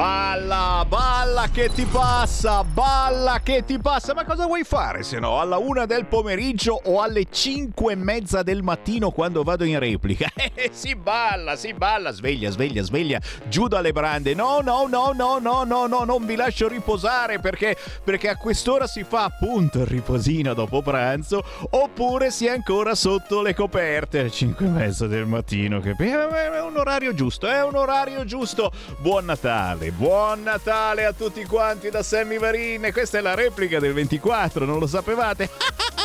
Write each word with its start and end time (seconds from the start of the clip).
Balla, 0.00 0.82
balla 0.88 1.48
che 1.52 1.70
ti 1.70 1.84
passa, 1.84 2.64
balla 2.64 3.40
che 3.42 3.66
ti 3.66 3.78
passa. 3.78 4.14
Ma 4.14 4.24
cosa 4.24 4.46
vuoi 4.46 4.64
fare 4.64 5.02
se 5.02 5.18
no? 5.18 5.38
Alla 5.38 5.58
una 5.58 5.84
del 5.84 6.06
pomeriggio 6.06 6.80
o 6.84 7.02
alle 7.02 7.26
cinque 7.30 7.92
e 7.92 7.96
mezza 7.96 8.42
del 8.42 8.62
mattino 8.62 9.10
quando 9.10 9.42
vado 9.42 9.64
in 9.64 9.78
replica? 9.78 10.26
Eh, 10.60 10.70
si 10.72 10.94
balla, 10.94 11.54
si 11.54 11.72
balla. 11.74 12.12
Sveglia, 12.12 12.50
sveglia, 12.50 12.82
sveglia. 12.82 13.20
Giù 13.48 13.68
dalle 13.68 13.92
brande. 13.92 14.34
No, 14.34 14.60
no, 14.62 14.86
no, 14.86 15.12
no, 15.14 15.38
no, 15.38 15.64
no, 15.64 15.86
no, 15.86 16.04
non 16.04 16.26
vi 16.26 16.34
lascio 16.34 16.66
riposare 16.66 17.38
perché, 17.38 17.76
perché 18.02 18.28
a 18.28 18.36
quest'ora 18.36 18.86
si 18.86 19.04
fa 19.04 19.24
appunto 19.24 19.80
il 19.80 19.86
riposino 19.86 20.54
dopo 20.54 20.82
pranzo 20.82 21.42
oppure 21.70 22.30
si 22.30 22.46
è 22.46 22.50
ancora 22.50 22.94
sotto 22.94 23.42
le 23.42 23.54
coperte 23.54 24.20
alle 24.20 24.30
cinque 24.30 24.66
e 24.66 24.70
mezza 24.70 25.06
del 25.06 25.26
mattino. 25.26 25.80
Che 25.80 25.94
è 25.94 26.60
un 26.60 26.76
orario 26.76 27.14
giusto, 27.14 27.46
è 27.46 27.62
un 27.62 27.76
orario 27.76 28.24
giusto. 28.24 28.72
Buon 28.98 29.26
Natale 29.26 29.89
buon 29.90 30.42
Natale 30.42 31.04
a 31.04 31.12
tutti 31.12 31.44
quanti 31.44 31.90
da 31.90 32.02
Sammy 32.02 32.38
Varin. 32.38 32.90
Questa 32.92 33.18
è 33.18 33.20
la 33.20 33.34
replica 33.34 33.78
del 33.78 33.92
24, 33.92 34.64
non 34.64 34.78
lo 34.78 34.86
sapevate? 34.86 35.48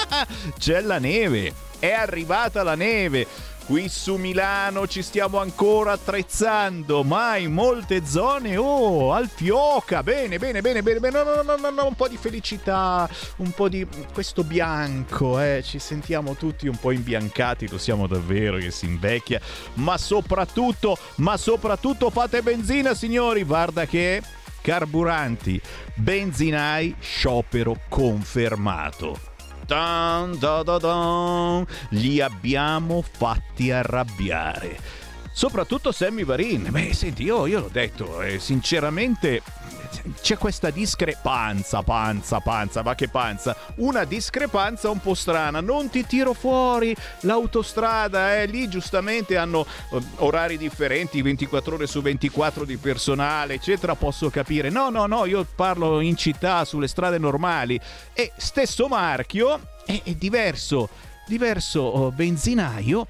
C'è 0.58 0.82
la 0.82 1.00
neve, 1.00 1.54
è 1.80 1.92
arrivata 1.92 2.64
la 2.64 2.76
neve. 2.76 3.28
Qui 3.66 3.90
su 3.90 4.18
Milano 4.18 4.86
ci 4.86 5.02
stiamo 5.02 5.40
ancora 5.40 5.94
attrezzando, 5.94 7.04
ma 7.04 7.36
in 7.38 7.52
molte 7.52 8.06
zone, 8.06 8.56
oh, 8.58 9.12
al 9.12 9.28
fioca. 9.28 10.04
Bene, 10.04 10.38
bene, 10.38 10.62
bene, 10.62 10.84
bene, 10.84 11.00
bene. 11.00 11.24
No, 11.24 11.42
no, 11.42 11.56
no, 11.56 11.70
no, 11.72 11.88
un 11.88 11.96
po' 11.96 12.08
di 12.08 12.16
felicità, 12.16 13.10
un 13.38 13.50
po' 13.50 13.68
di 13.68 13.88
questo 14.14 14.44
bianco, 14.44 15.40
eh. 15.40 15.64
Ci 15.64 15.80
sentiamo 15.80 16.36
tutti 16.36 16.68
un 16.68 16.78
po' 16.78 16.92
imbiancati, 16.92 17.68
lo 17.68 17.80
siamo 17.80 18.06
davvero 18.06 18.58
che 18.58 18.70
si 18.70 18.86
invecchia. 18.86 19.42
Ma 19.76 19.98
soprattutto, 19.98 20.96
ma 21.16 21.36
soprattutto 21.36 22.12
fate 22.12 22.44
benzina, 22.44 22.94
signori. 22.94 23.44
Guarda 23.44 23.88
che 23.88 24.22
carburanti, 24.62 25.60
benzinai, 25.96 26.96
sciopero 27.00 27.80
confermato. 27.90 29.35
Dun, 29.66 30.38
dun, 30.38 30.78
dun. 30.80 31.66
Li 31.90 32.22
abbiamo 32.22 33.02
fatti 33.02 33.72
arrabbiare. 33.72 34.78
Soprattutto 35.32 35.92
Sammy 35.92 36.24
Varin. 36.24 36.68
Beh, 36.70 36.94
senti, 36.94 37.24
io, 37.24 37.46
io 37.46 37.60
l'ho 37.60 37.70
detto, 37.72 38.22
eh, 38.22 38.40
sinceramente 38.40 39.42
c'è 40.22 40.38
questa 40.38 40.70
discrepanza, 40.70 41.82
panza, 41.82 42.40
panza, 42.40 42.82
ma 42.84 42.96
che 42.96 43.08
panza? 43.08 43.56
Una 43.76 44.04
discrepanza 44.04 44.90
un 44.90 45.00
po' 45.00 45.14
strana. 45.14 45.62
Non 45.62 45.90
ti 45.90 46.06
tiro 46.06 46.34
fuori 46.34 46.96
l'autostrada, 47.22 48.38
eh? 48.38 48.46
lì 48.46 48.68
giustamente 48.68 49.38
hanno 49.38 49.66
eh, 49.92 50.02
orari 50.18 50.58
differenti, 50.58 51.22
24 51.22 51.76
ore 51.76 51.88
su 51.88 52.02
24 52.02 52.66
di 52.66 52.78
personale, 52.78 53.56
eccetera, 53.56 53.96
posso 53.96 54.30
capire. 54.30 54.70
No, 54.70 54.90
no, 54.90 55.06
no, 55.06 55.26
io 55.26 55.46
parlo 55.56 56.00
in 56.00 56.16
città, 56.16 56.66
sulle 56.66 56.88
strade 56.88 57.18
normali. 57.18 57.80
E 58.14 58.32
stesso 58.38 58.88
marchio 58.88 59.60
è, 59.86 60.02
è 60.04 60.14
diverso, 60.14 60.90
diverso 61.28 61.82
oh, 61.82 62.12
benzinaio 62.12 63.08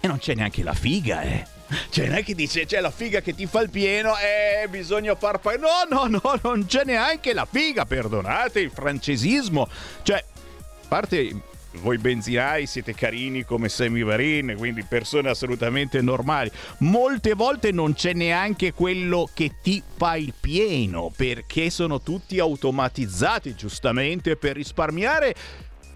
e 0.00 0.08
non 0.08 0.18
c'è 0.18 0.34
neanche 0.34 0.62
la 0.62 0.74
figa, 0.74 1.22
eh. 1.22 1.46
Cioè, 1.90 2.06
non 2.06 2.16
è 2.16 2.24
che 2.24 2.34
dice 2.34 2.66
c'è 2.66 2.80
la 2.80 2.90
figa 2.90 3.20
che 3.20 3.34
ti 3.34 3.46
fa 3.46 3.60
il 3.60 3.70
pieno 3.70 4.14
e 4.18 4.62
eh, 4.62 4.68
bisogna 4.68 5.14
far 5.14 5.38
pa- 5.40 5.56
No, 5.56 5.86
no, 5.88 6.06
no, 6.06 6.38
non 6.42 6.66
c'è 6.66 6.84
neanche 6.84 7.32
la 7.32 7.46
figa, 7.50 7.84
perdonate 7.84 8.60
il 8.60 8.70
francesismo. 8.70 9.68
Cioè, 10.02 10.16
a 10.16 10.86
parte 10.88 11.50
voi 11.80 11.96
benzinai 11.96 12.66
siete 12.66 12.94
carini 12.94 13.44
come 13.44 13.68
Sammy 13.68 14.02
Varin, 14.02 14.54
quindi 14.58 14.82
persone 14.82 15.30
assolutamente 15.30 16.00
normali. 16.02 16.50
Molte 16.78 17.34
volte 17.34 17.72
non 17.72 17.94
c'è 17.94 18.12
neanche 18.12 18.72
quello 18.72 19.28
che 19.32 19.52
ti 19.62 19.82
fa 19.96 20.16
il 20.16 20.34
pieno, 20.38 21.10
perché 21.14 21.70
sono 21.70 22.00
tutti 22.02 22.38
automatizzati 22.38 23.54
giustamente 23.54 24.36
per 24.36 24.56
risparmiare. 24.56 25.34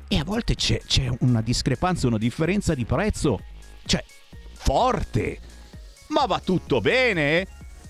E 0.08 0.18
a 0.18 0.24
volte 0.24 0.54
c'è, 0.54 0.80
c'è 0.86 1.08
una 1.20 1.42
discrepanza, 1.42 2.06
una 2.06 2.18
differenza 2.18 2.74
di 2.74 2.84
prezzo. 2.84 3.40
Cioè, 3.84 4.02
forte 4.54 5.40
ma 6.08 6.26
va 6.26 6.40
tutto 6.40 6.80
bene? 6.80 7.46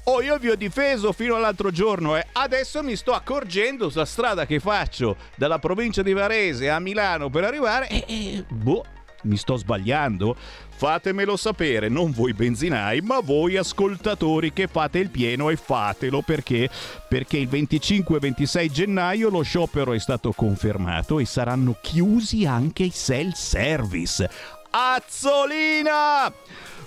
Oh, 0.09 0.23
io 0.23 0.39
vi 0.39 0.51
ho 0.51 0.55
difeso 0.55 1.13
fino 1.13 1.35
all'altro 1.35 1.73
giorno 1.73 2.17
e 2.17 2.21
eh. 2.21 2.27
adesso 2.35 2.81
mi 2.83 2.95
sto 2.95 3.13
accorgendo 3.13 3.91
sulla 3.91 4.05
strada 4.05 4.47
che 4.47 4.61
faccio 4.61 5.17
dalla 5.35 5.59
provincia 5.59 6.03
di 6.03 6.13
Varese 6.13 6.71
a 6.71 6.79
Milano 6.79 7.29
per 7.29 7.43
arrivare 7.43 7.89
e, 7.89 8.05
e 8.07 8.45
boh, 8.49 8.85
mi 9.23 9.37
sto 9.37 9.57
sbagliando? 9.57 10.37
Fatemelo 10.77 11.37
sapere, 11.37 11.89
non 11.89 12.13
voi 12.13 12.35
benzinai, 12.35 13.01
ma 13.01 13.21
voi 13.21 13.57
ascoltatori 13.57 14.53
che 14.53 14.69
fate 14.69 14.99
il 14.99 15.11
pieno 15.11 15.51
e 15.51 15.57
fatelo 15.57 16.21
perché? 16.21 16.69
Perché 17.09 17.39
il 17.39 17.49
25 17.49 18.17
e 18.17 18.21
26 18.21 18.71
gennaio 18.71 19.29
lo 19.29 19.43
sciopero 19.43 19.93
è 19.93 19.99
stato 19.99 20.33
confermato 20.33 21.19
e 21.19 21.25
saranno 21.25 21.77
chiusi 21.81 22.47
anche 22.47 22.85
i 22.85 22.93
self-service. 22.93 24.31
Azzolina! 24.71 26.33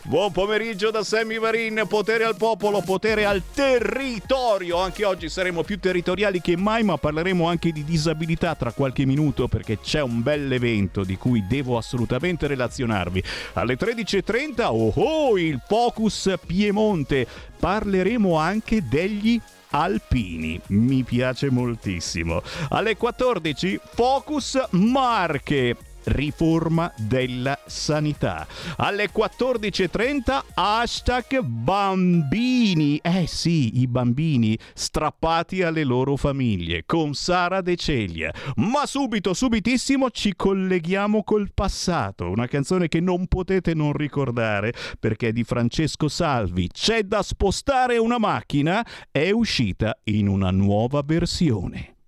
Buon 0.10 0.32
pomeriggio 0.32 0.90
da 0.90 1.04
Sammy 1.04 1.38
Varin, 1.38 1.84
potere 1.88 2.24
al 2.24 2.36
popolo, 2.36 2.82
potere 2.82 3.26
al 3.26 3.44
territorio. 3.54 4.80
Anche 4.80 5.06
oggi 5.06 5.30
saremo 5.30 5.62
più 5.62 5.78
territoriali 5.78 6.42
che 6.42 6.58
mai, 6.58 6.82
ma 6.82 6.98
parleremo 6.98 7.48
anche 7.48 7.72
di 7.72 7.84
disabilità 7.84 8.56
tra 8.56 8.72
qualche 8.72 9.06
minuto 9.06 9.48
perché 9.48 9.80
c'è 9.80 10.02
un 10.02 10.24
bel 10.24 10.52
evento 10.52 11.04
di 11.04 11.16
cui 11.16 11.46
devo 11.46 11.78
assolutamente 11.78 12.48
relazionarvi. 12.48 13.24
Alle 13.54 13.78
13.30, 13.78 14.64
oh 14.64 14.94
oh, 14.96 15.38
il 15.38 15.62
Focus 15.68 16.34
Piemonte. 16.44 17.28
Parleremo 17.60 18.36
anche 18.36 18.88
degli 18.88 19.40
alpini. 19.70 20.60
Mi 20.70 21.04
piace 21.04 21.52
moltissimo. 21.52 22.42
Alle 22.70 22.98
14 22.98 23.80
Focus 23.94 24.60
Marche 24.72 25.76
riforma 26.06 26.92
della 26.98 27.58
sanità. 27.66 28.48
Alle 28.78 29.10
14.30 29.12 30.42
hashtag 30.54 31.42
bambini. 31.42 32.98
Eh 32.98 33.28
sì, 33.28 33.80
i 33.80 33.88
bambini 33.88 34.58
strappati 34.74 35.62
alle 35.62 35.84
loro 35.84 36.16
famiglie 36.16 36.84
con 36.86 37.14
Sara 37.14 37.62
De 37.62 37.76
Ceglia. 37.76 38.34
Ma 38.56 38.86
subito, 38.86 39.34
subitissimo 39.34 40.10
ci 40.10 40.34
colleghiamo 40.36 41.24
col 41.24 41.52
passato. 41.54 42.30
Una 42.30 42.48
canzone 42.48 42.88
che 42.88 43.00
non 43.00 43.28
potete 43.28 43.74
non 43.74 43.94
ricordare 43.94 44.74
perché 45.00 45.30
è 45.30 45.32
di 45.32 45.44
Francesco 45.44 46.08
Salvi. 46.08 46.68
C'è 46.68 47.04
da 47.04 47.22
spostare 47.22 47.98
una 47.98 48.18
macchina. 48.18 48.86
È 49.12 49.30
uscita 49.32 49.98
in 50.06 50.28
una 50.28 50.52
nuova 50.52 51.02
versione. 51.06 51.99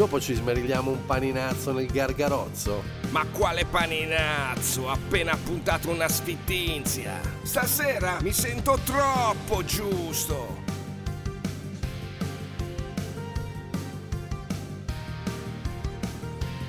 Dopo 0.00 0.18
ci 0.18 0.32
smerigliamo 0.32 0.92
un 0.92 1.04
paninazzo 1.04 1.72
nel 1.72 1.84
gargarozzo. 1.84 2.82
Ma 3.10 3.26
quale 3.26 3.66
paninazzo? 3.66 4.84
Ho 4.84 4.88
appena 4.88 5.36
puntato 5.36 5.90
una 5.90 6.08
sfittinzia. 6.08 7.20
Stasera 7.42 8.16
mi 8.22 8.32
sento 8.32 8.78
troppo 8.82 9.62
giusto. 9.62 10.62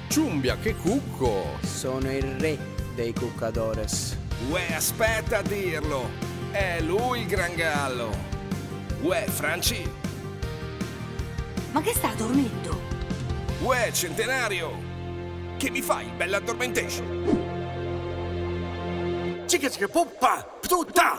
Ciumbia, 0.09 0.57
che 0.57 0.75
cucco! 0.75 1.57
Sono 1.61 2.11
il 2.11 2.37
re 2.37 2.57
dei 2.95 3.13
cuccadores. 3.13 4.17
Uè, 4.49 4.73
aspetta 4.73 5.37
a 5.37 5.41
dirlo. 5.41 6.09
È 6.51 6.81
lui 6.81 7.21
il 7.21 7.27
gran 7.27 7.55
gallo. 7.55 8.09
Uè, 8.99 9.23
Franci. 9.29 9.89
Ma 11.71 11.81
che 11.81 11.93
sta 11.93 12.13
dormendo? 12.17 12.80
Uè, 13.61 13.91
centenario! 13.91 14.71
Che 15.57 15.69
mi 15.69 15.81
fai, 15.81 16.11
bella 16.17 16.37
addormentation? 16.37 17.49
Cica 19.45 19.69
cica 19.69 19.87
puppa! 19.87 20.43
Tutta! 20.67 21.15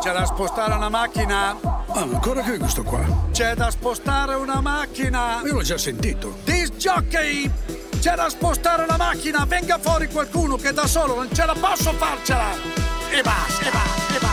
C'è 0.00 0.12
da 0.12 0.24
spostare 0.26 0.74
una 0.74 0.88
macchina? 0.88 1.56
Ah, 1.60 2.04
ma 2.04 2.14
ancora 2.14 2.42
che 2.42 2.58
questo 2.58 2.84
qua? 2.84 3.00
C'è 3.32 3.56
da 3.56 3.68
spostare 3.72 4.34
una 4.36 4.60
macchina! 4.60 5.42
Io 5.44 5.54
l'ho 5.54 5.62
già 5.62 5.76
sentito. 5.76 6.36
Disc 6.44 6.76
jockey! 6.76 7.50
C'è 7.98 8.14
da 8.14 8.28
spostare 8.28 8.84
una 8.84 8.96
macchina! 8.96 9.44
Venga 9.44 9.78
fuori 9.78 10.06
qualcuno 10.06 10.54
che 10.54 10.72
da 10.72 10.86
solo 10.86 11.16
non 11.16 11.34
ce 11.34 11.44
la 11.44 11.56
posso 11.58 11.90
farcela! 11.94 12.83
E 13.14 13.22
basta, 13.22 14.16
e 14.16 14.23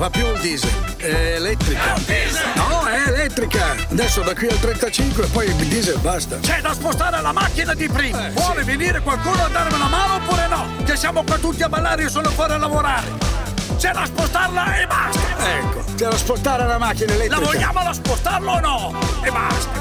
Va 0.00 0.08
più 0.08 0.26
il 0.32 0.40
diesel. 0.40 0.70
È 0.96 1.34
elettrica. 1.34 1.92
È 1.92 1.98
un 1.98 2.04
diesel! 2.06 2.42
No, 2.54 2.86
è 2.86 3.08
elettrica. 3.08 3.76
Adesso 3.90 4.22
da 4.22 4.34
qui 4.34 4.48
al 4.48 4.58
35 4.58 5.26
poi 5.26 5.44
il 5.48 5.54
diesel 5.66 5.98
basta. 5.98 6.38
C'è 6.38 6.62
da 6.62 6.72
spostare 6.72 7.20
la 7.20 7.32
macchina 7.32 7.74
di 7.74 7.86
prima! 7.86 8.28
Eh, 8.28 8.30
Vuole 8.30 8.60
sì. 8.60 8.66
venire 8.66 9.00
qualcuno 9.00 9.44
a 9.44 9.48
darmi 9.48 9.74
una 9.74 9.88
mano 9.88 10.14
oppure 10.14 10.48
no? 10.48 10.66
Che 10.86 10.96
siamo 10.96 11.22
qua 11.22 11.36
tutti 11.36 11.62
a 11.62 11.68
ballare 11.68 12.04
e 12.04 12.08
sono 12.08 12.30
fuori 12.30 12.54
a 12.54 12.56
lavorare! 12.56 13.08
C'è 13.76 13.92
da 13.92 14.06
spostarla 14.06 14.80
e 14.80 14.86
basta! 14.86 15.20
Ecco, 15.58 15.84
c'è 15.94 16.08
da 16.08 16.16
spostare 16.16 16.66
la 16.66 16.78
macchina 16.78 17.08
La 17.08 17.14
elettrica. 17.16 17.44
vogliamo 17.44 17.82
da 17.82 17.92
spostarla 17.92 18.52
o 18.52 18.60
no? 18.60 18.98
E 19.22 19.30
basta! 19.30 19.79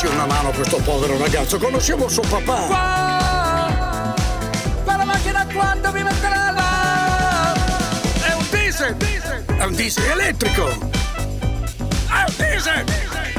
Qua! 0.00 0.06
Dateci 0.06 0.06
una 0.06 0.26
mano 0.26 0.48
a 0.48 0.52
questo 0.52 0.76
povero 0.78 1.18
ragazzo, 1.18 1.58
conoscevo 1.58 2.08
suo 2.08 2.22
papà. 2.22 2.66
Qua! 2.66 4.14
Con 4.84 4.96
la 4.96 5.04
macchina 5.04 5.40
a 5.40 5.46
quanto 5.52 5.92
mi 5.92 6.02
mette 6.02 6.28
la 6.28 6.50
là? 6.50 7.52
È 8.22 8.34
un 8.34 8.46
diesel! 8.50 8.96
È 9.56 9.64
un 9.64 9.74
diesel 9.74 10.10
elettrico. 10.10 10.68
È 10.68 12.24
un 12.26 12.34
diesel! 12.36 12.84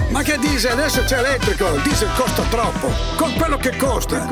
Ma 0.10 0.22
che 0.24 0.38
diesel? 0.38 0.72
Adesso 0.72 1.04
c'è 1.06 1.20
elettrico. 1.20 1.74
Il 1.76 1.82
diesel 1.82 2.10
costa 2.16 2.44
troppo. 2.50 2.92
Con 3.16 3.34
quello 3.36 3.58
che 3.58 3.76
costa. 3.78 4.28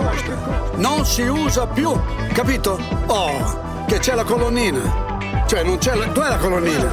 Non 0.76 1.06
si 1.06 1.22
usa 1.22 1.66
più. 1.68 1.98
Capito? 2.34 2.80
Oh, 3.08 3.86
che 3.88 4.00
c'è 4.00 4.14
la 4.14 4.26
colonnina. 4.26 5.08
Cioè, 5.48 5.64
non 5.64 5.78
c'è 5.78 5.96
la. 5.96 6.06
Dov'è 6.06 6.28
la 6.28 6.38
colonnina? 6.38 6.90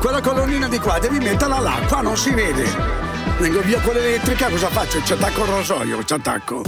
Quella 0.00 0.22
colonnina 0.22 0.68
di 0.68 0.78
qua, 0.78 0.98
devi 0.98 1.18
metterla 1.18 1.60
là. 1.60 1.80
Qua 1.86 2.00
non 2.00 2.16
si 2.16 2.30
vede. 2.30 3.09
Vengo 3.40 3.62
via 3.62 3.80
con 3.80 3.94
l'elettrica, 3.94 4.50
cosa 4.50 4.68
faccio? 4.68 5.02
Ci 5.02 5.14
attacco 5.14 5.44
il 5.44 5.50
rasoio, 5.50 6.04
ci 6.04 6.12
attacco. 6.12 6.62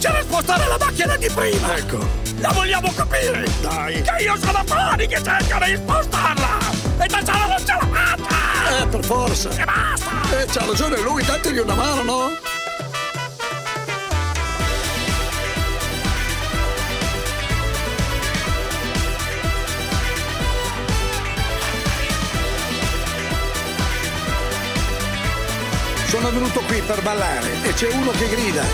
C'è 0.00 0.10
da 0.10 0.20
spostare 0.20 0.66
la 0.66 0.76
macchina 0.80 1.16
di 1.16 1.30
prima! 1.32 1.76
Ecco. 1.76 2.04
La 2.40 2.50
vogliamo 2.50 2.92
capire! 2.92 3.46
Dai. 3.60 4.02
Che 4.02 4.24
io 4.24 4.36
sono 4.36 4.64
fuori 4.66 5.06
che 5.06 5.22
cercano 5.22 5.64
di 5.64 5.76
spostarla! 5.76 6.58
E 6.98 7.08
solo 7.08 7.46
non 7.46 7.64
ce 7.64 7.72
la 7.72 7.86
faccia! 7.86 8.82
Eh, 8.82 8.86
per 8.88 9.04
forza. 9.04 9.50
E 9.50 9.64
basta! 9.64 10.40
Eh, 10.40 10.46
c'ha 10.46 10.64
ragione 10.66 11.00
lui, 11.02 11.22
dategli 11.24 11.58
una 11.58 11.74
mano, 11.74 12.02
no? 12.02 12.55
Sono 26.26 26.40
venuto 26.40 26.60
qui 26.62 26.80
per 26.80 27.00
ballare 27.02 27.62
e 27.62 27.72
c'è 27.72 27.88
uno 27.92 28.10
che 28.10 28.28
grida. 28.28 28.64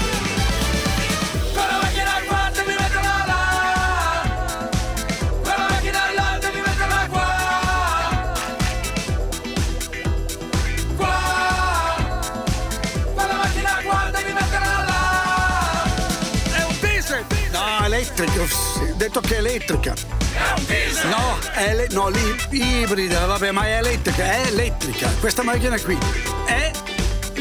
No, 17.50 17.84
elettrico. 17.84 18.46
Sì, 18.46 18.96
detto 18.96 19.20
che 19.20 19.34
è 19.34 19.38
elettrica. 19.38 19.92
È 19.92 20.52
un 20.56 20.64
diesel! 20.64 21.08
No, 21.10 21.38
è 21.52 21.74
le- 21.74 21.88
no, 21.90 22.08
lì, 22.08 22.34
ibrida, 22.48 23.26
vabbè, 23.26 23.50
ma 23.50 23.66
è 23.66 23.76
elettrica, 23.76 24.24
è 24.24 24.46
elettrica. 24.46 25.10
Questa 25.20 25.42
macchina 25.42 25.78
qui 25.78 25.98
è 26.46 26.72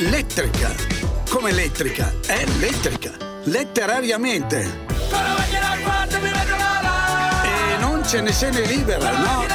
elettrica. 0.01 0.73
Come 1.29 1.51
elettrica? 1.51 2.11
È 2.25 2.43
elettrica. 2.47 3.11
Letterariamente. 3.43 4.87
E 7.43 7.77
non 7.79 8.03
ce 8.07 8.21
ne 8.21 8.31
se 8.31 8.49
ne 8.49 8.61
libera, 8.61 9.11
no? 9.11 9.45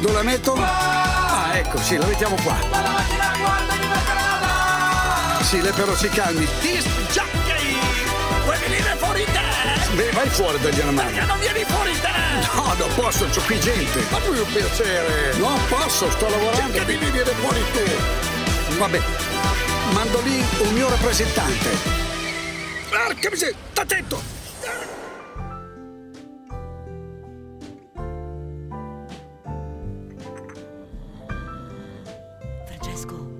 Dove 0.00 0.12
la 0.14 0.22
metto? 0.22 0.54
Ah, 0.54 1.50
ecco, 1.52 1.78
sì, 1.78 1.98
la 1.98 2.06
mettiamo 2.06 2.36
qua. 2.42 2.56
Sì, 5.42 5.60
lei 5.60 5.72
però 5.72 5.94
si 5.94 6.08
calmi. 6.08 6.46
Disc 6.60 6.99
Beh, 10.00 10.12
vai 10.12 10.28
fuori 10.30 10.58
dagli 10.60 10.80
animali. 10.80 11.12
Che 11.12 11.24
non 11.26 11.38
vieni 11.40 11.62
fuori 11.64 11.92
te? 12.00 12.08
No, 12.54 12.72
non 12.72 12.94
posso, 12.94 13.26
c'ho 13.26 13.42
qui 13.42 13.60
gente. 13.60 14.00
Ma 14.10 14.18
più 14.18 14.32
un 14.32 14.50
piacere. 14.50 15.36
Non 15.36 15.60
posso, 15.68 16.10
sto 16.10 16.26
lavorando. 16.26 16.72
Cerca 16.72 16.84
di 16.84 16.96
venire 16.96 17.24
fuori 17.34 17.60
tu! 17.70 18.78
Vabbè, 18.78 18.98
mando 19.92 20.20
lì 20.22 20.42
un 20.60 20.72
mio 20.72 20.88
rappresentante. 20.88 21.68
Porca 22.88 23.28
miseria, 23.28 23.56
sta 23.72 23.82
attento! 23.82 24.22
Francesco, 32.64 33.30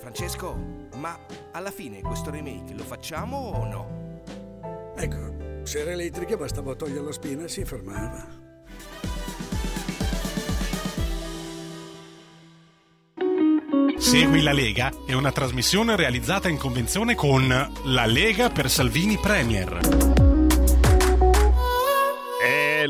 Francesco, 0.00 0.56
ma 0.96 1.16
alla 1.52 1.70
fine 1.70 2.00
questo 2.00 2.30
remake 2.30 2.74
lo 2.74 2.82
facciamo 2.82 3.36
o 3.36 3.64
no? 3.66 4.03
Ecco, 5.04 5.64
se 5.64 5.80
era 5.80 5.90
elettrica 5.90 6.34
bastava 6.34 6.74
togliere 6.74 7.04
la 7.04 7.12
spina 7.12 7.44
e 7.44 7.48
si 7.48 7.62
fermava. 7.66 8.26
Segui 13.98 14.40
la 14.40 14.52
Lega 14.52 14.90
è 15.06 15.12
una 15.12 15.30
trasmissione 15.30 15.94
realizzata 15.94 16.48
in 16.48 16.56
convenzione 16.56 17.14
con 17.14 17.46
La 17.48 18.06
Lega 18.06 18.48
per 18.48 18.70
Salvini 18.70 19.18
Premier. 19.18 20.03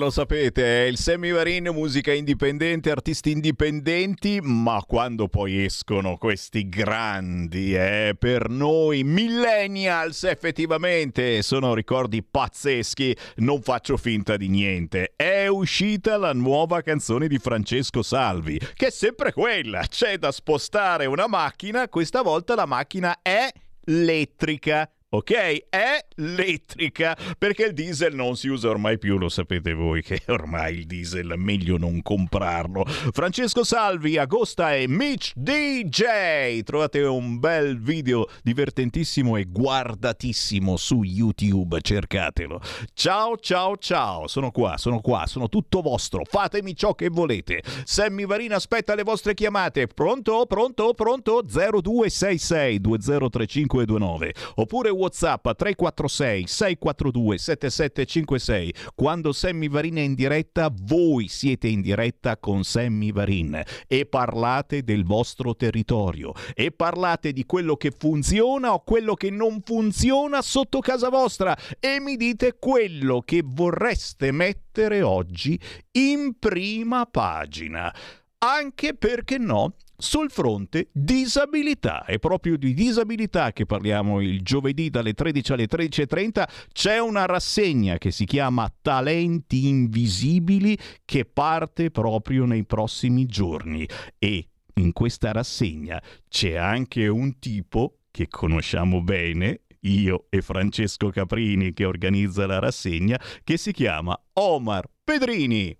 Lo 0.04 0.10
sapete, 0.10 0.84
è 0.84 0.86
il 0.86 0.98
Sammy 0.98 1.30
Varin, 1.30 1.70
musica 1.72 2.12
indipendente, 2.12 2.90
artisti 2.90 3.30
indipendenti, 3.30 4.38
ma 4.42 4.84
quando 4.86 5.28
poi 5.28 5.64
escono 5.64 6.18
questi 6.18 6.68
grandi, 6.68 7.74
eh, 7.74 8.14
per 8.18 8.50
noi 8.50 9.02
millennials 9.02 10.24
effettivamente 10.24 11.40
sono 11.40 11.72
ricordi 11.72 12.22
pazzeschi, 12.22 13.16
non 13.36 13.62
faccio 13.62 13.96
finta 13.96 14.36
di 14.36 14.48
niente. 14.48 15.14
È 15.16 15.46
uscita 15.46 16.18
la 16.18 16.34
nuova 16.34 16.82
canzone 16.82 17.26
di 17.26 17.38
Francesco 17.38 18.02
Salvi, 18.02 18.60
che 18.74 18.88
è 18.88 18.90
sempre 18.90 19.32
quella, 19.32 19.86
c'è 19.88 20.18
da 20.18 20.32
spostare 20.32 21.06
una 21.06 21.26
macchina, 21.26 21.88
questa 21.88 22.20
volta 22.20 22.54
la 22.54 22.66
macchina 22.66 23.20
è 23.22 23.50
elettrica. 23.86 24.86
Ok? 25.14 25.66
È 25.68 26.06
elettrica 26.16 27.16
perché 27.38 27.66
il 27.66 27.72
diesel 27.72 28.16
non 28.16 28.36
si 28.36 28.48
usa 28.48 28.68
ormai 28.68 28.98
più, 28.98 29.16
lo 29.16 29.28
sapete 29.28 29.72
voi 29.72 30.02
che 30.02 30.20
ormai 30.26 30.78
il 30.78 30.86
diesel 30.86 31.30
è 31.30 31.36
meglio 31.36 31.76
non 31.78 32.02
comprarlo. 32.02 32.84
Francesco 32.84 33.62
Salvi, 33.62 34.18
Agosta 34.18 34.74
e 34.74 34.88
Mitch 34.88 35.30
DJ. 35.36 36.62
Trovate 36.64 37.00
un 37.02 37.38
bel 37.38 37.80
video 37.80 38.28
divertentissimo 38.42 39.36
e 39.36 39.44
guardatissimo 39.44 40.76
su 40.76 41.04
YouTube, 41.04 41.78
cercatelo. 41.80 42.60
Ciao 42.92 43.36
ciao 43.36 43.76
ciao, 43.76 44.26
sono 44.26 44.50
qua, 44.50 44.76
sono 44.78 44.98
qua, 44.98 45.28
sono 45.28 45.48
tutto 45.48 45.80
vostro. 45.80 46.24
Fatemi 46.24 46.74
ciò 46.74 46.96
che 46.96 47.08
volete. 47.08 47.62
Sammy 47.84 48.26
Varina 48.26 48.56
aspetta 48.56 48.96
le 48.96 49.04
vostre 49.04 49.34
chiamate. 49.34 49.86
Pronto? 49.86 50.44
Pronto? 50.46 50.92
Pronto? 50.92 51.40
0266 51.46 52.80
203529 52.80 54.34
oppure 54.56 54.90
WhatsApp 55.04 55.46
a 55.46 55.54
346 55.54 56.46
642 56.46 57.38
7756. 57.38 58.74
Quando 58.94 59.32
Sammy 59.32 59.68
Varin 59.68 59.96
è 59.96 60.00
in 60.00 60.14
diretta, 60.14 60.72
voi 60.72 61.28
siete 61.28 61.68
in 61.68 61.80
diretta 61.80 62.38
con 62.38 62.64
Sammy 62.64 63.12
Varin 63.12 63.62
e 63.86 64.06
parlate 64.06 64.82
del 64.82 65.04
vostro 65.04 65.54
territorio 65.54 66.32
e 66.54 66.72
parlate 66.72 67.32
di 67.32 67.44
quello 67.44 67.76
che 67.76 67.92
funziona 67.96 68.72
o 68.72 68.82
quello 68.82 69.14
che 69.14 69.30
non 69.30 69.60
funziona 69.64 70.40
sotto 70.42 70.80
casa 70.80 71.08
vostra 71.08 71.56
e 71.78 72.00
mi 72.00 72.16
dite 72.16 72.56
quello 72.58 73.20
che 73.20 73.42
vorreste 73.44 74.32
mettere 74.32 75.02
oggi 75.02 75.58
in 75.92 76.38
prima 76.38 77.06
pagina. 77.06 77.94
Anche 78.38 78.94
perché 78.94 79.38
no? 79.38 79.74
Sul 80.04 80.30
fronte 80.30 80.90
disabilità, 80.92 82.04
è 82.04 82.18
proprio 82.18 82.58
di 82.58 82.74
disabilità 82.74 83.54
che 83.54 83.64
parliamo 83.64 84.20
il 84.20 84.42
giovedì 84.42 84.90
dalle 84.90 85.14
13 85.14 85.52
alle 85.54 85.64
13.30, 85.64 86.44
c'è 86.72 87.00
una 87.00 87.24
rassegna 87.24 87.96
che 87.96 88.10
si 88.10 88.26
chiama 88.26 88.70
Talenti 88.82 89.66
Invisibili 89.66 90.76
che 91.06 91.24
parte 91.24 91.90
proprio 91.90 92.44
nei 92.44 92.66
prossimi 92.66 93.24
giorni. 93.24 93.88
E 94.18 94.46
in 94.74 94.92
questa 94.92 95.32
rassegna 95.32 96.00
c'è 96.28 96.54
anche 96.56 97.08
un 97.08 97.38
tipo 97.38 98.00
che 98.10 98.28
conosciamo 98.28 99.00
bene, 99.00 99.62
io 99.84 100.26
e 100.28 100.42
Francesco 100.42 101.08
Caprini 101.08 101.72
che 101.72 101.86
organizza 101.86 102.46
la 102.46 102.58
rassegna, 102.58 103.18
che 103.42 103.56
si 103.56 103.72
chiama 103.72 104.14
Omar 104.34 104.84
Pedrini. 105.02 105.74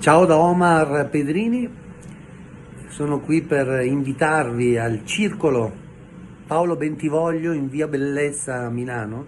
Ciao 0.00 0.24
da 0.24 0.38
Omar 0.38 1.10
Pedrini, 1.10 1.68
sono 2.88 3.20
qui 3.20 3.42
per 3.42 3.84
invitarvi 3.84 4.78
al 4.78 5.04
circolo 5.04 5.70
Paolo 6.46 6.74
Bentivoglio 6.74 7.52
in 7.52 7.68
via 7.68 7.86
Bellezza 7.86 8.64
a 8.64 8.70
Milano, 8.70 9.26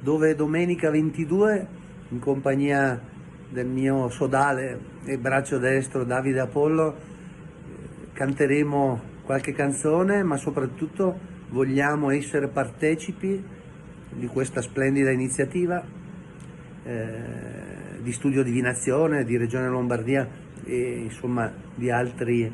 dove 0.00 0.34
domenica 0.34 0.90
22 0.90 1.66
in 2.08 2.18
compagnia 2.18 3.00
del 3.50 3.68
mio 3.68 4.08
sodale 4.08 4.80
e 5.04 5.16
braccio 5.16 5.58
destro 5.58 6.02
Davide 6.02 6.40
Apollo 6.40 6.96
canteremo 8.12 9.00
qualche 9.22 9.52
canzone, 9.52 10.24
ma 10.24 10.36
soprattutto 10.36 11.16
vogliamo 11.50 12.10
essere 12.10 12.48
partecipi 12.48 13.40
di 14.10 14.26
questa 14.26 14.60
splendida 14.60 15.12
iniziativa. 15.12 15.80
Eh, 16.82 17.89
di 18.02 18.12
studio 18.12 18.42
divinazione 18.42 19.24
di 19.24 19.36
Regione 19.36 19.68
Lombardia 19.68 20.28
e 20.64 21.00
insomma 21.04 21.52
di 21.74 21.90
altri 21.90 22.44
eh, 22.44 22.52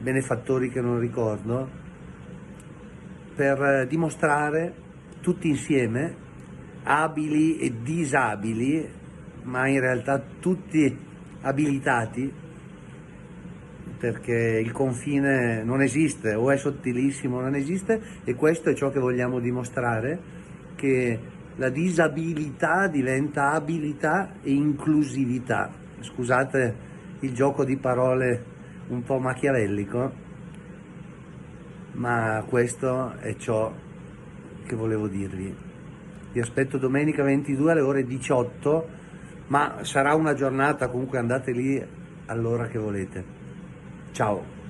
benefattori 0.00 0.70
che 0.70 0.80
non 0.80 0.98
ricordo, 0.98 1.68
per 3.34 3.86
dimostrare 3.86 4.74
tutti 5.20 5.48
insieme, 5.48 6.14
abili 6.84 7.58
e 7.58 7.72
disabili, 7.82 8.88
ma 9.42 9.68
in 9.68 9.80
realtà 9.80 10.22
tutti 10.40 10.96
abilitati, 11.42 12.32
perché 13.98 14.60
il 14.62 14.72
confine 14.72 15.62
non 15.64 15.82
esiste 15.82 16.34
o 16.34 16.50
è 16.50 16.56
sottilissimo, 16.56 17.40
non 17.40 17.54
esiste 17.54 18.00
e 18.24 18.34
questo 18.34 18.70
è 18.70 18.74
ciò 18.74 18.90
che 18.90 19.00
vogliamo 19.00 19.40
dimostrare, 19.40 20.18
che 20.74 21.18
la 21.56 21.68
disabilità 21.70 22.86
diventa 22.86 23.52
abilità 23.52 24.34
e 24.42 24.52
inclusività. 24.52 25.70
Scusate 26.00 26.74
il 27.20 27.32
gioco 27.32 27.64
di 27.64 27.76
parole 27.76 28.44
un 28.88 29.02
po' 29.02 29.18
machiavellico, 29.18 30.12
ma 31.92 32.44
questo 32.46 33.16
è 33.18 33.34
ciò 33.36 33.72
che 34.66 34.76
volevo 34.76 35.08
dirvi. 35.08 35.54
Vi 36.32 36.40
aspetto 36.40 36.76
domenica 36.76 37.22
22 37.22 37.72
alle 37.72 37.80
ore 37.80 38.04
18, 38.04 38.88
ma 39.46 39.78
sarà 39.82 40.14
una 40.14 40.34
giornata, 40.34 40.88
comunque 40.88 41.18
andate 41.18 41.52
lì 41.52 41.82
all'ora 42.26 42.66
che 42.66 42.78
volete. 42.78 43.24
Ciao. 44.12 44.65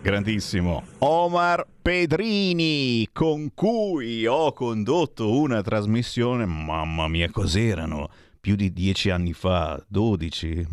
Grandissimo. 0.00 0.84
Omar 0.98 1.66
Pedrini, 1.82 3.08
con 3.12 3.50
cui 3.54 4.26
ho 4.26 4.52
condotto 4.52 5.38
una 5.38 5.60
trasmissione, 5.60 6.46
mamma 6.46 7.08
mia, 7.08 7.30
cos'erano? 7.30 8.08
Più 8.40 8.54
di 8.54 8.72
dieci 8.72 9.10
anni 9.10 9.32
fa, 9.32 9.82
dodici 9.88 10.66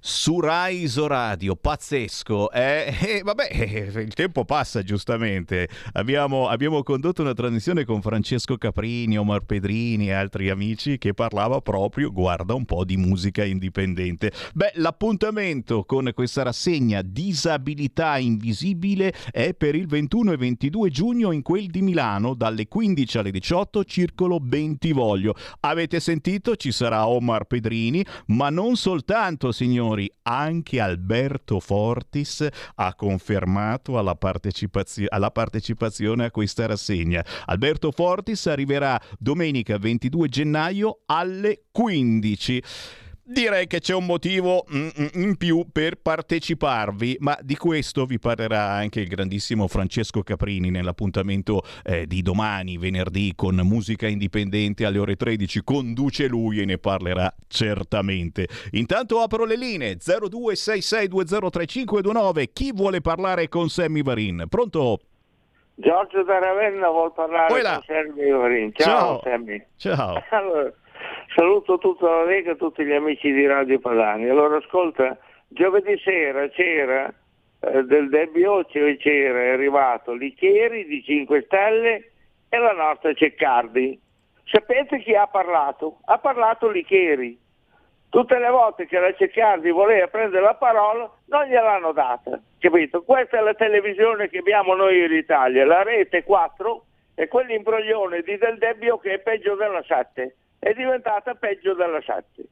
su 0.00 0.40
Rai 0.40 0.90
Radio, 1.06 1.56
pazzesco. 1.56 2.50
Eh, 2.50 2.94
eh, 3.00 3.22
vabbè, 3.22 3.48
eh, 3.50 4.00
il 4.00 4.14
tempo 4.14 4.44
passa 4.44 4.82
giustamente. 4.82 5.68
Abbiamo, 5.92 6.48
abbiamo, 6.48 6.82
condotto 6.82 7.22
una 7.22 7.34
trasmissione 7.34 7.84
con 7.84 8.00
Francesco 8.00 8.56
Caprini, 8.56 9.18
Omar 9.18 9.44
Pedrini 9.44 10.08
e 10.08 10.12
altri 10.12 10.48
amici 10.48 10.98
che 10.98 11.12
parlava 11.12 11.60
proprio, 11.60 12.10
guarda 12.10 12.54
un 12.54 12.64
po', 12.64 12.84
di 12.84 12.96
musica 12.96 13.44
indipendente. 13.44 14.32
Beh, 14.54 14.72
l'appuntamento 14.76 15.84
con 15.84 16.10
questa 16.14 16.42
rassegna 16.42 17.02
Disabilità 17.02 18.16
Invisibile 18.18 19.12
è 19.30 19.52
per 19.54 19.74
il 19.74 19.86
21 19.86 20.32
e 20.32 20.36
22 20.36 20.90
giugno 20.90 21.32
in 21.32 21.42
quel 21.42 21.66
di 21.66 21.82
Milano, 21.82 22.34
dalle 22.34 22.66
15 22.66 23.18
alle 23.18 23.30
18, 23.30 23.84
circolo 23.84 24.40
Bentivoglio. 24.40 25.34
Avete 25.60 26.00
sentito? 26.00 26.56
Ci 26.56 26.72
sarà 26.72 27.06
Omar 27.06 27.44
Pedrini, 27.44 28.04
ma 28.28 28.48
non 28.48 28.76
soltanto, 28.76 29.52
signori 29.52 29.80
signori, 29.82 30.10
anche 30.22 30.80
Alberto 30.80 31.58
Fortis 31.58 32.46
ha 32.76 32.94
confermato 32.94 33.98
alla, 33.98 34.14
partecipazio- 34.14 35.08
alla 35.10 35.30
partecipazione 35.30 36.26
a 36.26 36.30
questa 36.30 36.66
rassegna. 36.66 37.24
Alberto 37.46 37.90
Fortis 37.90 38.46
arriverà 38.46 39.00
domenica 39.18 39.78
22 39.78 40.28
gennaio 40.28 41.00
alle 41.06 41.64
15. 41.72 42.62
Direi 43.24 43.68
che 43.68 43.78
c'è 43.78 43.94
un 43.94 44.04
motivo 44.04 44.64
mm, 44.74 44.88
mm, 44.98 45.06
in 45.22 45.36
più 45.36 45.64
per 45.70 45.94
parteciparvi, 45.94 47.18
ma 47.20 47.38
di 47.40 47.56
questo 47.56 48.04
vi 48.04 48.18
parlerà 48.18 48.72
anche 48.72 48.98
il 48.98 49.06
grandissimo 49.06 49.68
Francesco 49.68 50.24
Caprini 50.24 50.70
nell'appuntamento 50.70 51.62
eh, 51.84 52.08
di 52.08 52.20
domani, 52.20 52.78
venerdì, 52.78 53.34
con 53.36 53.54
musica 53.62 54.08
indipendente 54.08 54.84
alle 54.84 54.98
ore 54.98 55.14
13. 55.14 55.62
Conduce 55.62 56.26
lui 56.26 56.62
e 56.62 56.64
ne 56.64 56.78
parlerà 56.78 57.32
certamente. 57.46 58.48
Intanto 58.72 59.20
apro 59.20 59.44
le 59.44 59.56
linee 59.56 59.98
0266203529. 59.98 62.46
Chi 62.52 62.72
vuole 62.72 63.00
parlare 63.00 63.48
con 63.48 63.68
Sammy 63.68 64.02
Varin? 64.02 64.46
Pronto? 64.48 64.98
Giorgio 65.76 66.24
da 66.24 66.40
Ravenna 66.40 66.88
vuol 66.88 67.12
parlare 67.12 67.62
con 67.62 67.82
Sammy 67.86 68.32
Varin. 68.32 68.72
Ciao, 68.74 68.86
Ciao. 68.86 69.20
Sammy. 69.22 69.64
Ciao. 69.76 70.20
Allora, 70.30 70.72
Saluto 71.34 71.78
tutta 71.78 72.10
la 72.10 72.24
Lega 72.24 72.52
e 72.52 72.56
tutti 72.56 72.84
gli 72.84 72.92
amici 72.92 73.32
di 73.32 73.46
Radio 73.46 73.78
Padani. 73.78 74.28
Allora 74.28 74.58
ascolta, 74.58 75.16
giovedì 75.48 75.98
sera 76.04 76.46
c'era 76.48 77.10
eh, 77.60 77.84
del 77.84 78.10
Derby 78.10 78.44
Ocio 78.44 78.80
c'era 78.98 79.40
è 79.40 79.48
arrivato 79.48 80.12
Lichieri 80.12 80.84
di 80.84 81.02
5 81.02 81.42
Stelle 81.46 82.10
e 82.50 82.58
la 82.58 82.72
nostra 82.72 83.14
Ceccardi. 83.14 83.98
Sapete 84.44 84.98
chi 84.98 85.14
ha 85.14 85.26
parlato? 85.26 86.00
Ha 86.04 86.18
parlato 86.18 86.68
Lichieri. 86.68 87.38
Tutte 88.10 88.38
le 88.38 88.50
volte 88.50 88.84
che 88.84 88.98
la 88.98 89.14
Ceccardi 89.14 89.70
voleva 89.70 90.08
prendere 90.08 90.42
la 90.42 90.54
parola 90.54 91.10
non 91.28 91.46
gliel'hanno 91.46 91.92
data, 91.92 92.38
capito? 92.58 93.04
Questa 93.04 93.38
è 93.38 93.40
la 93.40 93.54
televisione 93.54 94.28
che 94.28 94.38
abbiamo 94.38 94.74
noi 94.74 95.02
in 95.02 95.12
Italia, 95.12 95.64
la 95.64 95.82
rete 95.82 96.24
4 96.24 96.84
e 97.14 97.26
quell'imbroglione 97.26 98.20
di 98.20 98.36
Del 98.36 98.58
Debbio 98.58 98.98
che 98.98 99.14
è 99.14 99.18
peggio 99.18 99.54
della 99.54 99.82
7 99.82 100.36
è 100.62 100.74
diventata 100.74 101.34
peggio 101.34 101.74
della 101.74 102.00
7. 102.00 102.44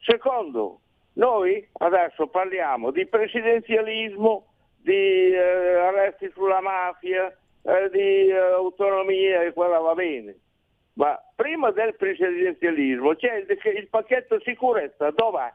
Secondo, 0.00 0.80
noi 1.12 1.64
adesso 1.74 2.26
parliamo 2.26 2.90
di 2.90 3.06
presidenzialismo, 3.06 4.46
di 4.78 5.30
eh, 5.30 5.74
arresti 5.74 6.28
sulla 6.34 6.60
mafia, 6.60 7.28
eh, 7.62 7.88
di 7.92 8.26
eh, 8.26 8.36
autonomia 8.36 9.42
e 9.42 9.52
quella 9.52 9.78
va 9.78 9.94
bene. 9.94 10.34
Ma 10.94 11.16
prima 11.36 11.70
del 11.70 11.94
presidenzialismo 11.94 13.14
c'è 13.14 13.36
il, 13.36 13.46
il 13.76 13.88
pacchetto 13.88 14.40
sicurezza, 14.40 15.12
dov'è? 15.12 15.52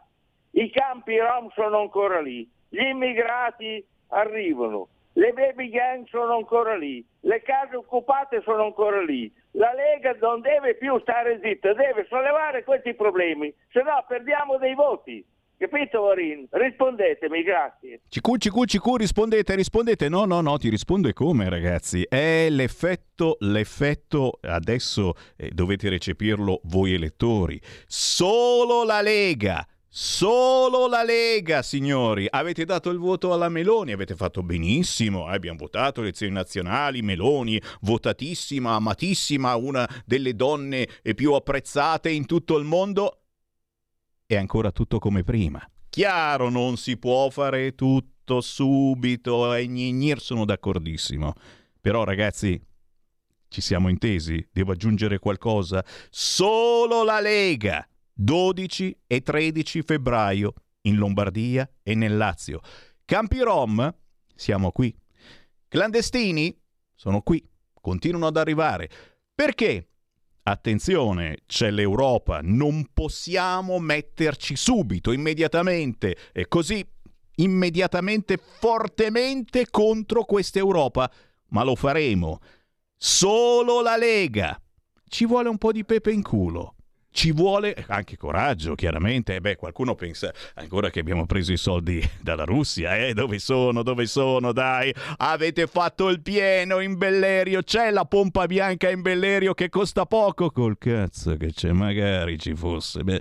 I 0.52 0.72
campi 0.72 1.20
rom 1.20 1.50
sono 1.56 1.82
ancora 1.82 2.22
lì, 2.22 2.50
gli 2.70 2.86
immigrati 2.86 3.86
arrivano, 4.12 4.88
le 5.18 5.34
baby 5.34 5.70
gang 5.70 6.08
sono 6.08 6.36
ancora 6.36 6.78
lì, 6.78 7.04
le 7.22 7.42
case 7.42 7.76
occupate 7.76 8.42
sono 8.44 8.66
ancora 8.66 9.02
lì, 9.02 9.32
la 9.52 9.74
Lega 9.74 10.16
non 10.22 10.42
deve 10.42 10.76
più 10.76 11.00
stare 11.00 11.40
zitta, 11.42 11.74
deve 11.74 12.06
sollevare 12.08 12.64
questi 12.64 12.94
problemi, 12.94 13.52
se 13.72 13.82
no 13.82 14.06
perdiamo 14.08 14.58
dei 14.58 14.76
voti. 14.76 15.26
Capito 15.58 16.02
Varin? 16.02 16.46
Rispondetemi, 16.52 17.42
grazie. 17.42 18.02
Cicu, 18.10 18.38
cicu, 18.38 18.66
cicu, 18.66 18.96
rispondete, 18.96 19.56
rispondete. 19.56 20.08
No, 20.08 20.26
no, 20.26 20.40
no, 20.42 20.60
ti 20.60 20.70
risponde 20.70 21.14
come 21.14 21.50
ragazzi? 21.50 22.04
È 22.08 22.48
l'effetto, 22.52 23.38
l'effetto, 23.40 24.38
adesso 24.44 25.16
eh, 25.36 25.50
dovete 25.50 25.90
recepirlo 25.90 26.62
voi 26.66 26.94
elettori. 26.94 27.60
Solo 27.88 28.84
la 28.84 29.02
Lega 29.02 29.66
Solo 30.00 30.86
la 30.86 31.02
Lega, 31.02 31.64
signori. 31.64 32.28
Avete 32.30 32.66
dato 32.66 32.92
il 32.92 33.00
voto 33.00 33.34
alla 33.34 33.50
Meloni, 33.50 33.94
avete 33.94 34.16
fatto 34.16 34.44
benissimo. 34.44 35.28
Eh, 35.28 35.34
abbiamo 35.34 35.58
votato 35.58 36.02
elezioni 36.02 36.32
nazionali, 36.32 37.02
Meloni, 37.02 37.60
votatissima, 37.82 38.74
amatissima, 38.76 39.56
una 39.56 39.90
delle 40.06 40.36
donne 40.36 40.88
più 41.16 41.34
apprezzate 41.34 42.12
in 42.12 42.28
tutto 42.28 42.58
il 42.58 42.64
mondo. 42.64 43.24
È 44.24 44.36
ancora 44.36 44.72
tutto 44.72 45.00
come 45.00 45.24
prima. 45.24 45.68
Chiaro, 45.90 46.50
non 46.52 46.78
si 46.78 46.98
può 46.98 47.32
fare 47.32 47.74
tutto 47.74 48.40
subito. 48.40 49.52
E 49.56 49.66
gnignir, 49.68 50.22
sono 50.22 50.46
d'accordissimo. 50.46 51.34
Però, 51.82 52.04
ragazzi, 52.04 52.64
ci 53.48 53.62
siamo 53.62 53.90
intesi? 53.90 54.48
Devo 54.52 54.74
aggiungere 54.74 55.18
qualcosa? 55.18 55.84
Solo 56.12 57.04
la 57.04 57.20
Lega 57.20 57.84
12 58.20 59.04
e 59.06 59.22
13 59.22 59.84
febbraio 59.84 60.54
in 60.82 60.96
Lombardia 60.96 61.70
e 61.84 61.94
nel 61.94 62.18
Lazio. 62.18 62.62
Campi 63.06 63.40
Rom, 63.40 63.94
siamo 64.36 64.72
qui. 64.72 64.94
Clandestini 65.68 66.60
sono 66.96 67.22
qui, 67.22 67.48
continuano 67.80 68.26
ad 68.28 68.38
arrivare. 68.38 68.90
Perché? 69.34 69.90
Attenzione, 70.44 71.40
c'è 71.46 71.70
l'Europa, 71.70 72.40
non 72.42 72.88
possiamo 72.92 73.80
metterci 73.80 74.56
subito, 74.56 75.12
immediatamente, 75.12 76.18
e 76.32 76.48
così 76.48 76.84
immediatamente, 77.36 78.38
fortemente 78.38 79.70
contro 79.70 80.24
questa 80.24 80.58
Europa, 80.58 81.12
ma 81.50 81.64
lo 81.64 81.76
faremo. 81.76 82.40
Solo 82.96 83.82
la 83.82 83.96
Lega. 83.96 84.60
Ci 85.08 85.26
vuole 85.26 85.50
un 85.50 85.58
po' 85.58 85.72
di 85.72 85.86
pepe 85.86 86.12
in 86.12 86.24
culo 86.24 86.77
ci 87.18 87.32
vuole 87.32 87.76
anche 87.88 88.16
coraggio, 88.16 88.76
chiaramente. 88.76 89.34
Eh 89.34 89.42
beh, 89.42 89.56
qualcuno 89.56 89.96
pensa 89.96 90.32
ancora 90.54 90.92
che 90.92 91.00
abbiamo 91.00 91.26
preso 91.26 91.52
i 91.52 91.58
soldi 91.58 92.08
dalla 92.22 92.44
Russia, 92.44 92.96
eh? 92.96 93.16
Dove 93.16 93.40
sono? 93.40 93.82
Dove 93.82 94.06
sono? 94.06 94.52
Dai, 94.52 94.94
avete 95.18 95.66
fatto 95.66 96.10
il 96.10 96.22
pieno 96.22 96.80
in 96.80 96.96
Bellerio, 96.96 97.64
c'è 97.64 97.90
la 97.90 98.06
pompa 98.06 98.46
bianca 98.46 98.92
in 98.92 99.02
Bellerio 99.02 99.56
che 99.56 99.70
costa 99.70 100.06
poco. 100.06 100.52
Col 100.52 100.78
cazzo 100.78 101.36
che 101.38 101.54
c'è, 101.54 101.72
magari 101.72 102.38
ci 102.38 102.54
fosse. 102.54 103.04
Beh. 103.04 103.20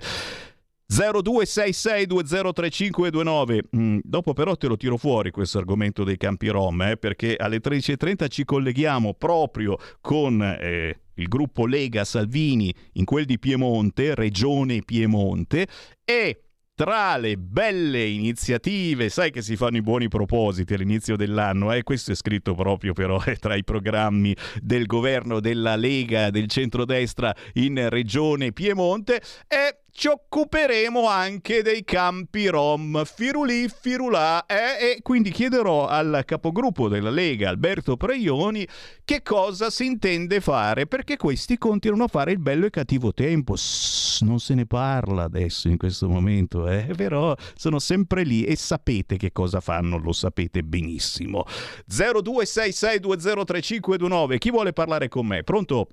0266203529. 0.93 3.59
Mm, 3.75 3.97
dopo 4.03 4.33
però 4.33 4.55
te 4.55 4.67
lo 4.67 4.77
tiro 4.77 4.97
fuori 4.97 5.31
questo 5.31 5.57
argomento 5.57 6.03
dei 6.03 6.17
campi 6.17 6.49
rom, 6.49 6.79
eh, 6.83 6.97
perché 6.97 7.35
alle 7.35 7.59
13.30 7.59 8.29
ci 8.29 8.45
colleghiamo 8.45 9.15
proprio 9.15 9.75
con 9.99 10.39
eh, 10.41 10.99
il 11.17 11.27
gruppo 11.27 11.65
Lega 11.65 12.03
Salvini 12.03 12.73
in 12.93 13.05
quel 13.05 13.25
di 13.25 13.37
Piemonte, 13.37 14.15
Regione 14.15 14.81
Piemonte, 14.83 15.67
e 16.03 16.41
tra 16.77 17.17
le 17.17 17.37
belle 17.37 18.05
iniziative, 18.05 19.09
sai 19.09 19.31
che 19.31 19.41
si 19.41 19.55
fanno 19.55 19.77
i 19.77 19.81
buoni 19.81 20.09
propositi 20.09 20.75
all'inizio 20.75 21.15
dell'anno, 21.15 21.73
eh? 21.73 21.81
questo 21.81 22.11
è 22.11 22.15
scritto 22.15 22.53
proprio 22.53 22.93
però 22.93 23.19
eh, 23.25 23.35
tra 23.41 23.55
i 23.55 23.63
programmi 23.63 24.35
del 24.61 24.85
governo 24.85 25.39
della 25.39 25.75
Lega 25.75 26.29
del 26.29 26.47
centrodestra 26.47 27.35
in 27.53 27.89
regione 27.89 28.51
Piemonte, 28.51 29.23
e 29.47 29.85
ci 29.97 30.07
occuperemo 30.09 31.07
anche 31.07 31.63
dei 31.63 31.83
campi 31.83 32.45
rom, 32.49 33.03
firulì, 33.03 33.67
firulà, 33.67 34.45
eh? 34.45 34.91
e 34.91 35.01
quindi 35.01 35.31
chiederò 35.31 35.87
al 35.87 36.21
capogruppo 36.23 36.87
della 36.87 37.09
Lega, 37.09 37.49
Alberto 37.49 37.97
Preioni, 37.97 38.63
che 39.03 39.23
cosa 39.23 39.71
si 39.71 39.87
intende 39.87 40.39
fare, 40.39 40.85
perché 40.85 41.17
questi 41.17 41.57
continuano 41.57 42.03
a 42.03 42.09
fare 42.09 42.31
il 42.31 42.37
bello 42.37 42.67
e 42.67 42.69
cattivo 42.69 43.11
tempo. 43.11 43.55
Sss, 43.55 44.21
non 44.21 44.37
se 44.37 44.53
ne 44.53 44.67
parla 44.67 45.23
adesso 45.23 45.67
in 45.67 45.77
questo 45.77 46.07
momento, 46.07 46.67
eh? 46.67 46.93
però 46.95 47.33
sono 47.55 47.79
sempre 47.79 48.21
lì 48.21 48.43
e 48.43 48.55
sapete 48.55 49.17
che 49.17 49.31
cosa 49.31 49.61
fanno, 49.61 49.97
lo 49.97 50.11
sapete 50.11 50.61
benissimo. 50.61 51.43
0266203529, 51.89 54.37
chi 54.37 54.51
vuole 54.51 54.73
parlare 54.73 55.07
con 55.07 55.25
me? 55.25 55.41
Pronto? 55.41 55.87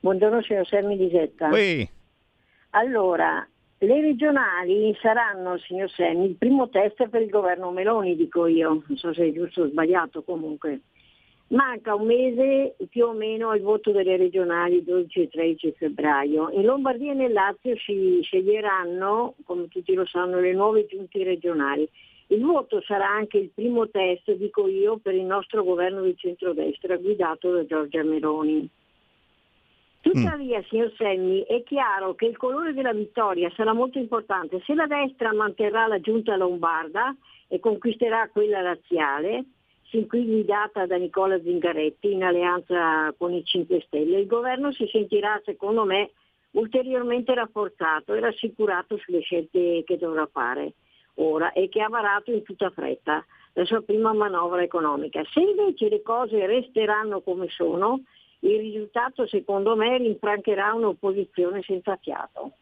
Buongiorno 0.00 0.42
signor 0.42 0.66
Sermi 0.66 0.96
di 0.96 1.08
Setta. 1.12 1.50
Allora, 2.70 3.46
le 3.78 4.00
regionali 4.00 4.94
saranno, 5.00 5.56
signor 5.58 5.90
Senni, 5.90 6.26
il 6.26 6.36
primo 6.36 6.68
test 6.68 7.08
per 7.08 7.22
il 7.22 7.30
governo 7.30 7.70
Meloni, 7.70 8.16
dico 8.16 8.46
io, 8.46 8.82
non 8.86 8.96
so 8.96 9.14
se 9.14 9.28
è 9.28 9.32
giusto 9.32 9.62
o 9.62 9.68
sbagliato 9.68 10.22
comunque. 10.22 10.80
Manca 11.48 11.94
un 11.94 12.04
mese 12.04 12.76
più 12.90 13.06
o 13.06 13.12
meno 13.12 13.48
al 13.48 13.62
voto 13.62 13.90
delle 13.90 14.18
regionali 14.18 14.84
12 14.84 15.20
e 15.20 15.28
13 15.28 15.74
febbraio. 15.78 16.50
In 16.50 16.64
Lombardia 16.64 17.12
e 17.12 17.14
nel 17.14 17.32
Lazio 17.32 17.74
si 17.76 18.20
sceglieranno, 18.22 19.34
come 19.44 19.68
tutti 19.68 19.94
lo 19.94 20.04
sanno, 20.04 20.40
le 20.40 20.52
nuove 20.52 20.84
giunte 20.86 21.24
regionali. 21.24 21.88
Il 22.26 22.44
voto 22.44 22.82
sarà 22.82 23.08
anche 23.08 23.38
il 23.38 23.50
primo 23.54 23.88
test, 23.88 24.30
dico 24.32 24.68
io, 24.68 24.98
per 24.98 25.14
il 25.14 25.24
nostro 25.24 25.64
governo 25.64 26.02
di 26.02 26.14
centrodestra 26.14 26.98
guidato 26.98 27.50
da 27.50 27.64
Giorgia 27.64 28.02
Meloni. 28.02 28.68
Tuttavia, 30.12 30.62
signor 30.68 30.92
Semmi, 30.96 31.42
è 31.42 31.62
chiaro 31.64 32.14
che 32.14 32.26
il 32.26 32.36
colore 32.36 32.72
della 32.72 32.92
vittoria 32.92 33.50
sarà 33.54 33.72
molto 33.72 33.98
importante. 33.98 34.62
Se 34.64 34.74
la 34.74 34.86
destra 34.86 35.34
manterrà 35.34 35.86
la 35.86 36.00
giunta 36.00 36.36
lombarda 36.36 37.14
e 37.46 37.60
conquisterà 37.60 38.28
quella 38.30 38.62
razziale, 38.62 39.44
sin 39.90 40.06
qui 40.06 40.24
guidata 40.24 40.86
da 40.86 40.96
Nicola 40.96 41.40
Zingaretti 41.40 42.12
in 42.12 42.24
alleanza 42.24 43.12
con 43.18 43.32
i 43.32 43.44
5 43.44 43.82
Stelle, 43.86 44.20
il 44.20 44.26
governo 44.26 44.72
si 44.72 44.86
sentirà, 44.86 45.40
secondo 45.44 45.84
me, 45.84 46.10
ulteriormente 46.52 47.34
rafforzato 47.34 48.14
e 48.14 48.20
rassicurato 48.20 48.96
sulle 48.96 49.20
scelte 49.20 49.82
che 49.84 49.98
dovrà 49.98 50.26
fare 50.30 50.72
ora 51.14 51.52
e 51.52 51.68
che 51.68 51.82
ha 51.82 51.88
varato 51.88 52.30
in 52.30 52.42
tutta 52.42 52.70
fretta 52.70 53.24
la 53.54 53.64
sua 53.64 53.82
prima 53.82 54.12
manovra 54.12 54.62
economica. 54.62 55.22
Se 55.32 55.40
invece 55.40 55.88
le 55.88 56.00
cose 56.02 56.46
resteranno 56.46 57.20
come 57.20 57.48
sono, 57.48 58.02
il 58.40 58.58
risultato 58.58 59.26
secondo 59.26 59.74
me 59.76 59.98
rinfrancherà 59.98 60.72
un'opposizione 60.74 61.62
senza 61.62 61.96
fiato. 61.96 62.52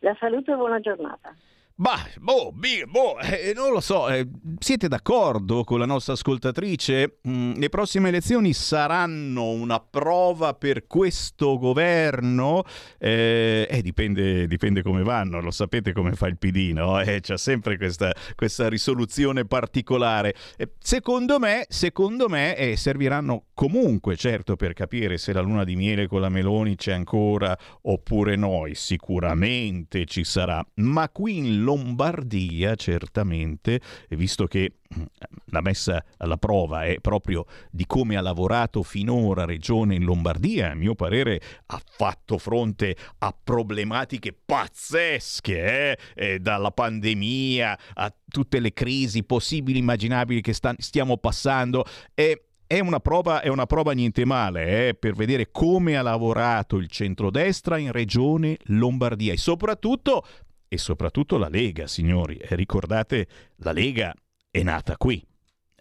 La 0.00 0.16
saluto 0.18 0.52
e 0.52 0.56
buona 0.56 0.80
giornata. 0.80 1.34
Bah, 1.80 2.06
boh, 2.20 2.52
boh 2.52 3.18
eh, 3.20 3.54
non 3.54 3.72
lo 3.72 3.80
so, 3.80 4.06
eh, 4.10 4.28
siete 4.58 4.86
d'accordo 4.86 5.64
con 5.64 5.78
la 5.78 5.86
nostra 5.86 6.12
ascoltatrice? 6.12 7.20
Mm, 7.26 7.54
le 7.54 7.70
prossime 7.70 8.08
elezioni 8.10 8.52
saranno 8.52 9.48
una 9.48 9.80
prova 9.80 10.52
per 10.52 10.86
questo 10.86 11.56
governo? 11.56 12.64
Eh, 12.98 13.66
eh 13.70 13.80
dipende, 13.80 14.46
dipende, 14.46 14.82
come 14.82 15.02
vanno, 15.02 15.40
lo 15.40 15.50
sapete 15.50 15.94
come 15.94 16.12
fa 16.12 16.26
il 16.26 16.36
PD, 16.36 16.72
no? 16.74 17.00
Eh, 17.10 17.20
c'è 17.20 17.38
sempre 17.38 17.78
questa, 17.78 18.12
questa, 18.34 18.68
risoluzione 18.68 19.46
particolare. 19.46 20.34
Eh, 20.58 20.72
secondo 20.80 21.38
me, 21.38 21.64
secondo 21.66 22.28
me 22.28 22.56
eh, 22.58 22.76
serviranno 22.76 23.46
comunque, 23.54 24.16
certo, 24.16 24.54
per 24.54 24.74
capire 24.74 25.16
se 25.16 25.32
la 25.32 25.40
luna 25.40 25.64
di 25.64 25.76
miele 25.76 26.08
con 26.08 26.20
la 26.20 26.28
Meloni 26.28 26.76
c'è 26.76 26.92
ancora 26.92 27.56
oppure 27.82 28.36
no, 28.36 28.64
sicuramente 28.72 30.04
ci 30.04 30.24
sarà, 30.24 30.62
ma 30.74 31.08
qui 31.08 31.38
in 31.38 31.62
Lombardia 31.70 32.74
certamente, 32.74 33.80
visto 34.08 34.46
che 34.46 34.78
mm, 34.92 35.02
la 35.46 35.60
messa 35.60 36.04
alla 36.16 36.36
prova 36.36 36.84
è 36.84 36.98
proprio 37.00 37.46
di 37.70 37.86
come 37.86 38.16
ha 38.16 38.20
lavorato 38.20 38.82
finora 38.82 39.44
Regione 39.44 39.94
in 39.94 40.02
Lombardia, 40.02 40.72
a 40.72 40.74
mio 40.74 40.96
parere 40.96 41.40
ha 41.66 41.80
fatto 41.84 42.38
fronte 42.38 42.96
a 43.18 43.32
problematiche 43.32 44.32
pazzesche, 44.32 45.92
eh? 45.92 45.98
Eh, 46.14 46.38
dalla 46.40 46.72
pandemia 46.72 47.78
a 47.94 48.12
tutte 48.28 48.58
le 48.58 48.72
crisi 48.72 49.22
possibili, 49.22 49.78
immaginabili 49.78 50.40
che 50.40 50.52
sta- 50.52 50.74
stiamo 50.76 51.18
passando. 51.18 51.84
E 52.14 52.46
è 52.66 52.78
una 52.80 53.00
prova, 53.00 53.42
è 53.42 53.48
una 53.48 53.66
prova 53.66 53.92
niente 53.92 54.24
male 54.24 54.88
eh, 54.88 54.94
per 54.94 55.14
vedere 55.14 55.50
come 55.50 55.96
ha 55.96 56.02
lavorato 56.02 56.76
il 56.76 56.88
centrodestra 56.88 57.78
in 57.78 57.90
regione 57.90 58.58
Lombardia 58.66 59.32
e 59.32 59.36
soprattutto 59.36 60.24
e 60.72 60.78
soprattutto 60.78 61.36
la 61.36 61.48
Lega, 61.48 61.88
signori. 61.88 62.36
E 62.36 62.54
ricordate, 62.54 63.26
la 63.56 63.72
Lega 63.72 64.14
è 64.48 64.62
nata 64.62 64.96
qui. 64.96 65.20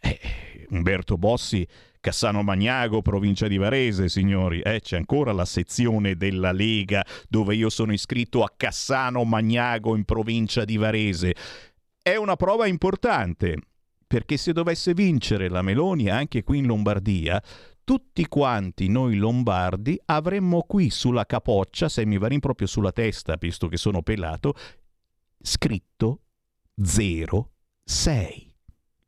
Eh, 0.01 0.19
Umberto 0.71 1.15
Bossi, 1.15 1.65
Cassano 1.99 2.41
Magnago, 2.41 3.03
provincia 3.03 3.47
di 3.47 3.57
Varese, 3.57 4.09
signori. 4.09 4.61
Eh, 4.61 4.81
c'è 4.81 4.97
ancora 4.97 5.31
la 5.31 5.45
sezione 5.45 6.15
della 6.15 6.51
Lega 6.51 7.05
dove 7.27 7.55
io 7.55 7.69
sono 7.69 7.93
iscritto 7.93 8.41
a 8.41 8.51
Cassano 8.57 9.23
Magnago 9.25 9.95
in 9.95 10.05
provincia 10.05 10.65
di 10.65 10.77
Varese. 10.77 11.35
È 12.01 12.15
una 12.15 12.35
prova 12.35 12.65
importante 12.65 13.57
perché 14.07 14.37
se 14.37 14.53
dovesse 14.53 14.95
vincere 14.95 15.49
la 15.49 15.61
Meloni 15.61 16.09
anche 16.09 16.41
qui 16.41 16.57
in 16.57 16.65
Lombardia, 16.65 17.39
tutti 17.89 18.27
quanti 18.27 18.87
noi 18.87 19.15
lombardi 19.15 19.99
avremmo 20.05 20.61
qui 20.61 20.91
sulla 20.91 21.25
capoccia, 21.25 21.89
se 21.89 22.05
mi 22.05 22.19
va 22.19 22.27
proprio 22.39 22.67
sulla 22.67 22.91
testa, 22.91 23.35
visto 23.35 23.67
che 23.67 23.77
sono 23.77 24.03
pelato, 24.03 24.53
scritto 25.41 26.21
06, 26.75 28.55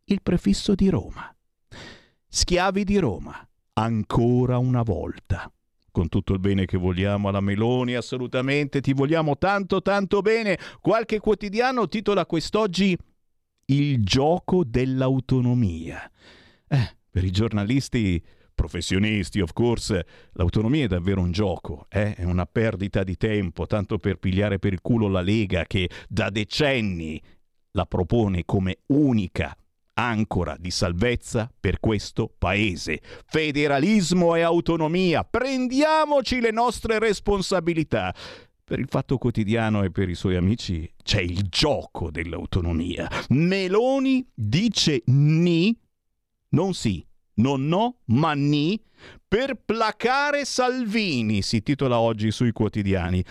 il 0.06 0.22
prefisso 0.24 0.74
di 0.74 0.90
Roma. 0.90 1.32
Schiavi 2.28 2.84
di 2.84 2.98
Roma, 2.98 3.48
ancora 3.74 4.58
una 4.58 4.82
volta. 4.82 5.48
Con 5.92 6.10
tutto 6.10 6.34
il 6.34 6.40
bene 6.40 6.66
che 6.66 6.78
vogliamo 6.78 7.30
alla 7.30 7.40
Meloni, 7.40 7.94
assolutamente, 7.94 8.82
ti 8.82 8.94
vogliamo 8.94 9.38
tanto 9.38 9.84
tanto 9.84 10.22
bene. 10.22 10.58
Qualche 10.80 11.20
quotidiano 11.20 11.88
titola 11.88 12.26
quest'oggi 12.26 12.98
Il 13.66 14.04
gioco 14.04 14.64
dell'autonomia. 14.64 16.12
Eh, 16.68 16.98
per 17.12 17.24
i 17.24 17.30
giornalisti 17.30 18.40
professionisti, 18.62 19.40
of 19.40 19.54
course, 19.54 20.06
l'autonomia 20.34 20.86
è 20.86 20.88
davvero 20.88 21.20
un 21.20 21.32
gioco, 21.32 21.88
eh? 21.90 22.14
è 22.14 22.24
una 22.24 22.46
perdita 22.46 23.04
di 23.04 23.18
tempo, 23.18 23.66
tanto 23.66 23.98
per 23.98 24.18
pigliare 24.18 24.60
per 24.60 24.72
il 24.72 24.82
culo 24.82 25.08
la 25.08 25.22
Lega 25.22 25.66
che 25.66 25.90
da 26.08 26.30
decenni 26.30 27.20
la 27.72 27.88
propone 27.88 28.44
come 28.46 28.82
unica 28.88 29.56
ancora 29.94 30.56
di 30.60 30.70
salvezza 30.70 31.52
per 31.60 31.80
questo 31.80 32.32
paese. 32.38 33.02
Federalismo 33.26 34.36
e 34.36 34.42
autonomia, 34.42 35.24
prendiamoci 35.24 36.40
le 36.40 36.52
nostre 36.52 37.00
responsabilità. 37.00 38.14
Per 38.64 38.78
il 38.80 38.88
fatto 38.88 39.18
quotidiano 39.18 39.82
e 39.82 39.90
per 39.90 40.08
i 40.08 40.16
suoi 40.16 40.36
amici 40.36 40.88
c'è 41.02 41.20
il 41.20 41.48
gioco 41.50 42.12
dell'autonomia. 42.12 43.10
Meloni 43.30 44.24
dice 44.36 45.02
ni, 45.06 45.76
non 46.50 46.74
sì, 46.76 47.04
non 47.36 47.68
no, 47.68 47.98
ma 48.06 48.34
ni, 48.34 48.82
per 49.28 49.56
placare 49.56 50.46
Salvini, 50.46 51.42
si 51.42 51.62
titola 51.62 52.00
oggi 52.00 52.32
sui 52.32 52.52
quotidiani. 52.52 53.24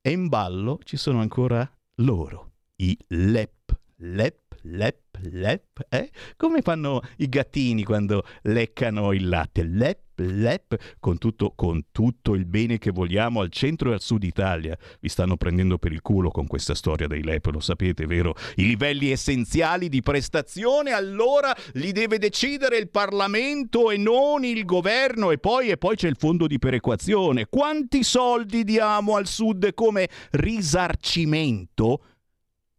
E 0.00 0.10
in 0.10 0.28
ballo 0.28 0.78
ci 0.84 0.96
sono 0.96 1.20
ancora 1.20 1.68
loro, 1.96 2.52
i 2.76 2.96
LEP, 3.08 3.78
LEP, 3.96 4.43
LEP, 4.66 5.18
lep, 5.30 5.86
eh? 5.90 6.10
Come 6.36 6.62
fanno 6.62 7.02
i 7.18 7.28
gattini 7.28 7.84
quando 7.84 8.24
leccano 8.42 9.12
il 9.12 9.28
latte? 9.28 9.62
Lep, 9.62 9.98
lep, 10.16 10.96
con 11.00 11.18
tutto, 11.18 11.52
con 11.54 11.86
tutto 11.92 12.34
il 12.34 12.46
bene 12.46 12.78
che 12.78 12.90
vogliamo 12.90 13.40
al 13.40 13.50
centro 13.50 13.90
e 13.90 13.94
al 13.94 14.00
sud 14.00 14.22
Italia. 14.22 14.76
Vi 15.00 15.08
stanno 15.08 15.36
prendendo 15.36 15.76
per 15.76 15.92
il 15.92 16.00
culo 16.00 16.30
con 16.30 16.46
questa 16.46 16.74
storia 16.74 17.06
dei 17.06 17.22
lep, 17.22 17.46
lo 17.46 17.60
sapete, 17.60 18.06
vero? 18.06 18.34
I 18.56 18.64
livelli 18.64 19.10
essenziali 19.10 19.90
di 19.90 20.00
prestazione 20.00 20.92
allora 20.92 21.54
li 21.74 21.92
deve 21.92 22.18
decidere 22.18 22.78
il 22.78 22.88
Parlamento 22.88 23.90
e 23.90 23.98
non 23.98 24.44
il 24.44 24.64
governo 24.64 25.30
e 25.30 25.36
poi, 25.36 25.68
e 25.68 25.76
poi 25.76 25.96
c'è 25.96 26.08
il 26.08 26.16
fondo 26.18 26.46
di 26.46 26.58
perequazione. 26.58 27.46
Quanti 27.50 28.02
soldi 28.02 28.64
diamo 28.64 29.16
al 29.16 29.26
sud 29.26 29.74
come 29.74 30.08
risarcimento? 30.30 32.00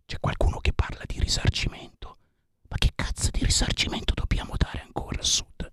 C'è 0.07 0.19
qualcuno 0.19 0.59
che 0.61 0.71
parla 0.71 1.01
di 1.07 1.19
risarcimento. 1.19 2.17
Ma 2.69 2.77
che 2.77 2.91
cazzo 2.93 3.31
di 3.31 3.43
risarcimento 3.43 4.13
dobbiamo 4.13 4.53
dare 4.55 4.83
ancora 4.85 5.17
al 5.17 5.23
sud? 5.23 5.71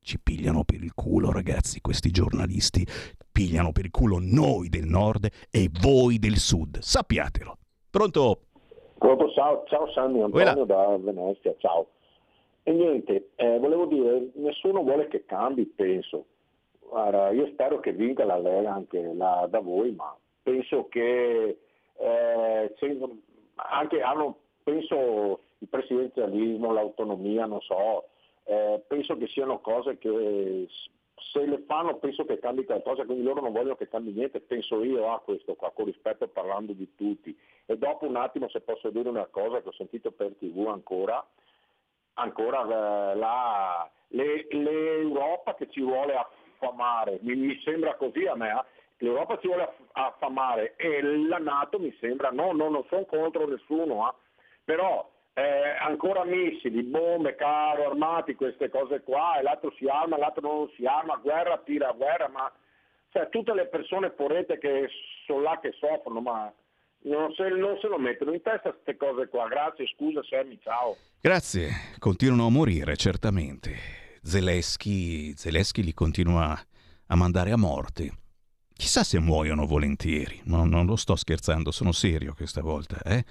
Ci 0.00 0.18
pigliano 0.18 0.64
per 0.64 0.82
il 0.82 0.94
culo, 0.94 1.30
ragazzi, 1.30 1.82
questi 1.82 2.10
giornalisti. 2.10 2.86
Pigliano 3.30 3.70
per 3.72 3.84
il 3.84 3.90
culo 3.90 4.16
noi 4.18 4.70
del 4.70 4.86
nord 4.86 5.28
e 5.50 5.68
voi 5.82 6.18
del 6.18 6.36
sud. 6.36 6.78
Sappiatelo. 6.78 7.58
Pronto? 7.90 8.40
Pronto, 8.96 9.30
ciao, 9.32 9.64
ciao 9.66 9.90
Sammy, 9.92 10.22
Antonio 10.22 10.64
da 10.64 10.96
Venezia, 10.96 11.54
ciao. 11.58 11.88
E 12.62 12.72
niente, 12.72 13.32
eh, 13.34 13.58
volevo 13.58 13.84
dire, 13.84 14.30
nessuno 14.36 14.82
vuole 14.82 15.06
che 15.08 15.26
cambi, 15.26 15.66
penso. 15.66 16.24
Guarda, 16.80 17.30
io 17.30 17.46
spero 17.48 17.78
che 17.80 17.92
vinca 17.92 18.24
la 18.24 18.38
Lega 18.38 18.72
anche 18.72 19.12
la, 19.12 19.46
da 19.50 19.60
voi, 19.60 19.92
ma 19.92 20.16
penso 20.42 20.88
che 20.88 21.58
eh, 21.96 22.74
anche 23.54 24.02
hanno, 24.02 24.38
penso, 24.62 25.40
il 25.58 25.68
presidenzialismo, 25.68 26.72
l'autonomia, 26.72 27.46
non 27.46 27.60
so, 27.60 28.08
eh, 28.44 28.82
penso 28.86 29.16
che 29.16 29.26
siano 29.28 29.60
cose 29.60 29.98
che 29.98 30.68
se 31.32 31.46
le 31.46 31.64
fanno 31.66 31.96
penso 31.96 32.24
che 32.24 32.38
cambi 32.38 32.64
qualcosa, 32.64 33.04
quindi 33.04 33.22
loro 33.22 33.40
non 33.40 33.52
vogliono 33.52 33.76
che 33.76 33.88
cambi 33.88 34.12
niente, 34.12 34.40
penso 34.40 34.82
io 34.82 35.12
a 35.12 35.20
questo 35.20 35.54
qua, 35.54 35.70
con 35.72 35.86
rispetto 35.86 36.28
parlando 36.28 36.72
di 36.72 36.94
tutti. 36.94 37.36
E 37.66 37.78
dopo 37.78 38.06
un 38.06 38.16
attimo 38.16 38.48
se 38.48 38.60
posso 38.60 38.90
dire 38.90 39.08
una 39.08 39.26
cosa 39.26 39.62
che 39.62 39.68
ho 39.68 39.72
sentito 39.72 40.12
per 40.12 40.34
tv 40.38 40.68
ancora, 40.68 41.24
ancora 42.14 42.62
eh, 42.62 43.16
la, 43.16 43.90
le, 44.08 44.46
l'Europa 44.50 45.54
che 45.54 45.68
ci 45.70 45.80
vuole 45.80 46.14
affamare, 46.14 47.18
mi, 47.22 47.34
mi 47.34 47.60
sembra 47.64 47.94
così 47.94 48.26
a 48.26 48.34
me, 48.34 48.50
eh? 48.50 48.73
l'Europa 49.04 49.38
ci 49.38 49.46
vuole 49.46 49.72
affamare 49.92 50.74
e 50.76 51.00
la 51.02 51.38
Nato 51.38 51.78
mi 51.78 51.94
sembra, 52.00 52.30
no, 52.30 52.52
no 52.52 52.68
non 52.68 52.84
sono 52.88 53.04
contro 53.04 53.46
nessuno, 53.46 54.08
eh? 54.08 54.14
però 54.64 55.08
eh, 55.34 55.76
ancora 55.80 56.24
missili, 56.24 56.82
bombe, 56.82 57.34
carro 57.34 57.86
armati, 57.86 58.34
queste 58.34 58.70
cose 58.70 59.02
qua, 59.02 59.38
e 59.38 59.42
l'altro 59.42 59.72
si 59.76 59.86
arma, 59.86 60.16
l'altro 60.16 60.42
non 60.42 60.70
si 60.76 60.86
arma, 60.86 61.16
guerra 61.16 61.58
tira 61.58 61.92
guerra, 61.92 62.28
ma 62.28 62.50
cioè, 63.10 63.28
tutte 63.28 63.54
le 63.54 63.66
persone 63.66 64.10
porrete 64.10 64.58
che 64.58 64.88
sono 65.26 65.42
là 65.42 65.58
che 65.60 65.72
soffrono, 65.78 66.20
ma 66.20 66.52
non 67.02 67.32
se, 67.34 67.48
non 67.48 67.78
se 67.80 67.88
lo 67.88 67.98
mettono 67.98 68.32
in 68.32 68.42
testa 68.42 68.72
queste 68.72 68.96
cose 68.96 69.28
qua. 69.28 69.46
Grazie, 69.48 69.86
scusa 69.86 70.22
Sammy, 70.22 70.58
ciao. 70.62 70.96
Grazie, 71.20 71.68
continuano 71.98 72.46
a 72.46 72.50
morire, 72.50 72.96
certamente. 72.96 73.72
Zelensky, 74.22 75.34
Zelensky 75.36 75.82
li 75.82 75.92
continua 75.92 76.58
a 77.06 77.16
mandare 77.16 77.50
a 77.50 77.56
morte. 77.56 78.23
Chissà 78.76 79.04
se 79.04 79.20
muoiono 79.20 79.66
volentieri, 79.66 80.40
no, 80.44 80.64
non 80.64 80.86
lo 80.86 80.96
sto 80.96 81.14
scherzando, 81.14 81.70
sono 81.70 81.92
serio 81.92 82.34
questa 82.34 82.60
volta, 82.60 83.00
eh? 83.02 83.24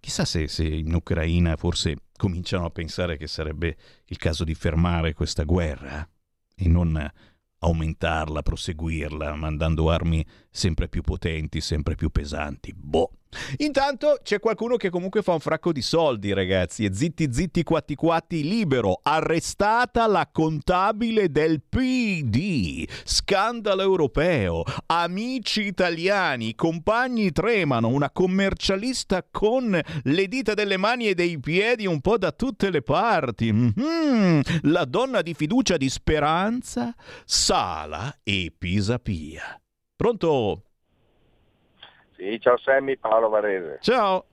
Chissà 0.00 0.24
se, 0.24 0.48
se, 0.48 0.64
in 0.64 0.92
Ucraina 0.94 1.56
forse 1.56 1.96
cominciano 2.16 2.64
a 2.64 2.70
pensare 2.70 3.16
che 3.16 3.28
sarebbe 3.28 3.76
il 4.06 4.16
caso 4.16 4.44
di 4.44 4.54
fermare 4.54 5.12
questa 5.12 5.44
guerra 5.44 6.08
e 6.56 6.68
non 6.68 7.10
aumentarla, 7.58 8.42
proseguirla, 8.42 9.34
mandando 9.34 9.90
armi 9.90 10.24
sempre 10.50 10.88
più 10.88 11.02
potenti, 11.02 11.60
sempre 11.60 11.94
più 11.94 12.10
pesanti. 12.10 12.72
Boh. 12.74 13.10
Intanto 13.58 14.18
c'è 14.22 14.38
qualcuno 14.38 14.76
che 14.76 14.90
comunque 14.90 15.22
fa 15.22 15.32
un 15.32 15.40
fracco 15.40 15.72
di 15.72 15.82
soldi, 15.82 16.32
ragazzi. 16.32 16.84
E 16.84 16.94
zitti 16.94 17.28
zitti 17.32 17.62
quatti 17.62 17.94
quatti 17.94 18.42
libero. 18.42 19.00
Arrestata 19.02 20.06
la 20.06 20.28
contabile 20.30 21.30
del 21.30 21.62
PD. 21.62 22.88
Scandalo 23.04 23.82
europeo. 23.82 24.62
Amici 24.86 25.62
italiani, 25.62 26.54
compagni 26.54 27.32
tremano. 27.32 27.88
Una 27.88 28.10
commercialista 28.10 29.26
con 29.30 29.80
le 30.04 30.28
dita 30.28 30.54
delle 30.54 30.76
mani 30.76 31.08
e 31.08 31.14
dei 31.14 31.38
piedi 31.38 31.86
un 31.86 32.00
po' 32.00 32.18
da 32.18 32.32
tutte 32.32 32.70
le 32.70 32.82
parti. 32.82 33.52
Mm-hmm. 33.52 34.40
La 34.62 34.84
donna 34.84 35.22
di 35.22 35.34
fiducia 35.34 35.76
di 35.76 35.88
speranza, 35.88 36.94
Sala 37.24 38.18
e 38.22 38.52
Pisapia. 38.56 39.60
Pronto? 39.94 40.64
Sì, 42.22 42.38
ciao 42.38 42.56
Sammy, 42.56 42.98
Paolo 42.98 43.28
Varese. 43.28 43.78
Ciao. 43.80 44.24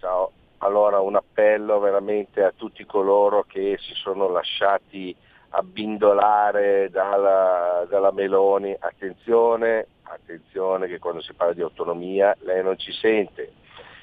Ciao. 0.00 0.32
Allora 0.58 0.98
un 0.98 1.14
appello 1.14 1.78
veramente 1.78 2.42
a 2.42 2.50
tutti 2.50 2.84
coloro 2.84 3.44
che 3.44 3.78
si 3.78 3.94
sono 3.94 4.28
lasciati 4.28 5.14
abbindolare 5.50 6.90
dalla, 6.90 7.86
dalla 7.88 8.10
Meloni. 8.10 8.74
Attenzione, 8.76 9.86
attenzione 10.02 10.88
che 10.88 10.98
quando 10.98 11.22
si 11.22 11.32
parla 11.34 11.52
di 11.52 11.60
autonomia 11.60 12.36
lei 12.40 12.64
non 12.64 12.76
ci 12.76 12.90
sente. 12.90 13.52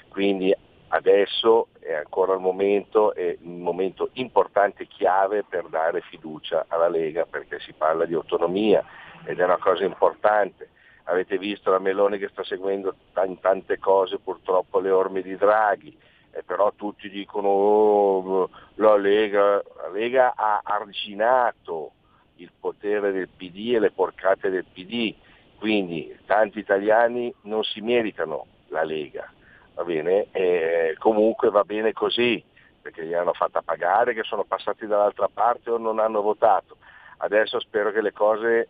Quindi 0.07 0.55
adesso 0.87 1.67
è 1.81 1.91
ancora 1.91 2.33
il 2.33 2.39
momento, 2.39 3.13
è 3.13 3.37
un 3.41 3.59
momento 3.59 4.11
importante 4.13 4.87
chiave 4.87 5.43
per 5.43 5.65
dare 5.67 5.99
fiducia 5.99 6.63
alla 6.69 6.87
Lega 6.87 7.25
perché 7.25 7.59
si 7.59 7.73
parla 7.73 8.05
di 8.05 8.13
autonomia 8.13 8.81
ed 9.25 9.37
è 9.37 9.43
una 9.43 9.57
cosa 9.57 9.83
importante 9.83 10.69
avete 11.09 11.37
visto 11.37 11.71
la 11.71 11.79
Meloni 11.79 12.17
che 12.17 12.29
sta 12.29 12.43
seguendo 12.43 12.95
t- 13.13 13.39
tante 13.39 13.79
cose, 13.79 14.19
purtroppo 14.19 14.79
le 14.79 14.91
orme 14.91 15.21
di 15.21 15.35
Draghi, 15.35 15.97
eh, 16.31 16.43
però 16.43 16.71
tutti 16.75 17.09
dicono 17.09 17.47
oh, 17.47 18.49
la, 18.75 18.95
Lega, 18.95 19.55
la 19.55 19.89
Lega 19.91 20.33
ha 20.35 20.61
arginato 20.63 21.91
il 22.35 22.51
potere 22.57 23.11
del 23.11 23.27
PD 23.27 23.73
e 23.75 23.79
le 23.79 23.91
porcate 23.91 24.49
del 24.49 24.65
PD, 24.71 25.13
quindi 25.57 26.15
tanti 26.25 26.59
italiani 26.59 27.33
non 27.43 27.63
si 27.63 27.81
meritano 27.81 28.45
la 28.67 28.83
Lega, 28.83 29.31
va 29.73 29.83
bene? 29.83 30.27
E 30.31 30.95
comunque 30.99 31.49
va 31.49 31.63
bene 31.63 31.91
così, 31.91 32.41
perché 32.81 33.05
gli 33.05 33.13
hanno 33.13 33.33
fatta 33.33 33.61
pagare 33.61 34.13
che 34.13 34.23
sono 34.23 34.43
passati 34.43 34.85
dall'altra 34.85 35.27
parte 35.27 35.71
o 35.71 35.77
non 35.77 35.99
hanno 35.99 36.21
votato. 36.21 36.77
Adesso 37.17 37.59
spero 37.59 37.91
che 37.91 38.01
le 38.01 38.13
cose 38.13 38.67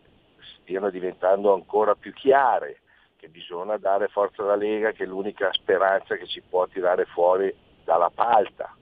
stiano 0.62 0.90
diventando 0.90 1.54
ancora 1.54 1.96
più 1.96 2.14
chiare, 2.14 2.82
che 3.18 3.28
bisogna 3.28 3.78
dare 3.78 4.08
forza 4.08 4.44
alla 4.44 4.56
Lega, 4.56 4.92
che 4.92 5.04
è 5.04 5.08
l'unica 5.08 5.50
speranza 5.54 6.16
che 6.16 6.28
ci 6.28 6.42
può 6.42 6.68
tirare 6.68 7.06
fuori 7.06 7.54
dalla 7.84 8.10
palta. 8.10 8.74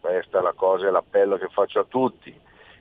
Questa 0.00 0.38
è 0.38 0.42
la 0.42 0.54
cosa 0.54 0.86
e 0.86 0.90
l'appello 0.90 1.36
che 1.36 1.48
faccio 1.48 1.80
a 1.80 1.84
tutti. 1.84 2.30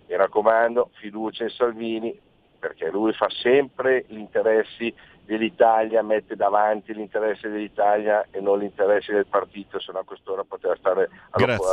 Mi 0.08 0.15
raccomando, 0.15 0.89
fiducia 0.93 1.43
in 1.43 1.49
Salvini, 1.49 2.19
perché 2.60 2.89
lui 2.89 3.13
fa 3.13 3.27
sempre 3.30 4.06
gli 4.08 4.17
interessi 4.17 4.93
dell'Italia, 5.32 6.04
mette 6.04 6.36
davanti 6.36 6.94
l'interesse 6.94 7.50
dell'Italia 7.50 8.28
e 8.32 8.41
non 8.41 8.60
l'interesse 8.60 9.13
del 9.13 9.28
partito, 9.28 9.80
se 9.80 9.94
no 9.94 10.00
a 10.00 10.04
quest'ora 10.04 10.44
poteva 10.44 10.76
stare 10.76 11.10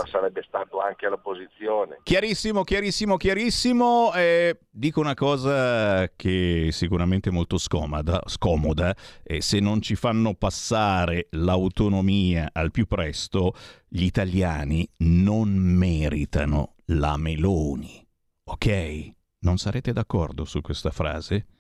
sarebbe 0.06 0.44
stato 0.46 0.80
anche 0.80 1.06
all'opposizione. 1.06 1.98
Chiarissimo, 2.04 2.62
chiarissimo, 2.62 3.16
chiarissimo. 3.16 4.12
Eh, 4.14 4.58
dico 4.70 5.00
una 5.00 5.14
cosa 5.14 6.08
che 6.14 6.68
sicuramente 6.70 7.30
è 7.30 7.32
molto 7.32 7.58
scomoda, 7.58 8.20
scomoda 8.26 8.94
eh, 9.24 9.40
se 9.40 9.58
non 9.58 9.82
ci 9.82 9.96
fanno 9.96 10.34
passare 10.34 11.26
l'autonomia 11.30 12.50
al 12.52 12.70
più 12.70 12.86
presto, 12.86 13.54
gli 13.88 14.04
italiani 14.04 14.88
non 14.98 15.48
meritano 15.48 16.74
la 16.86 17.16
Meloni. 17.16 18.06
Ok? 18.44 19.12
Non 19.40 19.58
sarete 19.58 19.92
d'accordo 19.92 20.44
su 20.44 20.60
questa 20.60 20.90
frase? 20.90 21.57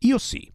Io 0.00 0.18
sì. 0.18 0.50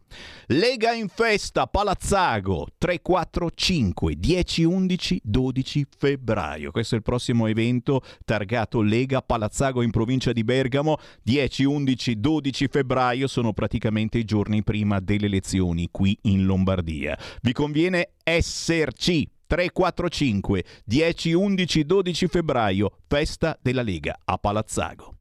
Lega 0.48 0.94
in 0.94 1.08
festa 1.08 1.68
Palazzago 1.68 2.68
345 2.78 4.16
10 4.16 4.64
11 4.64 5.22
12 5.24 5.88
febbraio. 5.98 6.72
Questo 6.72 6.96
è 6.96 6.98
il 6.98 7.04
prossimo 7.04 7.48
evento 7.48 8.02
targato 8.24 8.82
Lega 8.82 9.22
Palazzago 9.22 9.82
in 9.82 9.90
provincia 9.90 10.32
di 10.32 10.44
Bergamo 10.44 10.98
10 11.24 11.64
11 11.64 12.20
12 12.20 12.68
febbraio 12.68 13.28
sono 13.28 13.54
praticamente 13.54 14.18
i 14.18 14.26
giorni 14.26 14.64
prima 14.64 15.00
delle 15.00 15.26
elezioni 15.26 15.90
qui 15.92 16.18
in 16.24 16.46
Lombardia. 16.46 17.18
Vi 17.42 17.52
conviene 17.52 18.12
esserci 18.24 19.28
345 19.48 20.64
10 20.86 21.34
11 21.34 21.86
12 21.86 22.28
febbraio 22.28 22.98
festa 23.08 23.58
della 23.62 23.82
Lega 23.82 24.20
a 24.24 24.38
Palazzago. 24.38 25.13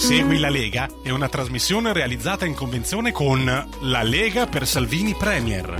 Segui 0.00 0.38
la 0.38 0.48
Lega 0.48 0.88
è 1.02 1.10
una 1.10 1.28
trasmissione 1.28 1.92
realizzata 1.92 2.46
in 2.46 2.54
convenzione 2.54 3.12
con 3.12 3.44
La 3.44 4.02
Lega 4.02 4.46
per 4.46 4.66
Salvini 4.66 5.14
Premier. 5.14 5.76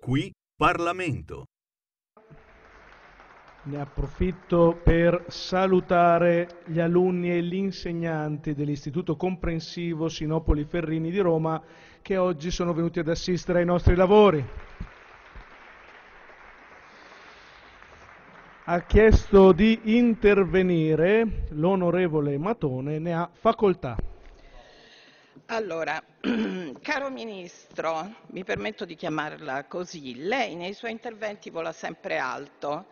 Qui 0.00 0.32
Parlamento. 0.56 1.46
Ne 3.64 3.80
approfitto 3.80 4.80
per 4.82 5.24
salutare 5.26 6.60
gli 6.66 6.78
alunni 6.78 7.32
e 7.32 7.42
gli 7.42 7.54
insegnanti 7.54 8.54
dell'Istituto 8.54 9.16
Comprensivo 9.16 10.08
Sinopoli 10.08 10.64
Ferrini 10.64 11.10
di 11.10 11.18
Roma 11.18 11.60
che 12.00 12.18
oggi 12.18 12.52
sono 12.52 12.72
venuti 12.72 13.00
ad 13.00 13.08
assistere 13.08 13.58
ai 13.58 13.64
nostri 13.64 13.96
lavori. 13.96 14.46
Ha 18.66 18.80
chiesto 18.80 19.52
di 19.52 19.78
intervenire 19.98 21.44
l'onorevole 21.50 22.38
Matone, 22.38 22.98
ne 22.98 23.12
ha 23.12 23.28
facoltà. 23.30 23.94
Allora, 25.48 26.02
caro 26.80 27.10
Ministro, 27.10 28.10
mi 28.28 28.42
permetto 28.42 28.86
di 28.86 28.94
chiamarla 28.96 29.64
così, 29.64 30.24
lei 30.24 30.54
nei 30.54 30.72
suoi 30.72 30.92
interventi 30.92 31.50
vola 31.50 31.72
sempre 31.72 32.16
alto, 32.16 32.86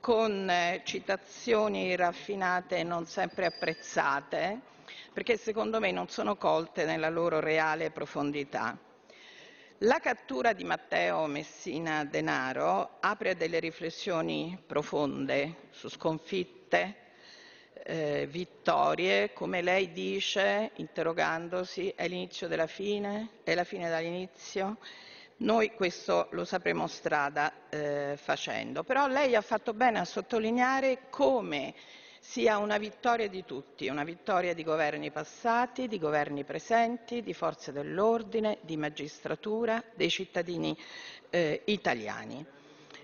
con 0.00 0.48
eh, 0.48 0.80
citazioni 0.84 1.94
raffinate 1.96 2.78
e 2.78 2.82
non 2.82 3.04
sempre 3.04 3.44
apprezzate, 3.44 4.58
perché 5.12 5.36
secondo 5.36 5.80
me 5.80 5.92
non 5.92 6.08
sono 6.08 6.36
colte 6.36 6.86
nella 6.86 7.10
loro 7.10 7.40
reale 7.40 7.90
profondità. 7.90 8.74
La 9.84 9.98
cattura 9.98 10.52
di 10.52 10.62
Matteo 10.62 11.24
Messina 11.24 12.04
Denaro 12.04 12.98
apre 13.00 13.34
delle 13.34 13.60
riflessioni 13.60 14.62
profonde 14.66 15.68
su 15.70 15.88
sconfitte, 15.88 16.96
eh, 17.84 18.26
vittorie, 18.28 19.32
come 19.32 19.62
lei 19.62 19.90
dice, 19.90 20.72
interrogandosi, 20.74 21.94
è 21.96 22.06
l'inizio 22.08 22.46
della 22.46 22.66
fine? 22.66 23.38
È 23.42 23.54
la 23.54 23.64
fine 23.64 23.88
dall'inizio? 23.88 24.76
Noi 25.38 25.72
questo 25.72 26.28
lo 26.32 26.44
sapremo 26.44 26.86
strada 26.86 27.50
eh, 27.70 28.18
facendo, 28.18 28.82
però 28.82 29.06
lei 29.06 29.34
ha 29.34 29.40
fatto 29.40 29.72
bene 29.72 29.98
a 29.98 30.04
sottolineare 30.04 31.08
come 31.08 31.72
sia 32.20 32.58
una 32.58 32.76
vittoria 32.76 33.28
di 33.28 33.44
tutti, 33.44 33.88
una 33.88 34.04
vittoria 34.04 34.52
di 34.54 34.62
governi 34.62 35.10
passati, 35.10 35.88
di 35.88 35.98
governi 35.98 36.44
presenti, 36.44 37.22
di 37.22 37.32
forze 37.32 37.72
dell'ordine, 37.72 38.58
di 38.60 38.76
magistratura, 38.76 39.82
dei 39.94 40.10
cittadini 40.10 40.76
eh, 41.30 41.62
italiani. 41.64 42.44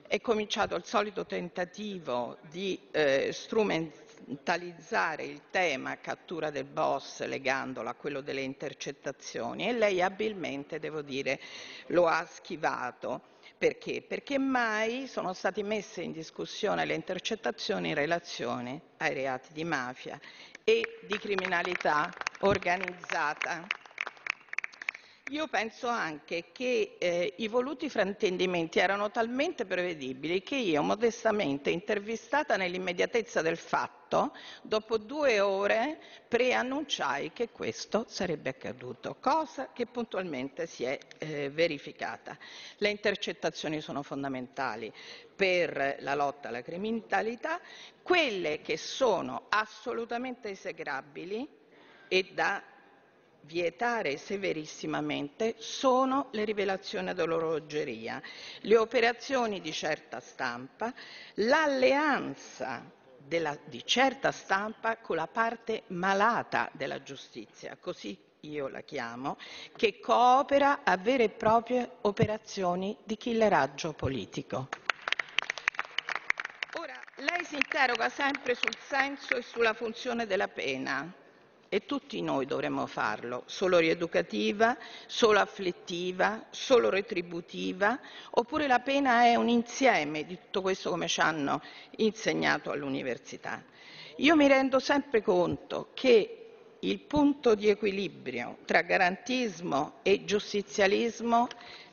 È 0.06 0.20
cominciato 0.20 0.76
il 0.76 0.84
solito 0.84 1.24
tentativo 1.24 2.36
di 2.50 2.78
eh, 2.92 3.30
strumentalizzare 3.32 5.24
il 5.24 5.40
tema 5.50 5.98
cattura 5.98 6.50
del 6.50 6.64
boss 6.64 7.24
legandolo 7.24 7.88
a 7.88 7.94
quello 7.94 8.20
delle 8.20 8.42
intercettazioni 8.42 9.66
e 9.66 9.72
lei 9.72 10.02
abilmente, 10.02 10.78
devo 10.78 11.00
dire, 11.00 11.40
lo 11.88 12.06
ha 12.06 12.24
schivato. 12.24 13.34
Perché? 13.58 14.02
Perché 14.06 14.36
mai 14.38 15.06
sono 15.06 15.32
state 15.32 15.62
messe 15.62 16.02
in 16.02 16.12
discussione 16.12 16.84
le 16.84 16.92
intercettazioni 16.92 17.88
in 17.88 17.94
relazione 17.94 18.80
ai 18.98 19.14
reati 19.14 19.48
di 19.52 19.64
mafia 19.64 20.20
e 20.62 20.98
di 21.06 21.18
criminalità 21.18 22.12
organizzata. 22.40 23.66
Io 25.30 25.48
penso 25.48 25.88
anche 25.88 26.52
che 26.52 26.94
eh, 27.00 27.34
i 27.38 27.48
voluti 27.48 27.90
fraintendimenti 27.90 28.78
erano 28.78 29.10
talmente 29.10 29.64
prevedibili 29.64 30.40
che 30.40 30.54
io 30.54 30.84
modestamente 30.84 31.70
intervistata 31.70 32.56
nell'immediatezza 32.56 33.42
del 33.42 33.56
fatto, 33.56 34.32
dopo 34.62 34.98
due 34.98 35.40
ore 35.40 35.98
preannunciai 36.28 37.32
che 37.32 37.48
questo 37.48 38.04
sarebbe 38.06 38.50
accaduto, 38.50 39.16
cosa 39.18 39.72
che 39.72 39.86
puntualmente 39.86 40.68
si 40.68 40.84
è 40.84 40.96
eh, 41.18 41.50
verificata. 41.50 42.38
Le 42.76 42.90
intercettazioni 42.90 43.80
sono 43.80 44.04
fondamentali 44.04 44.92
per 45.34 45.96
la 46.02 46.14
lotta 46.14 46.50
alla 46.50 46.62
criminalità, 46.62 47.60
quelle 48.00 48.60
che 48.60 48.76
sono 48.76 49.46
assolutamente 49.48 50.50
esecrabili 50.50 51.48
e 52.06 52.30
da 52.32 52.62
vietare 53.46 54.16
severissimamente 54.16 55.54
sono 55.58 56.28
le 56.32 56.44
rivelazioni 56.44 57.14
dell'orologeria, 57.14 58.20
le 58.60 58.76
operazioni 58.76 59.60
di 59.60 59.72
certa 59.72 60.20
stampa, 60.20 60.92
l'alleanza 61.34 62.84
della, 63.16 63.56
di 63.64 63.84
certa 63.84 64.32
stampa 64.32 64.98
con 64.98 65.16
la 65.16 65.26
parte 65.26 65.84
malata 65.88 66.68
della 66.72 67.02
giustizia, 67.02 67.76
così 67.80 68.18
io 68.40 68.68
la 68.68 68.82
chiamo, 68.82 69.38
che 69.76 69.98
coopera 70.00 70.80
a 70.84 70.96
vere 70.96 71.24
e 71.24 71.28
proprie 71.30 71.96
operazioni 72.02 72.96
di 73.02 73.16
killeraggio 73.16 73.92
politico. 73.92 74.68
Ora, 76.74 77.00
lei 77.16 77.44
si 77.44 77.56
interroga 77.56 78.08
sempre 78.08 78.54
sul 78.54 78.76
senso 78.78 79.36
e 79.36 79.42
sulla 79.42 79.72
funzione 79.72 80.26
della 80.26 80.48
pena 80.48 81.24
e 81.76 81.84
tutti 81.84 82.22
noi 82.22 82.46
dovremmo 82.46 82.86
farlo, 82.86 83.42
solo 83.44 83.76
rieducativa, 83.76 84.78
solo 85.04 85.40
afflittiva, 85.40 86.46
solo 86.48 86.88
retributiva, 86.88 88.00
oppure 88.30 88.66
la 88.66 88.78
pena 88.78 89.24
è 89.24 89.34
un 89.34 89.50
insieme 89.50 90.24
di 90.24 90.38
tutto 90.38 90.62
questo 90.62 90.88
come 90.88 91.06
ci 91.06 91.20
hanno 91.20 91.60
insegnato 91.96 92.70
all'università. 92.70 93.62
Io 94.16 94.36
mi 94.36 94.48
rendo 94.48 94.78
sempre 94.78 95.20
conto 95.20 95.90
che 95.92 96.46
il 96.80 97.00
punto 97.00 97.54
di 97.54 97.68
equilibrio 97.68 98.56
tra 98.64 98.80
garantismo 98.80 99.96
e 100.00 100.24
giustizialismo 100.24 101.46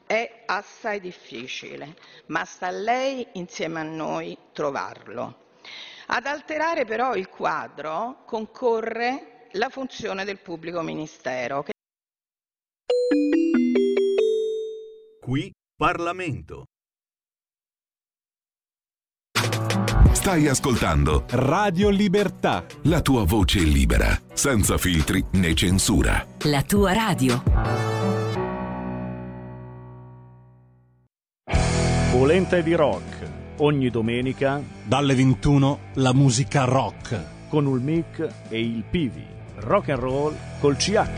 è 0.05 0.43
assai 0.45 1.01
difficile, 1.01 1.93
ma 2.27 2.45
sta 2.45 2.67
a 2.67 2.71
lei 2.71 3.27
insieme 3.33 3.81
a 3.81 3.83
noi 3.83 4.37
trovarlo. 4.53 5.41
Ad 6.05 6.25
alterare 6.25 6.85
però 6.85 7.15
il 7.15 7.27
quadro 7.27 8.21
concorre 8.25 9.32
la 9.53 9.69
funzione 9.69 10.25
del 10.25 10.39
pubblico 10.39 10.81
ministero. 10.81 11.65
Qui 15.21 15.51
Parlamento. 15.75 16.65
Stai 20.11 20.47
ascoltando 20.47 21.25
Radio 21.29 21.89
Libertà. 21.89 22.65
La 22.83 23.01
tua 23.01 23.25
voce 23.25 23.59
libera, 23.59 24.17
senza 24.33 24.77
filtri 24.77 25.23
né 25.33 25.53
censura. 25.53 26.25
La 26.43 26.63
tua 26.63 26.93
radio. 26.93 27.43
Volente 32.11 32.63
di 32.63 32.73
rock. 32.73 33.31
Ogni 33.57 33.89
domenica 33.89 34.61
dalle 34.83 35.13
21 35.13 35.79
la 35.95 36.13
musica 36.13 36.63
rock 36.63 37.49
con 37.49 37.67
il 37.67 37.81
mic 37.81 38.27
e 38.49 38.59
il 38.59 38.83
Pivi 38.89 39.32
rock 39.61 39.89
and 39.89 39.99
roll 39.99 40.35
col 40.59 40.75
CH. 40.75 41.09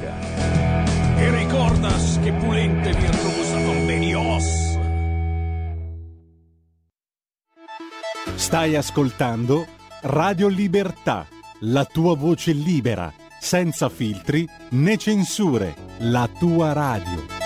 E 1.17 1.29
ricordas 1.31 2.19
che 2.21 2.31
pulente 2.33 2.93
virtuosa 2.93 3.63
convenios. 3.63 4.63
Stai 8.35 8.75
ascoltando 8.75 9.65
Radio 10.01 10.47
Libertà, 10.47 11.25
la 11.61 11.85
tua 11.85 12.15
voce 12.15 12.51
libera, 12.51 13.11
senza 13.39 13.89
filtri 13.89 14.47
né 14.71 14.97
censure, 14.97 15.73
la 15.99 16.29
tua 16.37 16.73
radio. 16.73 17.44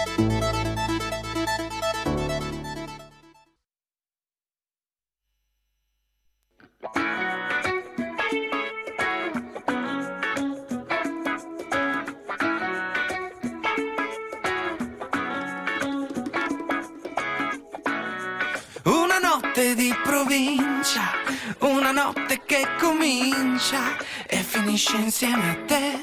Comincia 22.79 23.97
e 24.27 24.37
finisce 24.37 24.95
insieme 24.97 25.49
a 25.51 25.57
te. 25.65 25.99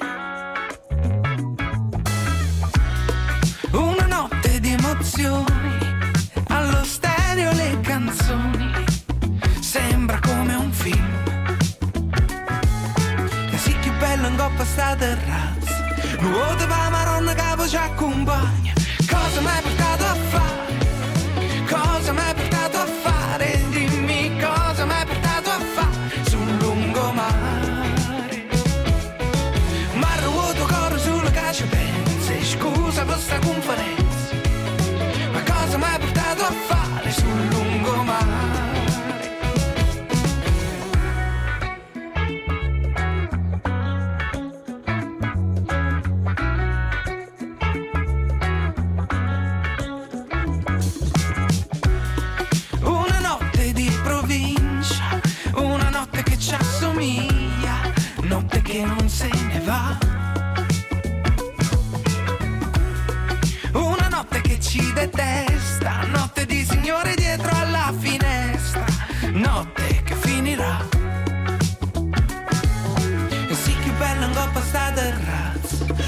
Una 3.72 4.07
notte 4.07 4.61
di 4.61 4.72
emozioni, 4.72 5.79
allo 6.49 6.85
stereo 6.85 7.53
le 7.53 7.81
canzoni, 7.81 8.85
sembra 9.61 10.18
come 10.20 10.55
un 10.55 10.72
film. 10.72 11.25
Sì 13.57 13.75
che 13.81 13.90
bello 13.92 14.29
in 14.29 14.37
coppa 14.37 14.64
sta 14.64 14.94
terrazza, 14.96 15.94
nuovo 16.20 16.66
va 16.66 16.88
maronna 16.90 17.35
capo 17.35 17.66
ci 17.66 17.77
accompagna, 17.77 18.72
cosa 19.09 19.40
mi 19.40 19.49
hai 19.49 19.62
portato 19.62 20.05
a 20.05 20.14
fare? 20.14 20.56
Cosa 33.16 33.56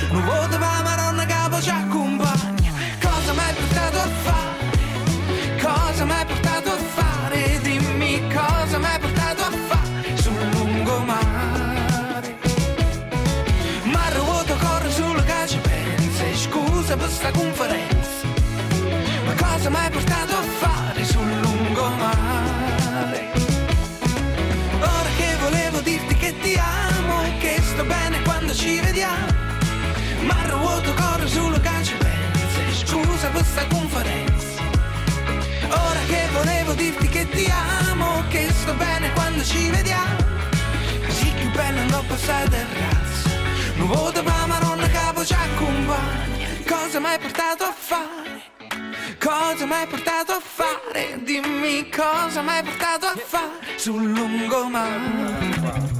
terrazza, 0.08 0.12
non 0.12 0.24
vuoto 0.24 0.87
dirti 37.38 38.26
che 38.28 38.46
che 38.46 38.52
sto 38.52 38.74
bene 38.74 39.12
quando 39.12 39.44
ci 39.44 39.70
vediamo. 39.70 40.16
Così 41.06 41.32
più 41.36 41.50
bella 41.52 41.84
non 41.84 42.06
passare 42.06 42.48
terrazza. 42.48 43.30
Non 43.76 43.86
vuoto 43.86 44.22
ma 44.22 44.46
maronna 44.46 44.88
capo 44.88 45.24
ci 45.24 45.34
accompagna. 45.34 46.46
Cosa 46.66 47.00
mi 47.00 47.06
hai 47.06 47.18
portato 47.18 47.64
a 47.64 47.72
fare? 47.72 48.42
Cosa 49.18 49.66
mi 49.66 49.72
hai 49.72 49.86
portato 49.86 50.32
a 50.32 50.40
fare? 50.40 51.20
Dimmi 51.22 51.88
cosa 51.90 52.42
mi 52.42 52.50
hai 52.50 52.62
portato 52.62 53.06
a 53.06 53.14
fare 53.16 53.78
sul 53.78 54.10
lungomare. 54.10 55.97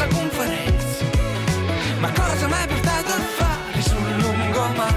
Questa 0.00 0.06
conferenza. 0.08 1.04
Ma 1.98 2.12
cosa 2.12 2.46
mi 2.46 2.52
hai 2.54 2.66
portato 2.66 3.08
a 3.08 3.18
fare 3.18 3.82
sul 3.82 4.22
lungomare? 4.22 4.94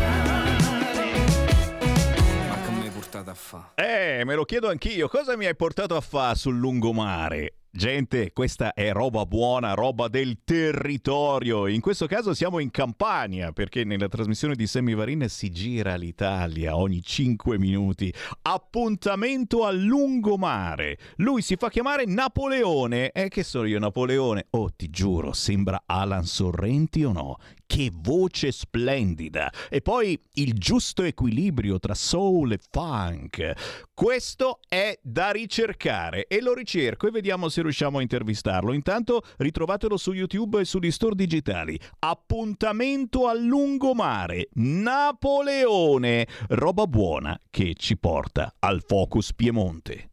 Ma 2.47 2.55
che 2.63 2.71
mi 2.71 2.85
hai 2.85 2.89
portato 2.89 3.29
a 3.29 3.33
fare? 3.33 3.71
Eh, 3.75 4.23
me 4.23 4.35
lo 4.35 4.45
chiedo 4.45 4.69
anch'io. 4.69 5.09
Cosa 5.09 5.35
mi 5.35 5.45
hai 5.45 5.55
portato 5.55 5.95
a 5.95 6.01
fare 6.01 6.35
sul 6.35 6.57
lungomare? 6.57 7.55
Gente, 7.75 8.33
questa 8.33 8.73
è 8.73 8.91
roba 8.91 9.25
buona, 9.25 9.73
roba 9.73 10.07
del 10.07 10.41
territorio. 10.43 11.65
In 11.65 11.81
questo 11.81 12.05
caso 12.05 12.35
siamo 12.35 12.59
in 12.59 12.69
Campania, 12.69 13.51
perché 13.51 13.83
nella 13.83 14.07
trasmissione 14.07 14.53
di 14.53 14.67
Sammy 14.67 14.93
Varin 14.93 15.27
si 15.27 15.49
gira 15.49 15.95
l'Italia 15.95 16.77
ogni 16.77 17.01
5 17.01 17.57
minuti. 17.57 18.13
Appuntamento 18.43 19.65
al 19.65 19.79
lungomare. 19.79 20.99
Lui 21.15 21.41
si 21.41 21.55
fa 21.55 21.71
chiamare 21.71 22.05
Napoleone. 22.05 23.09
E 23.09 23.27
che 23.29 23.41
sono 23.41 23.65
io, 23.65 23.79
Napoleone? 23.79 24.45
Oh, 24.51 24.69
ti 24.75 24.91
giuro, 24.91 25.33
sembra 25.33 25.81
Alan 25.87 26.25
Sorrenti 26.25 27.03
o 27.03 27.11
no? 27.11 27.37
Che 27.73 27.89
voce 27.91 28.51
splendida! 28.51 29.51
E 29.67 29.81
poi 29.81 30.15
il 30.33 30.53
giusto 30.53 31.01
equilibrio 31.01 31.79
tra 31.79 31.95
soul 31.95 32.51
e 32.51 32.59
funk. 32.69 33.87
Questo 33.95 34.59
è 34.67 34.95
da 35.01 35.31
ricercare 35.31 36.27
e 36.27 36.39
lo 36.39 36.53
ricerco 36.53 37.07
e 37.07 37.09
vediamo 37.09 37.49
se 37.49 37.63
riusciamo 37.63 37.97
a 37.97 38.03
intervistarlo. 38.03 38.73
Intanto 38.73 39.23
ritrovatelo 39.37 39.97
su 39.97 40.11
YouTube 40.11 40.59
e 40.59 40.65
sugli 40.65 40.91
store 40.91 41.15
digitali. 41.15 41.75
Appuntamento 41.97 43.27
al 43.27 43.41
lungomare. 43.41 44.49
Napoleone. 44.51 46.27
Roba 46.49 46.85
buona 46.85 47.35
che 47.49 47.73
ci 47.73 47.97
porta 47.97 48.53
al 48.59 48.83
Focus 48.85 49.33
Piemonte. 49.33 50.11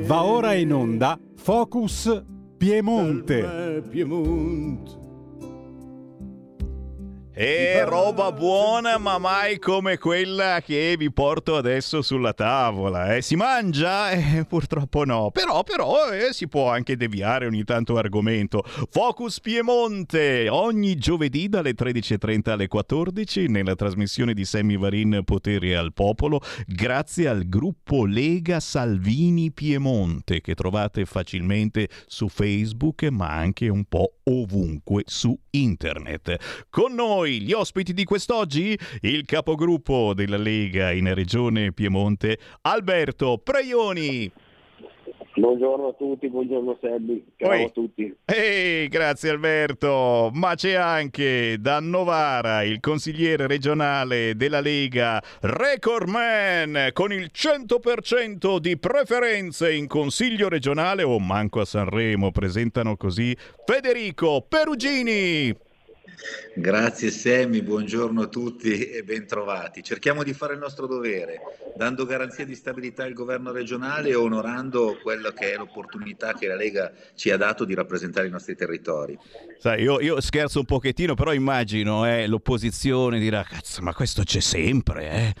Va 0.00 0.24
ora 0.24 0.54
in 0.54 0.72
onda 0.72 1.16
Focus 1.36 2.40
Piemonte. 2.62 3.42
E 7.44 7.84
roba 7.84 8.30
buona, 8.30 8.98
ma 8.98 9.18
mai 9.18 9.58
come 9.58 9.98
quella 9.98 10.62
che 10.64 10.94
vi 10.96 11.10
porto 11.10 11.56
adesso 11.56 12.00
sulla 12.00 12.32
tavola. 12.34 13.16
Eh? 13.16 13.20
Si 13.20 13.34
mangia? 13.34 14.12
Eh, 14.12 14.44
purtroppo 14.44 15.04
no. 15.04 15.32
Però, 15.32 15.64
però 15.64 16.12
eh, 16.12 16.32
si 16.32 16.46
può 16.46 16.70
anche 16.70 16.96
deviare 16.96 17.46
ogni 17.46 17.64
tanto 17.64 17.96
argomento. 17.96 18.62
Focus 18.88 19.40
Piemonte, 19.40 20.48
ogni 20.48 20.94
giovedì 20.94 21.48
dalle 21.48 21.72
13.30 21.72 22.50
alle 22.50 22.68
14 22.68 23.48
nella 23.48 23.74
trasmissione 23.74 24.34
di 24.34 24.44
Sammy 24.44 24.78
Varin 24.78 25.22
Potere 25.24 25.74
al 25.74 25.92
Popolo, 25.92 26.40
grazie 26.64 27.26
al 27.26 27.48
gruppo 27.48 28.06
Lega 28.06 28.60
Salvini 28.60 29.50
Piemonte 29.50 30.40
che 30.40 30.54
trovate 30.54 31.04
facilmente 31.06 31.88
su 32.06 32.28
Facebook 32.28 33.02
ma 33.10 33.30
anche 33.30 33.66
un 33.66 33.82
po' 33.82 34.18
ovunque 34.24 35.02
su 35.06 35.38
internet. 35.50 36.66
Con 36.68 36.94
noi 36.94 37.40
gli 37.40 37.52
ospiti 37.52 37.92
di 37.92 38.04
quest'oggi, 38.04 38.78
il 39.00 39.24
capogruppo 39.24 40.14
della 40.14 40.36
Lega 40.36 40.92
in 40.92 41.12
Regione 41.14 41.72
Piemonte, 41.72 42.38
Alberto 42.62 43.38
Preioni. 43.38 44.30
Buongiorno 45.34 45.88
a 45.88 45.92
tutti, 45.94 46.28
buongiorno 46.28 46.76
Sebbi, 46.78 47.24
ciao 47.36 47.50
Oi. 47.50 47.64
a 47.64 47.68
tutti. 47.70 48.14
Ehi, 48.26 48.88
grazie 48.88 49.30
Alberto. 49.30 50.30
Ma 50.34 50.54
c'è 50.54 50.74
anche 50.74 51.56
da 51.58 51.80
Novara 51.80 52.62
il 52.64 52.80
consigliere 52.80 53.46
regionale 53.46 54.36
della 54.36 54.60
Lega, 54.60 55.22
Record 55.40 56.06
Man, 56.08 56.90
con 56.92 57.12
il 57.12 57.30
100% 57.32 58.58
di 58.58 58.76
preferenze 58.76 59.72
in 59.72 59.86
consiglio 59.86 60.50
regionale 60.50 61.02
o 61.02 61.18
manco 61.18 61.60
a 61.60 61.64
Sanremo, 61.64 62.30
presentano 62.30 62.96
così 62.96 63.34
Federico 63.64 64.44
Perugini. 64.46 65.70
Grazie 66.54 67.10
Semmi, 67.10 67.62
buongiorno 67.62 68.22
a 68.22 68.26
tutti 68.26 68.90
e 68.90 69.02
bentrovati. 69.02 69.82
Cerchiamo 69.82 70.22
di 70.22 70.32
fare 70.32 70.54
il 70.54 70.58
nostro 70.58 70.86
dovere, 70.86 71.40
dando 71.76 72.04
garanzia 72.04 72.44
di 72.44 72.54
stabilità 72.54 73.04
al 73.04 73.12
governo 73.12 73.52
regionale 73.52 74.10
e 74.10 74.14
onorando 74.14 74.98
quella 75.02 75.32
che 75.32 75.52
è 75.52 75.56
l'opportunità 75.56 76.34
che 76.34 76.46
la 76.46 76.56
Lega 76.56 76.92
ci 77.14 77.30
ha 77.30 77.36
dato 77.36 77.64
di 77.64 77.74
rappresentare 77.74 78.26
i 78.26 78.30
nostri 78.30 78.54
territori. 78.54 79.18
Sai, 79.58 79.82
io, 79.82 80.00
io 80.00 80.20
scherzo 80.20 80.58
un 80.58 80.66
pochettino, 80.66 81.14
però 81.14 81.32
immagino 81.32 82.06
eh, 82.06 82.26
l'opposizione 82.26 83.18
dirà, 83.18 83.42
cazzo, 83.42 83.82
ma 83.82 83.94
questo 83.94 84.22
c'è 84.22 84.40
sempre, 84.40 85.34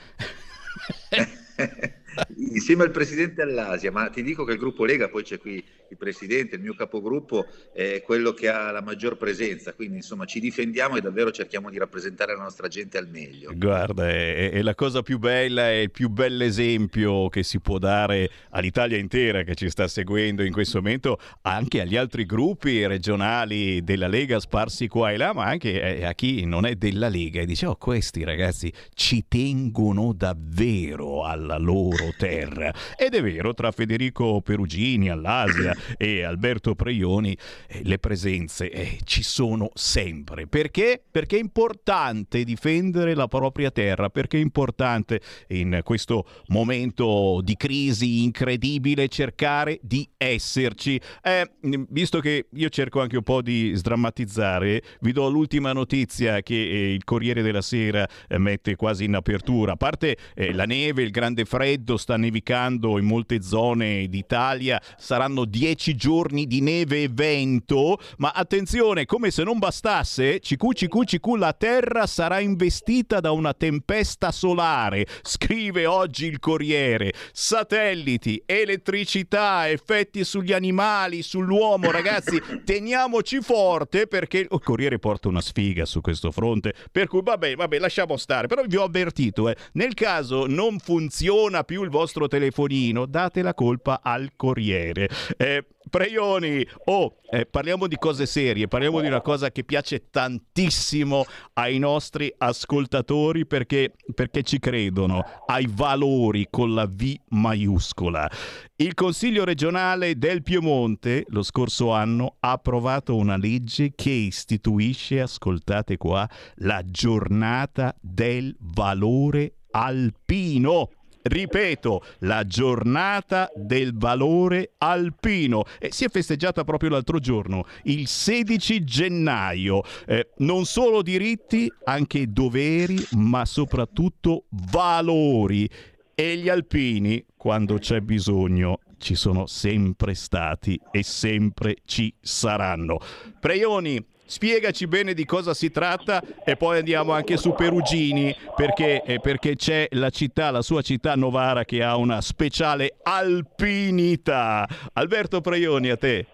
eh? 1.12 2.00
Insieme 2.36 2.82
al 2.82 2.90
presidente 2.90 3.42
all'Asia, 3.42 3.90
ma 3.90 4.08
ti 4.08 4.22
dico 4.22 4.44
che 4.44 4.52
il 4.52 4.58
gruppo 4.58 4.84
Lega, 4.84 5.08
poi 5.08 5.22
c'è 5.22 5.38
qui 5.38 5.62
il 5.88 5.96
presidente, 5.96 6.56
il 6.56 6.62
mio 6.62 6.74
capogruppo, 6.74 7.46
è 7.72 8.02
quello 8.02 8.32
che 8.32 8.48
ha 8.48 8.70
la 8.70 8.80
maggior 8.82 9.16
presenza, 9.16 9.72
quindi 9.74 9.96
insomma 9.96 10.24
ci 10.24 10.40
difendiamo 10.40 10.96
e 10.96 11.00
davvero 11.00 11.30
cerchiamo 11.30 11.70
di 11.70 11.78
rappresentare 11.78 12.34
la 12.34 12.42
nostra 12.42 12.68
gente 12.68 12.98
al 12.98 13.08
meglio. 13.08 13.52
Guarda, 13.54 14.08
è, 14.08 14.50
è 14.50 14.62
la 14.62 14.74
cosa 14.74 15.02
più 15.02 15.18
bella 15.18 15.70
e 15.70 15.82
il 15.82 15.90
più 15.90 16.08
bell'esempio 16.08 17.28
che 17.28 17.42
si 17.42 17.60
può 17.60 17.78
dare 17.78 18.30
all'Italia 18.50 18.96
intera 18.96 19.42
che 19.42 19.54
ci 19.54 19.68
sta 19.70 19.86
seguendo 19.88 20.42
in 20.42 20.52
questo 20.52 20.78
momento, 20.78 21.18
anche 21.42 21.80
agli 21.80 21.96
altri 21.96 22.24
gruppi 22.24 22.86
regionali 22.86 23.82
della 23.84 24.08
Lega 24.08 24.40
sparsi 24.40 24.88
qua 24.88 25.12
e 25.12 25.16
là, 25.16 25.32
ma 25.32 25.44
anche 25.44 25.98
eh, 25.98 26.04
a 26.04 26.14
chi 26.14 26.44
non 26.44 26.64
è 26.64 26.74
della 26.74 27.08
Lega 27.08 27.40
e 27.40 27.46
dice, 27.46 27.66
oh, 27.66 27.76
questi 27.76 28.24
ragazzi 28.24 28.72
ci 28.94 29.24
tengono 29.28 30.12
davvero 30.12 31.24
alla 31.24 31.58
loro 31.58 32.01
terra. 32.16 32.72
Ed 32.96 33.14
è 33.14 33.22
vero, 33.22 33.54
tra 33.54 33.70
Federico 33.70 34.40
Perugini 34.40 35.10
all'Asia 35.10 35.74
e 35.96 36.22
Alberto 36.22 36.74
Preioni, 36.74 37.36
eh, 37.68 37.80
le 37.84 37.98
presenze 37.98 38.70
eh, 38.70 38.98
ci 39.04 39.22
sono 39.22 39.70
sempre. 39.74 40.46
Perché? 40.46 41.02
Perché 41.10 41.36
è 41.36 41.40
importante 41.40 42.44
difendere 42.44 43.14
la 43.14 43.28
propria 43.28 43.70
terra, 43.70 44.10
perché 44.10 44.38
è 44.38 44.40
importante 44.40 45.20
in 45.48 45.80
questo 45.84 46.26
momento 46.48 47.40
di 47.42 47.56
crisi 47.56 48.22
incredibile 48.22 49.08
cercare 49.08 49.78
di 49.82 50.08
esserci. 50.16 51.00
Eh, 51.22 51.50
visto 51.88 52.20
che 52.20 52.46
io 52.52 52.68
cerco 52.68 53.00
anche 53.00 53.16
un 53.16 53.22
po' 53.22 53.42
di 53.42 53.72
sdrammatizzare, 53.74 54.82
vi 55.00 55.12
do 55.12 55.28
l'ultima 55.28 55.72
notizia 55.72 56.40
che 56.42 56.54
eh, 56.54 56.92
il 56.92 57.04
Corriere 57.04 57.42
della 57.42 57.62
Sera 57.62 58.08
eh, 58.28 58.38
mette 58.38 58.76
quasi 58.76 59.04
in 59.04 59.14
apertura. 59.14 59.72
A 59.72 59.76
parte 59.76 60.16
la 60.34 60.64
neve, 60.64 61.02
il 61.02 61.10
grande 61.10 61.44
freddo, 61.44 61.91
sentito 61.92 61.96
sta 61.96 62.16
nevicando 62.16 62.98
in 62.98 63.04
molte 63.04 63.42
zone 63.42 64.06
d'Italia, 64.08 64.80
saranno 64.96 65.44
dieci 65.44 65.94
giorni 65.94 66.46
di 66.46 66.60
neve 66.60 67.02
e 67.02 67.08
vento, 67.10 67.98
ma 68.18 68.30
attenzione, 68.30 69.04
come 69.04 69.30
se 69.30 69.42
non 69.42 69.58
bastasse, 69.58 70.40
cicu 70.40 70.72
cicu 70.72 71.04
cicu, 71.04 71.36
la 71.36 71.52
Terra 71.52 72.06
sarà 72.06 72.40
investita 72.40 73.20
da 73.20 73.32
una 73.32 73.54
tempesta 73.54 74.30
solare, 74.30 75.06
scrive 75.22 75.86
oggi 75.86 76.26
il 76.26 76.38
Corriere. 76.38 77.12
Satelliti, 77.32 78.42
elettricità, 78.46 79.68
effetti 79.68 80.24
sugli 80.24 80.52
animali, 80.52 81.22
sull'uomo, 81.22 81.90
ragazzi, 81.90 82.40
teniamoci 82.64 83.40
forte 83.40 84.06
perché 84.06 84.38
il 84.38 84.60
Corriere 84.62 84.98
porta 84.98 85.28
una 85.28 85.40
sfiga 85.40 85.84
su 85.84 86.00
questo 86.00 86.30
fronte, 86.30 86.74
per 86.90 87.08
cui 87.08 87.20
vabbè, 87.22 87.56
vabbè, 87.56 87.78
lasciamo 87.78 88.16
stare, 88.16 88.46
però 88.46 88.62
vi 88.66 88.76
ho 88.76 88.84
avvertito, 88.84 89.48
eh, 89.48 89.56
nel 89.72 89.94
caso 89.94 90.46
non 90.46 90.78
funziona 90.78 91.64
più 91.64 91.81
il 91.82 91.90
vostro 91.90 92.28
telefonino, 92.28 93.06
date 93.06 93.42
la 93.42 93.54
colpa 93.54 94.00
al 94.02 94.30
Corriere. 94.36 95.08
Eh, 95.36 95.64
Preioni, 95.90 96.64
oh, 96.84 97.16
eh, 97.28 97.44
parliamo 97.44 97.86
di 97.86 97.96
cose 97.96 98.24
serie, 98.24 98.68
parliamo 98.68 99.00
di 99.00 99.08
una 99.08 99.20
cosa 99.20 99.50
che 99.50 99.64
piace 99.64 100.08
tantissimo 100.10 101.24
ai 101.54 101.78
nostri 101.78 102.32
ascoltatori 102.38 103.46
perché, 103.46 103.92
perché 104.14 104.42
ci 104.42 104.58
credono, 104.58 105.24
ai 105.46 105.68
valori 105.68 106.46
con 106.50 106.72
la 106.72 106.86
V 106.86 107.14
maiuscola. 107.30 108.30
Il 108.76 108.94
Consiglio 108.94 109.44
regionale 109.44 110.16
del 110.16 110.42
Piemonte 110.42 111.24
lo 111.28 111.42
scorso 111.42 111.92
anno 111.92 112.36
ha 112.40 112.52
approvato 112.52 113.16
una 113.16 113.36
legge 113.36 113.92
che 113.94 114.10
istituisce, 114.10 115.20
ascoltate 115.20 115.96
qua, 115.96 116.28
la 116.56 116.82
giornata 116.84 117.94
del 118.00 118.54
valore 118.60 119.56
alpino. 119.72 120.90
Ripeto, 121.22 122.02
la 122.20 122.44
giornata 122.44 123.50
del 123.54 123.96
valore 123.96 124.72
alpino. 124.78 125.64
E 125.78 125.92
si 125.92 126.04
è 126.04 126.08
festeggiata 126.08 126.64
proprio 126.64 126.90
l'altro 126.90 127.18
giorno, 127.18 127.64
il 127.84 128.06
16 128.08 128.84
gennaio. 128.84 129.82
Eh, 130.06 130.30
non 130.38 130.64
solo 130.64 131.02
diritti, 131.02 131.72
anche 131.84 132.32
doveri, 132.32 132.96
ma 133.12 133.44
soprattutto 133.44 134.44
valori. 134.70 135.68
E 136.14 136.36
gli 136.36 136.48
alpini, 136.48 137.24
quando 137.36 137.78
c'è 137.78 138.00
bisogno, 138.00 138.80
ci 138.98 139.14
sono 139.14 139.46
sempre 139.46 140.14
stati 140.14 140.78
e 140.90 141.02
sempre 141.02 141.76
ci 141.84 142.14
saranno. 142.20 142.98
Preioni, 143.40 144.04
spiegaci 144.32 144.86
bene 144.86 145.12
di 145.12 145.26
cosa 145.26 145.52
si 145.52 145.70
tratta 145.70 146.22
e 146.42 146.56
poi 146.56 146.78
andiamo 146.78 147.12
anche 147.12 147.36
su 147.36 147.52
Perugini 147.52 148.34
perché, 148.56 149.02
eh, 149.02 149.20
perché 149.20 149.56
c'è 149.56 149.86
la 149.90 150.08
città, 150.08 150.50
la 150.50 150.62
sua 150.62 150.80
città 150.80 151.14
Novara 151.16 151.66
che 151.66 151.82
ha 151.82 151.96
una 151.98 152.22
speciale 152.22 152.94
alpinità. 153.02 154.66
Alberto 154.94 155.42
Preioni, 155.42 155.90
a 155.90 155.98
te. 155.98 156.26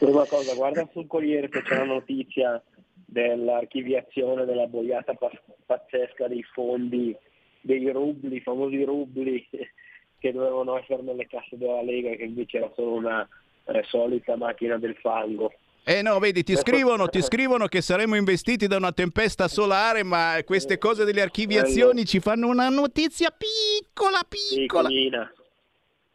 Prima 0.00 0.26
cosa, 0.26 0.52
guarda 0.54 0.88
sul 0.90 1.06
Corriere 1.06 1.48
che 1.48 1.62
c'è 1.62 1.76
la 1.76 1.84
notizia 1.84 2.60
dell'archiviazione 2.92 4.44
della 4.44 4.66
boiata 4.66 5.16
pazzesca 5.64 6.26
dei 6.26 6.42
fondi, 6.42 7.16
dei 7.60 7.88
rubli, 7.92 8.40
famosi 8.40 8.82
rubli 8.82 9.48
che 10.18 10.32
dovevano 10.32 10.76
essere 10.76 11.02
nelle 11.02 11.28
casse 11.28 11.56
della 11.56 11.82
Lega 11.82 12.10
che 12.16 12.24
invece 12.24 12.56
era 12.56 12.72
solo 12.74 12.94
una 12.94 13.26
eh, 13.66 13.84
solita 13.84 14.36
macchina 14.36 14.76
del 14.76 14.96
fango. 14.96 15.52
Eh 15.88 16.02
no, 16.02 16.18
vedi, 16.18 16.42
ti 16.42 16.56
scrivono, 16.56 17.06
ti 17.06 17.22
scrivono 17.22 17.68
che 17.68 17.80
saremo 17.80 18.16
investiti 18.16 18.66
da 18.66 18.76
una 18.76 18.90
tempesta 18.90 19.46
solare, 19.46 20.02
ma 20.02 20.36
queste 20.44 20.78
cose 20.78 21.04
delle 21.04 21.20
archiviazioni 21.20 22.04
ci 22.04 22.18
fanno 22.18 22.48
una 22.48 22.68
notizia 22.68 23.30
piccola, 23.30 24.26
piccola. 24.28 24.88
Piccolina, 24.88 25.32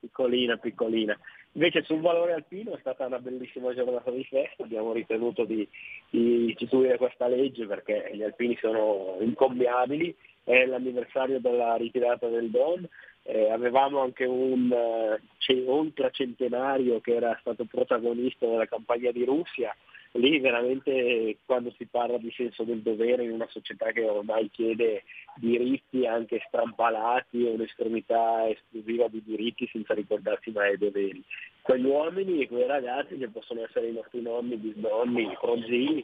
piccolina, 0.02 0.58
piccolina. 0.58 1.20
Invece 1.54 1.84
sul 1.84 2.02
valore 2.02 2.34
alpino 2.34 2.74
è 2.74 2.80
stata 2.82 3.06
una 3.06 3.20
bellissima 3.20 3.74
giornata 3.74 4.12
di 4.12 4.26
festa, 4.26 4.64
abbiamo 4.64 4.92
ritenuto 4.92 5.46
di, 5.46 5.66
di 6.10 6.50
istituire 6.50 6.98
questa 6.98 7.30
legge 7.30 7.66
perché 7.66 8.12
gli 8.14 8.24
alpini 8.24 8.58
sono 8.60 9.20
incombiabili, 9.22 10.14
è 10.44 10.66
l'anniversario 10.66 11.40
della 11.40 11.76
ritirata 11.76 12.28
del 12.28 12.50
Don, 12.50 12.86
eh, 13.24 13.52
avevamo 13.52 14.02
anche 14.02 14.26
un 14.26 14.72
eh, 14.72 15.64
ultracentenario 15.66 17.00
che 17.02 17.16
era 17.16 17.38
stato 17.42 17.66
protagonista 17.66 18.48
della 18.48 18.66
campagna 18.66 19.12
di 19.12 19.26
Russia, 19.26 19.76
lì 20.14 20.40
veramente 20.40 21.38
quando 21.46 21.72
si 21.78 21.86
parla 21.86 22.18
di 22.18 22.32
senso 22.32 22.64
del 22.64 22.82
dovere 22.82 23.24
in 23.24 23.32
una 23.32 23.48
società 23.50 23.92
che 23.92 24.04
ormai 24.04 24.50
chiede 24.50 25.04
diritti 25.36 26.06
anche 26.06 26.44
strampalati 26.48 27.46
e 27.46 27.52
un'estremità 27.52 28.48
esclusiva 28.50 29.08
di 29.08 29.22
diritti 29.24 29.70
senza 29.72 29.94
ricordarsi 29.94 30.52
mai 30.52 30.74
i 30.74 30.78
doveri. 30.78 31.24
Quegli 31.62 31.86
uomini 31.86 32.42
e 32.42 32.48
quei 32.48 32.68
ragazzi 32.68 33.18
che 33.18 33.30
possono 33.30 33.64
essere 33.64 33.88
i 33.88 33.94
nostri 33.94 34.22
nonni, 34.22 34.56
bisnonni, 34.56 35.38
prozii, 35.40 36.04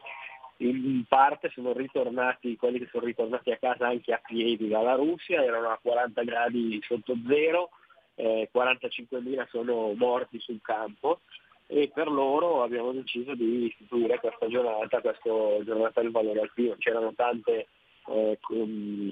in 0.58 1.04
parte 1.08 1.50
sono 1.50 1.74
ritornati, 1.74 2.56
quelli 2.56 2.80
che 2.80 2.88
sono 2.92 3.06
ritornati 3.06 3.52
a 3.52 3.58
casa 3.58 3.88
anche 3.88 4.14
a 4.14 4.22
piedi 4.26 4.68
dalla 4.68 4.96
Russia, 4.96 5.44
erano 5.44 5.70
a 5.70 5.80
40 5.82 6.24
gradi 6.24 6.80
sotto 6.82 7.16
zero, 7.28 7.70
eh, 8.16 8.50
45.000 8.52 9.48
sono 9.50 9.94
morti 9.94 10.40
sul 10.40 10.60
campo 10.62 11.20
e 11.68 11.92
per 11.94 12.08
loro 12.08 12.64
abbiamo 12.64 12.92
deciso 12.92 13.36
di 13.36 13.66
istituire 13.66 14.20
questa 14.20 14.48
giornata, 14.48 15.02
questa 15.02 15.30
giornata 15.64 16.02
del 16.02 16.12
valore 16.12 16.42
alpino. 16.42 16.76
C'erano 16.80 17.14
tante 17.14 17.68
eh, 18.08 18.40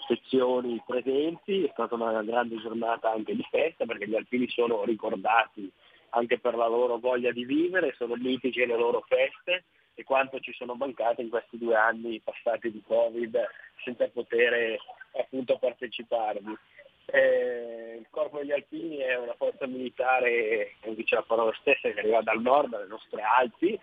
sezioni 0.07 0.81
presenti, 0.85 1.65
è 1.65 1.69
stata 1.73 1.95
una 1.95 2.23
grande 2.23 2.55
giornata 2.59 3.11
anche 3.11 3.35
di 3.35 3.45
festa 3.49 3.85
perché 3.85 4.07
gli 4.07 4.15
alpini 4.15 4.47
sono 4.47 4.83
ricordati 4.83 5.69
anche 6.11 6.39
per 6.39 6.55
la 6.55 6.67
loro 6.67 6.97
voglia 6.97 7.31
di 7.31 7.43
vivere, 7.43 7.93
sono 7.97 8.15
mitici 8.15 8.65
le 8.65 8.77
loro 8.77 9.03
feste 9.05 9.65
e 9.95 10.03
quanto 10.03 10.39
ci 10.39 10.53
sono 10.53 10.75
mancate 10.75 11.21
in 11.21 11.29
questi 11.29 11.57
due 11.57 11.75
anni 11.75 12.19
passati 12.19 12.71
di 12.71 12.83
Covid 12.85 13.39
senza 13.83 14.07
poter 14.09 14.77
appunto 15.17 15.57
parteciparvi. 15.57 16.55
Eh, 17.07 17.97
il 17.99 18.07
Corpo 18.09 18.39
degli 18.39 18.51
Alpini 18.51 18.97
è 18.97 19.17
una 19.17 19.35
forza 19.35 19.65
militare, 19.67 20.75
come 20.81 20.95
dice 20.95 21.15
la 21.15 21.23
parola 21.23 21.53
stessa, 21.59 21.89
che 21.89 21.99
arriva 21.99 22.21
dal 22.21 22.41
nord, 22.41 22.69
dalle 22.69 22.87
nostre 22.87 23.21
Alpi, 23.21 23.79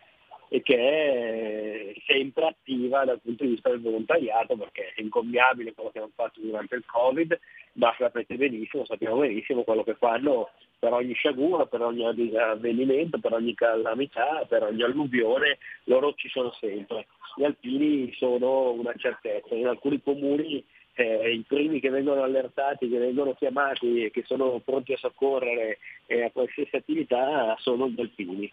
e 0.48 0.60
che 0.60 0.76
è 0.76 1.94
sempre 2.04 2.48
attiva 2.48 3.06
dal 3.06 3.20
punto 3.22 3.44
di 3.44 3.50
vista 3.50 3.70
del 3.70 3.80
volontariato 3.80 4.54
perché 4.54 4.92
è 4.94 5.00
incombiabile 5.00 5.72
quello 5.72 5.90
che 5.90 5.98
hanno 5.98 6.10
fatto 6.14 6.40
durante 6.40 6.74
il 6.74 6.84
Covid, 6.84 7.38
ma 7.74 7.94
sapete 7.96 8.36
benissimo, 8.36 8.84
sappiamo 8.84 9.18
benissimo 9.18 9.62
quello 9.62 9.82
che 9.82 9.94
fanno 9.94 10.50
per 10.78 10.92
ogni 10.92 11.14
sciagura, 11.14 11.66
per 11.66 11.80
ogni 11.80 12.04
avvenimento, 12.04 13.18
per 13.18 13.32
ogni 13.32 13.54
calamità, 13.54 14.44
per 14.48 14.64
ogni 14.64 14.82
alluvione, 14.82 15.58
loro 15.84 16.12
ci 16.14 16.28
sono 16.28 16.52
sempre. 16.58 17.06
Gli 17.36 17.44
alpini 17.44 18.12
sono 18.14 18.72
una 18.72 18.92
certezza, 18.96 19.54
in 19.54 19.66
alcuni 19.66 20.02
comuni 20.02 20.62
eh, 20.94 21.32
i 21.32 21.44
primi 21.46 21.80
che 21.80 21.88
vengono 21.88 22.22
allertati, 22.22 22.88
che 22.88 22.98
vengono 22.98 23.34
chiamati 23.34 24.04
e 24.04 24.10
che 24.10 24.24
sono 24.26 24.60
pronti 24.64 24.92
a 24.92 24.98
soccorrere 24.98 25.78
eh, 26.06 26.24
a 26.24 26.30
qualsiasi 26.30 26.76
attività 26.76 27.56
sono 27.58 27.88
gli 27.88 28.00
alpini 28.00 28.52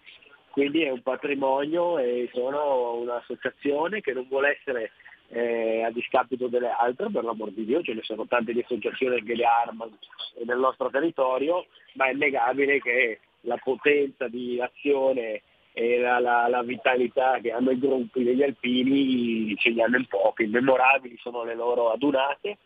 quindi 0.59 0.81
è 0.81 0.89
un 0.89 1.01
patrimonio 1.01 1.99
e 1.99 2.29
sono 2.33 2.95
un'associazione 2.95 4.01
che 4.01 4.13
non 4.13 4.27
vuole 4.27 4.57
essere 4.59 4.91
eh, 5.31 5.83
a 5.83 5.91
discapito 5.91 6.47
delle 6.47 6.69
altre, 6.69 7.09
per 7.11 7.23
l'amor 7.23 7.51
di 7.51 7.65
Dio, 7.65 7.81
ce 7.81 7.93
ne 7.93 8.01
sono 8.03 8.25
tante 8.25 8.53
di 8.53 8.61
associazioni 8.61 9.23
che 9.23 9.35
le 9.35 9.45
armano 9.45 9.97
nel 10.45 10.57
nostro 10.57 10.89
territorio, 10.89 11.65
ma 11.93 12.07
è 12.07 12.13
innegabile 12.13 12.79
che 12.79 13.19
la 13.41 13.57
potenza 13.57 14.27
di 14.27 14.59
azione 14.59 15.41
e 15.73 15.99
la, 15.99 16.19
la, 16.19 16.47
la, 16.47 16.63
vitalità 16.63 17.39
che 17.39 17.51
hanno 17.51 17.71
i 17.71 17.79
gruppi 17.79 18.23
degli 18.23 18.43
alpini 18.43 19.55
ce 19.55 19.69
li 19.69 19.81
hanno 19.81 19.97
in 19.97 20.07
pochi, 20.07 20.47
memorabili 20.47 21.15
sono 21.21 21.43
le 21.43 21.55
loro 21.55 21.91
adunate, 21.91 22.57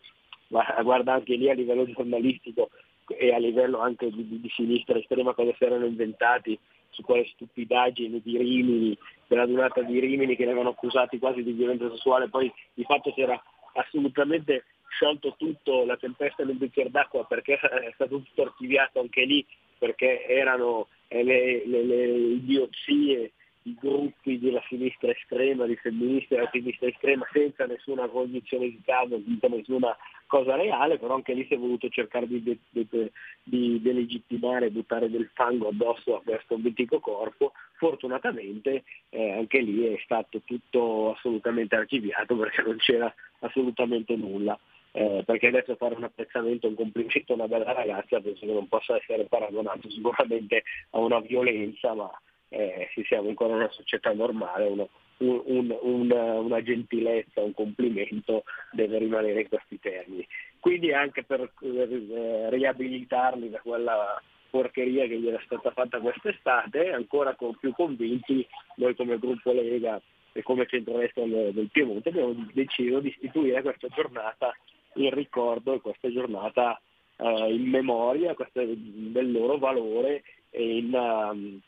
ma 0.48 0.64
guarda 0.82 1.12
anche 1.12 1.36
lì 1.36 1.50
a 1.50 1.54
livello 1.54 1.84
giornalistico 1.84 2.70
e 3.06 3.34
a 3.34 3.38
livello 3.38 3.80
anche 3.80 4.10
di, 4.10 4.26
di, 4.26 4.40
di 4.40 4.48
sinistra 4.48 4.98
estrema 4.98 5.34
cosa 5.34 5.52
si 5.56 5.64
erano 5.64 5.84
inventati 5.84 6.58
su 6.94 7.02
quelle 7.02 7.26
stupidaggini 7.26 8.22
di 8.22 8.38
Rimini, 8.38 8.96
della 9.26 9.46
durata 9.46 9.82
di 9.82 9.98
Rimini 9.98 10.36
che 10.36 10.44
ne 10.44 10.50
avevano 10.50 10.70
accusati 10.70 11.18
quasi 11.18 11.42
di 11.42 11.52
violenza 11.52 11.90
sessuale, 11.90 12.28
poi 12.28 12.50
di 12.72 12.84
fatto 12.84 13.12
si 13.12 13.20
era 13.20 13.40
assolutamente 13.74 14.64
sciolto 14.88 15.34
tutto, 15.36 15.84
la 15.84 15.96
tempesta 15.96 16.44
nel 16.44 16.56
bicchiere 16.56 16.90
d'acqua 16.90 17.24
perché 17.26 17.58
è 17.58 17.90
stato 17.94 18.22
tutto 18.22 18.42
archiviato 18.42 19.00
anche 19.00 19.24
lì, 19.24 19.44
perché 19.78 20.24
erano 20.26 20.88
eh, 21.08 21.22
le, 21.22 21.66
le, 21.66 21.82
le 21.82 22.06
idiozie 22.06 23.32
i 23.66 23.76
gruppi 23.80 24.38
della 24.38 24.62
sinistra 24.68 25.10
estrema, 25.10 25.66
di 25.66 25.76
femministe 25.76 26.34
della 26.34 26.50
sinistra 26.52 26.88
estrema, 26.88 27.26
senza 27.32 27.64
nessuna 27.66 28.08
cognizione 28.08 28.66
di 28.66 28.80
caso, 28.84 29.20
senza 29.24 29.48
nessuna 29.48 29.96
cosa 30.26 30.54
reale, 30.56 30.98
però 30.98 31.14
anche 31.14 31.32
lì 31.32 31.46
si 31.46 31.54
è 31.54 31.58
voluto 31.58 31.88
cercare 31.88 32.26
di, 32.26 32.42
de- 32.42 32.58
de- 32.70 33.12
di 33.42 33.80
delegittimare, 33.80 34.70
buttare 34.70 35.08
del 35.08 35.30
fango 35.32 35.68
addosso 35.68 36.16
a 36.16 36.22
questo 36.22 36.58
mitico 36.58 37.00
corpo. 37.00 37.52
Fortunatamente 37.76 38.84
eh, 39.08 39.32
anche 39.32 39.60
lì 39.60 39.86
è 39.94 39.98
stato 40.04 40.42
tutto 40.44 41.14
assolutamente 41.14 41.74
archiviato 41.74 42.36
perché 42.38 42.62
non 42.62 42.76
c'era 42.76 43.12
assolutamente 43.40 44.14
nulla. 44.16 44.58
eh, 44.92 45.22
perché 45.24 45.46
adesso 45.48 45.74
fare 45.76 45.94
un 45.94 46.04
apprezzamento, 46.04 46.68
un 46.68 46.74
complimento 46.74 47.32
a 47.32 47.36
una 47.36 47.48
bella 47.48 47.72
ragazza 47.72 48.20
penso 48.20 48.44
che 48.46 48.52
non 48.52 48.68
possa 48.68 48.96
essere 48.96 49.24
paragonato 49.24 49.88
sicuramente 49.90 50.64
a 50.90 50.98
una 50.98 51.20
violenza, 51.20 51.94
ma 51.94 52.10
eh, 52.48 52.88
siamo 53.06 53.28
ancora 53.28 53.54
una 53.54 53.70
società 53.70 54.12
normale, 54.12 54.66
uno, 54.66 54.88
un, 55.18 55.42
un, 55.46 55.78
un, 55.80 56.10
una 56.10 56.62
gentilezza, 56.62 57.42
un 57.42 57.54
complimento 57.54 58.44
deve 58.72 58.98
rimanere 58.98 59.42
in 59.42 59.48
questi 59.48 59.78
termini. 59.80 60.26
Quindi 60.60 60.92
anche 60.92 61.24
per 61.24 61.52
eh, 61.60 62.50
riabilitarli 62.50 63.50
da 63.50 63.60
quella 63.60 64.20
porcheria 64.50 65.06
che 65.06 65.18
gli 65.18 65.28
era 65.28 65.40
stata 65.44 65.72
fatta 65.72 65.98
quest'estate, 65.98 66.92
ancora 66.92 67.34
con 67.34 67.56
più 67.56 67.72
convinti, 67.72 68.46
noi 68.76 68.94
come 68.94 69.18
gruppo 69.18 69.52
Lega 69.52 70.00
e 70.32 70.42
come 70.42 70.66
centrodestra 70.66 71.24
del 71.24 71.68
Piemonte 71.72 72.08
abbiamo 72.08 72.34
deciso 72.52 73.00
di 73.00 73.08
istituire 73.08 73.62
questa 73.62 73.88
giornata 73.88 74.52
in 74.94 75.10
ricordo 75.10 75.74
e 75.74 75.80
questa 75.80 76.10
giornata 76.10 76.80
uh, 77.16 77.48
in 77.48 77.68
memoria 77.68 78.34
questa, 78.34 78.62
del 78.64 79.32
loro 79.32 79.58
valore 79.58 80.22
e 80.50 80.76
in, 80.78 80.92
uh, 80.92 81.60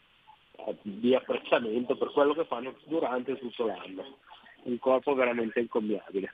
di 0.82 1.14
apprezzamento 1.14 1.96
per 1.96 2.11
quello 2.11 2.34
che 2.34 2.44
fanno 2.44 2.74
durante 2.84 3.38
tutto 3.38 3.66
l'anno. 3.66 4.18
Un 4.64 4.78
corpo 4.78 5.14
veramente 5.14 5.61
incommiabile. 5.61 6.32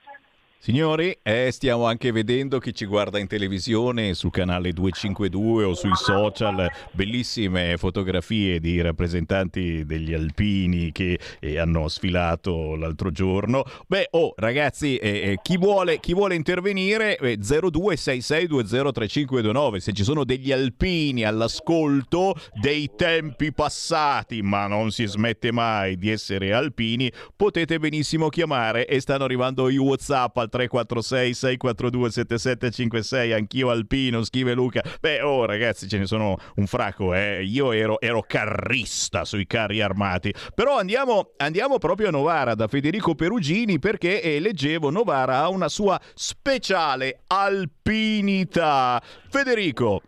Signori, 0.65 1.17
eh, 1.23 1.51
stiamo 1.51 1.87
anche 1.87 2.13
vedendo 2.13 2.57
chi 2.59 2.73
ci 2.73 2.85
guarda 2.85 3.19
in 3.19 3.27
televisione 3.27 4.13
sul 4.13 4.31
canale 4.31 4.71
252 4.71 5.65
o 5.65 5.73
sui 5.73 5.93
social, 5.93 6.71
bellissime 6.93 7.75
fotografie 7.75 8.61
di 8.61 8.79
rappresentanti 8.79 9.83
degli 9.83 10.13
alpini 10.13 10.93
che 10.93 11.19
eh, 11.41 11.59
hanno 11.59 11.89
sfilato 11.89 12.77
l'altro 12.77 13.11
giorno. 13.11 13.65
Beh, 13.87 14.07
oh 14.11 14.35
ragazzi, 14.37 14.95
eh, 14.95 15.09
eh 15.09 15.37
chi, 15.41 15.57
vuole, 15.57 15.99
chi, 15.99 16.13
vuole, 16.13 16.35
intervenire, 16.35 17.17
eh, 17.17 17.37
0266203529, 17.39 19.77
se 19.79 19.91
ci 19.91 20.05
sono 20.05 20.23
degli 20.23 20.53
alpini 20.53 21.25
all'ascolto 21.25 22.35
dei 22.53 22.89
tempi 22.95 23.51
passati, 23.51 24.41
ma 24.41 24.67
non 24.67 24.91
si 24.91 25.03
smette 25.07 25.51
mai 25.51 25.97
di 25.97 26.09
essere 26.09 26.53
alpini, 26.53 27.11
potete 27.35 27.79
benissimo 27.79 28.29
chiamare 28.29 28.87
e 28.87 29.01
stanno 29.01 29.25
arrivando 29.25 29.67
i 29.67 29.75
WhatsApp 29.75 30.37
al 30.37 30.51
346 30.53 31.33
642 31.33 32.11
7756 32.11 33.33
anch'io 33.33 33.71
alpino 33.71 34.23
scrive 34.23 34.53
Luca. 34.53 34.83
Beh 34.99 35.21
oh 35.21 35.45
ragazzi 35.45 35.87
ce 35.87 35.97
ne 35.97 36.05
sono 36.05 36.37
un 36.55 36.67
fracco 36.67 37.15
eh. 37.15 37.43
io 37.43 37.71
ero, 37.71 37.99
ero 37.99 38.23
carrista 38.25 39.25
sui 39.25 39.47
carri 39.47 39.81
armati. 39.81 40.31
Però 40.53 40.77
andiamo, 40.77 41.31
andiamo 41.37 41.79
proprio 41.79 42.09
a 42.09 42.11
Novara 42.11 42.53
da 42.53 42.67
Federico 42.67 43.15
Perugini 43.15 43.79
perché 43.79 44.21
eh, 44.21 44.39
leggevo 44.39 44.91
Novara 44.91 45.39
ha 45.39 45.49
una 45.49 45.69
sua 45.69 45.99
speciale 46.13 47.21
alpinità. 47.27 49.01
Federico 49.29 50.01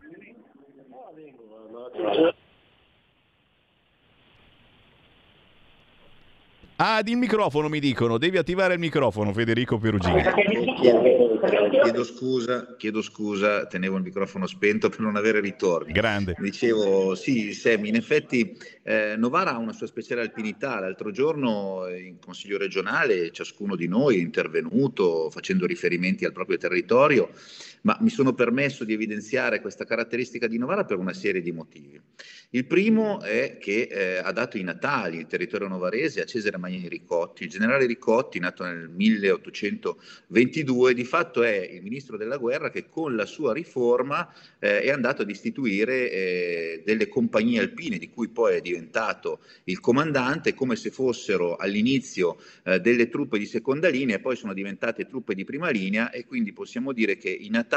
Ah, 6.78 7.02
il 7.06 7.16
microfono 7.16 7.70
mi 7.70 7.80
dicono, 7.80 8.18
devi 8.18 8.38
attivare 8.38 8.74
il 8.74 8.80
microfono 8.80 9.32
Federico 9.32 9.78
Perugini. 9.78 10.22
Chiedo 11.86 12.04
scusa, 12.04 12.76
chiedo 12.78 13.02
scusa, 13.02 13.66
tenevo 13.66 13.96
il 13.96 14.04
microfono 14.04 14.46
spento 14.46 14.90
per 14.90 15.00
non 15.00 15.16
avere 15.16 15.40
ritorni. 15.40 15.94
Grande. 15.94 16.36
Dicevo, 16.38 17.16
sì, 17.16 17.54
Sammy, 17.54 17.88
in 17.90 17.96
effetti 17.96 18.58
eh, 18.84 19.16
Novara 19.18 19.54
ha 19.54 19.58
una 19.58 19.72
sua 19.72 19.88
speciale 19.88 20.22
alpinità. 20.22 20.80
L'altro 20.80 21.12
giorno 21.12 21.86
eh, 21.86 22.02
in 22.02 22.20
Consiglio 22.20 22.58
regionale 22.58 23.32
ciascuno 23.32 23.78
di 23.78 23.88
noi 23.88 24.18
è 24.18 24.22
intervenuto 24.22 25.30
facendo 25.30 25.66
riferimenti 25.66 26.26
al 26.26 26.34
proprio 26.34 26.58
territorio, 26.58 27.30
ma 27.86 27.98
mi 28.02 28.10
sono 28.10 28.34
permesso 28.34 28.84
di 28.84 28.92
evidenziare 28.94 29.62
questa 29.62 29.86
caratteristica 29.86 30.48
di 30.48 30.58
Novara 30.58 30.86
per 30.86 30.98
una 30.98 31.14
serie 31.14 31.42
di 31.42 31.52
motivi. 31.52 32.02
Il 32.50 32.66
primo 32.66 33.22
è 33.22 33.60
che 33.60 33.88
eh, 33.92 34.18
ha 34.18 34.32
dato 34.32 34.58
i 34.58 34.64
natali 34.64 35.18
il 35.18 35.28
territorio 35.28 35.68
novarese 35.68 36.22
a 36.22 36.26
Cesare 36.26 36.58
Magnani 36.58 36.88
Ricotti. 36.88 37.44
Il 37.44 37.50
generale 37.50 37.86
Ricotti, 37.86 38.40
nato 38.40 38.64
nel 38.64 38.90
1822, 38.90 40.94
di 40.94 41.04
fatto 41.04 41.44
è 41.44 41.58
il 41.58 41.84
ministro 41.84 42.18
della 42.18 42.38
guerra 42.38 42.72
che 42.72 42.90
con 42.90 43.16
la 43.16 43.26
sua 43.26 43.54
riforma 43.54 44.34
eh, 44.58 44.82
è 44.82 44.90
andato 44.90 45.22
ad 45.22 45.30
istituire 45.30 46.12
eh, 46.12 46.82
delle 46.84 47.08
compagnie 47.08 47.60
alpine 47.60 48.00
di 48.00 48.10
cui 48.10 48.30
poi 48.30 48.56
è 48.56 48.62
diventato 48.62 49.42
il 49.66 49.80
comandante 49.80 50.56
come 50.56 50.76
se 50.76 50.90
fossero 50.90 51.56
all'inizio 51.58 52.38
eh, 52.64 52.80
delle 52.80 53.10
truppe 53.10 53.38
di 53.38 53.46
seconda 53.46 53.90
linea 53.90 54.16
e 54.16 54.20
poi 54.20 54.36
sono 54.36 54.54
diventate 54.54 55.06
truppe 55.06 55.36
di 55.36 55.44
prima 55.44 55.70
linea 55.70 56.10
e 56.10 56.26
quindi 56.26 56.52
possiamo 56.52 56.94
dire 56.94 57.18
che 57.18 57.30
i 57.30 57.50
natali 57.50 57.74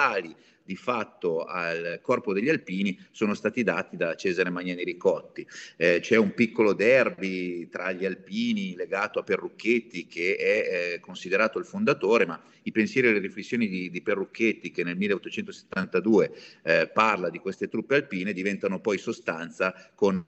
di 0.68 0.76
fatto 0.76 1.46
al 1.46 1.98
corpo 2.02 2.34
degli 2.34 2.50
alpini 2.50 2.98
sono 3.10 3.32
stati 3.32 3.62
dati 3.62 3.96
da 3.96 4.14
Cesare 4.16 4.50
Magnani 4.50 4.84
Ricotti. 4.84 5.46
Eh, 5.78 6.00
c'è 6.00 6.16
un 6.16 6.34
piccolo 6.34 6.74
derby 6.74 7.70
tra 7.70 7.90
gli 7.92 8.04
alpini 8.04 8.76
legato 8.76 9.18
a 9.18 9.22
Perrucchetti 9.22 10.06
che 10.06 10.36
è 10.36 10.92
eh, 10.92 11.00
considerato 11.00 11.58
il 11.58 11.64
fondatore, 11.64 12.26
ma 12.26 12.38
i 12.64 12.70
pensieri 12.70 13.08
e 13.08 13.12
le 13.12 13.18
riflessioni 13.18 13.66
di, 13.66 13.88
di 13.88 14.02
Perrucchetti 14.02 14.70
che 14.70 14.84
nel 14.84 14.98
1872 14.98 16.32
eh, 16.64 16.90
parla 16.92 17.30
di 17.30 17.38
queste 17.38 17.68
truppe 17.68 17.94
alpine 17.94 18.34
diventano 18.34 18.78
poi 18.78 18.98
sostanza 18.98 19.74
con 19.94 20.22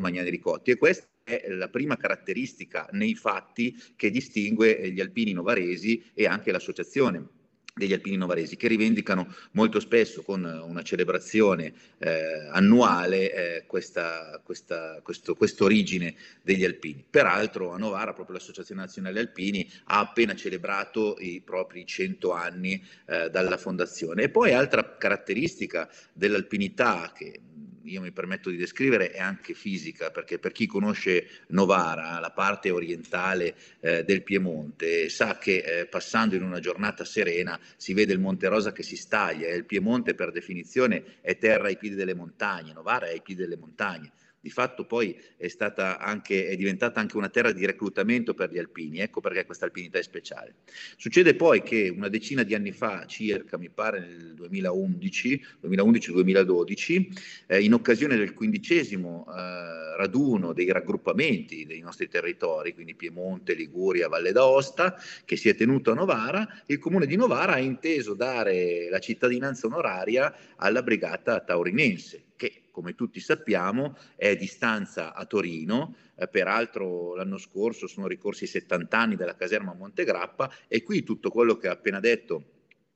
Magnani 0.00 0.30
Ricotti 0.30 0.72
e 0.72 0.76
questa 0.76 1.06
è 1.22 1.44
la 1.48 1.68
prima 1.68 1.96
caratteristica 1.96 2.88
nei 2.90 3.14
fatti 3.14 3.80
che 3.94 4.10
distingue 4.10 4.90
gli 4.90 5.00
alpini 5.00 5.32
novaresi 5.32 6.10
e 6.12 6.26
anche 6.26 6.50
l'associazione 6.50 7.40
degli 7.74 7.94
alpini 7.94 8.16
novaresi 8.16 8.56
che 8.56 8.68
rivendicano 8.68 9.34
molto 9.52 9.80
spesso 9.80 10.22
con 10.22 10.44
una 10.44 10.82
celebrazione 10.82 11.72
eh, 11.98 12.46
annuale 12.50 13.32
eh, 13.32 13.66
questa, 13.66 14.40
questa, 14.44 15.00
questo, 15.02 15.34
quest'origine 15.34 16.14
degli 16.42 16.64
alpini. 16.64 17.02
Peraltro 17.08 17.72
a 17.72 17.78
Novara 17.78 18.12
proprio 18.12 18.36
l'Associazione 18.36 18.82
Nazionale 18.82 19.20
Alpini 19.20 19.68
ha 19.84 20.00
appena 20.00 20.34
celebrato 20.34 21.16
i 21.18 21.40
propri 21.40 21.86
100 21.86 22.32
anni 22.32 22.82
eh, 23.06 23.30
dalla 23.30 23.56
fondazione. 23.56 24.24
E 24.24 24.28
poi 24.28 24.52
altra 24.52 24.96
caratteristica 24.98 25.88
dell'alpinità 26.12 27.10
che 27.14 27.40
io 27.84 28.00
mi 28.00 28.12
permetto 28.12 28.50
di 28.50 28.56
descrivere 28.56 29.10
è 29.10 29.18
anche 29.20 29.54
fisica, 29.54 30.10
perché 30.10 30.38
per 30.38 30.52
chi 30.52 30.66
conosce 30.66 31.26
Novara, 31.48 32.18
la 32.18 32.30
parte 32.30 32.70
orientale 32.70 33.54
eh, 33.80 34.04
del 34.04 34.22
Piemonte, 34.22 35.08
sa 35.08 35.38
che 35.38 35.58
eh, 35.58 35.86
passando 35.86 36.34
in 36.34 36.42
una 36.42 36.60
giornata 36.60 37.04
serena 37.04 37.58
si 37.76 37.94
vede 37.94 38.12
il 38.12 38.20
Monte 38.20 38.48
Rosa 38.48 38.72
che 38.72 38.82
si 38.82 38.96
staglia 38.96 39.48
e 39.48 39.56
il 39.56 39.64
Piemonte 39.64 40.14
per 40.14 40.30
definizione 40.30 41.20
è 41.20 41.36
terra 41.38 41.68
ai 41.68 41.76
piedi 41.76 41.94
delle 41.94 42.14
montagne, 42.14 42.72
Novara 42.72 43.06
è 43.06 43.12
ai 43.12 43.22
piedi 43.22 43.42
delle 43.42 43.56
montagne 43.56 44.12
di 44.42 44.50
fatto 44.50 44.84
poi 44.84 45.16
è, 45.36 45.46
anche, 45.98 46.48
è, 46.48 46.56
diventata 46.56 46.98
anche 46.98 47.16
una 47.16 47.28
terra 47.28 47.52
di 47.52 47.64
reclutamento 47.64 48.34
per 48.34 48.50
gli 48.50 48.58
alpini, 48.58 48.98
ecco 48.98 49.20
perché 49.20 49.46
questa 49.46 49.66
alpinità 49.66 49.98
è 49.98 50.02
speciale. 50.02 50.56
Succede 50.96 51.36
poi 51.36 51.62
che 51.62 51.88
una 51.88 52.08
decina 52.08 52.42
di 52.42 52.52
anni 52.54 52.72
fa, 52.72 53.06
circa 53.06 53.56
mi 53.56 53.70
pare 53.70 54.00
nel 54.00 54.34
2011, 54.34 55.44
2011-2012, 55.62 57.06
eh, 57.46 57.62
in 57.62 57.72
occasione 57.72 58.16
del 58.16 58.34
quindicesimo 58.34 59.26
eh, 59.28 59.96
raduno 59.96 60.52
dei 60.52 60.72
raggruppamenti 60.72 61.64
dei 61.64 61.78
nostri 61.78 62.08
territori, 62.08 62.74
quindi 62.74 62.96
Piemonte, 62.96 63.54
Liguria, 63.54 64.08
Valle 64.08 64.32
d'Aosta, 64.32 65.00
che 65.24 65.36
si 65.36 65.50
è 65.50 65.54
tenuto 65.54 65.92
a 65.92 65.94
Novara, 65.94 66.62
il 66.66 66.80
comune 66.80 67.06
di 67.06 67.14
Novara 67.14 67.52
ha 67.52 67.60
inteso 67.60 68.14
dare 68.14 68.88
la 68.90 68.98
cittadinanza 68.98 69.68
onoraria 69.68 70.34
alla 70.56 70.82
brigata 70.82 71.38
taurinense 71.38 72.24
come 72.72 72.96
tutti 72.96 73.20
sappiamo 73.20 73.96
è 74.16 74.34
di 74.34 74.46
stanza 74.46 75.14
a 75.14 75.24
Torino, 75.26 75.94
eh, 76.16 76.26
peraltro 76.26 77.14
l'anno 77.14 77.38
scorso 77.38 77.86
sono 77.86 78.08
ricorsi 78.08 78.44
i 78.44 78.48
70 78.48 78.98
anni 78.98 79.14
della 79.14 79.36
caserma 79.36 79.74
Montegrappa 79.74 80.50
e 80.66 80.82
qui 80.82 81.04
tutto 81.04 81.30
quello 81.30 81.56
che 81.56 81.68
ha 81.68 81.72
appena 81.72 82.00
detto 82.00 82.46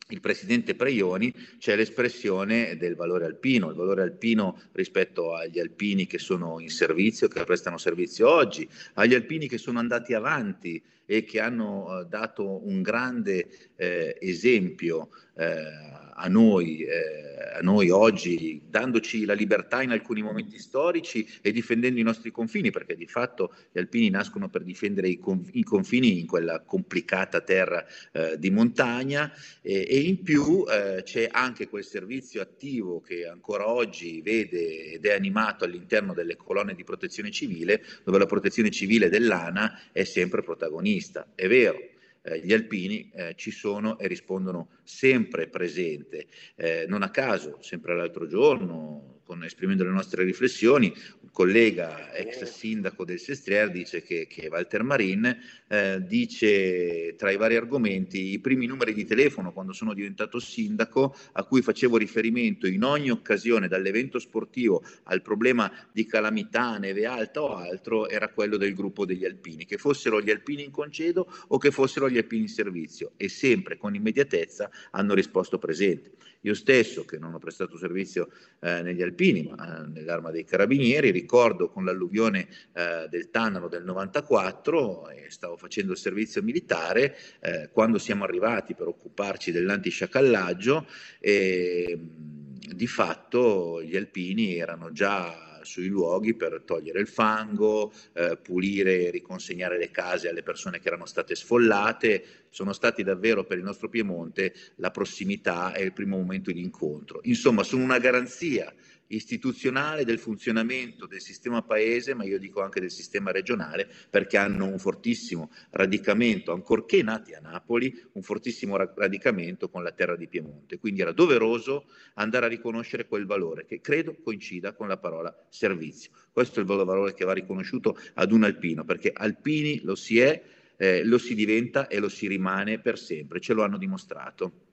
il 0.09 0.21
presidente 0.21 0.77
Preioni 0.77 1.35
c'è 1.59 1.75
l'espressione 1.75 2.77
del 2.77 2.95
valore 2.95 3.25
alpino, 3.25 3.71
il 3.71 3.75
valore 3.75 4.03
alpino 4.03 4.61
rispetto 4.73 5.35
agli 5.35 5.59
alpini 5.59 6.07
che 6.07 6.19
sono 6.19 6.61
in 6.61 6.69
servizio, 6.69 7.27
che 7.27 7.43
prestano 7.45 7.77
servizio 7.77 8.31
oggi, 8.31 8.69
agli 8.95 9.15
alpini 9.15 9.49
che 9.49 9.59
sono 9.59 9.81
andati 9.81 10.15
avanti 10.15 10.81
e 11.07 11.25
che 11.25 11.41
hanno 11.41 12.01
eh, 12.01 12.05
dato 12.07 12.67
un 12.67 12.83
grande 12.83 13.49
eh, 13.77 14.17
esempio 14.21 15.11
eh, 15.37 16.05
a 16.19 16.29
noi, 16.29 16.81
eh, 16.81 17.59
a 17.59 17.61
noi 17.61 17.91
oggi, 17.91 18.63
dandoci 18.69 19.25
la 19.25 19.35
libertà 19.35 19.83
in 19.83 19.91
alcuni 19.91 20.23
momenti 20.23 20.59
storici 20.59 21.29
e 21.43 21.53
difendendo 21.53 22.01
i 22.01 22.03
nostri 22.03 22.31
confini, 22.31 22.71
perché 22.71 22.97
di 22.97 23.07
fatto 23.07 23.55
gli 23.71 23.79
alpini 23.79 24.09
nascono 24.09 24.49
per 24.49 24.63
difendere 24.63 25.09
i, 25.09 25.21
i 25.53 25.63
confini 25.63 26.19
in 26.19 26.27
quella 26.27 26.61
complicata 26.61 27.41
terra 27.43 27.85
eh, 28.13 28.39
di 28.39 28.51
montagna 28.51 29.31
e, 29.61 29.87
e 29.89 30.01
in 30.01 30.23
più 30.23 30.65
eh, 30.69 31.03
c'è 31.03 31.29
anche 31.31 31.69
quel 31.69 31.85
servizio 31.85 32.41
attivo 32.41 33.01
che 33.01 33.27
ancora 33.27 33.69
oggi 33.69 34.23
vede 34.23 34.93
ed 34.93 35.05
è 35.05 35.13
animato 35.13 35.65
all'interno 35.65 36.15
delle 36.15 36.37
colonne 36.37 36.75
di 36.75 36.85
protezione 36.85 37.31
civile, 37.31 37.85
dove 38.05 38.19
la 38.19 38.27
protezione 38.27 38.71
civile 38.71 39.11
dell'ANA 39.11 39.93
è 39.93 40.05
sempre 40.05 40.43
protagonista. 40.43 40.96
È 41.35 41.47
vero, 41.47 41.79
eh, 42.23 42.41
gli 42.41 42.53
alpini 42.53 43.11
eh, 43.15 43.35
ci 43.37 43.51
sono 43.51 43.99
e 43.99 44.07
rispondono 44.07 44.71
sempre 44.83 45.49
presente. 45.49 46.27
Eh, 46.57 46.87
non 46.89 47.03
a 47.03 47.11
caso, 47.11 47.59
sempre 47.61 47.95
l'altro 47.95 48.27
giorno, 48.27 49.16
con, 49.27 49.43
esprimendo 49.43 49.83
le 49.83 49.91
nostre 49.91 50.23
riflessioni, 50.23 50.93
un 51.21 51.31
collega 51.33 52.15
ex 52.15 52.45
sindaco 52.45 53.05
del 53.05 53.19
Sestriere 53.19 53.71
dice 53.71 54.03
che, 54.03 54.27
che 54.29 54.47
Walter 54.49 54.85
Marin 54.85 55.37
eh, 55.67 56.01
dice 56.07 57.15
tra 57.17 57.31
i 57.33 57.37
vari 57.37 57.57
argomenti 57.57 58.31
i 58.31 58.39
primi 58.39 58.67
numeri 58.67 58.95
di 58.95 59.05
telefono 59.05 59.53
quando 59.53 59.73
sono 59.73 59.93
diventato 59.93 60.39
sindaco 60.39 61.15
a 61.33 61.45
cui 61.45 61.61
facevo 61.61 61.97
riferimento 61.97 62.69
in 62.69 62.85
ogni 62.85 63.11
occasione 63.11 63.67
dall'evento 63.67 64.21
sportivo 64.21 64.85
al 65.05 65.23
problema 65.23 65.71
di 65.93 66.07
calamità, 66.07 66.79
neve 66.79 67.05
alta 67.05 67.43
o 67.43 67.57
altro 67.57 68.09
era 68.09 68.29
quello 68.29 68.57
del 68.57 68.75
gruppo 68.75 69.05
degli 69.05 69.25
alpini, 69.25 69.67
che 69.67 69.77
fossero 69.77 70.21
gli 70.21 70.31
alpini 70.31 70.63
in 70.63 70.71
concedo 70.71 71.29
o 71.49 71.59
che 71.59 71.73
fossero 71.73 72.09
gli 72.09 72.17
alpini 72.17 72.43
in 72.43 72.49
servizio 72.49 73.13
e 73.17 73.29
sempre 73.29 73.77
con 73.77 73.95
immediatezza 73.95 74.71
hanno 74.93 75.15
risposto 75.15 75.59
presente. 75.59 76.13
Io 76.43 76.55
stesso, 76.55 77.05
che 77.05 77.19
non 77.19 77.35
ho 77.35 77.39
prestato 77.39 77.77
servizio 77.77 78.29
eh, 78.61 78.81
negli 78.83 79.03
alpini, 79.03 79.16
ma 79.43 79.85
eh, 79.85 79.89
nell'arma 79.89 80.31
dei 80.31 80.45
carabinieri, 80.45 81.11
ricordo 81.11 81.69
con 81.69 81.85
l'alluvione 81.85 82.49
eh, 82.73 83.07
del 83.09 83.31
Tannaro 83.31 83.69
del 83.69 83.85
94 83.85 85.09
e 85.09 85.31
stavo 85.31 85.57
facendo 85.57 85.93
il 85.93 85.99
servizio 85.99 86.43
militare 86.43 87.17
eh, 87.41 87.71
quando 87.73 87.99
siamo 87.99 88.25
arrivati 88.25 88.75
per 88.75 88.89
occuparci 88.89 89.51
dell'antisciacallaggio 89.51 90.87
e 91.19 91.99
di 91.99 92.87
fatto 92.87 93.83
gli 93.83 93.97
alpini 93.97 94.57
erano 94.57 94.93
già 94.93 95.47
sui 95.67 95.89
luoghi 95.89 96.35
per 96.35 96.63
togliere 96.65 97.01
il 97.01 97.09
fango, 97.09 97.93
eh, 98.15 98.39
pulire 98.39 99.07
e 99.07 99.11
riconsegnare 99.11 99.77
le 99.77 99.91
case 99.91 100.29
alle 100.29 100.43
persone 100.43 100.79
che 100.79 100.87
erano 100.87 101.05
state 101.05 101.35
sfollate. 101.35 102.25
Sono 102.49 102.73
stati 102.73 103.03
davvero 103.03 103.45
per 103.45 103.59
il 103.59 103.65
nostro 103.65 103.91
Piemonte 103.91 104.55
la 104.77 104.91
prossimità 104.91 105.75
e 105.75 105.83
il 105.83 105.93
primo 105.93 106.17
momento 106.17 106.51
di 106.53 106.63
incontro. 106.63 107.21
Insomma, 107.25 107.65
sono 107.65 107.83
una 107.83 107.99
garanzia 107.99 108.73
istituzionale 109.09 110.05
del 110.05 110.19
funzionamento 110.19 111.07
del 111.07 111.21
sistema 111.21 111.63
paese, 111.63 112.15
ma 112.15 112.25
io 112.25 112.39
dico 112.39 112.63
anche 112.63 112.81
del 112.81 112.91
sistema 112.91 113.31
regionale, 113.31 113.89
perché 114.11 114.37
hanno 114.37 114.67
un 114.67 114.79
fortissimo 114.79 115.51
radicamento, 115.71 116.53
ancorché 116.53 117.03
nati 117.03 117.35
a 117.35 117.41
Napoli, 117.41 117.93
un 118.13 118.23
fortissimo 118.23 118.77
radicamento 118.77 119.69
con 119.69 119.83
la 119.83 119.93
terra 119.93 120.17
di 120.17 120.29
Piemonte. 120.29 120.79
Quindi 120.79 121.01
era 121.01 121.13
doveroso 121.13 121.87
andare 122.15 122.47
a 122.47 122.49
riconoscere 122.49 123.07
quel 123.07 123.27
valore 123.27 123.65
che 123.65 123.81
credo 123.81 124.17
coincida 124.23 124.73
con 124.73 124.89
la 124.89 124.97
parola 124.97 125.35
servizio. 125.49 126.11
Questo 126.33 126.59
è 126.59 126.63
il 126.63 126.69
valore 126.69 127.15
che 127.15 127.25
va 127.25 127.33
riconosciuto 127.33 127.99
ad 128.15 128.33
un 128.33 128.45
alpino, 128.45 128.85
perché 128.85 129.13
alpini 129.13 129.81
lo 129.83 129.95
si 129.95 130.19
è, 130.19 130.43
eh, 130.77 131.05
lo 131.05 131.19
si 131.19 131.35
diventa 131.35 131.87
e 131.89 131.99
lo 131.99 132.09
si 132.09 132.27
rimane 132.27 132.79
per 132.81 132.99
sempre, 132.99 133.41
ce 133.41 133.55
lo 133.55 133.63
hanno 133.63 133.79
dimostrato. 133.79 134.66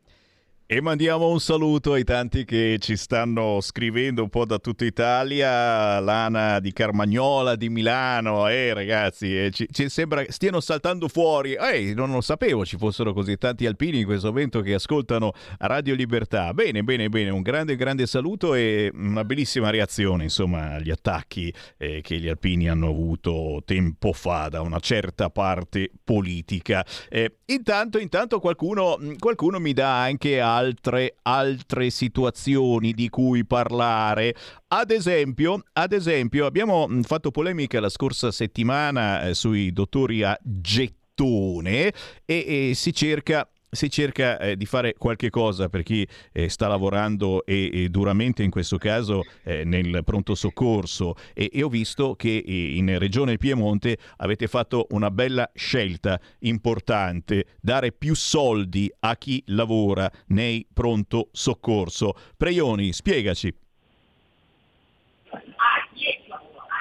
E 0.73 0.81
mandiamo 0.81 1.29
un 1.29 1.39
saluto 1.39 1.93
ai 1.93 2.03
tanti 2.03 2.45
che 2.45 2.77
ci 2.79 2.97
stanno 2.97 3.61
scrivendo 3.61 4.23
un 4.23 4.29
po' 4.29 4.43
da 4.43 4.57
tutta 4.57 4.85
Italia, 4.85 5.99
Lana 5.99 6.59
di 6.59 6.73
Carmagnola, 6.73 7.55
di 7.55 7.69
Milano, 7.69 8.47
eh 8.47 8.73
ragazzi, 8.73 9.37
eh, 9.37 9.51
ci, 9.51 9.67
ci, 9.71 9.87
sembra 9.87 10.25
stiano 10.29 10.59
saltando 10.61 11.07
fuori, 11.09 11.53
eh, 11.53 11.93
non 11.93 12.09
lo 12.09 12.21
sapevo 12.21 12.65
ci 12.65 12.77
fossero 12.77 13.13
così 13.13 13.37
tanti 13.37 13.67
alpini 13.67 13.99
in 13.99 14.05
questo 14.05 14.29
momento 14.29 14.61
che 14.61 14.73
ascoltano 14.73 15.33
Radio 15.59 15.93
Libertà. 15.93 16.55
Bene, 16.55 16.81
bene, 16.81 17.07
bene, 17.07 17.29
un 17.29 17.43
grande, 17.43 17.75
grande 17.75 18.07
saluto 18.07 18.55
e 18.55 18.89
una 18.95 19.23
bellissima 19.23 19.69
reazione, 19.69 20.23
insomma, 20.23 20.71
agli 20.71 20.89
attacchi 20.89 21.53
eh, 21.77 22.01
che 22.01 22.17
gli 22.17 22.27
alpini 22.27 22.67
hanno 22.67 22.87
avuto 22.87 23.61
tempo 23.63 24.11
fa 24.11 24.49
da 24.49 24.61
una 24.61 24.79
certa 24.79 25.29
parte 25.29 25.91
politica. 26.03 26.83
Eh, 27.09 27.41
intanto, 27.45 27.99
intanto 27.99 28.39
qualcuno, 28.39 28.97
qualcuno 29.19 29.59
mi 29.59 29.73
dà 29.73 30.01
anche 30.01 30.41
a 30.41 30.61
altre, 30.63 31.15
altre 31.23 31.89
situazioni 31.89 32.93
di 32.93 33.09
cui 33.09 33.45
parlare. 33.45 34.35
Ad 34.69 34.91
esempio, 34.91 35.63
ad 35.73 35.93
esempio, 35.93 36.45
abbiamo 36.45 36.87
fatto 37.03 37.31
polemica 37.31 37.79
la 37.79 37.89
scorsa 37.89 38.31
settimana 38.31 39.27
eh, 39.27 39.33
sui 39.33 39.71
dottori 39.71 40.23
a 40.23 40.37
gettone 40.41 41.93
e, 42.25 42.69
e 42.69 42.71
si 42.73 42.93
cerca 42.93 43.47
si 43.73 43.89
cerca 43.89 44.39
eh, 44.39 44.55
di 44.55 44.65
fare 44.65 44.93
qualche 44.97 45.29
cosa 45.29 45.67
per 45.67 45.83
chi 45.83 46.07
eh, 46.31 46.47
sta 46.49 46.67
lavorando 46.67 47.43
e, 47.45 47.69
e, 47.73 47.89
duramente 47.89 48.43
in 48.43 48.51
questo 48.51 48.77
caso 48.77 49.23
eh, 49.43 49.63
nel 49.63 50.01
pronto 50.03 50.35
soccorso 50.35 51.15
e, 51.33 51.49
e 51.51 51.63
ho 51.63 51.69
visto 51.69 52.15
che 52.15 52.43
eh, 52.45 52.75
in 52.75 52.97
Regione 52.97 53.37
Piemonte 53.37 53.97
avete 54.17 54.47
fatto 54.47 54.87
una 54.91 55.09
bella 55.11 55.49
scelta 55.53 56.19
importante, 56.39 57.45
dare 57.61 57.91
più 57.91 58.15
soldi 58.15 58.91
a 58.99 59.15
chi 59.15 59.43
lavora 59.47 60.09
nei 60.27 60.65
pronto 60.71 61.29
soccorso. 61.31 62.13
Preioni, 62.37 62.93
spiegaci. 62.93 63.53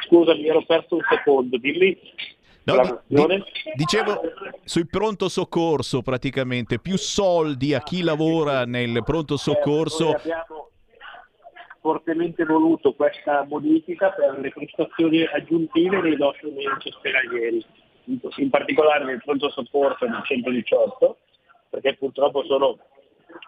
Scusami, 0.06 0.46
ero 0.46 0.62
perso 0.64 0.96
un 0.96 1.02
secondo, 1.08 1.56
dimmi. 1.56 1.96
No, 2.64 3.02
di, 3.06 3.26
di, 3.26 3.42
dicevo 3.74 4.20
sul 4.64 4.86
pronto 4.86 5.28
soccorso 5.28 6.02
praticamente, 6.02 6.78
più 6.78 6.96
soldi 6.96 7.74
a 7.74 7.82
chi 7.82 8.02
lavora 8.02 8.64
nel 8.64 9.02
pronto 9.04 9.36
soccorso. 9.36 10.10
Eh, 10.10 10.14
abbiamo 10.14 10.70
fortemente 11.80 12.44
voluto 12.44 12.94
questa 12.94 13.44
modifica 13.48 14.10
per 14.10 14.38
le 14.38 14.50
prestazioni 14.50 15.24
aggiuntive 15.24 16.00
dei 16.00 16.16
nostri 16.16 16.50
medici 16.52 16.88
ospedalieri, 16.88 17.64
in, 18.04 18.20
in 18.36 18.50
particolare 18.50 19.04
nel 19.04 19.20
pronto 19.22 19.50
soccorso 19.50 20.06
del 20.06 20.22
118, 20.22 21.16
perché 21.70 21.96
purtroppo 21.96 22.44
sono 22.44 22.78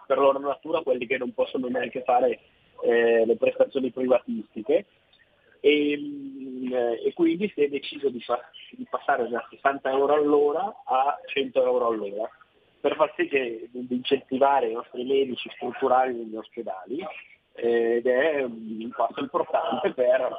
per 0.05 0.17
loro 0.17 0.39
natura 0.39 0.81
quelli 0.81 1.07
che 1.07 1.17
non 1.17 1.33
possono 1.33 1.67
neanche 1.67 2.03
fare 2.03 2.39
eh, 2.83 3.25
le 3.25 3.37
prestazioni 3.37 3.91
privatistiche 3.91 4.85
e, 5.59 5.97
mm, 5.97 6.73
e, 6.73 7.13
quindi 7.13 7.51
si 7.53 7.63
è 7.63 7.67
deciso 7.67 8.09
di, 8.09 8.21
fa, 8.21 8.39
di, 8.71 8.85
passare 8.89 9.27
da 9.27 9.45
60 9.49 9.89
euro 9.91 10.13
all'ora 10.13 10.81
a 10.85 11.19
100 11.25 11.63
euro 11.63 11.87
all'ora 11.87 12.29
per 12.79 12.95
far 12.95 13.13
sì 13.15 13.27
che 13.27 13.67
di 13.71 13.95
incentivare 13.95 14.69
i 14.69 14.73
nostri 14.73 15.03
medici 15.03 15.49
strutturali 15.55 16.13
negli 16.13 16.35
ospedali 16.35 17.03
ed 17.53 18.05
è 18.05 18.43
un 18.43 18.91
passo 18.95 19.21
importante 19.21 19.91
per 19.93 20.29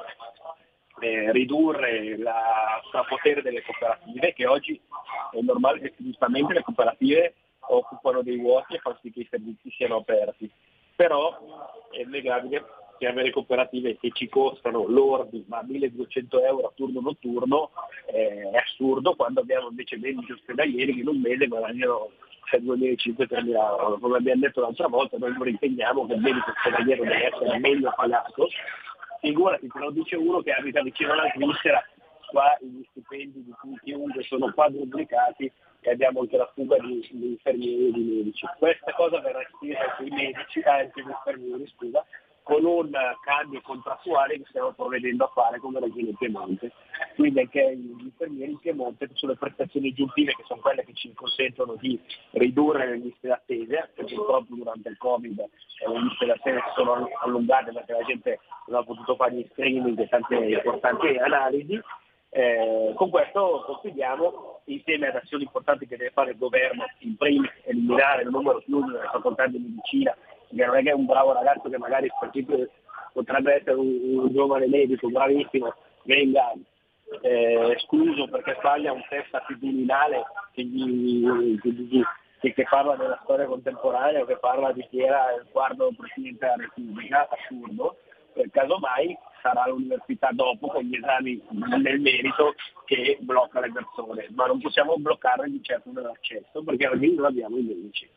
eh, 0.99 1.31
ridurre 1.31 1.97
il 1.97 2.31
potere 3.09 3.41
delle 3.41 3.63
cooperative 3.63 4.33
che 4.33 4.47
oggi 4.47 4.79
è 5.31 5.41
normale 5.41 5.79
che 5.81 5.93
giustamente 5.97 6.53
le 6.53 6.63
cooperative 6.63 7.33
occupano 7.69 8.21
dei 8.21 8.37
vuoti 8.37 8.75
e 8.75 8.79
fanno 8.79 8.97
sì 9.01 9.11
che 9.11 9.21
i 9.21 9.27
servizi 9.29 9.69
siano 9.71 9.97
aperti. 9.97 10.49
Però 10.95 11.87
è 11.91 12.01
innegabile 12.01 12.63
che 12.97 13.07
avere 13.07 13.31
cooperative 13.31 13.97
che 13.97 14.11
ci 14.13 14.27
costano 14.27 14.85
lordi 14.87 15.43
ma 15.47 15.61
1200 15.63 16.43
euro 16.43 16.67
a 16.67 16.71
turno 16.75 17.01
notturno 17.01 17.71
eh, 18.11 18.49
è 18.51 18.57
assurdo 18.57 19.15
quando 19.15 19.41
abbiamo 19.41 19.69
invece 19.69 19.97
medici 19.97 20.31
ospedalieri 20.31 20.93
che 20.93 21.01
in 21.01 21.07
un 21.07 21.19
mese 21.19 21.47
guadagnano 21.47 22.11
2.500-3.000 22.55 23.49
euro. 23.49 23.97
Come 23.99 24.17
abbiamo 24.17 24.41
detto 24.41 24.61
l'altra 24.61 24.87
volta, 24.87 25.17
noi 25.17 25.33
non 25.33 25.43
riteniamo 25.43 26.05
che 26.05 26.13
il 26.13 26.21
medico 26.21 26.51
ospedaliero 26.51 27.03
deve 27.03 27.25
essere 27.25 27.59
meglio 27.59 27.93
pagato. 27.95 28.47
Figurati, 29.19 29.67
te 29.67 29.79
lo 29.79 29.91
dice 29.91 30.15
uno 30.15 30.41
che 30.41 30.51
abita 30.51 30.81
vicino 30.81 31.11
alla 31.11 31.29
Svizzera, 31.35 31.83
qua 32.29 32.57
gli 32.61 32.83
stipendi 32.91 33.43
di 33.43 33.53
chiunque 33.83 34.23
sono 34.23 34.51
quadruplicati 34.53 35.51
e 35.81 35.91
abbiamo 35.91 36.21
anche 36.21 36.37
la 36.37 36.49
fuga 36.53 36.77
di, 36.79 37.05
di 37.11 37.27
infermieri 37.31 37.87
e 37.87 37.91
di 37.91 38.03
medici. 38.03 38.45
Questa 38.57 38.93
cosa 38.93 39.19
verrà 39.19 39.41
estesa 39.41 39.95
sui 39.97 40.09
medici, 40.09 40.61
anche 40.61 41.01
gli 41.01 41.09
infermieri, 41.09 41.67
scusa, 41.75 42.05
con 42.47 42.63
un 42.63 42.91
cambio 43.23 43.59
contrattuale 43.61 44.37
che 44.37 44.45
stiamo 44.47 44.71
provvedendo 44.71 45.25
a 45.25 45.31
fare 45.33 45.59
come 45.59 45.81
Regione 45.81 46.13
Piemonte. 46.17 46.71
Quindi 47.15 47.41
anche 47.41 47.75
gli 47.75 48.03
infermieri 48.03 48.53
in 48.53 48.59
Piemonte 48.59 49.09
sulle 49.15 49.35
prestazioni 49.35 49.89
aggiuntive 49.89 50.33
che 50.33 50.43
sono 50.47 50.61
quelle 50.61 50.85
che 50.85 50.93
ci 50.93 51.13
consentono 51.13 51.75
di 51.75 51.99
ridurre 52.31 52.87
le 52.87 52.97
liste 52.99 53.27
d'attesa, 53.27 53.89
perché 53.93 54.15
purtroppo 54.15 54.55
durante 54.55 54.87
il 54.87 54.97
Covid 54.97 55.39
eh, 55.39 55.89
le 55.89 55.99
liste 55.99 56.25
d'attesa 56.25 56.59
si 56.67 56.71
sono 56.75 57.09
allungate 57.21 57.73
perché 57.73 57.91
la 57.91 58.03
gente 58.03 58.39
non 58.67 58.79
ha 58.79 58.83
potuto 58.85 59.15
fare 59.15 59.33
gli 59.33 59.47
streaming 59.51 59.99
e 59.99 60.07
tante 60.07 60.35
importanti 60.35 61.17
analisi. 61.17 61.81
Eh, 62.29 62.93
con 62.95 63.09
questo 63.09 63.63
confidiamo, 63.65 64.61
insieme 64.65 65.07
ad 65.07 65.15
azioni 65.15 65.43
importanti 65.43 65.85
che 65.85 65.97
deve 65.97 66.11
fare 66.11 66.31
il 66.31 66.37
governo, 66.37 66.85
in 66.99 67.17
primis 67.17 67.51
eliminare 67.63 68.21
il 68.21 68.29
numero 68.29 68.59
chiuso 68.59 68.91
delle 68.91 69.09
facoltà 69.11 69.47
di 69.47 69.57
medicina 69.57 70.15
che 70.55 70.65
non 70.65 70.75
è 70.75 70.83
che 70.83 70.89
è 70.89 70.93
un 70.93 71.05
bravo 71.05 71.33
ragazzo 71.33 71.69
che 71.69 71.77
magari 71.77 72.09
potrebbe 73.13 73.53
essere 73.55 73.75
un, 73.75 73.99
un 74.19 74.33
giovane 74.33 74.67
medico 74.67 75.09
bravissimo, 75.09 75.73
venga 76.03 76.53
eh, 77.21 77.71
escluso 77.75 78.27
perché 78.27 78.55
sbaglia 78.59 78.91
un 78.91 79.03
test 79.09 79.33
attitudinale 79.33 80.23
che, 80.53 80.67
che, 81.61 82.03
che, 82.39 82.53
che, 82.53 82.65
parla 82.69 82.95
della 82.95 83.19
storia 83.23 83.45
contemporanea 83.45 84.21
o 84.21 84.25
che 84.25 84.37
parla 84.37 84.71
di 84.71 84.85
chi 84.89 85.01
era 85.01 85.33
il 85.33 85.47
quarto 85.51 85.91
Presidente 85.97 86.45
della 86.45 86.55
Repubblica, 86.57 87.27
assurdo, 87.29 87.97
eh, 88.33 88.49
casomai 88.51 89.17
sarà 89.41 89.67
l'università 89.67 90.29
dopo 90.31 90.67
con 90.67 90.83
gli 90.83 90.95
esami 90.95 91.41
nel 91.81 91.99
merito 91.99 92.55
che 92.85 93.17
blocca 93.21 93.59
le 93.59 93.71
persone, 93.71 94.27
ma 94.31 94.45
non 94.45 94.59
possiamo 94.59 94.95
bloccare 94.97 95.49
di 95.49 95.61
certo 95.61 95.91
l'accesso 95.93 96.63
perché 96.63 96.87
oggi 96.87 97.13
non 97.15 97.25
abbiamo 97.25 97.57
i 97.57 97.63
medici. 97.63 98.09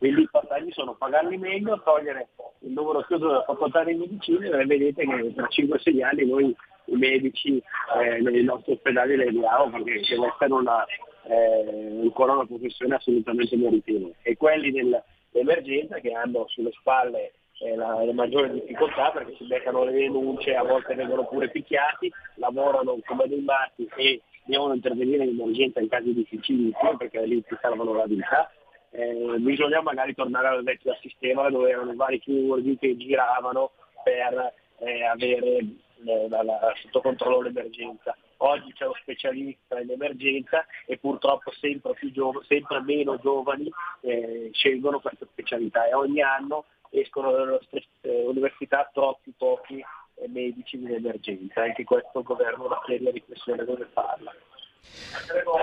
Quindi 0.00 0.22
i 0.22 0.28
passaggi 0.30 0.72
sono 0.72 0.94
pagarli 0.94 1.36
meglio, 1.36 1.78
togliere 1.84 2.28
il 2.60 2.72
numero 2.72 3.02
chiuso 3.02 3.26
della 3.26 3.42
facoltà 3.42 3.84
di 3.84 3.92
medicina 3.92 4.58
e 4.58 4.64
vedete 4.64 5.04
che 5.04 5.34
tra 5.34 5.46
5-6 5.46 6.02
anni 6.02 6.26
noi 6.26 6.56
i 6.86 6.96
medici 6.96 7.62
eh, 8.00 8.18
nei 8.22 8.42
nostri 8.42 8.72
ospedali 8.72 9.14
li 9.14 9.28
abbiamo 9.28 9.68
perché 9.68 10.00
deve 10.08 10.26
essere 10.28 10.52
una, 10.54 10.86
eh, 11.24 11.98
ancora 12.00 12.32
una 12.32 12.46
professione 12.46 12.94
assolutamente 12.94 13.54
meritevole. 13.58 14.14
E 14.22 14.38
quelli 14.38 14.70
dell'emergenza 14.70 15.98
che 15.98 16.14
hanno 16.14 16.46
sulle 16.48 16.72
spalle 16.80 17.32
eh, 17.58 17.76
la, 17.76 18.02
le 18.02 18.14
maggiori 18.14 18.52
difficoltà 18.52 19.10
perché 19.10 19.34
si 19.36 19.44
beccano 19.44 19.84
le 19.84 19.92
denunce, 19.92 20.54
a 20.54 20.64
volte 20.64 20.94
vengono 20.94 21.26
pure 21.26 21.50
picchiati, 21.50 22.10
lavorano 22.36 22.98
come 23.04 23.28
dei 23.28 23.42
matti 23.42 23.86
e 23.96 24.22
devono 24.46 24.72
intervenire 24.72 25.24
in 25.24 25.38
emergenza 25.38 25.78
in 25.78 25.90
casi 25.90 26.14
difficilissimi 26.14 26.96
perché 26.96 27.20
lì 27.26 27.44
si 27.46 27.54
salvano 27.60 27.92
la 27.92 28.06
vita 28.06 28.50
eh, 28.90 29.36
bisogna 29.38 29.80
magari 29.82 30.14
tornare 30.14 30.48
al 30.48 30.62
vecchio 30.62 30.96
sistema 31.00 31.48
dove 31.48 31.70
erano 31.70 31.94
vari 31.94 32.18
chirurghi 32.18 32.76
che 32.78 32.96
giravano 32.96 33.72
per 34.02 34.52
eh, 34.78 35.04
avere 35.04 35.58
eh, 36.04 36.28
la, 36.28 36.42
la, 36.42 36.72
sotto 36.82 37.00
controllo 37.00 37.42
l'emergenza. 37.42 38.16
Oggi 38.38 38.72
c'è 38.72 38.86
lo 38.86 38.96
specialista 39.00 39.78
in 39.78 39.90
emergenza 39.90 40.64
e 40.86 40.96
purtroppo 40.96 41.52
sempre, 41.52 41.92
giov- 42.10 42.42
sempre 42.46 42.80
meno 42.80 43.18
giovani 43.18 43.70
eh, 44.00 44.50
scelgono 44.52 45.00
questa 45.00 45.26
specialità 45.30 45.86
e 45.86 45.94
ogni 45.94 46.22
anno 46.22 46.64
escono 46.90 47.32
dalle 47.32 47.60
eh, 48.00 48.24
università 48.24 48.88
troppi 48.92 49.32
pochi 49.36 49.78
eh, 50.14 50.28
medici 50.28 50.76
in 50.76 50.90
emergenza. 50.90 51.62
Anche 51.62 51.84
questo 51.84 52.22
governo 52.22 52.66
una 52.66 52.80
seria 52.86 53.10
riflessione 53.10 53.64
dove 53.64 53.86
farla. 53.92 54.34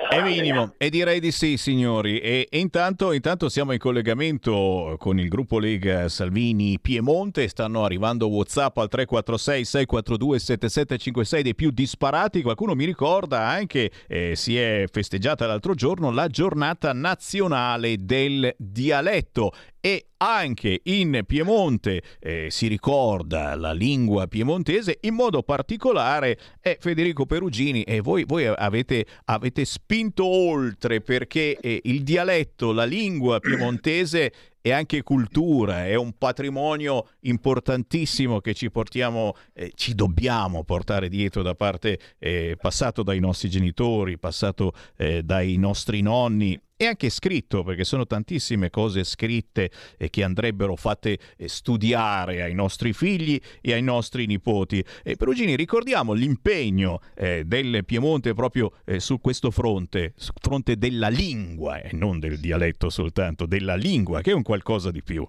È 0.10 0.22
minimo, 0.22 0.74
e 0.78 0.90
direi 0.90 1.20
di 1.20 1.32
sì, 1.32 1.58
signori. 1.58 2.20
E, 2.20 2.48
e 2.50 2.60
intanto, 2.60 3.12
intanto, 3.12 3.50
siamo 3.50 3.74
in 3.74 3.80
collegamento 3.80 4.96
con 4.98 5.20
il 5.20 5.28
gruppo 5.28 5.60
Lega 5.60 6.08
Salvini 6.08 6.80
Piemonte. 6.80 7.48
Stanno 7.48 7.84
arrivando 7.84 8.28
WhatsApp 8.28 8.78
al 8.78 8.90
346-642-7756 8.92 11.42
dei 11.42 11.56
più 11.56 11.72
disparati. 11.72 12.42
Qualcuno 12.42 12.74
mi 12.74 12.86
ricorda 12.86 13.48
anche, 13.48 13.92
eh, 14.08 14.36
si 14.36 14.58
è 14.58 14.86
festeggiata 14.90 15.46
l'altro 15.46 15.74
giorno, 15.74 16.12
la 16.12 16.28
giornata 16.28 16.94
nazionale 16.94 17.98
del 18.00 18.56
dialetto 18.58 19.52
e 19.80 20.08
anche 20.18 20.82
in 20.84 21.22
Piemonte 21.26 22.02
eh, 22.20 22.48
si 22.50 22.68
ricorda 22.68 23.56
la 23.56 23.72
lingua 23.72 24.28
piemontese, 24.28 24.98
in 25.02 25.14
modo 25.14 25.44
particolare 25.44 26.38
è 26.60 26.78
Federico 26.80 27.26
Perugini 27.26 27.84
e 27.84 28.02
voi, 28.02 28.24
voi 28.26 28.48
avete, 28.48 29.06
avete, 29.26 29.66
spinto 29.66 30.26
oltre 30.26 31.02
perché 31.02 31.58
eh, 31.58 31.82
il 31.84 32.04
dialetto, 32.04 32.72
la 32.72 32.86
lingua 32.86 33.40
piemontese 33.40 34.32
è 34.60 34.72
anche 34.72 35.04
cultura, 35.04 35.86
è 35.86 35.96
un 35.96 36.14
patrimonio 36.18 37.10
importantissimo 37.22 38.40
che 38.40 38.54
ci 38.54 38.70
portiamo, 38.70 39.36
eh, 39.54 39.72
ci 39.76 39.96
dobbiamo 39.96 40.64
portare 40.64 41.10
dietro 41.10 41.42
da 41.42 41.56
parte 41.56 42.00
eh, 42.18 42.58
passato 42.60 43.04
dai 43.04 43.20
nostri 43.20 43.50
genitori, 43.50 44.18
passato 44.18 44.74
eh, 44.98 45.24
dai 45.24 45.56
nostri 45.58 46.02
nonni 46.02 46.60
e 46.78 46.86
anche 46.86 47.10
scritto, 47.10 47.64
perché 47.64 47.84
sono 47.84 48.06
tantissime 48.06 48.70
cose 48.70 49.04
scritte 49.04 49.72
eh, 49.98 50.10
che 50.12 50.24
andrebbero 50.24 50.76
fatte 50.76 51.18
eh, 51.36 51.48
studiare 51.48 52.44
ai 52.44 52.54
nostri 52.54 52.94
figli 52.94 53.40
e 53.60 53.74
ai 53.74 53.82
nostri 53.82 54.28
nipoti. 54.28 54.84
E 55.04 55.16
Perugini, 55.16 55.56
ricordiamo 55.56 56.14
l'impegno 56.14 57.02
eh, 57.16 57.44
del 57.46 57.84
Piemonte 57.84 58.34
proprio 58.36 58.72
eh, 58.86 59.00
su 59.00 59.20
questo 59.20 59.50
fronte, 59.50 60.14
sul 60.16 60.36
fronte 60.40 60.78
della 60.78 61.10
lingua, 61.10 61.82
e 61.82 61.90
non 61.94 62.20
del 62.20 62.40
dialetto 62.40 62.90
soltanto, 62.90 63.48
della 63.48 63.76
lingua, 63.76 64.22
che 64.22 64.32
è 64.32 64.36
un 64.36 64.44
qualcosa 64.44 64.92
di 64.92 65.02
più. 65.02 65.28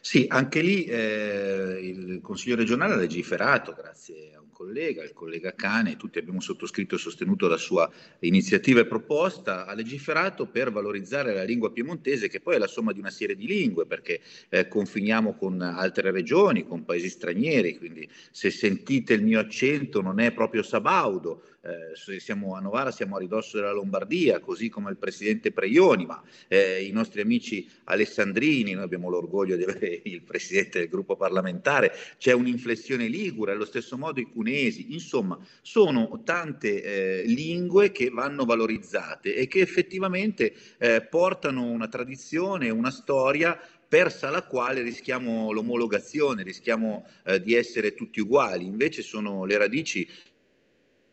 Sì, 0.00 0.26
anche 0.28 0.62
lì 0.62 0.84
eh, 0.84 1.78
il 1.82 2.20
Consiglio 2.22 2.56
regionale 2.56 2.94
ha 2.94 2.96
legiferato, 2.96 3.72
grazie 3.72 4.34
a 4.34 4.41
collega, 4.62 5.02
il 5.02 5.12
collega 5.12 5.54
Cane, 5.54 5.96
tutti 5.96 6.20
abbiamo 6.20 6.40
sottoscritto 6.40 6.94
e 6.94 6.98
sostenuto 6.98 7.48
la 7.48 7.56
sua 7.56 7.90
iniziativa 8.20 8.78
e 8.78 8.86
proposta, 8.86 9.66
ha 9.66 9.74
legiferato 9.74 10.46
per 10.46 10.70
valorizzare 10.70 11.34
la 11.34 11.42
lingua 11.42 11.72
piemontese, 11.72 12.28
che 12.28 12.38
poi 12.38 12.54
è 12.54 12.58
la 12.58 12.68
somma 12.68 12.92
di 12.92 13.00
una 13.00 13.10
serie 13.10 13.34
di 13.34 13.46
lingue, 13.46 13.86
perché 13.86 14.20
eh, 14.48 14.68
confiniamo 14.68 15.34
con 15.34 15.60
altre 15.60 16.12
regioni, 16.12 16.64
con 16.64 16.84
paesi 16.84 17.08
stranieri, 17.08 17.76
quindi 17.76 18.08
se 18.30 18.50
sentite 18.50 19.14
il 19.14 19.24
mio 19.24 19.40
accento 19.40 20.00
non 20.00 20.20
è 20.20 20.30
proprio 20.30 20.62
sabaudo, 20.62 21.42
eh, 21.62 22.18
siamo 22.18 22.56
a 22.56 22.60
Novara, 22.60 22.90
siamo 22.90 23.16
a 23.16 23.18
ridosso 23.20 23.56
della 23.56 23.72
Lombardia, 23.72 24.40
così 24.40 24.68
come 24.68 24.90
il 24.90 24.96
presidente 24.96 25.52
Preioni, 25.52 26.06
ma 26.06 26.22
eh, 26.48 26.84
i 26.84 26.90
nostri 26.90 27.20
amici 27.20 27.68
alessandrini, 27.84 28.72
noi 28.72 28.82
abbiamo 28.82 29.08
l'orgoglio 29.08 29.56
di 29.56 29.62
avere 29.62 30.00
il 30.04 30.22
presidente 30.22 30.80
del 30.80 30.88
gruppo 30.88 31.16
parlamentare, 31.16 31.92
c'è 32.18 32.32
un'inflessione 32.32 33.06
ligure, 33.06 33.52
allo 33.52 33.64
stesso 33.64 33.96
modo 33.96 34.20
i 34.20 34.30
cunesi, 34.30 34.92
insomma 34.92 35.38
sono 35.60 36.22
tante 36.24 36.82
eh, 36.82 37.22
lingue 37.26 37.92
che 37.92 38.10
vanno 38.10 38.44
valorizzate 38.44 39.34
e 39.34 39.46
che 39.46 39.60
effettivamente 39.60 40.52
eh, 40.78 41.06
portano 41.08 41.64
una 41.64 41.88
tradizione, 41.88 42.70
una 42.70 42.90
storia 42.90 43.58
persa 43.92 44.30
la 44.30 44.42
quale 44.42 44.80
rischiamo 44.80 45.52
l'omologazione, 45.52 46.42
rischiamo 46.42 47.06
eh, 47.26 47.42
di 47.42 47.52
essere 47.52 47.92
tutti 47.92 48.20
uguali, 48.20 48.64
invece 48.64 49.02
sono 49.02 49.44
le 49.44 49.58
radici 49.58 50.08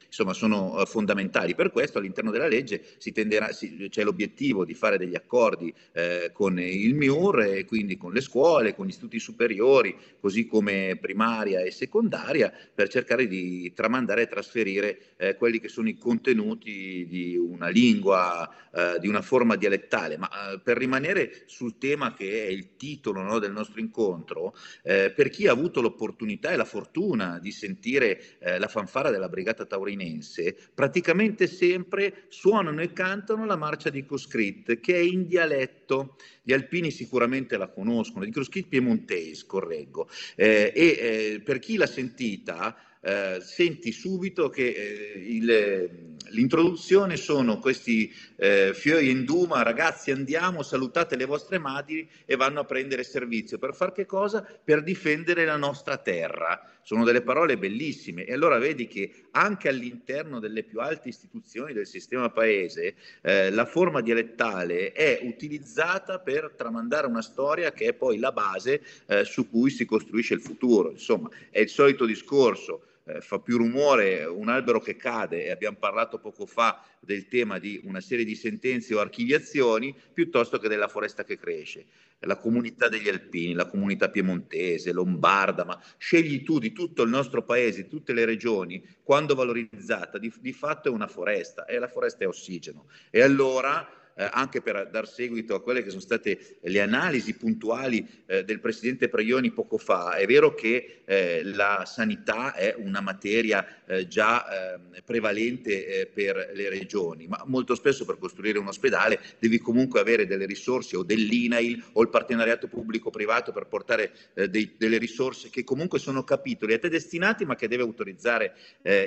insomma 0.10 0.34
sono 0.34 0.82
eh, 0.82 0.86
fondamentali. 0.86 1.56
Per 1.56 1.72
questo 1.72 2.00
all'interno 2.00 2.32
della 2.32 2.48
legge 2.48 2.84
tenderà, 3.14 3.52
si, 3.52 3.88
c'è 3.90 4.04
l'obiettivo 4.04 4.66
di 4.66 4.74
fare 4.74 4.98
degli 4.98 5.16
accordi 5.16 5.74
eh, 5.94 6.32
con 6.34 6.60
il 6.60 6.94
MIUR 6.94 7.42
e 7.42 7.66
quindi 7.66 7.98
con 7.98 8.12
le 8.12 8.22
scuole, 8.22 8.76
con 8.76 8.86
gli 8.86 8.90
istituti 8.90 9.20
superiori, 9.20 9.96
così 10.20 10.48
come 10.48 10.98
primaria 11.00 11.62
e 11.62 11.72
secondaria, 11.72 12.52
per 12.74 12.90
cercare 12.90 13.28
di 13.28 13.72
tramandare 13.74 14.24
e 14.24 14.28
trasferire 14.28 15.00
eh, 15.18 15.36
quelli 15.36 15.60
che 15.60 15.70
sono 15.70 15.90
i 15.90 15.98
contenuti 15.98 17.06
di 17.08 17.38
una 17.38 17.70
lingua, 17.70 18.50
eh, 18.74 18.98
di 19.00 19.08
una 19.08 19.22
forma 19.22 19.56
dialettale. 19.56 20.18
Ma 20.18 20.30
eh, 20.54 20.60
per 20.60 20.78
rimanere 20.78 21.44
sul 21.46 21.78
tema 21.78 22.14
che 22.14 22.46
è 22.46 22.50
il 22.50 22.76
titolo 22.78 23.22
no, 23.22 23.40
del 23.40 23.52
nostro 23.52 23.80
incontro, 23.80 24.56
eh, 24.84 25.12
per 25.12 25.30
chi 25.30 25.48
ha 25.48 25.52
avuto 25.52 25.82
l'opportunità 25.82 26.50
e 26.50 26.56
la 26.56 26.66
fortuna 26.66 27.40
di 27.40 27.52
sentire 27.52 28.38
la 28.40 28.68
fanfara 28.68 29.10
della 29.10 29.28
Brigata 29.28 29.66
Taurina 29.66 29.99
torinense 30.00 30.56
praticamente 30.74 31.48
sempre 31.48 32.26
suonano 32.30 32.82
e 32.82 32.94
cantano 32.94 33.46
la 33.46 33.58
marcia 33.58 33.90
di 33.90 34.06
Coscrit, 34.06 34.80
che 34.80 34.96
è 34.96 35.00
in 35.00 35.28
dialetto. 35.28 36.16
Gli 36.42 36.54
alpini 36.54 36.90
sicuramente 36.90 37.58
la 37.58 37.68
conoscono, 37.68 38.24
di 38.24 38.32
Coscrit 38.32 38.68
piemontese, 38.68 39.46
correggo. 39.46 40.10
Eh, 40.36 40.72
e 40.74 40.86
eh, 40.86 41.42
per 41.42 41.60
chi 41.60 41.76
l'ha 41.76 41.86
sentita, 41.86 42.76
eh, 43.02 43.40
senti 43.42 43.92
subito 43.92 44.50
che 44.50 44.68
eh, 44.68 45.24
il, 45.26 46.18
l'introduzione 46.30 47.16
sono 47.16 47.60
questi 47.60 48.14
eh, 48.36 48.72
fioi 48.74 49.10
in 49.10 49.26
duma, 49.26 49.64
ragazzi 49.64 50.12
andiamo, 50.12 50.64
salutate 50.64 51.16
le 51.16 51.26
vostre 51.26 51.60
madri 51.60 52.10
e 52.26 52.36
vanno 52.36 52.62
a 52.62 52.66
prendere 52.66 53.04
servizio. 53.04 53.58
Per 53.58 53.74
far 53.74 53.92
che 53.92 54.06
cosa? 54.06 54.42
Per 54.42 54.84
difendere 54.84 55.46
la 55.46 55.58
nostra 55.58 55.98
terra. 55.98 56.62
Sono 56.90 57.04
delle 57.04 57.22
parole 57.22 57.56
bellissime 57.56 58.26
e 58.26 58.34
allora 58.34 58.58
vedi 58.58 58.88
che 58.88 59.26
anche 59.34 59.70
all'interno 59.70 60.40
delle 60.40 60.64
più 60.64 60.80
alte 60.80 61.10
istituzioni 61.10 61.72
del 61.72 61.86
sistema 61.86 62.32
paese 62.32 62.96
eh, 63.22 63.52
la 63.52 63.68
forma 63.68 64.02
dialettale 64.02 64.92
è 64.92 65.20
utilizzata 65.22 66.18
per 66.18 66.56
tramandare 66.58 67.06
una 67.06 67.22
storia 67.22 67.74
che 67.74 67.90
è 67.90 67.94
poi 67.94 68.18
la 68.18 68.32
base 68.32 68.82
eh, 69.06 69.24
su 69.24 69.48
cui 69.52 69.70
si 69.70 69.86
costruisce 69.86 70.34
il 70.34 70.42
futuro. 70.42 70.90
Insomma, 70.90 71.30
è 71.52 71.60
il 71.60 71.70
solito 71.70 72.08
discorso 72.08 72.86
eh, 73.10 73.22
fa 73.22 73.40
più 73.40 73.58
rumore 73.58 74.26
un 74.26 74.50
albero 74.50 74.80
che 74.80 74.96
cade, 74.96 75.46
e 75.46 75.52
abbiamo 75.52 75.78
parlato 75.78 76.20
poco 76.20 76.46
fa 76.46 76.84
del 77.00 77.28
tema 77.28 77.60
di 77.60 77.80
una 77.84 78.02
serie 78.02 78.26
di 78.26 78.36
sentenze 78.36 78.94
o 78.96 79.00
archiviazioni, 79.00 79.96
piuttosto 80.14 80.58
che 80.58 80.68
della 80.68 80.88
foresta 80.88 81.24
che 81.24 81.38
cresce. 81.38 81.86
La 82.24 82.38
comunità 82.38 82.90
degli 82.90 83.08
alpini, 83.08 83.54
la 83.54 83.68
comunità 83.68 84.10
piemontese, 84.10 84.92
lombarda, 84.92 85.64
ma 85.64 85.82
scegli 85.98 86.44
tu 86.44 86.60
di 86.60 86.72
tutto 86.74 87.04
il 87.04 87.10
nostro 87.10 87.44
paese, 87.44 87.84
di 87.84 87.90
tutte 87.90 88.14
le 88.14 88.26
regioni, 88.26 88.84
quando 89.04 89.36
valorizzata, 89.36 90.18
di, 90.18 90.34
di 90.40 90.54
fatto 90.54 90.90
è 90.90 90.92
una 90.92 91.08
foresta 91.08 91.66
e 91.66 91.80
la 91.80 91.88
foresta 91.88 92.24
è 92.24 92.28
ossigeno. 92.28 92.88
E 93.10 93.22
allora 93.22 93.99
eh, 94.20 94.30
anche 94.34 94.62
per 94.62 94.90
dar 94.90 95.08
seguito 95.08 95.56
a 95.56 95.62
quelle 95.62 95.82
che 95.82 95.90
sono 95.90 96.02
state 96.02 96.58
le 96.60 96.82
analisi 96.82 97.36
puntuali 97.36 98.06
eh, 98.26 98.44
del 98.44 98.60
Presidente 98.60 99.08
Praioni 99.08 99.52
poco 99.52 99.78
fa. 99.78 100.16
È 100.16 100.26
vero 100.26 100.54
che 100.54 101.04
eh, 101.06 101.42
la 101.44 101.86
sanità 101.86 102.54
è 102.54 102.76
una 102.78 103.00
materia 103.00 103.66
eh, 103.86 104.08
già 104.08 104.74
ehm, 104.74 105.02
prevalente 105.06 106.02
eh, 106.02 106.06
per 106.06 106.52
le 106.54 106.68
regioni, 106.68 107.28
ma 107.28 107.42
molto 107.46 107.76
spesso 107.76 108.04
per 108.04 108.18
costruire 108.18 108.60
un 108.60 108.68
ospedale 108.68 109.22
devi 109.40 109.58
comunque 109.60 110.02
avere 110.02 110.28
delle 110.28 110.46
risorse 110.46 110.98
o 110.98 111.04
dell'INAIL 111.04 111.82
o 111.94 112.02
il 112.02 112.10
partenariato 112.10 112.68
pubblico-privato 112.68 113.54
per 113.54 113.68
portare 113.68 114.12
dei, 114.34 114.76
delle 114.78 114.98
risorse 114.98 115.50
che 115.50 115.64
comunque 115.64 115.98
sono 115.98 116.26
capitoli 116.26 116.74
a 116.74 116.80
te 116.80 116.90
destinati 116.90 117.46
ma 117.46 117.56
che 117.56 117.70
deve 117.70 117.84
autorizzare 117.84 118.54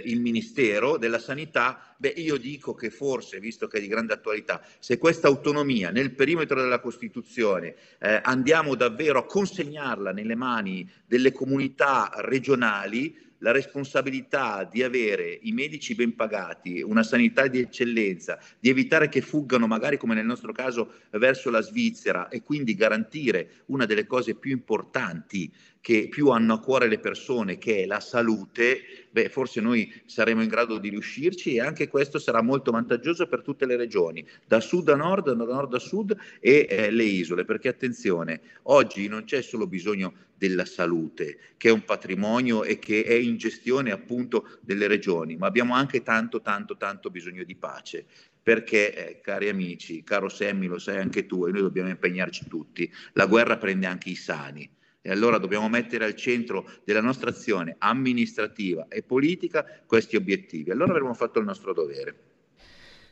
il 0.04 0.20
Ministero 0.20 0.96
della 0.96 1.18
Sanità. 1.18 1.91
Beh, 2.02 2.14
io 2.16 2.36
dico 2.36 2.74
che 2.74 2.90
forse, 2.90 3.38
visto 3.38 3.68
che 3.68 3.78
è 3.78 3.80
di 3.80 3.86
grande 3.86 4.12
attualità, 4.12 4.60
se 4.80 4.98
questa 4.98 5.28
autonomia 5.28 5.92
nel 5.92 6.16
perimetro 6.16 6.60
della 6.60 6.80
Costituzione 6.80 7.76
eh, 8.00 8.20
andiamo 8.24 8.74
davvero 8.74 9.20
a 9.20 9.24
consegnarla 9.24 10.10
nelle 10.10 10.34
mani 10.34 10.90
delle 11.06 11.30
comunità 11.30 12.10
regionali, 12.16 13.16
la 13.38 13.52
responsabilità 13.52 14.64
di 14.64 14.82
avere 14.82 15.38
i 15.42 15.52
medici 15.52 15.94
ben 15.94 16.16
pagati, 16.16 16.80
una 16.80 17.04
sanità 17.04 17.46
di 17.46 17.60
eccellenza, 17.60 18.36
di 18.58 18.68
evitare 18.68 19.08
che 19.08 19.20
fuggano 19.20 19.68
magari 19.68 19.96
come 19.96 20.14
nel 20.14 20.26
nostro 20.26 20.52
caso 20.52 20.94
verso 21.10 21.50
la 21.50 21.60
Svizzera 21.60 22.28
e 22.28 22.42
quindi 22.42 22.74
garantire 22.74 23.62
una 23.66 23.86
delle 23.86 24.06
cose 24.06 24.34
più 24.34 24.50
importanti 24.50 25.52
che 25.82 26.06
più 26.08 26.28
hanno 26.28 26.54
a 26.54 26.60
cuore 26.60 26.86
le 26.86 27.00
persone, 27.00 27.58
che 27.58 27.82
è 27.82 27.86
la 27.86 27.98
salute, 27.98 29.08
beh, 29.10 29.28
forse 29.28 29.60
noi 29.60 29.92
saremo 30.06 30.40
in 30.40 30.48
grado 30.48 30.78
di 30.78 30.88
riuscirci 30.88 31.56
e 31.56 31.60
anche 31.60 31.88
questo 31.88 32.20
sarà 32.20 32.40
molto 32.40 32.70
vantaggioso 32.70 33.26
per 33.26 33.42
tutte 33.42 33.66
le 33.66 33.74
regioni, 33.74 34.24
da 34.46 34.60
sud 34.60 34.88
a 34.90 34.94
nord, 34.94 35.32
da 35.32 35.44
nord 35.44 35.74
a 35.74 35.80
sud 35.80 36.16
e 36.38 36.66
eh, 36.70 36.90
le 36.92 37.02
isole, 37.02 37.44
perché 37.44 37.66
attenzione, 37.66 38.40
oggi 38.62 39.08
non 39.08 39.24
c'è 39.24 39.42
solo 39.42 39.66
bisogno 39.66 40.14
della 40.36 40.64
salute, 40.64 41.38
che 41.56 41.68
è 41.68 41.72
un 41.72 41.84
patrimonio 41.84 42.62
e 42.62 42.78
che 42.78 43.02
è 43.02 43.14
in 43.14 43.36
gestione 43.36 43.90
appunto 43.90 44.58
delle 44.60 44.86
regioni, 44.86 45.36
ma 45.36 45.48
abbiamo 45.48 45.74
anche 45.74 46.02
tanto, 46.02 46.40
tanto, 46.40 46.76
tanto 46.76 47.10
bisogno 47.10 47.42
di 47.42 47.56
pace 47.56 48.06
perché, 48.40 48.94
eh, 48.94 49.20
cari 49.20 49.48
amici, 49.48 50.02
caro 50.02 50.28
Semmi, 50.28 50.66
lo 50.66 50.78
sai 50.78 50.98
anche 50.98 51.26
tu, 51.26 51.46
e 51.46 51.52
noi 51.52 51.60
dobbiamo 51.60 51.90
impegnarci 51.90 52.48
tutti, 52.48 52.92
la 53.12 53.26
guerra 53.26 53.56
prende 53.56 53.86
anche 53.86 54.10
i 54.10 54.16
sani. 54.16 54.68
E 55.02 55.10
allora 55.10 55.38
dobbiamo 55.38 55.68
mettere 55.68 56.04
al 56.04 56.14
centro 56.14 56.64
della 56.84 57.00
nostra 57.00 57.30
azione 57.30 57.74
amministrativa 57.78 58.86
e 58.88 59.02
politica 59.02 59.66
questi 59.84 60.14
obiettivi. 60.14 60.70
Allora 60.70 60.92
avremo 60.92 61.12
fatto 61.12 61.40
il 61.40 61.44
nostro 61.44 61.72
dovere. 61.74 62.30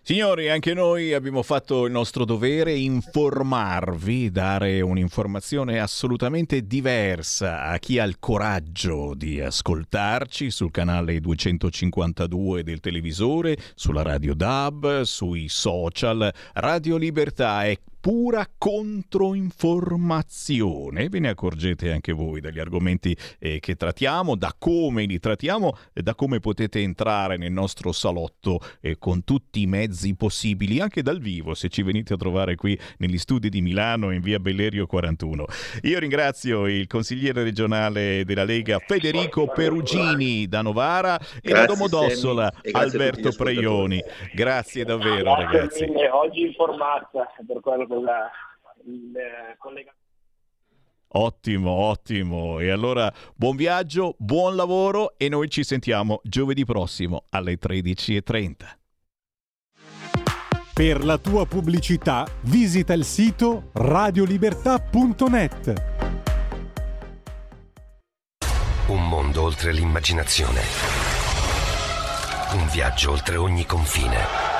Signori, 0.02 0.48
anche 0.48 0.72
noi 0.72 1.12
abbiamo 1.12 1.42
fatto 1.42 1.84
il 1.84 1.92
nostro 1.92 2.24
dovere 2.24 2.72
informarvi, 2.72 4.30
dare 4.30 4.80
un'informazione 4.80 5.78
assolutamente 5.78 6.66
diversa 6.66 7.64
a 7.64 7.78
chi 7.78 7.98
ha 7.98 8.04
il 8.04 8.18
coraggio 8.18 9.12
di 9.14 9.40
ascoltarci 9.40 10.50
sul 10.50 10.70
canale 10.70 11.20
252 11.20 12.62
del 12.62 12.80
televisore, 12.80 13.58
sulla 13.74 14.02
radio 14.02 14.34
DAB, 14.34 15.02
sui 15.02 15.48
social. 15.48 16.32
Radio 16.54 16.96
Libertà 16.96 17.64
è 17.64 17.76
pura 18.00 18.48
controinformazione. 18.56 21.08
Ve 21.08 21.18
ne 21.18 21.28
accorgete 21.28 21.92
anche 21.92 22.12
voi 22.12 22.40
dagli 22.40 22.58
argomenti 22.58 23.14
eh, 23.38 23.60
che 23.60 23.76
trattiamo, 23.76 24.34
da 24.36 24.54
come 24.58 25.04
li 25.04 25.18
trattiamo 25.18 25.76
e 25.92 26.00
da 26.02 26.14
come 26.14 26.40
potete 26.40 26.80
entrare 26.80 27.36
nel 27.36 27.52
nostro 27.52 27.92
salotto 27.92 28.60
eh, 28.80 28.96
con 28.98 29.22
tutti 29.24 29.60
i 29.60 29.66
mezzi 29.66 30.16
possibili, 30.16 30.80
anche 30.80 31.02
dal 31.02 31.20
vivo, 31.20 31.52
se 31.54 31.68
ci 31.68 31.82
venite 31.82 32.14
a 32.14 32.16
trovare 32.16 32.54
qui 32.54 32.78
negli 32.98 33.18
studi 33.18 33.50
di 33.50 33.60
Milano 33.60 34.12
in 34.12 34.22
via 34.22 34.38
Bellerio 34.38 34.86
41. 34.86 35.44
Io 35.82 35.98
ringrazio 35.98 36.66
il 36.66 36.86
consigliere 36.86 37.42
regionale 37.42 38.24
della 38.24 38.44
Lega 38.44 38.78
Federico 38.78 39.48
Perugini 39.48 40.46
da 40.46 40.62
Novara 40.62 41.18
grazie, 41.18 41.40
e 41.42 41.52
da 41.52 41.66
Domodossola 41.66 42.50
Alberto 42.72 43.30
Preioni. 43.36 44.02
Grazie 44.32 44.84
davvero 44.84 45.34
grazie 45.34 45.44
ragazzi. 45.44 45.84
Mille. 45.84 46.08
Oggi 46.10 46.42
informata 46.42 47.32
per 47.46 47.60
quello 47.60 47.86
con 47.90 48.04
la, 48.04 48.30
il 48.86 49.12
collega. 49.58 49.92
Ottimo, 51.12 51.72
ottimo. 51.72 52.60
E 52.60 52.70
allora 52.70 53.12
buon 53.34 53.56
viaggio, 53.56 54.14
buon 54.16 54.54
lavoro 54.54 55.18
e 55.18 55.28
noi 55.28 55.50
ci 55.50 55.64
sentiamo 55.64 56.20
giovedì 56.22 56.64
prossimo 56.64 57.24
alle 57.30 57.58
13.30. 57.58 58.54
Per 60.72 61.04
la 61.04 61.18
tua 61.18 61.46
pubblicità 61.46 62.24
visita 62.42 62.92
il 62.92 63.04
sito 63.04 63.70
radiolibertà.net. 63.72 65.98
Un 68.86 69.08
mondo 69.08 69.42
oltre 69.42 69.72
l'immaginazione. 69.72 70.60
Un 72.54 72.68
viaggio 72.68 73.10
oltre 73.10 73.34
ogni 73.36 73.66
confine. 73.66 74.59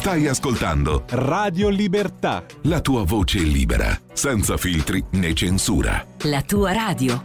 Stai 0.00 0.26
ascoltando 0.26 1.04
Radio 1.10 1.68
Libertà. 1.68 2.42
La 2.62 2.80
tua 2.80 3.04
voce 3.04 3.40
libera, 3.40 4.00
senza 4.14 4.56
filtri 4.56 5.04
né 5.10 5.34
censura. 5.34 6.06
La 6.22 6.40
tua 6.40 6.72
radio. 6.72 7.22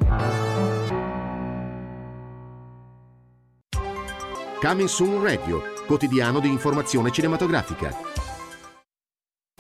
Coming 4.60 4.90
Soon 4.90 5.24
Radio, 5.24 5.62
quotidiano 5.88 6.42
di 6.42 6.50
informazione 6.50 7.12
cinematografica. 7.12 7.96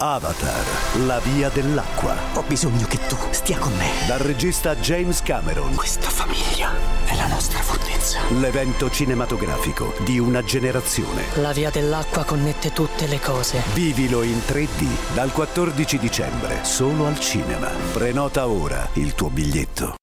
Avatar, 0.01 0.65
la 1.05 1.19
via 1.19 1.47
dell'acqua. 1.47 2.17
Ho 2.33 2.43
bisogno 2.45 2.85
che 2.85 2.99
tu 3.07 3.15
stia 3.29 3.57
con 3.57 3.71
me. 3.77 3.91
Dal 4.09 4.19
regista 4.19 4.75
James 4.75 5.21
Cameron. 5.21 5.73
Questa 5.73 6.09
famiglia 6.09 6.94
è 7.15 7.17
la 7.17 7.27
nostra 7.27 7.59
fortezza. 7.59 8.19
L'evento 8.39 8.89
cinematografico 8.89 9.93
di 10.03 10.19
una 10.19 10.43
generazione. 10.43 11.23
La 11.35 11.53
via 11.53 11.69
dell'acqua 11.69 12.25
connette 12.25 12.71
tutte 12.73 13.07
le 13.07 13.19
cose. 13.19 13.61
Vivilo 13.73 14.21
in 14.21 14.37
3D 14.37 15.13
dal 15.13 15.31
14 15.31 15.97
dicembre, 15.97 16.63
solo 16.63 17.05
al 17.07 17.17
cinema. 17.19 17.69
Prenota 17.93 18.47
ora 18.47 18.87
il 18.93 19.13
tuo 19.15 19.29
biglietto. 19.29 19.95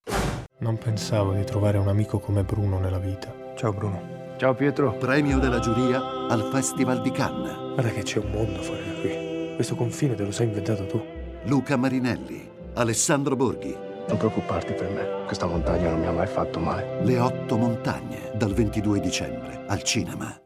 Non 0.61 0.79
pensavo 0.79 1.33
di 1.33 1.45
trovare 1.45 1.79
un 1.79 1.89
amico 1.89 2.19
come 2.19 2.45
Bruno 2.45 2.79
nella 2.79 2.99
vita. 2.99 3.35
Ciao 3.57 3.73
Bruno. 3.73 4.21
Ciao 4.39 4.55
Pietro. 4.55 4.93
Premio 4.93 5.39
della 5.39 5.59
giuria 5.59 6.01
al 6.29 6.49
Festival 6.51 7.03
di 7.03 7.11
Cannes. 7.11 7.75
Guarda 7.75 7.91
che 7.91 8.03
c'è 8.03 8.19
un 8.19 8.31
mondo 8.31 8.63
fuori 8.63 8.83
da 8.87 9.01
qui. 9.01 9.55
Questo 9.55 9.75
confine 9.75 10.15
te 10.15 10.25
lo 10.25 10.33
sei 10.33 10.47
inventato 10.47 10.87
tu. 10.87 11.05
Luca 11.45 11.77
Marinelli, 11.77 12.49
Alessandro 12.75 13.37
Borghi. 13.37 13.91
Non 14.09 14.17
preoccuparti 14.17 14.73
per 14.73 14.91
me, 14.91 15.25
questa 15.27 15.47
montagna 15.47 15.91
non 15.91 16.01
mi 16.01 16.07
ha 16.07 16.13
mai 16.13 16.27
fatto 16.27 16.59
male. 16.59 16.99
Le 17.03 17.19
otto 17.19 17.57
montagne, 17.57 18.31
dal 18.35 18.53
22 18.53 19.01
dicembre, 19.01 19.65
al 19.67 19.83
cinema. 19.83 20.37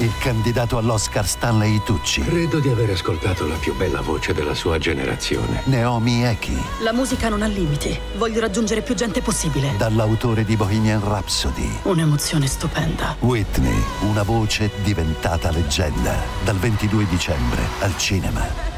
Il 0.00 0.12
candidato 0.20 0.78
all'Oscar 0.78 1.26
Stanley 1.26 1.82
Tucci. 1.84 2.20
Credo 2.22 2.60
di 2.60 2.68
aver 2.68 2.90
ascoltato 2.90 3.48
la 3.48 3.56
più 3.56 3.74
bella 3.74 4.00
voce 4.00 4.32
della 4.32 4.54
sua 4.54 4.78
generazione. 4.78 5.62
Naomi 5.64 6.24
Eki. 6.24 6.56
La 6.82 6.92
musica 6.92 7.28
non 7.28 7.42
ha 7.42 7.48
limiti. 7.48 7.98
Voglio 8.16 8.38
raggiungere 8.38 8.82
più 8.82 8.94
gente 8.94 9.20
possibile. 9.22 9.74
Dall'autore 9.76 10.44
di 10.44 10.54
Bohemian 10.54 11.00
Rhapsody. 11.02 11.80
Un'emozione 11.82 12.46
stupenda. 12.46 13.16
Whitney, 13.18 13.82
una 14.02 14.22
voce 14.22 14.70
diventata 14.84 15.50
leggenda. 15.50 16.14
Dal 16.44 16.56
22 16.56 17.06
dicembre 17.08 17.60
al 17.80 17.96
cinema. 17.96 18.77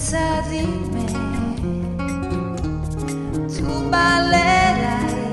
senza 0.00 0.42
di 0.48 0.64
me? 0.92 1.04
Tu 3.46 3.88
ballerai 3.90 5.28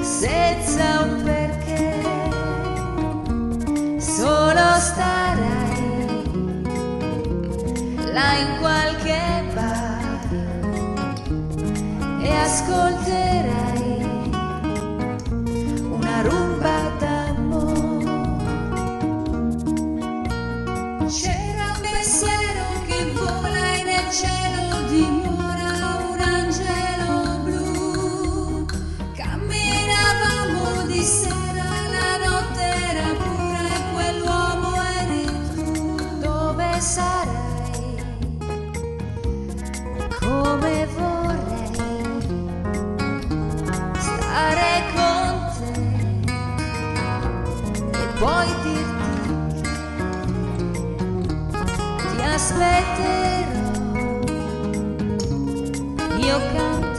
senza 0.00 1.00
un 1.00 1.22
perché, 1.24 2.02
solo 3.98 4.78
starai 4.78 6.62
là 8.12 8.36
in 8.36 8.58
qualche 8.60 9.20
bar 9.54 10.28
e 12.20 12.30
ascolterai 12.34 13.67
sarai? 36.88 37.36
Come 40.20 40.88
vorrei 40.96 41.72
stare 43.98 44.70
con 44.94 45.30
te 45.56 45.72
e 47.92 48.04
poi 48.18 48.48
dirti 48.62 49.62
ti 52.16 52.18
aspetterò, 52.22 53.68
io 56.16 56.38
canterò 56.52 56.97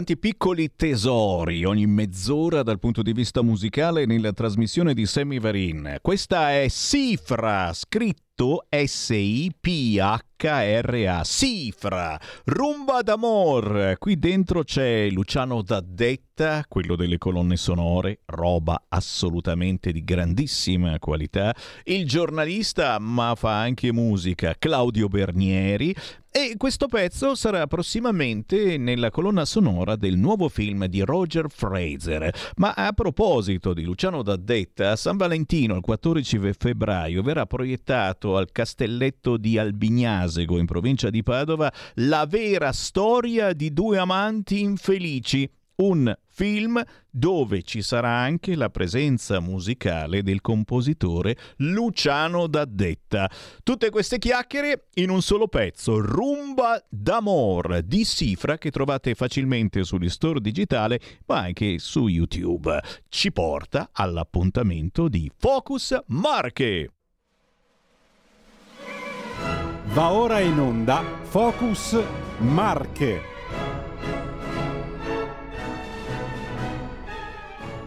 Tanti 0.00 0.16
piccoli 0.16 0.70
tesori 0.76 1.62
ogni 1.66 1.84
mezz'ora 1.84 2.62
dal 2.62 2.78
punto 2.78 3.02
di 3.02 3.12
vista 3.12 3.42
musicale 3.42 4.06
nella 4.06 4.32
trasmissione 4.32 4.94
di 4.94 5.04
Sammy 5.04 5.38
Varin. 5.38 5.98
Questa 6.00 6.52
è 6.52 6.70
Cifra, 6.70 7.70
scritto 8.40 8.64
S-I-P-H-R-A. 8.70 10.30
Cifra, 11.24 12.18
rumba 12.44 13.02
d'amor. 13.02 13.96
Qui 13.98 14.18
dentro 14.18 14.64
c'è 14.64 15.10
Luciano 15.10 15.60
Daddetta, 15.60 16.64
quello 16.66 16.96
delle 16.96 17.18
colonne 17.18 17.56
sonore, 17.56 18.20
roba 18.24 18.86
assolutamente 18.88 19.92
di 19.92 20.02
grandissima 20.02 20.98
qualità. 20.98 21.54
Il 21.84 22.06
giornalista, 22.06 22.98
ma 22.98 23.34
fa 23.36 23.60
anche 23.60 23.92
musica, 23.92 24.54
Claudio 24.58 25.08
Bernieri. 25.08 25.94
E 26.32 26.54
questo 26.56 26.86
pezzo 26.86 27.34
sarà 27.34 27.66
prossimamente 27.66 28.78
nella 28.78 29.10
colonna 29.10 29.44
sonora 29.44 29.96
del 29.96 30.16
nuovo 30.16 30.48
film 30.48 30.86
di 30.86 31.00
Roger 31.00 31.46
Fraser. 31.50 32.32
Ma 32.58 32.72
a 32.72 32.92
proposito 32.92 33.74
di 33.74 33.82
Luciano 33.82 34.22
Daddetta, 34.22 34.92
a 34.92 34.96
San 34.96 35.16
Valentino 35.16 35.74
il 35.74 35.80
14 35.80 36.52
febbraio 36.56 37.22
verrà 37.22 37.46
proiettato 37.46 38.29
al 38.36 38.52
Castelletto 38.52 39.36
di 39.36 39.58
Albignasego 39.58 40.58
in 40.58 40.66
provincia 40.66 41.10
di 41.10 41.22
Padova 41.22 41.72
la 41.94 42.26
vera 42.26 42.72
storia 42.72 43.52
di 43.52 43.72
due 43.72 43.98
amanti 43.98 44.60
infelici. 44.60 45.50
Un 45.80 46.14
film 46.26 46.82
dove 47.10 47.62
ci 47.62 47.80
sarà 47.80 48.10
anche 48.10 48.54
la 48.54 48.68
presenza 48.68 49.40
musicale 49.40 50.22
del 50.22 50.42
compositore 50.42 51.36
Luciano 51.56 52.46
Daddetta. 52.46 53.30
Tutte 53.62 53.88
queste 53.88 54.18
chiacchiere 54.18 54.88
in 54.94 55.08
un 55.08 55.22
solo 55.22 55.48
pezzo, 55.48 55.98
Rumba 55.98 56.84
d'Amor 56.88 57.80
di 57.82 58.04
Cifra 58.04 58.58
che 58.58 58.70
trovate 58.70 59.14
facilmente 59.14 59.82
sugli 59.82 60.10
store 60.10 60.40
digitale 60.40 61.00
ma 61.26 61.38
anche 61.38 61.78
su 61.78 62.08
YouTube. 62.08 62.78
Ci 63.08 63.32
porta 63.32 63.88
all'appuntamento 63.92 65.08
di 65.08 65.30
Focus 65.34 65.98
Marche. 66.08 66.99
Va 69.92 70.12
ora 70.12 70.38
in 70.38 70.56
onda 70.60 71.02
Focus 71.24 72.00
Marche. 72.38 73.39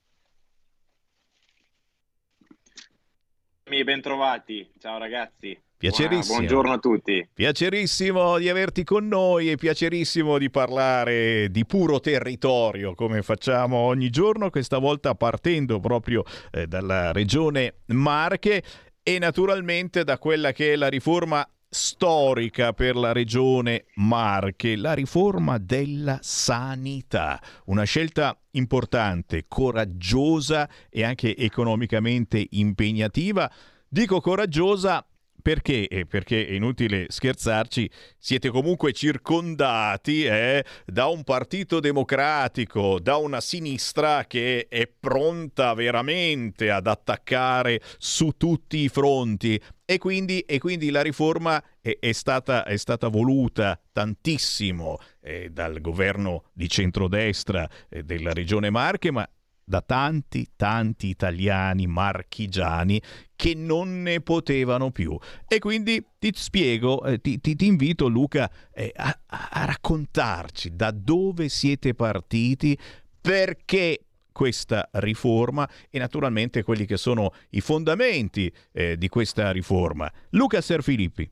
Bentrovati, 3.84 4.68
ciao 4.80 4.98
ragazzi. 4.98 5.56
Piacerissimo. 5.80 6.40
Buongiorno 6.40 6.74
a 6.74 6.78
tutti. 6.78 7.26
Piacerissimo 7.32 8.38
di 8.38 8.50
averti 8.50 8.84
con 8.84 9.08
noi 9.08 9.50
e 9.50 9.56
piacerissimo 9.56 10.38
di 10.38 10.50
parlare 10.50 11.48
di 11.52 11.66
puro 11.66 12.02
territorio 12.02 12.94
come 12.96 13.22
facciamo 13.22 13.78
ogni 13.78 14.10
giorno, 14.10 14.50
questa 14.50 14.78
volta 14.78 15.16
partendo 15.16 15.80
proprio 15.80 16.24
eh, 16.52 16.68
dalla 16.68 17.14
regione 17.14 17.76
Marche 17.94 18.62
e 19.04 19.20
naturalmente 19.20 20.04
da 20.04 20.18
quella 20.18 20.52
che 20.52 20.74
è 20.74 20.76
la 20.76 20.88
riforma 20.88 21.48
storica 21.70 22.74
per 22.74 22.96
la 22.96 23.12
regione 23.12 23.86
Marche, 23.96 24.76
la 24.76 24.94
riforma 24.94 25.58
della 25.60 26.18
sanità, 26.22 27.40
una 27.66 27.84
scelta 27.84 28.36
importante, 28.52 29.46
coraggiosa 29.48 30.68
e 30.90 31.04
anche 31.04 31.36
economicamente 31.38 32.46
impegnativa. 32.52 33.50
Dico 33.88 34.20
coraggiosa 34.20 35.06
perché? 35.42 35.88
Eh, 35.88 36.06
perché 36.06 36.48
è 36.48 36.52
inutile 36.52 37.06
scherzarci, 37.10 37.90
siete 38.18 38.50
comunque 38.50 38.94
circondati 38.94 40.24
eh, 40.26 40.64
da 40.86 41.08
un 41.08 41.24
partito 41.24 41.80
democratico, 41.80 43.00
da 43.00 43.16
una 43.18 43.42
sinistra 43.42 44.26
che 44.26 44.68
è 44.70 44.88
pronta 44.88 45.74
veramente 45.74 46.70
ad 46.72 46.88
attaccare 46.88 47.82
su 47.98 48.32
tutti 48.38 48.78
i 48.78 48.90
fronti. 48.90 49.62
E 49.86 49.98
quindi, 49.98 50.42
e 50.42 50.60
quindi 50.60 50.92
la 50.92 51.02
riforma 51.02 51.64
è, 51.82 51.98
è, 52.00 52.12
stata, 52.12 52.64
è, 52.64 52.78
stata, 52.78 53.08
voluta 53.08 53.82
tantissimo 53.92 55.00
eh, 55.20 55.50
dal 55.50 55.82
governo 55.82 56.44
di 56.54 56.70
centrodestra 56.70 57.68
eh, 57.90 58.04
della 58.04 58.32
regione 58.32 58.70
Marche, 58.70 59.10
ma 59.10 59.28
da 59.70 59.82
tanti, 59.82 60.54
tanti 60.56 61.08
italiani 61.08 61.86
marchigiani 61.86 63.00
che 63.36 63.54
non 63.54 64.02
ne 64.02 64.20
potevano 64.20 64.90
più. 64.90 65.16
E 65.48 65.60
quindi 65.60 66.04
ti 66.18 66.32
spiego, 66.34 67.04
eh, 67.04 67.22
ti, 67.22 67.40
ti, 67.40 67.56
ti, 67.56 67.68
invito 67.68 68.08
Luca 68.08 68.50
eh, 68.74 68.92
a, 68.96 69.16
a 69.28 69.66
raccontarci 69.66 70.76
da 70.76 70.90
dove 70.90 71.50
siete 71.50 71.94
partiti, 71.94 72.78
perché 73.22 74.06
questa 74.32 74.90
riforma 74.94 75.70
e 75.90 76.00
naturalmente 76.00 76.64
quelli 76.64 76.86
che 76.86 76.98
sono 76.98 77.34
i 77.50 77.62
fondamenti 77.62 78.52
eh, 78.72 78.98
di 78.98 79.08
questa 79.08 79.52
riforma. 79.52 80.12
Luca 80.32 80.62
Serfilippi. 80.62 81.30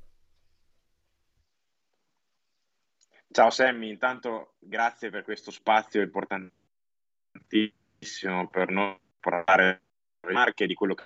Ciao 3.31 3.49
Sammy, 3.49 3.89
intanto 3.89 4.53
grazie 4.59 5.09
per 5.09 5.23
questo 5.23 5.51
spazio 5.51 6.01
importantissimo 6.01 7.85
per 8.49 8.69
non 8.69 8.97
parlare 9.19 9.81
marche 10.31 10.67
di 10.67 10.73
quello 10.73 10.93
che 10.93 11.05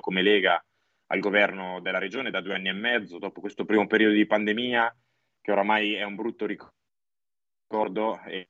come 0.00 0.22
Lega 0.22 0.62
al 1.08 1.20
governo 1.20 1.80
della 1.80 1.98
regione 1.98 2.30
da 2.30 2.40
due 2.40 2.54
anni 2.54 2.68
e 2.68 2.72
mezzo, 2.72 3.18
dopo 3.18 3.40
questo 3.40 3.64
primo 3.64 3.86
periodo 3.86 4.14
di 4.14 4.26
pandemia, 4.26 4.94
che 5.40 5.52
oramai 5.52 5.94
è 5.94 6.02
un 6.02 6.16
brutto 6.16 6.46
ricordo 6.46 8.20
e 8.26 8.48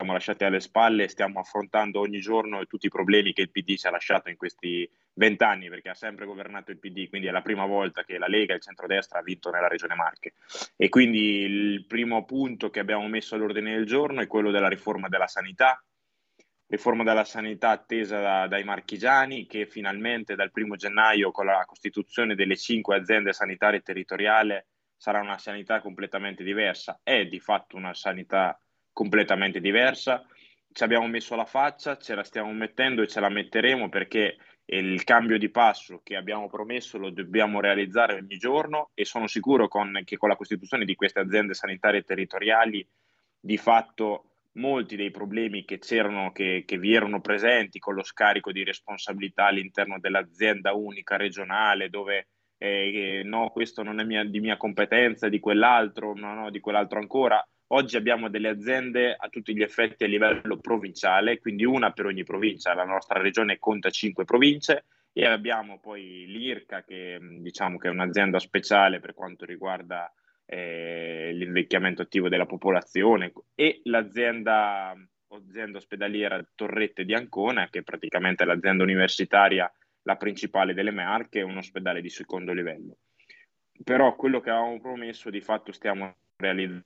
siamo 0.00 0.14
lasciati 0.14 0.44
alle 0.44 0.60
spalle, 0.60 1.08
stiamo 1.08 1.40
affrontando 1.40 2.00
ogni 2.00 2.20
giorno 2.20 2.64
tutti 2.66 2.86
i 2.86 2.90
problemi 2.90 3.34
che 3.34 3.42
il 3.42 3.50
PD 3.50 3.76
ci 3.76 3.86
ha 3.86 3.90
lasciato 3.90 4.30
in 4.30 4.36
questi 4.38 4.90
vent'anni, 5.12 5.68
perché 5.68 5.90
ha 5.90 5.94
sempre 5.94 6.24
governato 6.24 6.70
il 6.70 6.78
PD, 6.78 7.10
quindi 7.10 7.26
è 7.26 7.30
la 7.30 7.42
prima 7.42 7.66
volta 7.66 8.02
che 8.02 8.16
la 8.16 8.26
Lega 8.26 8.54
e 8.54 8.56
il 8.56 8.62
centrodestra 8.62 9.18
ha 9.18 9.22
vinto 9.22 9.50
nella 9.50 9.68
regione 9.68 9.94
Marche. 9.94 10.32
E 10.76 10.88
quindi 10.88 11.40
il 11.42 11.84
primo 11.84 12.24
punto 12.24 12.70
che 12.70 12.80
abbiamo 12.80 13.06
messo 13.08 13.34
all'ordine 13.34 13.74
del 13.74 13.84
giorno 13.84 14.22
è 14.22 14.26
quello 14.26 14.50
della 14.50 14.68
riforma 14.68 15.08
della 15.08 15.26
sanità, 15.26 15.84
riforma 16.70 17.02
della 17.02 17.24
sanità 17.24 17.70
attesa 17.70 18.20
da, 18.20 18.46
dai 18.46 18.62
marchigiani 18.64 19.46
che 19.46 19.66
finalmente 19.66 20.36
dal 20.36 20.52
primo 20.52 20.76
gennaio 20.76 21.32
con 21.32 21.46
la 21.46 21.64
costituzione 21.66 22.36
delle 22.36 22.56
cinque 22.56 22.96
aziende 22.96 23.32
sanitarie 23.32 23.82
territoriali 23.82 24.62
sarà 24.96 25.20
una 25.20 25.38
sanità 25.38 25.80
completamente 25.80 26.44
diversa, 26.44 27.00
è 27.02 27.26
di 27.26 27.40
fatto 27.40 27.76
una 27.76 27.92
sanità 27.94 28.60
completamente 28.92 29.60
diversa, 29.60 30.24
ci 30.72 30.84
abbiamo 30.84 31.08
messo 31.08 31.34
la 31.34 31.44
faccia, 31.44 31.96
ce 31.96 32.14
la 32.14 32.22
stiamo 32.22 32.52
mettendo 32.52 33.02
e 33.02 33.08
ce 33.08 33.18
la 33.18 33.28
metteremo 33.28 33.88
perché 33.88 34.36
il 34.66 35.02
cambio 35.02 35.38
di 35.38 35.48
passo 35.48 36.00
che 36.04 36.14
abbiamo 36.14 36.48
promesso 36.48 36.98
lo 36.98 37.10
dobbiamo 37.10 37.60
realizzare 37.60 38.14
ogni 38.14 38.36
giorno 38.36 38.90
e 38.94 39.04
sono 39.04 39.26
sicuro 39.26 39.66
con, 39.66 40.02
che 40.04 40.16
con 40.16 40.28
la 40.28 40.36
costituzione 40.36 40.84
di 40.84 40.94
queste 40.94 41.18
aziende 41.18 41.54
sanitarie 41.54 42.02
territoriali 42.02 42.86
di 43.40 43.56
fatto 43.56 44.29
molti 44.52 44.96
dei 44.96 45.10
problemi 45.10 45.64
che 45.64 45.78
c'erano, 45.78 46.32
che, 46.32 46.64
che, 46.66 46.78
vi 46.78 46.94
erano 46.94 47.20
presenti 47.20 47.78
con 47.78 47.94
lo 47.94 48.02
scarico 48.02 48.50
di 48.52 48.64
responsabilità 48.64 49.46
all'interno 49.46 49.98
dell'azienda 50.00 50.72
unica 50.72 51.16
regionale, 51.16 51.88
dove 51.88 52.28
eh, 52.58 53.22
no, 53.24 53.50
questo 53.50 53.82
non 53.82 54.00
è 54.00 54.04
mia, 54.04 54.24
di 54.24 54.40
mia 54.40 54.56
competenza, 54.56 55.28
di 55.28 55.40
quell'altro, 55.40 56.14
no, 56.14 56.34
no, 56.34 56.50
di 56.50 56.60
quell'altro 56.60 56.98
ancora. 56.98 57.44
Oggi 57.72 57.96
abbiamo 57.96 58.28
delle 58.28 58.48
aziende 58.48 59.14
a 59.16 59.28
tutti 59.28 59.54
gli 59.54 59.62
effetti 59.62 60.02
a 60.02 60.08
livello 60.08 60.58
provinciale, 60.58 61.38
quindi 61.38 61.64
una 61.64 61.92
per 61.92 62.06
ogni 62.06 62.24
provincia. 62.24 62.74
La 62.74 62.84
nostra 62.84 63.20
regione 63.20 63.58
conta 63.58 63.90
cinque 63.90 64.24
province 64.24 64.86
e 65.12 65.24
abbiamo 65.24 65.78
poi 65.78 66.26
l'IRCA, 66.26 66.82
che 66.82 67.18
diciamo 67.20 67.78
che 67.78 67.86
è 67.86 67.90
un'azienda 67.90 68.40
speciale 68.40 68.98
per 68.98 69.14
quanto 69.14 69.44
riguarda 69.44 70.12
eh, 70.52 71.30
l'invecchiamento 71.32 72.02
attivo 72.02 72.28
della 72.28 72.44
popolazione 72.44 73.32
e 73.54 73.82
l'azienda, 73.84 74.92
azienda 75.28 75.78
ospedaliera 75.78 76.44
Torrette 76.56 77.04
di 77.04 77.14
Ancona, 77.14 77.68
che 77.70 77.78
è 77.78 77.82
praticamente 77.82 78.44
l'azienda 78.44 78.82
universitaria, 78.82 79.72
la 80.02 80.16
principale 80.16 80.74
delle 80.74 80.90
Marche, 80.90 81.42
un 81.42 81.56
ospedale 81.56 82.00
di 82.00 82.08
secondo 82.08 82.52
livello. 82.52 82.96
Però 83.84 84.16
quello 84.16 84.40
che 84.40 84.50
avevamo 84.50 84.80
promesso 84.80 85.30
di 85.30 85.40
fatto 85.40 85.70
stiamo 85.70 86.16
realizzando 86.36 86.82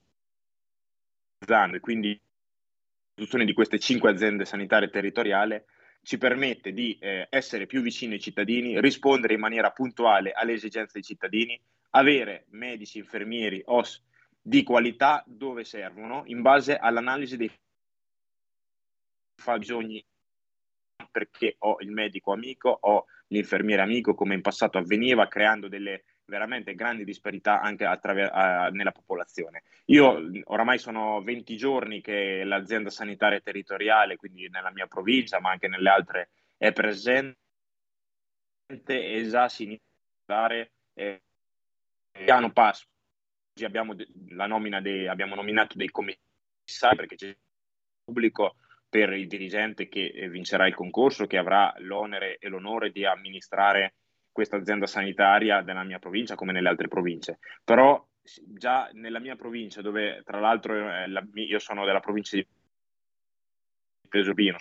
e 1.76 1.80
quindi 1.80 2.08
l'istituzione 2.08 3.46
di 3.46 3.54
queste 3.54 3.78
cinque 3.78 4.10
aziende 4.10 4.44
sanitarie 4.44 4.90
territoriali 4.90 5.62
ci 6.02 6.18
permette 6.18 6.74
di 6.74 6.98
eh, 7.00 7.28
essere 7.30 7.64
più 7.64 7.80
vicini 7.80 8.14
ai 8.14 8.20
cittadini, 8.20 8.78
rispondere 8.78 9.32
in 9.32 9.40
maniera 9.40 9.70
puntuale 9.70 10.32
alle 10.32 10.52
esigenze 10.52 10.92
dei 10.92 11.02
cittadini, 11.02 11.58
avere 11.94 12.46
medici, 12.50 12.98
infermieri, 12.98 13.62
OS 13.66 14.02
di 14.40 14.62
qualità 14.62 15.22
dove 15.26 15.64
servono 15.64 16.22
in 16.26 16.42
base 16.42 16.76
all'analisi 16.76 17.36
dei 17.36 17.50
fabbisogni 19.40 20.04
perché 21.10 21.56
ho 21.58 21.76
il 21.80 21.90
medico 21.90 22.32
amico, 22.32 22.76
ho 22.78 23.06
l'infermiere 23.28 23.82
amico 23.82 24.14
come 24.14 24.34
in 24.34 24.42
passato 24.42 24.78
avveniva 24.78 25.28
creando 25.28 25.68
delle 25.68 26.04
veramente 26.26 26.74
grandi 26.74 27.04
disparità 27.04 27.60
anche 27.60 27.84
attraver- 27.84 28.32
a, 28.32 28.68
nella 28.68 28.92
popolazione. 28.92 29.62
Io 29.86 30.30
oramai 30.44 30.78
sono 30.78 31.22
20 31.22 31.56
giorni 31.56 32.00
che 32.00 32.42
l'azienda 32.44 32.90
sanitaria 32.90 33.40
territoriale, 33.40 34.16
quindi 34.16 34.48
nella 34.48 34.70
mia 34.70 34.86
provincia 34.86 35.40
ma 35.40 35.50
anche 35.50 35.68
nelle 35.68 35.88
altre, 35.88 36.28
è 36.56 36.72
presente 36.72 37.36
e 38.86 39.26
già 39.28 39.48
si 39.48 39.64
inizia 39.64 39.86
a 40.26 40.34
dare 40.34 40.70
eh, 40.94 41.22
piano 42.22 42.52
passo. 42.52 42.86
Oggi 43.54 43.64
abbiamo, 43.64 43.94
la 44.28 44.46
nomina 44.46 44.80
dei, 44.80 45.06
abbiamo 45.06 45.34
nominato 45.34 45.76
dei 45.76 45.90
commissari 45.90 46.96
perché 46.96 47.16
c'è 47.16 47.36
pubblico 48.04 48.56
per 48.88 49.12
il 49.12 49.26
dirigente 49.26 49.88
che 49.88 50.06
eh, 50.06 50.28
vincerà 50.28 50.66
il 50.66 50.74
concorso, 50.74 51.26
che 51.26 51.38
avrà 51.38 51.74
l'onere 51.78 52.38
e 52.38 52.48
l'onore 52.48 52.90
di 52.90 53.04
amministrare 53.04 53.94
questa 54.30 54.56
azienda 54.56 54.86
sanitaria 54.86 55.62
della 55.62 55.84
mia 55.84 55.98
provincia 55.98 56.34
come 56.34 56.52
nelle 56.52 56.68
altre 56.68 56.88
province. 56.88 57.38
Però 57.64 58.04
già 58.22 58.88
nella 58.92 59.20
mia 59.20 59.36
provincia, 59.36 59.80
dove 59.80 60.22
tra 60.24 60.40
l'altro 60.40 60.74
eh, 60.74 61.06
io 61.34 61.58
sono 61.58 61.84
della 61.84 62.00
provincia 62.00 62.36
di 62.36 62.46
Pesopino, 64.08 64.58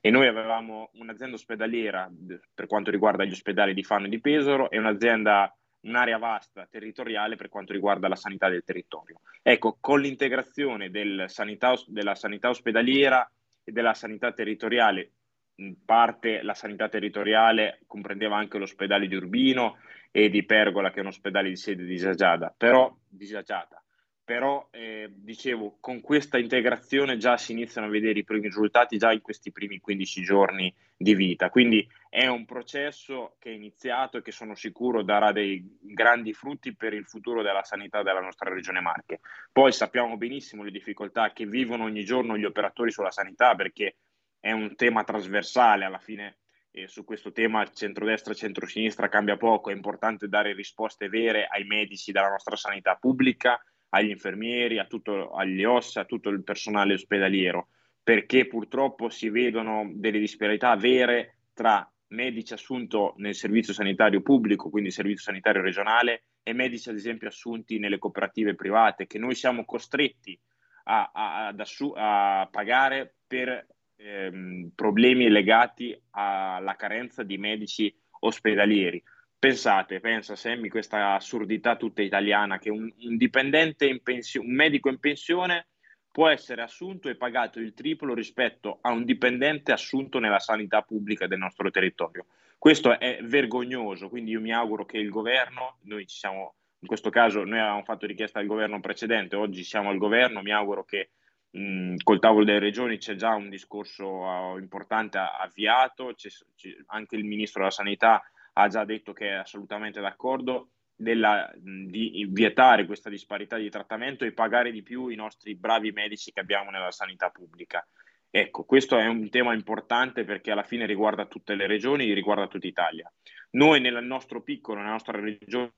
e 0.00 0.10
noi 0.10 0.26
avevamo 0.26 0.90
un'azienda 0.94 1.36
ospedaliera 1.36 2.10
per 2.54 2.66
quanto 2.66 2.90
riguarda 2.90 3.24
gli 3.24 3.32
ospedali 3.32 3.74
di 3.74 3.82
Fano 3.82 4.06
e 4.06 4.08
di 4.08 4.20
Pesaro 4.20 4.70
e 4.70 4.78
un'azienda 4.78 5.54
un'area 5.84 6.18
vasta 6.18 6.66
territoriale 6.70 7.36
per 7.36 7.48
quanto 7.48 7.72
riguarda 7.72 8.08
la 8.08 8.16
sanità 8.16 8.48
del 8.48 8.64
territorio. 8.64 9.20
Ecco, 9.42 9.76
con 9.80 10.00
l'integrazione 10.00 10.90
del 10.90 11.24
sanità, 11.28 11.74
della 11.86 12.14
sanità 12.14 12.48
ospedaliera 12.48 13.30
e 13.62 13.72
della 13.72 13.94
sanità 13.94 14.32
territoriale, 14.32 15.12
in 15.56 15.84
parte 15.84 16.42
la 16.42 16.54
sanità 16.54 16.88
territoriale 16.88 17.80
comprendeva 17.86 18.36
anche 18.36 18.58
l'ospedale 18.58 19.06
di 19.06 19.14
Urbino 19.14 19.78
e 20.10 20.28
di 20.28 20.44
Pergola, 20.44 20.90
che 20.90 20.98
è 20.98 21.00
un 21.00 21.08
ospedale 21.08 21.48
di 21.48 21.56
sede 21.56 21.84
disagiata, 21.84 22.52
però, 22.56 22.94
disagiata. 23.08 23.83
Però 24.24 24.68
eh, 24.70 25.10
dicevo, 25.14 25.76
con 25.80 26.00
questa 26.00 26.38
integrazione 26.38 27.18
già 27.18 27.36
si 27.36 27.52
iniziano 27.52 27.86
a 27.86 27.90
vedere 27.90 28.20
i 28.20 28.24
primi 28.24 28.46
risultati 28.46 28.96
già 28.96 29.12
in 29.12 29.20
questi 29.20 29.52
primi 29.52 29.80
15 29.80 30.22
giorni 30.22 30.74
di 30.96 31.14
vita, 31.14 31.50
quindi 31.50 31.86
è 32.08 32.26
un 32.26 32.46
processo 32.46 33.36
che 33.38 33.50
è 33.50 33.54
iniziato 33.54 34.16
e 34.16 34.22
che 34.22 34.32
sono 34.32 34.54
sicuro 34.54 35.02
darà 35.02 35.32
dei 35.32 35.78
grandi 35.80 36.32
frutti 36.32 36.74
per 36.74 36.94
il 36.94 37.04
futuro 37.04 37.42
della 37.42 37.64
sanità 37.64 38.02
della 38.02 38.20
nostra 38.20 38.50
regione 38.50 38.80
Marche. 38.80 39.20
Poi 39.52 39.72
sappiamo 39.72 40.16
benissimo 40.16 40.62
le 40.62 40.70
difficoltà 40.70 41.32
che 41.32 41.44
vivono 41.44 41.84
ogni 41.84 42.04
giorno 42.04 42.38
gli 42.38 42.44
operatori 42.44 42.90
sulla 42.92 43.10
sanità 43.10 43.54
perché 43.54 43.96
è 44.40 44.52
un 44.52 44.74
tema 44.76 45.04
trasversale. 45.04 45.84
Alla 45.84 45.98
fine 45.98 46.38
e 46.70 46.88
su 46.88 47.04
questo 47.04 47.30
tema 47.30 47.64
centrodestra 47.70 48.32
e 48.32 48.36
centrosinistra 48.36 49.08
cambia 49.08 49.36
poco, 49.36 49.70
è 49.70 49.74
importante 49.74 50.28
dare 50.28 50.54
risposte 50.54 51.08
vere 51.08 51.46
ai 51.46 51.64
medici 51.64 52.10
della 52.10 52.30
nostra 52.30 52.56
sanità 52.56 52.96
pubblica 52.96 53.60
agli 53.94 54.10
infermieri, 54.10 54.78
a 54.78 54.86
tutto, 54.86 55.30
agli 55.30 55.64
OS, 55.64 55.96
a 55.96 56.04
tutto 56.04 56.28
il 56.28 56.42
personale 56.42 56.94
ospedaliero, 56.94 57.68
perché 58.02 58.46
purtroppo 58.46 59.08
si 59.08 59.28
vedono 59.28 59.90
delle 59.94 60.18
disparità 60.18 60.74
vere 60.76 61.36
tra 61.54 61.88
medici 62.08 62.52
assunti 62.52 62.98
nel 63.16 63.34
servizio 63.34 63.72
sanitario 63.72 64.20
pubblico, 64.20 64.68
quindi 64.68 64.90
servizio 64.90 65.22
sanitario 65.22 65.62
regionale, 65.62 66.24
e 66.42 66.52
medici 66.52 66.88
ad 66.88 66.96
esempio 66.96 67.28
assunti 67.28 67.78
nelle 67.78 67.98
cooperative 67.98 68.54
private, 68.54 69.06
che 69.06 69.18
noi 69.18 69.34
siamo 69.34 69.64
costretti 69.64 70.38
a, 70.84 71.10
a, 71.14 71.54
assu- 71.56 71.94
a 71.96 72.48
pagare 72.50 73.14
per 73.26 73.66
ehm, 73.96 74.72
problemi 74.74 75.28
legati 75.28 75.98
alla 76.10 76.74
carenza 76.76 77.22
di 77.22 77.38
medici 77.38 77.94
ospedalieri. 78.20 79.02
Pensate, 79.44 80.00
pensa 80.00 80.36
Sammy, 80.36 80.68
questa 80.68 81.12
assurdità 81.12 81.76
tutta 81.76 82.00
italiana 82.00 82.58
che 82.58 82.70
un, 82.70 82.90
un 83.00 83.16
dipendente 83.18 83.84
in 83.84 84.02
pensione, 84.02 84.46
un 84.46 84.54
medico 84.54 84.88
in 84.88 84.98
pensione 84.98 85.66
può 86.10 86.28
essere 86.28 86.62
assunto 86.62 87.10
e 87.10 87.16
pagato 87.16 87.60
il 87.60 87.74
triplo 87.74 88.14
rispetto 88.14 88.78
a 88.80 88.90
un 88.90 89.04
dipendente 89.04 89.70
assunto 89.70 90.18
nella 90.18 90.38
sanità 90.38 90.80
pubblica 90.80 91.26
del 91.26 91.40
nostro 91.40 91.70
territorio. 91.70 92.24
Questo 92.56 92.98
è 92.98 93.18
vergognoso, 93.22 94.08
quindi 94.08 94.30
io 94.30 94.40
mi 94.40 94.50
auguro 94.50 94.86
che 94.86 94.96
il 94.96 95.10
governo, 95.10 95.76
noi 95.82 96.06
ci 96.06 96.16
siamo, 96.16 96.54
in 96.78 96.88
questo 96.88 97.10
caso 97.10 97.44
noi 97.44 97.58
avevamo 97.58 97.84
fatto 97.84 98.06
richiesta 98.06 98.38
al 98.38 98.46
governo 98.46 98.80
precedente, 98.80 99.36
oggi 99.36 99.62
siamo 99.62 99.90
al 99.90 99.98
governo, 99.98 100.40
mi 100.40 100.52
auguro 100.52 100.84
che 100.84 101.10
mh, 101.50 101.96
col 102.02 102.18
tavolo 102.18 102.46
delle 102.46 102.60
regioni 102.60 102.96
c'è 102.96 103.14
già 103.14 103.34
un 103.34 103.50
discorso 103.50 104.06
uh, 104.06 104.56
importante 104.56 105.18
avviato, 105.18 106.14
c'è, 106.14 106.30
c'è 106.56 106.74
anche 106.86 107.16
il 107.16 107.24
ministro 107.24 107.60
della 107.60 107.70
sanità 107.70 108.22
ha 108.54 108.68
già 108.68 108.84
detto 108.84 109.12
che 109.12 109.28
è 109.28 109.34
assolutamente 109.34 110.00
d'accordo 110.00 110.70
della, 110.94 111.50
di 111.56 112.26
vietare 112.30 112.86
questa 112.86 113.10
disparità 113.10 113.56
di 113.56 113.68
trattamento 113.70 114.24
e 114.24 114.32
pagare 114.32 114.70
di 114.70 114.82
più 114.82 115.08
i 115.08 115.16
nostri 115.16 115.56
bravi 115.56 115.90
medici 115.92 116.32
che 116.32 116.40
abbiamo 116.40 116.70
nella 116.70 116.90
sanità 116.90 117.30
pubblica. 117.30 117.86
Ecco, 118.30 118.64
questo 118.64 118.98
è 118.98 119.06
un 119.06 119.28
tema 119.30 119.54
importante 119.54 120.24
perché 120.24 120.50
alla 120.50 120.64
fine 120.64 120.86
riguarda 120.86 121.26
tutte 121.26 121.54
le 121.54 121.66
regioni, 121.66 122.12
riguarda 122.12 122.48
tutta 122.48 122.66
Italia. 122.66 123.12
Noi 123.50 123.80
nel 123.80 124.04
nostro 124.04 124.42
piccolo, 124.42 124.78
nella 124.80 124.92
nostra 124.92 125.20
regione, 125.20 125.72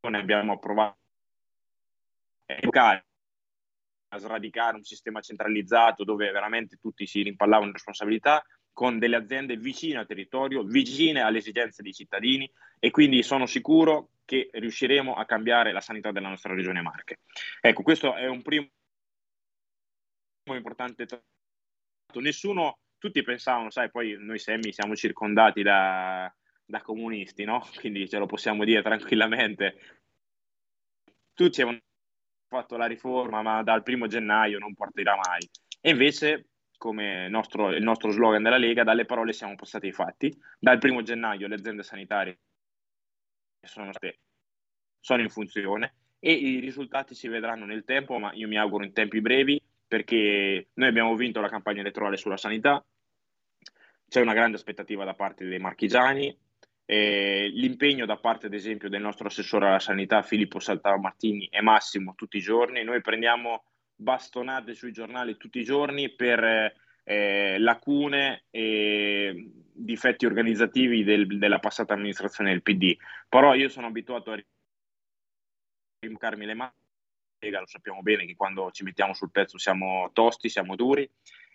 abbiamo 0.00 0.52
approvato 0.54 0.98
a 4.10 4.18
sradicare 4.18 4.76
un 4.76 4.84
sistema 4.84 5.20
centralizzato 5.20 6.02
dove 6.02 6.30
veramente 6.30 6.76
tutti 6.76 7.06
si 7.06 7.22
rimpallavano 7.22 7.72
responsabilità 7.72 8.42
con 8.78 9.00
delle 9.00 9.16
aziende 9.16 9.56
vicine 9.56 9.98
al 9.98 10.06
territorio, 10.06 10.62
vicine 10.62 11.20
alle 11.20 11.38
esigenze 11.38 11.82
dei 11.82 11.92
cittadini 11.92 12.48
e 12.78 12.92
quindi 12.92 13.24
sono 13.24 13.44
sicuro 13.44 14.10
che 14.24 14.50
riusciremo 14.52 15.16
a 15.16 15.24
cambiare 15.24 15.72
la 15.72 15.80
sanità 15.80 16.12
della 16.12 16.28
nostra 16.28 16.54
regione 16.54 16.80
Marche. 16.80 17.18
Ecco, 17.60 17.82
questo 17.82 18.14
è 18.14 18.28
un 18.28 18.40
primo 18.40 18.68
importante 20.44 21.06
tratto. 21.06 22.20
Nessuno, 22.20 22.78
tutti 22.98 23.20
pensavano, 23.24 23.70
sai, 23.70 23.90
poi 23.90 24.14
noi 24.16 24.38
semi 24.38 24.72
siamo 24.72 24.94
circondati 24.94 25.62
da, 25.62 26.32
da 26.64 26.80
comunisti, 26.80 27.42
no? 27.42 27.66
Quindi 27.80 28.08
ce 28.08 28.18
lo 28.18 28.26
possiamo 28.26 28.62
dire 28.62 28.80
tranquillamente. 28.80 30.04
Tutti 31.34 31.62
avevano 31.62 31.82
fatto 32.46 32.76
la 32.76 32.86
riforma, 32.86 33.42
ma 33.42 33.64
dal 33.64 33.82
primo 33.82 34.06
gennaio 34.06 34.60
non 34.60 34.74
partirà 34.74 35.16
mai. 35.16 35.40
E 35.80 35.90
invece 35.90 36.50
come 36.78 37.28
nostro, 37.28 37.70
il 37.70 37.82
nostro 37.82 38.10
slogan 38.10 38.42
della 38.42 38.56
Lega, 38.56 38.84
dalle 38.84 39.04
parole 39.04 39.32
siamo 39.32 39.54
passati 39.56 39.86
ai 39.86 39.92
fatti. 39.92 40.34
Dal 40.58 40.78
primo 40.78 41.02
gennaio 41.02 41.46
le 41.48 41.56
aziende 41.56 41.82
sanitarie 41.82 42.38
sono, 43.60 43.92
state, 43.92 44.20
sono 45.00 45.20
in 45.20 45.28
funzione 45.28 45.94
e 46.18 46.32
i 46.32 46.60
risultati 46.60 47.14
si 47.14 47.28
vedranno 47.28 47.66
nel 47.66 47.84
tempo, 47.84 48.18
ma 48.18 48.32
io 48.32 48.48
mi 48.48 48.56
auguro 48.56 48.84
in 48.84 48.92
tempi 48.92 49.20
brevi, 49.20 49.60
perché 49.86 50.68
noi 50.74 50.88
abbiamo 50.88 51.14
vinto 51.14 51.40
la 51.40 51.48
campagna 51.48 51.80
elettorale 51.80 52.16
sulla 52.16 52.36
sanità, 52.36 52.84
c'è 54.08 54.20
una 54.20 54.32
grande 54.32 54.56
aspettativa 54.56 55.04
da 55.04 55.14
parte 55.14 55.44
dei 55.44 55.58
marchigiani, 55.58 56.36
eh, 56.90 57.50
l'impegno 57.52 58.06
da 58.06 58.16
parte, 58.16 58.46
ad 58.46 58.54
esempio, 58.54 58.88
del 58.88 59.02
nostro 59.02 59.26
assessore 59.26 59.66
alla 59.66 59.78
sanità 59.78 60.22
Filippo 60.22 60.58
Saltava 60.58 60.96
Martini 60.96 61.46
è 61.50 61.60
massimo 61.60 62.14
tutti 62.14 62.38
i 62.38 62.40
giorni. 62.40 62.82
Noi 62.82 63.02
prendiamo 63.02 63.64
bastonate 64.00 64.74
sui 64.74 64.92
giornali 64.92 65.36
tutti 65.36 65.58
i 65.58 65.64
giorni 65.64 66.08
per 66.10 66.72
eh, 67.02 67.58
lacune 67.58 68.44
e 68.50 69.50
difetti 69.72 70.24
organizzativi 70.24 71.02
del, 71.02 71.38
della 71.38 71.58
passata 71.58 71.94
amministrazione 71.94 72.50
del 72.50 72.62
PD. 72.62 72.96
Però 73.28 73.54
io 73.54 73.68
sono 73.68 73.88
abituato 73.88 74.30
a 74.30 74.40
rimcarmi 76.00 76.46
le 76.46 76.54
mani, 76.54 76.72
lo 77.50 77.66
sappiamo 77.66 78.02
bene 78.02 78.24
che 78.24 78.36
quando 78.36 78.70
ci 78.70 78.84
mettiamo 78.84 79.14
sul 79.14 79.30
pezzo 79.30 79.58
siamo 79.58 80.10
tosti, 80.12 80.48
siamo 80.48 80.76
duri 80.76 81.08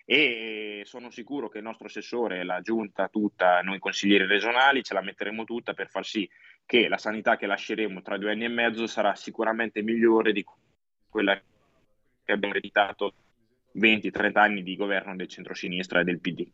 e 0.06 0.82
sono 0.84 1.10
sicuro 1.10 1.48
che 1.48 1.58
il 1.58 1.64
nostro 1.64 1.86
assessore, 1.86 2.44
la 2.44 2.60
giunta 2.60 3.08
tutta, 3.08 3.62
noi 3.62 3.78
consiglieri 3.78 4.26
regionali, 4.26 4.82
ce 4.82 4.92
la 4.92 5.00
metteremo 5.00 5.44
tutta 5.44 5.72
per 5.72 5.88
far 5.88 6.04
sì 6.04 6.28
che 6.66 6.88
la 6.88 6.98
sanità 6.98 7.36
che 7.36 7.46
lasceremo 7.46 8.02
tra 8.02 8.18
due 8.18 8.32
anni 8.32 8.44
e 8.44 8.48
mezzo 8.48 8.86
sarà 8.86 9.14
sicuramente 9.14 9.82
migliore 9.82 10.32
di 10.32 10.44
quella 11.08 11.36
che 11.36 11.53
abbiamo 12.32 12.54
ereditato 12.54 13.14
20-30 13.76 14.38
anni 14.38 14.62
di 14.62 14.76
governo 14.76 15.14
del 15.16 15.28
centro-sinistra 15.28 16.00
e 16.00 16.04
del 16.04 16.20
PD. 16.20 16.46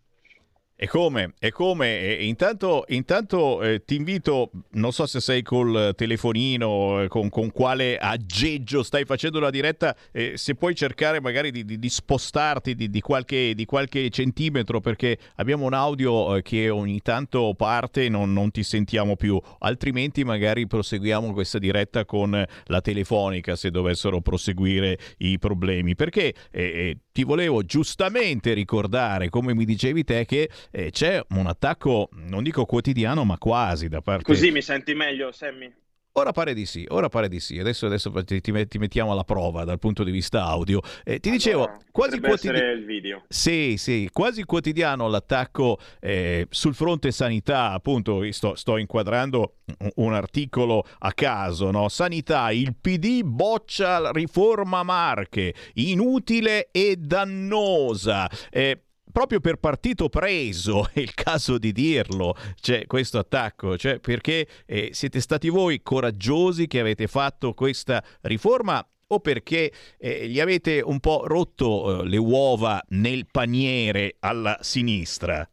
E 0.82 0.88
come? 0.88 1.34
E 1.38 1.50
come? 1.50 2.00
E 2.00 2.24
intanto, 2.24 2.86
intanto 2.88 3.60
eh, 3.60 3.84
ti 3.84 3.96
invito, 3.96 4.50
non 4.70 4.92
so 4.92 5.04
se 5.04 5.20
sei 5.20 5.42
col 5.42 5.92
telefonino, 5.94 7.02
eh, 7.02 7.08
con, 7.08 7.28
con, 7.28 7.52
quale 7.52 7.98
aggeggio 7.98 8.82
stai 8.82 9.04
facendo 9.04 9.40
la 9.40 9.50
diretta, 9.50 9.94
eh, 10.10 10.38
se 10.38 10.54
puoi 10.54 10.74
cercare 10.74 11.20
magari 11.20 11.50
di, 11.50 11.66
di, 11.66 11.78
di 11.78 11.88
spostarti 11.90 12.74
di, 12.74 13.00
qualche, 13.02 13.54
di 13.54 13.66
qualche 13.66 14.08
centimetro 14.08 14.80
perché 14.80 15.18
abbiamo 15.34 15.66
un 15.66 15.74
audio 15.74 16.36
eh, 16.36 16.40
che 16.40 16.70
ogni 16.70 17.02
tanto 17.02 17.52
parte 17.54 18.06
e 18.06 18.08
non, 18.08 18.32
non, 18.32 18.50
ti 18.50 18.62
sentiamo 18.62 19.16
più, 19.16 19.38
altrimenti 19.58 20.24
magari 20.24 20.66
proseguiamo 20.66 21.34
questa 21.34 21.58
diretta 21.58 22.06
con 22.06 22.42
la 22.64 22.80
telefonica 22.80 23.54
se 23.54 23.70
dovessero 23.70 24.22
proseguire 24.22 24.98
i 25.18 25.38
problemi. 25.38 25.94
Perché 25.94 26.32
eh, 26.50 26.96
ti 27.12 27.24
volevo 27.24 27.62
giustamente 27.62 28.52
ricordare, 28.52 29.28
come 29.28 29.54
mi 29.54 29.64
dicevi 29.64 30.04
te, 30.04 30.24
che 30.24 30.50
eh, 30.70 30.90
c'è 30.90 31.22
un 31.30 31.46
attacco, 31.46 32.08
non 32.12 32.42
dico 32.42 32.64
quotidiano, 32.64 33.24
ma 33.24 33.38
quasi 33.38 33.88
da 33.88 34.00
parte... 34.00 34.24
Così 34.24 34.50
mi 34.50 34.62
senti 34.62 34.94
meglio, 34.94 35.32
Sammy? 35.32 35.72
Ora 36.14 36.32
pare 36.32 36.54
di 36.54 36.66
sì, 36.66 36.84
ora 36.88 37.08
pare 37.08 37.28
di 37.28 37.38
sì. 37.38 37.58
Adesso, 37.58 37.86
adesso 37.86 38.10
ti, 38.24 38.40
ti, 38.40 38.78
mettiamo 38.78 39.12
alla 39.12 39.22
prova 39.22 39.62
dal 39.62 39.78
punto 39.78 40.02
di 40.02 40.10
vista 40.10 40.44
audio. 40.44 40.80
Eh, 41.04 41.20
ti 41.20 41.28
allora, 41.28 41.36
dicevo, 41.36 41.76
quasi 41.92 42.20
quotidiano. 42.20 43.24
Sì, 43.28 43.76
sì, 43.76 44.08
quasi 44.12 44.42
quotidiano 44.42 45.06
l'attacco 45.06 45.78
eh, 46.00 46.48
sul 46.50 46.74
fronte 46.74 47.12
sanità. 47.12 47.70
Appunto, 47.70 48.28
sto, 48.32 48.56
sto, 48.56 48.76
inquadrando 48.76 49.58
un 49.96 50.12
articolo 50.12 50.84
a 50.98 51.12
caso. 51.12 51.70
No? 51.70 51.88
Sanità, 51.88 52.50
il 52.50 52.74
PD 52.74 53.22
boccia 53.22 54.00
la 54.00 54.10
riforma 54.10 54.82
Marche, 54.82 55.54
inutile 55.74 56.70
e 56.72 56.96
dannosa. 56.98 58.28
Eh, 58.50 58.82
proprio 59.10 59.40
per 59.40 59.56
partito 59.56 60.08
preso, 60.08 60.88
è 60.92 61.00
il 61.00 61.14
caso 61.14 61.58
di 61.58 61.72
dirlo, 61.72 62.34
c'è 62.60 62.86
questo 62.86 63.18
attacco, 63.18 63.76
cioè 63.76 63.98
perché 63.98 64.46
eh, 64.66 64.90
siete 64.92 65.20
stati 65.20 65.48
voi 65.48 65.82
coraggiosi 65.82 66.66
che 66.66 66.80
avete 66.80 67.06
fatto 67.06 67.54
questa 67.54 68.02
riforma 68.22 68.84
o 69.12 69.20
perché 69.20 69.72
eh, 69.98 70.28
gli 70.28 70.40
avete 70.40 70.80
un 70.80 71.00
po' 71.00 71.26
rotto 71.26 72.02
eh, 72.02 72.08
le 72.08 72.16
uova 72.16 72.82
nel 72.90 73.26
paniere 73.30 74.16
alla 74.20 74.58
sinistra? 74.60 75.48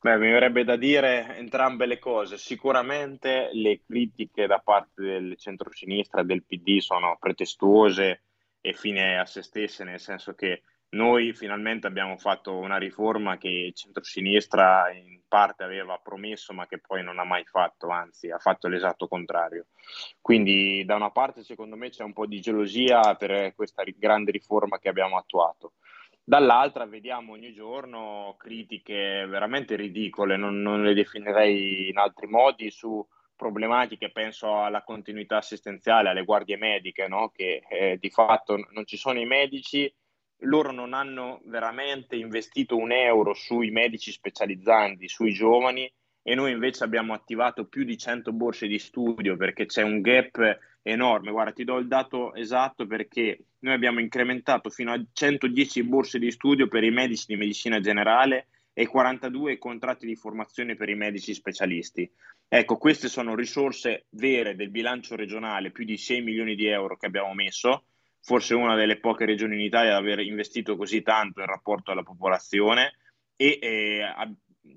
Beh, 0.00 0.16
mi 0.16 0.30
verrebbe 0.30 0.64
da 0.64 0.76
dire 0.76 1.36
entrambe 1.36 1.86
le 1.86 1.98
cose. 1.98 2.38
Sicuramente 2.38 3.50
le 3.52 3.80
critiche 3.84 4.46
da 4.46 4.58
parte 4.58 5.02
del 5.02 5.36
centro-sinistra 5.36 6.20
e 6.20 6.24
del 6.24 6.44
PD 6.44 6.78
sono 6.78 7.16
pretestuose 7.18 8.22
e 8.60 8.72
fine 8.74 9.18
a 9.18 9.24
se 9.24 9.42
stesse, 9.42 9.84
nel 9.84 10.00
senso 10.00 10.34
che 10.34 10.62
Noi 10.94 11.32
finalmente 11.32 11.86
abbiamo 11.86 12.18
fatto 12.18 12.58
una 12.58 12.76
riforma 12.76 13.38
che 13.38 13.48
il 13.48 13.74
centrosinistra 13.74 14.90
in 14.92 15.20
parte 15.26 15.62
aveva 15.62 15.98
promesso 16.02 16.52
ma 16.52 16.66
che 16.66 16.80
poi 16.80 17.02
non 17.02 17.18
ha 17.18 17.24
mai 17.24 17.44
fatto, 17.46 17.88
anzi 17.88 18.30
ha 18.30 18.38
fatto 18.38 18.68
l'esatto 18.68 19.08
contrario. 19.08 19.68
Quindi 20.20 20.84
da 20.84 20.94
una 20.94 21.10
parte 21.10 21.44
secondo 21.44 21.76
me 21.76 21.88
c'è 21.88 22.02
un 22.02 22.12
po' 22.12 22.26
di 22.26 22.40
gelosia 22.40 23.14
per 23.14 23.54
questa 23.54 23.84
grande 23.96 24.32
riforma 24.32 24.78
che 24.78 24.90
abbiamo 24.90 25.16
attuato. 25.16 25.72
Dall'altra 26.22 26.84
vediamo 26.84 27.32
ogni 27.32 27.54
giorno 27.54 28.36
critiche 28.38 29.24
veramente 29.26 29.76
ridicole, 29.76 30.36
non, 30.36 30.60
non 30.60 30.82
le 30.82 30.92
definirei 30.92 31.88
in 31.88 31.96
altri 31.96 32.26
modi, 32.26 32.70
su 32.70 33.04
problematiche, 33.34 34.12
penso 34.12 34.62
alla 34.62 34.84
continuità 34.84 35.38
assistenziale, 35.38 36.10
alle 36.10 36.24
guardie 36.24 36.58
mediche, 36.58 37.08
no? 37.08 37.30
che 37.30 37.62
eh, 37.68 37.96
di 37.98 38.10
fatto 38.10 38.56
non 38.70 38.86
ci 38.86 38.96
sono 38.96 39.18
i 39.18 39.26
medici, 39.26 39.92
loro 40.42 40.72
non 40.72 40.94
hanno 40.94 41.40
veramente 41.44 42.16
investito 42.16 42.76
un 42.76 42.92
euro 42.92 43.34
sui 43.34 43.70
medici 43.70 44.10
specializzanti, 44.12 45.08
sui 45.08 45.32
giovani 45.32 45.90
e 46.22 46.34
noi 46.34 46.52
invece 46.52 46.84
abbiamo 46.84 47.14
attivato 47.14 47.66
più 47.66 47.84
di 47.84 47.98
100 47.98 48.32
borse 48.32 48.66
di 48.66 48.78
studio 48.78 49.36
perché 49.36 49.66
c'è 49.66 49.82
un 49.82 50.00
gap 50.00 50.58
enorme. 50.82 51.30
Guarda, 51.30 51.52
ti 51.52 51.64
do 51.64 51.78
il 51.78 51.88
dato 51.88 52.34
esatto 52.34 52.86
perché 52.86 53.44
noi 53.60 53.74
abbiamo 53.74 54.00
incrementato 54.00 54.70
fino 54.70 54.92
a 54.92 55.04
110 55.12 55.82
borse 55.84 56.18
di 56.18 56.30
studio 56.30 56.68
per 56.68 56.84
i 56.84 56.90
medici 56.90 57.24
di 57.26 57.36
medicina 57.36 57.80
generale 57.80 58.48
e 58.72 58.86
42 58.86 59.58
contratti 59.58 60.06
di 60.06 60.16
formazione 60.16 60.76
per 60.76 60.88
i 60.88 60.94
medici 60.94 61.34
specialisti. 61.34 62.10
Ecco, 62.48 62.76
queste 62.76 63.08
sono 63.08 63.34
risorse 63.34 64.06
vere 64.10 64.54
del 64.54 64.70
bilancio 64.70 65.16
regionale, 65.16 65.70
più 65.70 65.84
di 65.84 65.96
6 65.96 66.22
milioni 66.22 66.54
di 66.54 66.66
euro 66.66 66.96
che 66.96 67.06
abbiamo 67.06 67.32
messo, 67.34 67.84
forse 68.22 68.54
una 68.54 68.74
delle 68.76 68.98
poche 68.98 69.24
regioni 69.24 69.54
in 69.54 69.60
Italia 69.60 69.92
ad 69.92 70.02
aver 70.02 70.20
investito 70.20 70.76
così 70.76 71.02
tanto 71.02 71.40
in 71.40 71.46
rapporto 71.46 71.90
alla 71.90 72.02
popolazione 72.02 72.94
e 73.36 73.58
eh, 73.60 74.02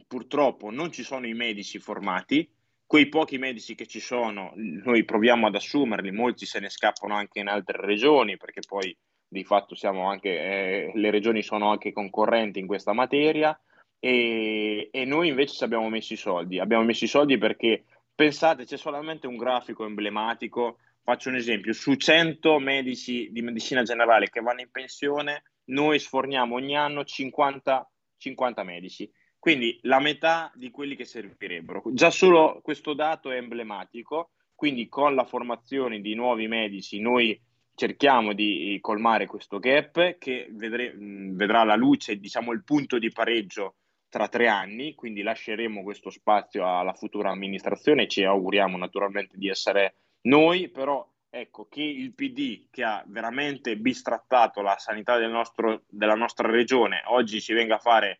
purtroppo 0.07 0.71
non 0.71 0.91
ci 0.91 1.03
sono 1.03 1.27
i 1.27 1.33
medici 1.33 1.79
formati, 1.79 2.49
quei 2.85 3.07
pochi 3.07 3.37
medici 3.37 3.75
che 3.75 3.87
ci 3.87 3.99
sono, 3.99 4.53
noi 4.55 5.05
proviamo 5.05 5.47
ad 5.47 5.55
assumerli, 5.55 6.11
molti 6.11 6.45
se 6.45 6.59
ne 6.59 6.69
scappano 6.69 7.15
anche 7.15 7.39
in 7.39 7.47
altre 7.47 7.83
regioni 7.83 8.37
perché 8.37 8.61
poi 8.67 8.95
di 9.27 9.43
fatto 9.43 9.75
siamo 9.75 10.09
anche, 10.09 10.29
eh, 10.29 10.91
le 10.93 11.09
regioni 11.09 11.41
sono 11.41 11.69
anche 11.69 11.91
concorrenti 11.91 12.59
in 12.59 12.67
questa 12.67 12.93
materia 12.93 13.59
e, 13.99 14.89
e 14.91 15.05
noi 15.05 15.29
invece 15.29 15.55
ci 15.55 15.63
abbiamo 15.63 15.89
messo 15.89 16.13
i 16.13 16.17
soldi. 16.17 16.59
Abbiamo 16.59 16.83
messo 16.83 17.05
i 17.05 17.09
soldi 17.09 17.37
perché 17.37 17.85
pensate, 18.13 18.65
c'è 18.65 18.77
solamente 18.77 19.27
un 19.27 19.35
grafico 19.35 19.85
emblematico. 19.85 20.77
Faccio 21.05 21.29
un 21.29 21.35
esempio: 21.35 21.71
su 21.71 21.93
100 21.93 22.57
medici 22.57 23.29
di 23.31 23.43
medicina 23.43 23.83
generale 23.83 24.27
che 24.27 24.41
vanno 24.41 24.61
in 24.61 24.71
pensione, 24.71 25.43
noi 25.65 25.99
sforniamo 25.99 26.55
ogni 26.55 26.75
anno 26.75 27.03
50, 27.03 27.91
50 28.17 28.63
medici. 28.63 29.07
Quindi 29.37 29.77
la 29.83 29.99
metà 29.99 30.51
di 30.55 30.71
quelli 30.71 30.95
che 30.95 31.05
servirebbero. 31.05 31.83
Già 31.93 32.09
solo 32.09 32.59
questo 32.63 32.95
dato 32.95 33.29
è 33.29 33.37
emblematico. 33.37 34.31
Quindi 34.55 34.87
con 34.87 35.13
la 35.13 35.25
formazione 35.25 36.01
di 36.01 36.15
nuovi 36.15 36.47
medici 36.47 36.99
noi 36.99 37.39
cerchiamo 37.75 38.33
di 38.33 38.75
colmare 38.81 39.27
questo 39.27 39.59
gap 39.59 40.17
che 40.17 40.47
vedre, 40.49 40.95
vedrà 40.97 41.63
la 41.63 41.75
luce, 41.75 42.17
diciamo 42.17 42.51
il 42.51 42.63
punto 42.63 42.97
di 42.97 43.11
pareggio 43.11 43.75
tra 44.09 44.27
tre 44.27 44.47
anni, 44.47 44.95
quindi 44.95 45.21
lasceremo 45.21 45.83
questo 45.83 46.09
spazio 46.09 46.65
alla 46.65 46.93
futura 46.93 47.29
amministrazione 47.29 48.07
ci 48.07 48.23
auguriamo 48.23 48.75
naturalmente 48.77 49.37
di 49.37 49.49
essere 49.49 49.97
noi, 50.25 50.69
però 50.69 51.07
ecco 51.29 51.67
che 51.67 51.81
il 51.81 52.13
PD 52.13 52.67
che 52.69 52.83
ha 52.83 53.03
veramente 53.07 53.75
bistrattato 53.77 54.61
la 54.61 54.77
sanità 54.77 55.17
del 55.17 55.31
nostro, 55.31 55.83
della 55.89 56.15
nostra 56.15 56.49
regione 56.49 57.01
oggi 57.07 57.41
ci 57.41 57.53
venga 57.53 57.75
a 57.75 57.79
fare 57.79 58.19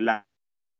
la 0.00 0.24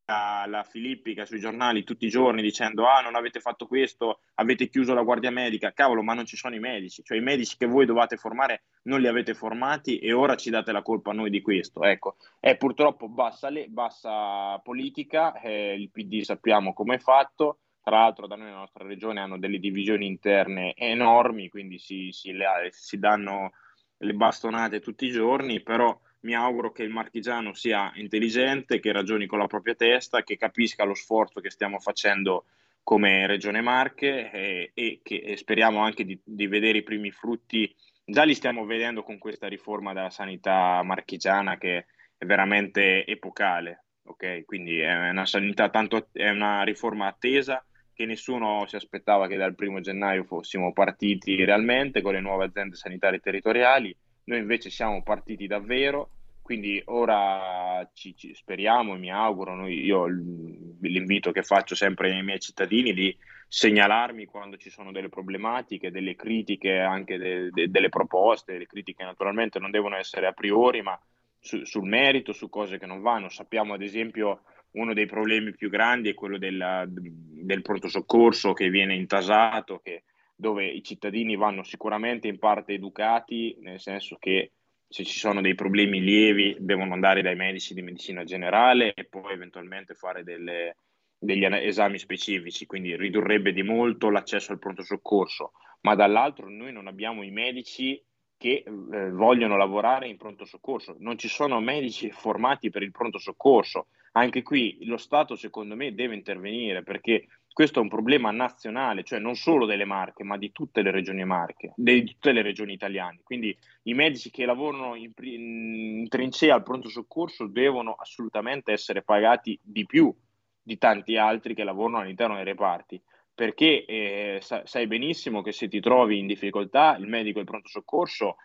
la 0.08 0.62
filippica 0.62 1.24
sui 1.24 1.40
giornali 1.40 1.82
tutti 1.82 2.06
i 2.06 2.10
giorni 2.10 2.40
dicendo 2.40 2.86
ah 2.86 3.00
non 3.00 3.16
avete 3.16 3.40
fatto 3.40 3.66
questo, 3.66 4.20
avete 4.34 4.68
chiuso 4.68 4.94
la 4.94 5.02
guardia 5.02 5.32
medica, 5.32 5.72
cavolo 5.72 6.02
ma 6.02 6.14
non 6.14 6.26
ci 6.26 6.36
sono 6.36 6.54
i 6.54 6.60
medici, 6.60 7.02
cioè 7.02 7.18
i 7.18 7.22
medici 7.22 7.56
che 7.56 7.66
voi 7.66 7.86
dovete 7.86 8.16
formare 8.16 8.62
non 8.82 9.00
li 9.00 9.08
avete 9.08 9.34
formati 9.34 9.98
e 9.98 10.12
ora 10.12 10.36
ci 10.36 10.50
date 10.50 10.70
la 10.70 10.82
colpa 10.82 11.10
a 11.10 11.14
noi 11.14 11.28
di 11.28 11.42
questo, 11.42 11.82
ecco, 11.82 12.16
è 12.38 12.56
purtroppo 12.56 13.08
bassa, 13.08 13.48
le, 13.48 13.66
bassa 13.66 14.60
politica, 14.62 15.40
eh, 15.40 15.74
il 15.74 15.90
PD 15.90 16.20
sappiamo 16.20 16.72
come 16.72 16.94
è 16.94 16.98
fatto, 16.98 17.58
tra 17.86 17.98
l'altro 18.00 18.26
da 18.26 18.34
noi 18.34 18.46
nella 18.46 18.58
nostra 18.58 18.84
regione 18.84 19.20
hanno 19.20 19.38
delle 19.38 19.60
divisioni 19.60 20.08
interne 20.08 20.74
enormi, 20.74 21.48
quindi 21.48 21.78
si, 21.78 22.10
si, 22.10 22.32
le, 22.32 22.46
si 22.72 22.98
danno 22.98 23.52
le 23.98 24.12
bastonate 24.12 24.80
tutti 24.80 25.06
i 25.06 25.12
giorni, 25.12 25.62
però 25.62 25.96
mi 26.22 26.34
auguro 26.34 26.72
che 26.72 26.82
il 26.82 26.90
marchigiano 26.90 27.54
sia 27.54 27.92
intelligente, 27.94 28.80
che 28.80 28.90
ragioni 28.90 29.26
con 29.26 29.38
la 29.38 29.46
propria 29.46 29.76
testa, 29.76 30.24
che 30.24 30.36
capisca 30.36 30.82
lo 30.82 30.94
sforzo 30.94 31.38
che 31.38 31.48
stiamo 31.48 31.78
facendo 31.78 32.46
come 32.82 33.24
Regione 33.28 33.60
Marche 33.60 34.32
e, 34.32 34.72
e 34.74 34.98
che 35.04 35.22
e 35.24 35.36
speriamo 35.36 35.78
anche 35.78 36.04
di, 36.04 36.18
di, 36.24 36.48
vedere 36.48 36.78
i 36.78 36.82
primi 36.82 37.12
frutti. 37.12 37.72
Già 38.04 38.24
li 38.24 38.34
stiamo 38.34 38.64
vedendo 38.64 39.04
con 39.04 39.18
questa 39.18 39.46
riforma 39.46 39.92
della 39.92 40.10
sanità 40.10 40.82
marchigiana 40.82 41.56
che 41.56 41.86
è 42.18 42.24
veramente 42.24 43.06
epocale. 43.06 43.84
Okay? 44.02 44.44
Quindi 44.44 44.80
è 44.80 45.10
una 45.10 45.24
sanità 45.24 45.68
tanto 45.68 46.08
è 46.10 46.30
una 46.30 46.64
riforma 46.64 47.06
attesa 47.06 47.64
che 47.96 48.04
nessuno 48.04 48.64
si 48.66 48.76
aspettava 48.76 49.26
che 49.26 49.36
dal 49.36 49.54
primo 49.54 49.80
gennaio 49.80 50.22
fossimo 50.22 50.72
partiti 50.72 51.42
realmente 51.44 52.02
con 52.02 52.12
le 52.12 52.20
nuove 52.20 52.44
aziende 52.44 52.76
sanitarie 52.76 53.18
territoriali 53.18 53.96
noi 54.26 54.38
invece 54.38 54.70
siamo 54.70 55.02
partiti 55.02 55.46
davvero, 55.46 56.10
quindi 56.42 56.82
ora 56.86 57.88
ci, 57.94 58.16
ci 58.16 58.34
speriamo 58.34 58.94
e 58.94 58.98
mi 58.98 59.10
auguro, 59.10 59.54
noi, 59.54 59.84
io 59.84 60.06
l'invito 60.06 61.30
che 61.30 61.42
faccio 61.42 61.74
sempre 61.76 62.10
ai 62.12 62.22
miei 62.24 62.40
cittadini 62.40 62.92
di 62.92 63.16
segnalarmi 63.48 64.24
quando 64.24 64.56
ci 64.56 64.68
sono 64.68 64.90
delle 64.90 65.08
problematiche, 65.08 65.92
delle 65.92 66.16
critiche, 66.16 66.78
anche 66.78 67.18
de, 67.18 67.50
de, 67.50 67.70
delle 67.70 67.88
proposte, 67.88 68.58
le 68.58 68.66
critiche 68.66 69.04
naturalmente 69.04 69.60
non 69.60 69.70
devono 69.70 69.96
essere 69.96 70.26
a 70.26 70.32
priori, 70.32 70.82
ma 70.82 70.98
su, 71.38 71.64
sul 71.64 71.86
merito, 71.86 72.32
su 72.32 72.48
cose 72.48 72.78
che 72.78 72.86
non 72.86 73.02
vanno. 73.02 73.28
Sappiamo 73.28 73.74
ad 73.74 73.82
esempio 73.82 74.40
uno 74.76 74.94
dei 74.94 75.06
problemi 75.06 75.54
più 75.54 75.68
grandi 75.68 76.10
è 76.10 76.14
quello 76.14 76.38
della, 76.38 76.84
del 76.86 77.62
pronto 77.62 77.88
soccorso 77.88 78.52
che 78.52 78.68
viene 78.68 78.94
intasato, 78.94 79.80
che 79.82 80.04
dove 80.34 80.66
i 80.66 80.82
cittadini 80.82 81.36
vanno 81.36 81.62
sicuramente 81.62 82.28
in 82.28 82.38
parte 82.38 82.74
educati, 82.74 83.56
nel 83.60 83.80
senso 83.80 84.16
che 84.18 84.52
se 84.88 85.04
ci 85.04 85.18
sono 85.18 85.40
dei 85.40 85.54
problemi 85.54 86.00
lievi 86.00 86.56
devono 86.60 86.92
andare 86.92 87.22
dai 87.22 87.34
medici 87.34 87.74
di 87.74 87.82
medicina 87.82 88.22
generale 88.22 88.92
e 88.94 89.04
poi 89.04 89.32
eventualmente 89.32 89.94
fare 89.94 90.22
delle, 90.22 90.76
degli 91.18 91.44
esami 91.44 91.98
specifici, 91.98 92.66
quindi 92.66 92.96
ridurrebbe 92.96 93.52
di 93.52 93.62
molto 93.62 94.10
l'accesso 94.10 94.52
al 94.52 94.58
pronto 94.58 94.82
soccorso, 94.82 95.52
ma 95.80 95.94
dall'altro 95.94 96.48
noi 96.50 96.72
non 96.72 96.86
abbiamo 96.86 97.22
i 97.22 97.30
medici 97.30 98.00
che 98.36 98.62
eh, 98.66 99.10
vogliono 99.10 99.56
lavorare 99.56 100.06
in 100.06 100.18
pronto 100.18 100.44
soccorso, 100.44 100.94
non 100.98 101.16
ci 101.16 101.28
sono 101.28 101.58
medici 101.60 102.10
formati 102.10 102.68
per 102.68 102.82
il 102.82 102.90
pronto 102.90 103.18
soccorso, 103.18 103.86
anche 104.16 104.42
qui 104.42 104.78
lo 104.82 104.96
Stato 104.96 105.36
secondo 105.36 105.76
me 105.76 105.94
deve 105.94 106.14
intervenire 106.14 106.82
perché 106.82 107.26
questo 107.52 107.78
è 107.78 107.82
un 107.82 107.88
problema 107.88 108.30
nazionale, 108.30 109.02
cioè 109.02 109.18
non 109.18 109.34
solo 109.34 109.64
delle 109.64 109.86
Marche, 109.86 110.24
ma 110.24 110.36
di 110.36 110.52
tutte 110.52 110.82
le 110.82 110.90
regioni 110.90 111.24
Marche, 111.24 111.72
di 111.74 112.04
tutte 112.04 112.32
le 112.32 112.42
regioni 112.42 112.74
italiane. 112.74 113.20
Quindi 113.22 113.56
i 113.84 113.94
medici 113.94 114.30
che 114.30 114.44
lavorano 114.44 114.94
in, 114.94 115.10
in 115.22 116.06
trincea 116.08 116.54
al 116.54 116.62
pronto 116.62 116.90
soccorso 116.90 117.46
devono 117.46 117.94
assolutamente 117.94 118.72
essere 118.72 119.02
pagati 119.02 119.58
di 119.62 119.86
più 119.86 120.14
di 120.62 120.76
tanti 120.76 121.16
altri 121.16 121.54
che 121.54 121.64
lavorano 121.64 122.00
all'interno 122.00 122.34
dei 122.34 122.44
reparti. 122.44 123.02
Perché 123.34 123.86
eh, 123.86 124.38
sai 124.40 124.86
benissimo 124.86 125.40
che 125.40 125.52
se 125.52 125.68
ti 125.68 125.80
trovi 125.80 126.18
in 126.18 126.26
difficoltà, 126.26 126.96
il 126.96 127.06
medico 127.06 127.38
del 127.38 127.46
pronto 127.46 127.68
soccorso, 127.68 128.36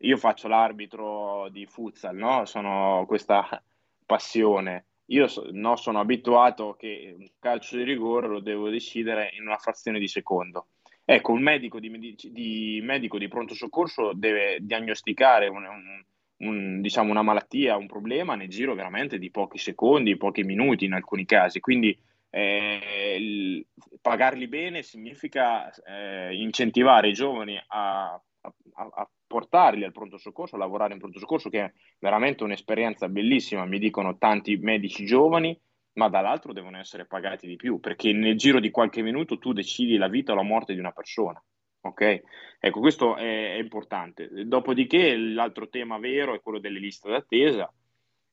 io 0.00 0.16
faccio 0.18 0.48
l'arbitro 0.48 1.48
di 1.50 1.64
futsal, 1.64 2.16
no? 2.16 2.44
Sono 2.44 3.04
questa 3.06 3.62
passione 4.04 4.84
io 5.10 5.26
so, 5.26 5.48
no, 5.52 5.76
sono 5.76 6.00
abituato 6.00 6.74
che 6.78 7.14
un 7.16 7.26
calcio 7.38 7.76
di 7.76 7.82
rigore 7.82 8.28
lo 8.28 8.40
devo 8.40 8.68
decidere 8.68 9.32
in 9.36 9.46
una 9.46 9.56
frazione 9.56 9.98
di 9.98 10.08
secondo. 10.08 10.68
Ecco, 11.04 11.32
un 11.32 11.42
medico 11.42 11.80
di, 11.80 11.88
medici, 11.88 12.30
di, 12.30 12.80
medico 12.82 13.18
di 13.18 13.26
pronto 13.26 13.54
soccorso 13.54 14.12
deve 14.14 14.58
diagnosticare 14.60 15.48
un, 15.48 15.64
un, 15.64 16.04
un, 16.48 16.80
diciamo 16.80 17.10
una 17.10 17.22
malattia, 17.22 17.76
un 17.76 17.86
problema 17.86 18.36
nel 18.36 18.48
giro 18.48 18.74
veramente 18.74 19.18
di 19.18 19.30
pochi 19.30 19.58
secondi, 19.58 20.16
pochi 20.16 20.44
minuti 20.44 20.84
in 20.84 20.92
alcuni 20.92 21.24
casi. 21.24 21.58
Quindi 21.58 21.98
eh, 22.30 23.16
il, 23.18 23.66
pagarli 24.00 24.46
bene 24.46 24.82
significa 24.82 25.68
eh, 25.84 26.32
incentivare 26.36 27.08
i 27.08 27.12
giovani 27.12 27.60
a, 27.66 28.20
a, 28.40 28.90
a 28.94 29.10
portarli 29.26 29.84
al 29.84 29.92
pronto 29.92 30.16
soccorso, 30.18 30.56
a 30.56 30.58
lavorare 30.58 30.92
in 30.92 30.98
pronto 30.98 31.18
soccorso, 31.18 31.48
che 31.48 31.64
è 31.64 31.72
veramente 31.98 32.44
un'esperienza 32.44 33.08
bellissima, 33.08 33.64
mi 33.64 33.78
dicono 33.78 34.18
tanti 34.18 34.56
medici 34.56 35.04
giovani, 35.04 35.58
ma 35.94 36.08
dall'altro 36.08 36.52
devono 36.52 36.78
essere 36.78 37.06
pagati 37.06 37.46
di 37.46 37.56
più, 37.56 37.80
perché 37.80 38.12
nel 38.12 38.36
giro 38.36 38.60
di 38.60 38.70
qualche 38.70 39.02
minuto 39.02 39.38
tu 39.38 39.52
decidi 39.52 39.96
la 39.96 40.08
vita 40.08 40.32
o 40.32 40.36
la 40.36 40.42
morte 40.42 40.74
di 40.74 40.78
una 40.78 40.92
persona. 40.92 41.42
Ok, 41.82 42.22
ecco, 42.58 42.80
questo 42.80 43.16
è, 43.16 43.54
è 43.54 43.58
importante. 43.58 44.28
Dopodiché 44.44 45.16
l'altro 45.16 45.68
tema 45.68 45.98
vero 45.98 46.34
è 46.34 46.40
quello 46.40 46.58
delle 46.58 46.78
liste 46.78 47.10
d'attesa 47.10 47.72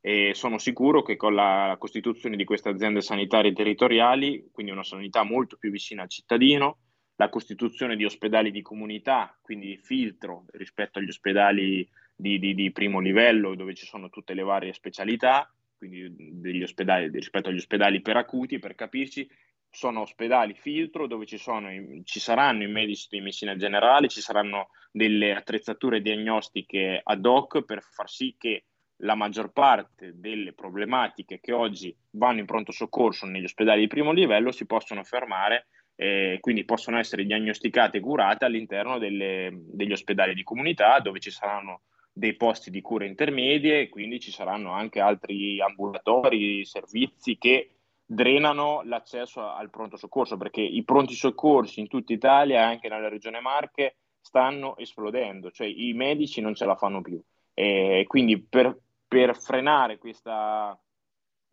e 0.01 0.33
sono 0.33 0.57
sicuro 0.57 1.01
che 1.01 1.15
con 1.15 1.33
la 1.33 1.75
costituzione 1.79 2.35
di 2.35 2.43
queste 2.43 2.69
aziende 2.69 3.01
sanitarie 3.01 3.53
territoriali, 3.53 4.49
quindi 4.51 4.71
una 4.71 4.83
sanità 4.83 5.23
molto 5.23 5.55
più 5.57 5.71
vicina 5.71 6.03
al 6.03 6.09
cittadino, 6.09 6.79
la 7.17 7.29
costituzione 7.29 7.95
di 7.95 8.05
ospedali 8.05 8.51
di 8.51 8.61
comunità, 8.61 9.37
quindi 9.41 9.77
filtro 9.77 10.45
rispetto 10.51 10.99
agli 10.99 11.09
ospedali 11.09 11.87
di, 12.15 12.39
di, 12.39 12.53
di 12.53 12.71
primo 12.71 12.99
livello 12.99 13.55
dove 13.55 13.73
ci 13.73 13.85
sono 13.85 14.09
tutte 14.09 14.33
le 14.33 14.43
varie 14.43 14.73
specialità, 14.73 15.51
quindi 15.77 16.63
ospedali, 16.63 17.09
rispetto 17.09 17.49
agli 17.49 17.57
ospedali 17.57 18.01
per 18.01 18.17
acuti, 18.17 18.59
per 18.59 18.75
capirci, 18.75 19.29
sono 19.69 20.01
ospedali 20.01 20.53
filtro 20.53 21.07
dove 21.07 21.25
ci, 21.25 21.37
sono, 21.37 21.69
ci 22.03 22.19
saranno 22.19 22.63
i 22.63 22.67
medici 22.67 23.07
di 23.09 23.19
medicina 23.19 23.55
generale, 23.55 24.07
ci 24.07 24.21
saranno 24.21 24.69
delle 24.91 25.35
attrezzature 25.35 26.01
diagnostiche 26.01 27.01
ad 27.03 27.25
hoc 27.25 27.63
per 27.63 27.81
far 27.81 28.09
sì 28.09 28.35
che 28.37 28.65
la 29.01 29.13
maggior 29.13 29.51
parte 29.51 30.13
delle 30.15 30.53
problematiche 30.53 31.39
che 31.39 31.51
oggi 31.51 31.95
vanno 32.11 32.39
in 32.39 32.45
pronto 32.45 32.71
soccorso 32.71 33.27
negli 33.27 33.43
ospedali 33.43 33.81
di 33.81 33.87
primo 33.87 34.11
livello 34.11 34.51
si 34.51 34.65
possono 34.65 35.03
fermare 35.03 35.67
e 35.99 36.37
quindi 36.41 36.63
possono 36.63 36.99
essere 36.99 37.25
diagnosticate 37.25 37.97
e 37.97 38.01
curate 38.01 38.45
all'interno 38.45 38.99
delle, 38.99 39.49
degli 39.51 39.91
ospedali 39.91 40.35
di 40.35 40.43
comunità 40.43 40.99
dove 40.99 41.19
ci 41.19 41.31
saranno 41.31 41.81
dei 42.13 42.35
posti 42.35 42.69
di 42.69 42.81
cura 42.81 43.05
intermedie 43.05 43.89
quindi 43.89 44.19
ci 44.19 44.31
saranno 44.31 44.71
anche 44.73 44.99
altri 44.99 45.59
ambulatori, 45.59 46.63
servizi 46.65 47.39
che 47.39 47.71
drenano 48.05 48.83
l'accesso 48.85 49.41
al 49.41 49.71
pronto 49.71 49.97
soccorso 49.97 50.37
perché 50.37 50.61
i 50.61 50.83
pronti 50.83 51.15
soccorsi 51.15 51.79
in 51.79 51.87
tutta 51.87 52.13
Italia 52.13 52.59
e 52.59 52.63
anche 52.63 52.89
nella 52.89 53.09
regione 53.09 53.39
Marche 53.39 53.95
stanno 54.21 54.77
esplodendo, 54.77 55.49
cioè 55.49 55.65
i 55.67 55.93
medici 55.93 56.41
non 56.41 56.53
ce 56.53 56.65
la 56.65 56.75
fanno 56.75 57.01
più. 57.01 57.19
E 57.53 58.05
quindi 58.07 58.39
per, 58.39 58.77
per 59.07 59.35
frenare 59.35 59.97
questa 59.97 60.79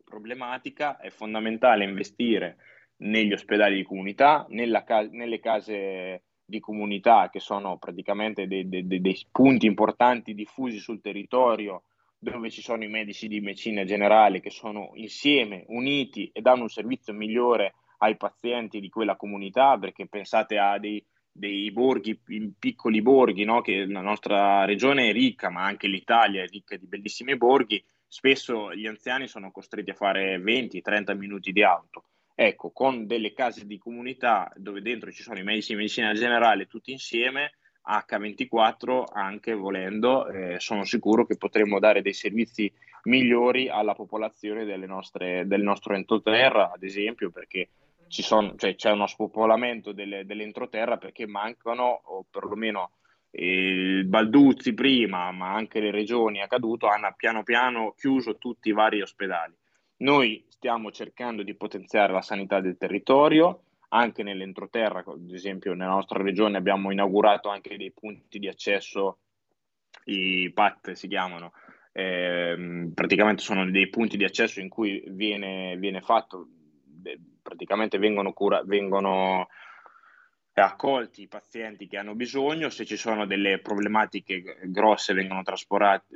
problematica 0.03 0.97
è 0.97 1.09
fondamentale 1.09 1.83
investire 1.83 2.57
negli 2.97 3.33
ospedali 3.33 3.75
di 3.75 3.83
comunità, 3.83 4.47
ca- 4.85 5.07
nelle 5.11 5.39
case 5.39 6.23
di 6.45 6.59
comunità 6.59 7.29
che 7.31 7.39
sono 7.39 7.77
praticamente 7.77 8.47
dei, 8.47 8.69
dei, 8.69 8.85
dei 8.85 9.25
punti 9.31 9.65
importanti 9.65 10.35
diffusi 10.35 10.77
sul 10.77 11.01
territorio 11.01 11.83
dove 12.17 12.49
ci 12.49 12.61
sono 12.61 12.83
i 12.83 12.87
medici 12.87 13.27
di 13.27 13.39
medicina 13.39 13.83
generale 13.83 14.39
che 14.39 14.49
sono 14.49 14.91
insieme, 14.95 15.63
uniti 15.67 16.29
e 16.33 16.41
danno 16.41 16.63
un 16.63 16.69
servizio 16.69 17.13
migliore 17.13 17.75
ai 17.99 18.17
pazienti 18.17 18.79
di 18.79 18.89
quella 18.89 19.15
comunità, 19.15 19.77
perché 19.77 20.07
pensate 20.07 20.57
a 20.57 20.77
dei, 20.79 21.03
dei 21.31 21.71
borghi, 21.71 22.19
piccoli 22.57 23.01
borghi, 23.01 23.43
no? 23.43 23.61
che 23.61 23.85
la 23.85 24.01
nostra 24.01 24.65
regione 24.65 25.09
è 25.09 25.11
ricca, 25.11 25.49
ma 25.49 25.63
anche 25.63 25.87
l'Italia 25.87 26.43
è 26.43 26.47
ricca 26.47 26.75
di 26.77 26.87
bellissimi 26.87 27.37
borghi, 27.37 27.83
spesso 28.07 28.73
gli 28.73 28.87
anziani 28.87 29.27
sono 29.27 29.51
costretti 29.51 29.91
a 29.91 29.95
fare 29.95 30.37
20-30 30.37 31.15
minuti 31.15 31.51
di 31.51 31.63
auto. 31.63 32.05
Ecco, 32.37 32.71
con 32.71 33.07
delle 33.07 33.31
case 33.31 33.65
di 33.65 33.77
comunità 33.77 34.51
dove 34.57 34.81
dentro 34.81 35.09
ci 35.09 35.23
sono 35.23 35.39
i 35.39 35.43
medici 35.43 35.71
di 35.71 35.77
medicina 35.77 36.13
generale 36.13 36.67
tutti 36.67 36.91
insieme, 36.91 37.53
H24 37.87 39.03
anche 39.13 39.53
volendo, 39.53 40.27
eh, 40.27 40.59
sono 40.59 40.83
sicuro 40.83 41.25
che 41.25 41.37
potremo 41.37 41.79
dare 41.79 42.01
dei 42.01 42.13
servizi 42.13 42.69
migliori 43.03 43.69
alla 43.69 43.93
popolazione 43.93 44.65
nostre, 44.85 45.47
del 45.47 45.61
nostro 45.61 45.95
entroterra, 45.95 46.71
ad 46.73 46.83
esempio, 46.83 47.29
perché 47.31 47.69
sono, 48.07 48.55
cioè, 48.57 48.75
c'è 48.75 48.91
uno 48.91 49.07
spopolamento 49.07 49.93
delle, 49.93 50.25
dell'entroterra 50.25 50.97
perché 50.97 51.25
mancano, 51.27 52.01
o 52.03 52.25
perlomeno 52.29 52.91
il 53.31 54.05
Balduzzi 54.05 54.73
prima, 54.73 55.31
ma 55.31 55.53
anche 55.53 55.79
le 55.79 55.91
regioni 55.91 56.41
accaduto, 56.41 56.87
hanno 56.87 57.13
piano 57.15 57.43
piano 57.43 57.93
chiuso 57.97 58.37
tutti 58.37 58.69
i 58.69 58.73
vari 58.73 59.01
ospedali. 59.01 59.53
Noi 59.97 60.45
stiamo 60.49 60.91
cercando 60.91 61.43
di 61.43 61.55
potenziare 61.55 62.11
la 62.11 62.21
sanità 62.21 62.59
del 62.59 62.77
territorio, 62.77 63.63
anche 63.89 64.23
nell'entroterra, 64.23 65.03
ad 65.05 65.31
esempio 65.31 65.73
nella 65.73 65.91
nostra 65.91 66.21
regione 66.21 66.57
abbiamo 66.57 66.91
inaugurato 66.91 67.49
anche 67.49 67.77
dei 67.77 67.91
punti 67.91 68.39
di 68.39 68.47
accesso, 68.47 69.19
i 70.05 70.51
PAT 70.53 70.91
si 70.91 71.07
chiamano, 71.07 71.53
eh, 71.93 72.89
praticamente 72.93 73.41
sono 73.41 73.69
dei 73.69 73.89
punti 73.89 74.17
di 74.17 74.25
accesso 74.25 74.59
in 74.59 74.67
cui 74.67 75.01
viene, 75.07 75.77
viene 75.77 76.01
fatto, 76.01 76.47
praticamente 77.41 77.97
vengono, 77.97 78.33
cura, 78.33 78.61
vengono 78.65 79.47
accolti 80.63 81.23
i 81.23 81.27
pazienti 81.27 81.87
che 81.87 81.97
hanno 81.97 82.15
bisogno, 82.15 82.69
se 82.69 82.85
ci 82.85 82.95
sono 82.95 83.25
delle 83.25 83.59
problematiche 83.59 84.57
grosse 84.63 85.13
vengono, 85.13 85.43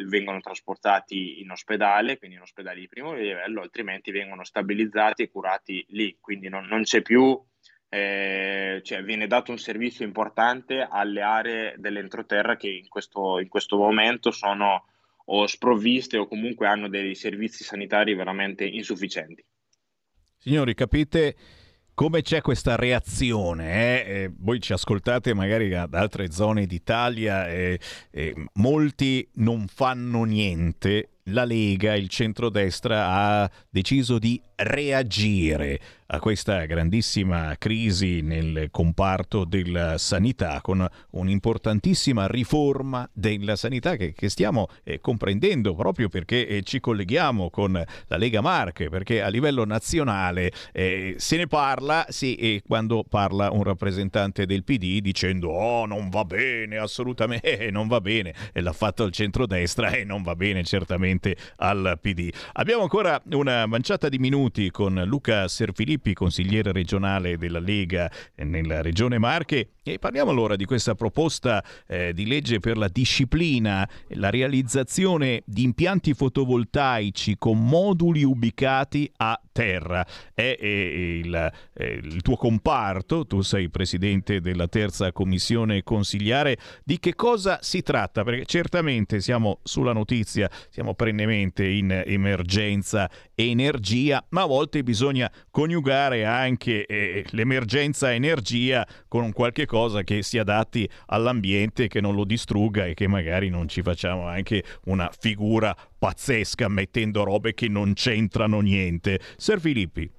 vengono, 0.07 0.39
trasportati 0.39 1.41
in 1.41 1.51
ospedale, 1.51 2.17
quindi 2.17 2.37
in 2.37 2.43
ospedali 2.43 2.79
di 2.79 2.87
primo 2.87 3.13
livello, 3.13 3.61
altrimenti 3.61 4.11
vengono 4.11 4.45
stabilizzati 4.45 5.23
e 5.23 5.29
curati 5.29 5.85
lì, 5.89 6.17
quindi 6.21 6.47
non, 6.47 6.65
non 6.67 6.83
c'è 6.83 7.01
più, 7.01 7.37
eh, 7.89 8.81
cioè 8.83 9.03
viene 9.03 9.27
dato 9.27 9.51
un 9.51 9.57
servizio 9.57 10.05
importante 10.05 10.87
alle 10.89 11.21
aree 11.21 11.75
dell'entroterra 11.77 12.55
che 12.55 12.69
in 12.69 12.87
questo, 12.87 13.39
in 13.39 13.49
questo 13.49 13.77
momento 13.77 14.31
sono 14.31 14.85
o 15.31 15.47
sprovviste 15.47 16.17
o 16.17 16.27
comunque 16.27 16.67
hanno 16.67 16.87
dei 16.87 17.13
servizi 17.13 17.63
sanitari 17.63 18.15
veramente 18.15 18.65
insufficienti. 18.65 19.43
Signori, 20.37 20.73
capite 20.73 21.35
come 21.99 22.21
c'è 22.21 22.39
questa 22.39 22.77
reazione? 22.77 23.73
Eh? 23.73 24.13
Eh, 24.13 24.31
voi 24.37 24.61
ci 24.61 24.71
ascoltate 24.71 25.33
magari 25.33 25.67
da 25.67 25.85
altre 25.91 26.31
zone 26.31 26.65
d'Italia 26.65 27.49
e 27.49 27.77
molti 28.53 29.27
non 29.33 29.67
fanno 29.67 30.23
niente. 30.23 31.09
La 31.23 31.43
Lega, 31.43 31.95
il 31.95 32.07
centrodestra 32.07 33.09
ha 33.09 33.51
deciso 33.69 34.17
di 34.17 34.41
reagire 34.55 35.77
a 36.11 36.19
questa 36.19 36.65
grandissima 36.65 37.55
crisi 37.59 38.21
nel 38.21 38.69
comparto 38.71 39.45
della 39.45 39.99
sanità 39.99 40.59
con 40.61 40.87
un'importantissima 41.11 42.25
riforma 42.25 43.07
della 43.13 43.55
sanità 43.55 43.95
che, 43.95 44.13
che 44.13 44.29
stiamo 44.29 44.69
eh, 44.83 44.99
comprendendo 45.01 45.75
proprio 45.75 46.09
perché 46.09 46.47
eh, 46.47 46.63
ci 46.63 46.79
colleghiamo 46.79 47.51
con 47.51 47.73
la 48.07 48.17
Lega 48.17 48.41
Marche, 48.41 48.89
perché 48.89 49.21
a 49.21 49.27
livello 49.27 49.65
nazionale 49.65 50.51
eh, 50.71 51.13
se 51.17 51.37
ne 51.37 51.45
parla, 51.45 52.07
sì, 52.09 52.35
e 52.35 52.63
quando 52.65 53.03
parla 53.07 53.51
un 53.51 53.63
rappresentante 53.63 54.47
del 54.47 54.63
PD 54.63 55.01
dicendo 55.01 55.49
oh 55.49 55.85
non 55.85 56.09
va 56.09 56.25
bene, 56.25 56.77
assolutamente 56.77 57.69
non 57.69 57.87
va 57.87 58.01
bene, 58.01 58.33
e 58.51 58.61
l'ha 58.61 58.73
fatto 58.73 59.03
il 59.03 59.11
centrodestra 59.11 59.91
e 59.91 60.05
non 60.05 60.23
va 60.23 60.35
bene 60.35 60.63
certamente 60.63 61.35
al 61.57 61.99
PD. 62.01 62.31
Abbiamo 62.53 62.81
ancora 62.81 63.21
una 63.33 63.67
manciata 63.67 64.09
di 64.09 64.17
minuti 64.17 64.71
con 64.71 65.03
Luca 65.05 65.47
Serfilippi 65.47 65.97
Filippi, 65.99 66.13
consigliere 66.13 66.71
regionale 66.71 67.37
della 67.37 67.59
Lega 67.59 68.09
nella 68.37 68.81
regione 68.81 69.17
Marche. 69.17 69.73
E 69.89 69.97
parliamo 69.97 70.29
allora 70.29 70.55
di 70.55 70.65
questa 70.65 70.93
proposta 70.93 71.63
eh, 71.87 72.13
di 72.13 72.27
legge 72.27 72.59
per 72.59 72.77
la 72.77 72.87
disciplina, 72.87 73.89
la 74.09 74.29
realizzazione 74.29 75.41
di 75.47 75.63
impianti 75.63 76.13
fotovoltaici 76.13 77.37
con 77.39 77.65
moduli 77.65 78.21
ubicati 78.21 79.11
a 79.17 79.41
terra. 79.51 80.05
È, 80.31 80.57
è 80.59 80.63
il, 80.63 81.51
è 81.73 81.83
il 81.83 82.21
tuo 82.21 82.35
comparto, 82.35 83.25
tu 83.25 83.41
sei 83.41 83.69
presidente 83.69 84.41
della 84.41 84.67
terza 84.67 85.11
commissione 85.11 85.81
consigliare. 85.81 86.59
Di 86.83 86.99
che 86.99 87.15
cosa 87.15 87.57
si 87.63 87.81
tratta? 87.81 88.23
Perché 88.23 88.45
certamente 88.45 89.21
siamo 89.21 89.57
sulla 89.63 89.91
notizia, 89.91 90.51
siamo 90.69 90.93
perennemente 90.93 91.67
in 91.67 92.03
emergenza 92.05 93.09
energia, 93.33 94.23
ma 94.29 94.43
a 94.43 94.45
volte 94.45 94.83
bisogna 94.83 95.31
coniugare 95.49 96.25
anche 96.25 96.85
eh, 96.85 97.25
l'emergenza 97.31 98.13
energia 98.13 98.87
con 99.07 99.33
qualche 99.33 99.65
cosa 99.65 99.77
che 100.03 100.21
si 100.23 100.37
adatti 100.37 100.89
all'ambiente, 101.07 101.87
che 101.87 102.01
non 102.01 102.15
lo 102.15 102.25
distrugga 102.25 102.85
e 102.85 102.93
che 102.93 103.07
magari 103.07 103.49
non 103.49 103.67
ci 103.67 103.81
facciamo 103.81 104.27
anche 104.27 104.63
una 104.85 105.09
figura 105.17 105.75
pazzesca 105.97 106.67
mettendo 106.67 107.23
robe 107.23 107.53
che 107.53 107.67
non 107.67 107.93
c'entrano 107.93 108.59
niente. 108.59 109.19
Ser 109.37 109.59
Filippi. 109.59 110.11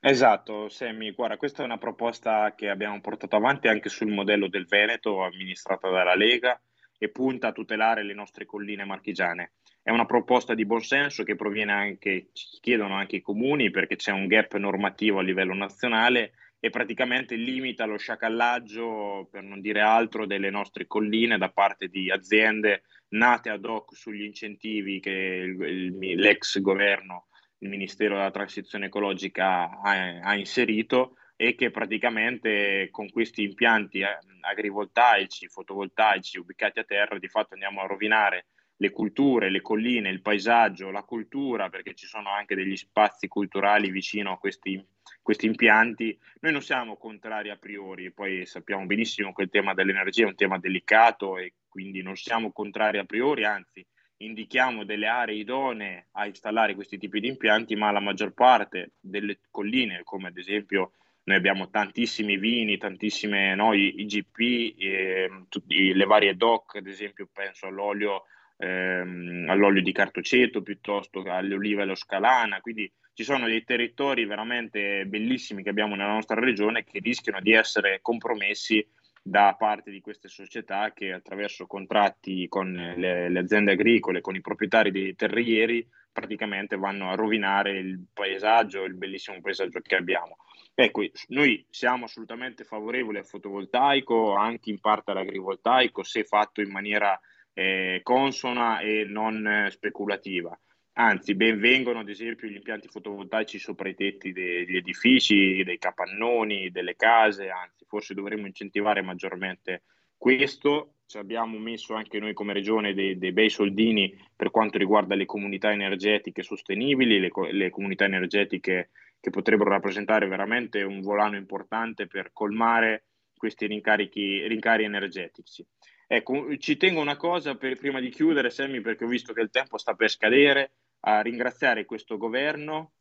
Esatto, 0.00 0.68
Sammy, 0.68 1.12
guarda, 1.14 1.38
questa 1.38 1.62
è 1.62 1.64
una 1.64 1.78
proposta 1.78 2.54
che 2.54 2.68
abbiamo 2.68 3.00
portato 3.00 3.36
avanti 3.36 3.68
anche 3.68 3.88
sul 3.88 4.12
modello 4.12 4.48
del 4.48 4.66
Veneto, 4.66 5.22
amministrata 5.22 5.88
dalla 5.88 6.14
Lega, 6.14 6.60
e 6.98 7.08
punta 7.08 7.48
a 7.48 7.52
tutelare 7.52 8.02
le 8.02 8.12
nostre 8.12 8.44
colline 8.44 8.84
marchigiane. 8.84 9.52
È 9.82 9.90
una 9.90 10.04
proposta 10.06 10.54
di 10.54 10.66
buonsenso 10.66 11.24
che 11.24 11.36
proviene 11.36 11.72
anche, 11.72 12.28
ci 12.32 12.46
chiedono 12.60 12.94
anche 12.94 13.16
i 13.16 13.22
comuni 13.22 13.70
perché 13.70 13.96
c'è 13.96 14.12
un 14.12 14.26
gap 14.26 14.56
normativo 14.56 15.18
a 15.18 15.22
livello 15.22 15.54
nazionale 15.54 16.32
e 16.64 16.70
praticamente 16.70 17.34
limita 17.34 17.84
lo 17.84 17.98
sciacallaggio, 17.98 19.28
per 19.30 19.42
non 19.42 19.60
dire 19.60 19.82
altro, 19.82 20.24
delle 20.24 20.48
nostre 20.48 20.86
colline 20.86 21.36
da 21.36 21.50
parte 21.50 21.88
di 21.88 22.10
aziende 22.10 22.84
nate 23.08 23.50
ad 23.50 23.66
hoc 23.66 23.94
sugli 23.94 24.22
incentivi 24.22 24.98
che 24.98 25.10
il, 25.10 25.60
il, 25.60 26.18
l'ex 26.18 26.58
governo, 26.60 27.26
il 27.58 27.68
Ministero 27.68 28.14
della 28.14 28.30
Transizione 28.30 28.86
Ecologica 28.86 29.78
ha, 29.78 30.20
ha 30.22 30.34
inserito 30.36 31.16
e 31.36 31.54
che 31.54 31.70
praticamente 31.70 32.88
con 32.90 33.10
questi 33.10 33.42
impianti 33.42 33.98
eh, 33.98 34.16
agrivoltaici, 34.40 35.48
fotovoltaici 35.48 36.38
ubicati 36.38 36.78
a 36.78 36.84
terra 36.84 37.18
di 37.18 37.28
fatto 37.28 37.52
andiamo 37.52 37.82
a 37.82 37.86
rovinare 37.86 38.46
le 38.84 38.90
culture, 38.90 39.48
le 39.48 39.62
colline, 39.62 40.10
il 40.10 40.20
paesaggio, 40.20 40.90
la 40.90 41.02
cultura, 41.02 41.70
perché 41.70 41.94
ci 41.94 42.06
sono 42.06 42.28
anche 42.30 42.54
degli 42.54 42.76
spazi 42.76 43.28
culturali 43.28 43.90
vicino 43.90 44.32
a 44.32 44.38
questi, 44.38 44.82
questi 45.22 45.46
impianti. 45.46 46.16
Noi 46.40 46.52
non 46.52 46.60
siamo 46.60 46.96
contrari 46.96 47.48
a 47.48 47.56
priori, 47.56 48.12
poi 48.12 48.44
sappiamo 48.44 48.84
benissimo 48.84 49.32
che 49.32 49.42
il 49.42 49.50
tema 49.50 49.72
dell'energia 49.72 50.24
è 50.24 50.28
un 50.28 50.34
tema 50.34 50.58
delicato 50.58 51.38
e 51.38 51.54
quindi 51.66 52.02
non 52.02 52.14
siamo 52.16 52.52
contrari 52.52 52.98
a 52.98 53.04
priori, 53.04 53.44
anzi 53.44 53.84
indichiamo 54.18 54.84
delle 54.84 55.06
aree 55.06 55.36
idonee 55.36 56.08
a 56.12 56.26
installare 56.26 56.74
questi 56.74 56.98
tipi 56.98 57.20
di 57.20 57.28
impianti, 57.28 57.74
ma 57.74 57.90
la 57.90 58.00
maggior 58.00 58.32
parte 58.32 58.92
delle 59.00 59.40
colline, 59.50 60.02
come 60.04 60.28
ad 60.28 60.36
esempio 60.36 60.92
noi 61.24 61.36
abbiamo 61.36 61.70
tantissimi 61.70 62.36
vini, 62.36 62.76
tantissime 62.76 63.54
no, 63.54 63.72
IGP, 63.72 64.38
eh, 64.78 65.44
tutti, 65.48 65.94
le 65.94 66.04
varie 66.04 66.36
DOC, 66.36 66.76
ad 66.76 66.86
esempio 66.86 67.28
penso 67.32 67.66
all'olio, 67.66 68.24
ehm, 68.56 69.46
all'olio 69.48 69.82
di 69.82 69.92
cartoceto 69.92 70.62
piuttosto 70.62 71.22
che 71.22 71.30
alle 71.30 71.54
olive 71.54 71.82
allo 71.82 71.94
scalana, 71.94 72.60
quindi 72.60 72.90
ci 73.14 73.24
sono 73.24 73.46
dei 73.46 73.64
territori 73.64 74.24
veramente 74.26 75.04
bellissimi 75.06 75.62
che 75.62 75.70
abbiamo 75.70 75.94
nella 75.94 76.12
nostra 76.12 76.40
regione 76.40 76.84
che 76.84 76.98
rischiano 76.98 77.40
di 77.40 77.52
essere 77.52 78.00
compromessi 78.02 78.84
da 79.26 79.54
parte 79.58 79.90
di 79.90 80.00
queste 80.00 80.28
società 80.28 80.92
che 80.92 81.12
attraverso 81.12 81.66
contratti 81.66 82.46
con 82.48 82.72
le, 82.72 83.30
le 83.30 83.38
aziende 83.38 83.72
agricole, 83.72 84.20
con 84.20 84.34
i 84.34 84.42
proprietari 84.42 84.90
dei 84.90 85.14
terrieri, 85.14 85.86
praticamente 86.12 86.76
vanno 86.76 87.10
a 87.10 87.14
rovinare 87.14 87.78
il 87.78 88.04
paesaggio, 88.12 88.84
il 88.84 88.94
bellissimo 88.94 89.40
paesaggio 89.40 89.80
che 89.80 89.96
abbiamo. 89.96 90.36
Ecco, 90.74 91.02
noi 91.28 91.64
siamo 91.70 92.04
assolutamente 92.04 92.64
favorevoli 92.64 93.18
al 93.18 93.26
fotovoltaico, 93.26 94.34
anche 94.34 94.70
in 94.70 94.80
parte 94.80 95.12
all'agrivoltaico, 95.12 96.02
se 96.02 96.24
fatto 96.24 96.60
in 96.60 96.70
maniera 96.70 97.18
eh, 97.54 98.00
consona 98.02 98.80
e 98.80 99.04
non 99.04 99.46
eh, 99.46 99.70
speculativa. 99.70 100.58
Anzi, 100.96 101.34
ben 101.34 101.58
vengono 101.58 102.00
ad 102.00 102.08
esempio 102.08 102.46
gli 102.46 102.54
impianti 102.54 102.86
fotovoltaici 102.86 103.58
sopra 103.58 103.88
i 103.88 103.96
tetti 103.96 104.32
degli 104.32 104.76
edifici, 104.76 105.64
dei 105.64 105.78
capannoni, 105.78 106.70
delle 106.70 106.94
case, 106.94 107.48
anzi 107.48 107.84
forse 107.86 108.14
dovremmo 108.14 108.46
incentivare 108.46 109.02
maggiormente 109.02 109.82
questo. 110.16 110.98
Ci 111.06 111.18
abbiamo 111.18 111.58
messo 111.58 111.94
anche 111.94 112.18
noi 112.20 112.32
come 112.32 112.52
regione 112.52 112.94
dei, 112.94 113.18
dei 113.18 113.32
bei 113.32 113.50
soldini 113.50 114.16
per 114.36 114.50
quanto 114.50 114.78
riguarda 114.78 115.16
le 115.16 115.26
comunità 115.26 115.72
energetiche 115.72 116.42
sostenibili, 116.42 117.18
le, 117.18 117.30
le 117.50 117.70
comunità 117.70 118.04
energetiche 118.04 118.90
che 119.20 119.30
potrebbero 119.30 119.70
rappresentare 119.70 120.28
veramente 120.28 120.82
un 120.82 121.00
volano 121.00 121.36
importante 121.36 122.06
per 122.06 122.30
colmare 122.32 123.06
questi 123.36 123.66
rincarichi, 123.66 124.46
rincari 124.46 124.84
energetici. 124.84 125.66
Ecco, 126.14 126.56
ci 126.58 126.76
tengo 126.76 127.00
una 127.00 127.16
cosa 127.16 127.56
per, 127.56 127.76
prima 127.76 127.98
di 127.98 128.08
chiudere, 128.08 128.48
Semmi, 128.48 128.80
perché 128.80 129.02
ho 129.02 129.08
visto 129.08 129.32
che 129.32 129.40
il 129.40 129.50
tempo 129.50 129.78
sta 129.78 129.94
per 129.94 130.08
scadere, 130.08 130.74
a 131.00 131.20
ringraziare 131.20 131.84
questo 131.84 132.16
governo, 132.18 132.92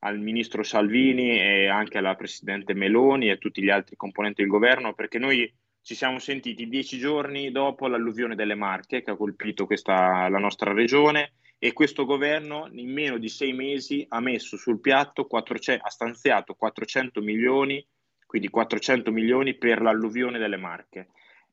al 0.00 0.18
ministro 0.18 0.62
Salvini 0.62 1.40
e 1.40 1.68
anche 1.68 1.96
alla 1.96 2.14
presidente 2.16 2.74
Meloni 2.74 3.28
e 3.28 3.30
a 3.30 3.36
tutti 3.38 3.62
gli 3.62 3.70
altri 3.70 3.96
componenti 3.96 4.42
del 4.42 4.50
governo, 4.50 4.92
perché 4.92 5.18
noi 5.18 5.50
ci 5.80 5.94
siamo 5.94 6.18
sentiti 6.18 6.68
dieci 6.68 6.98
giorni 6.98 7.50
dopo 7.50 7.86
l'alluvione 7.86 8.34
delle 8.34 8.54
Marche 8.54 9.02
che 9.02 9.10
ha 9.10 9.16
colpito 9.16 9.64
questa, 9.64 10.28
la 10.28 10.38
nostra 10.38 10.74
regione 10.74 11.32
e 11.58 11.72
questo 11.72 12.04
governo 12.04 12.68
in 12.72 12.92
meno 12.92 13.16
di 13.16 13.30
sei 13.30 13.54
mesi 13.54 14.04
ha 14.10 14.20
messo 14.20 14.58
sul 14.58 14.80
piatto, 14.80 15.24
400, 15.24 15.82
ha 15.82 15.88
stanziato 15.88 16.52
400 16.52 17.22
milioni, 17.22 17.82
quindi 18.26 18.48
400 18.48 19.10
milioni 19.12 19.54
per 19.56 19.80
l'alluvione 19.80 20.38
delle 20.38 20.58
Marche. 20.58 21.08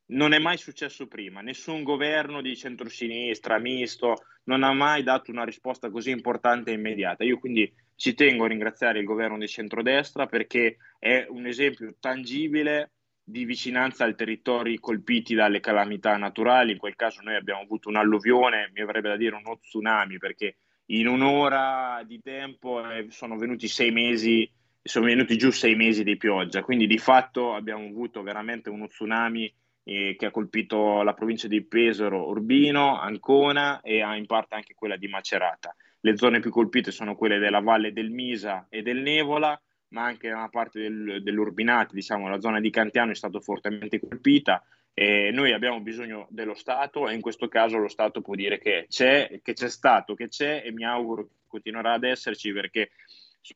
Non 0.09 0.31
è 0.34 0.39
mai 0.39 0.57
successo 0.57 1.07
prima, 1.07 1.41
nessun 1.41 1.84
governo 1.84 2.41
di 2.41 2.55
centrosinistra, 2.55 3.59
misto, 3.59 4.15
non 4.45 4.63
ha 4.63 4.71
mai 4.71 5.03
dato 5.03 5.31
una 5.31 5.43
risposta 5.43 5.89
così 5.89 6.11
importante 6.11 6.71
e 6.71 6.75
immediata. 6.75 7.25
Io 7.25 7.39
quindi 7.39 7.71
ci 7.95 8.13
tengo 8.13 8.45
a 8.45 8.47
ringraziare 8.47 8.99
il 8.99 9.05
governo 9.05 9.38
di 9.38 9.47
centrodestra 9.47 10.27
perché 10.27 10.77
è 10.97 11.25
un 11.29 11.45
esempio 11.45 11.95
tangibile 11.99 12.91
di 13.21 13.43
vicinanza 13.43 14.05
ai 14.05 14.15
territori 14.15 14.79
colpiti 14.79 15.35
dalle 15.35 15.59
calamità 15.59 16.15
naturali. 16.15 16.71
In 16.71 16.77
quel 16.77 16.95
caso 16.95 17.21
noi 17.21 17.35
abbiamo 17.35 17.61
avuto 17.61 17.89
un'alluvione, 17.89 18.71
mi 18.73 18.81
avrebbe 18.81 19.09
da 19.09 19.17
dire 19.17 19.35
uno 19.35 19.59
tsunami, 19.59 20.17
perché 20.17 20.55
in 20.85 21.07
un'ora 21.07 22.01
di 22.05 22.21
tempo 22.21 22.89
eh, 22.89 23.07
sono 23.09 23.35
venuti 23.35 23.67
sei 23.67 23.91
mesi, 23.91 24.49
sono 24.81 25.07
venuti 25.07 25.38
giù 25.38 25.51
sei 25.51 25.75
mesi 25.75 26.05
di 26.05 26.15
pioggia, 26.15 26.63
quindi 26.63 26.88
di 26.88 26.97
fatto 26.97 27.53
abbiamo 27.53 27.85
avuto 27.85 28.23
veramente 28.23 28.69
uno 28.69 28.88
tsunami 28.88 29.53
eh, 29.88 30.15
che 30.18 30.26
ha 30.26 30.31
colpito 30.31 31.01
la 31.01 31.14
provincia 31.14 31.47
di 31.47 31.64
Pesaro, 31.64 32.27
Urbino, 32.27 32.99
Ancona 32.99 33.80
e 33.80 33.99
in 33.99 34.26
parte 34.26 34.55
anche 34.55 34.73
quella 34.76 34.97
di 34.97 35.07
Macerata. 35.07 35.73
Le 36.01 36.18
zone 36.18 36.41
più 36.41 36.51
colpite 36.51 36.91
sono 36.91 37.15
quelle 37.15 37.38
della 37.38 37.61
valle 37.61 37.93
del 37.93 38.09
Misa 38.09 38.68
e 38.69 38.81
del 38.81 38.97
Nevola, 38.97 39.59
ma 39.89 40.03
anche 40.03 40.30
una 40.30 40.49
parte 40.49 40.81
del, 40.81 41.23
dell'Urbinate, 41.23 41.95
diciamo 41.95 42.27
la 42.27 42.41
zona 42.41 42.59
di 42.59 42.69
Cantiano 42.69 43.11
è 43.11 43.15
stata 43.15 43.39
fortemente 43.39 43.99
colpita. 43.99 44.61
E 44.93 45.30
noi 45.31 45.53
abbiamo 45.53 45.80
bisogno 45.80 46.27
dello 46.31 46.55
Stato 46.55 47.07
e 47.07 47.14
in 47.14 47.22
questo 47.22 47.47
caso 47.47 47.77
lo 47.77 47.88
Stato 47.88 48.22
può 48.22 48.35
dire 48.35 48.59
che 48.59 48.88
c'è, 48.89 49.39
che 49.41 49.53
c'è 49.53 49.69
stato, 49.69 50.15
che 50.15 50.27
c'è 50.27 50.64
e 50.65 50.72
mi 50.73 50.84
auguro 50.84 51.23
che 51.23 51.34
continuerà 51.47 51.93
ad 51.93 52.03
esserci 52.03 52.51
perché 52.51 52.89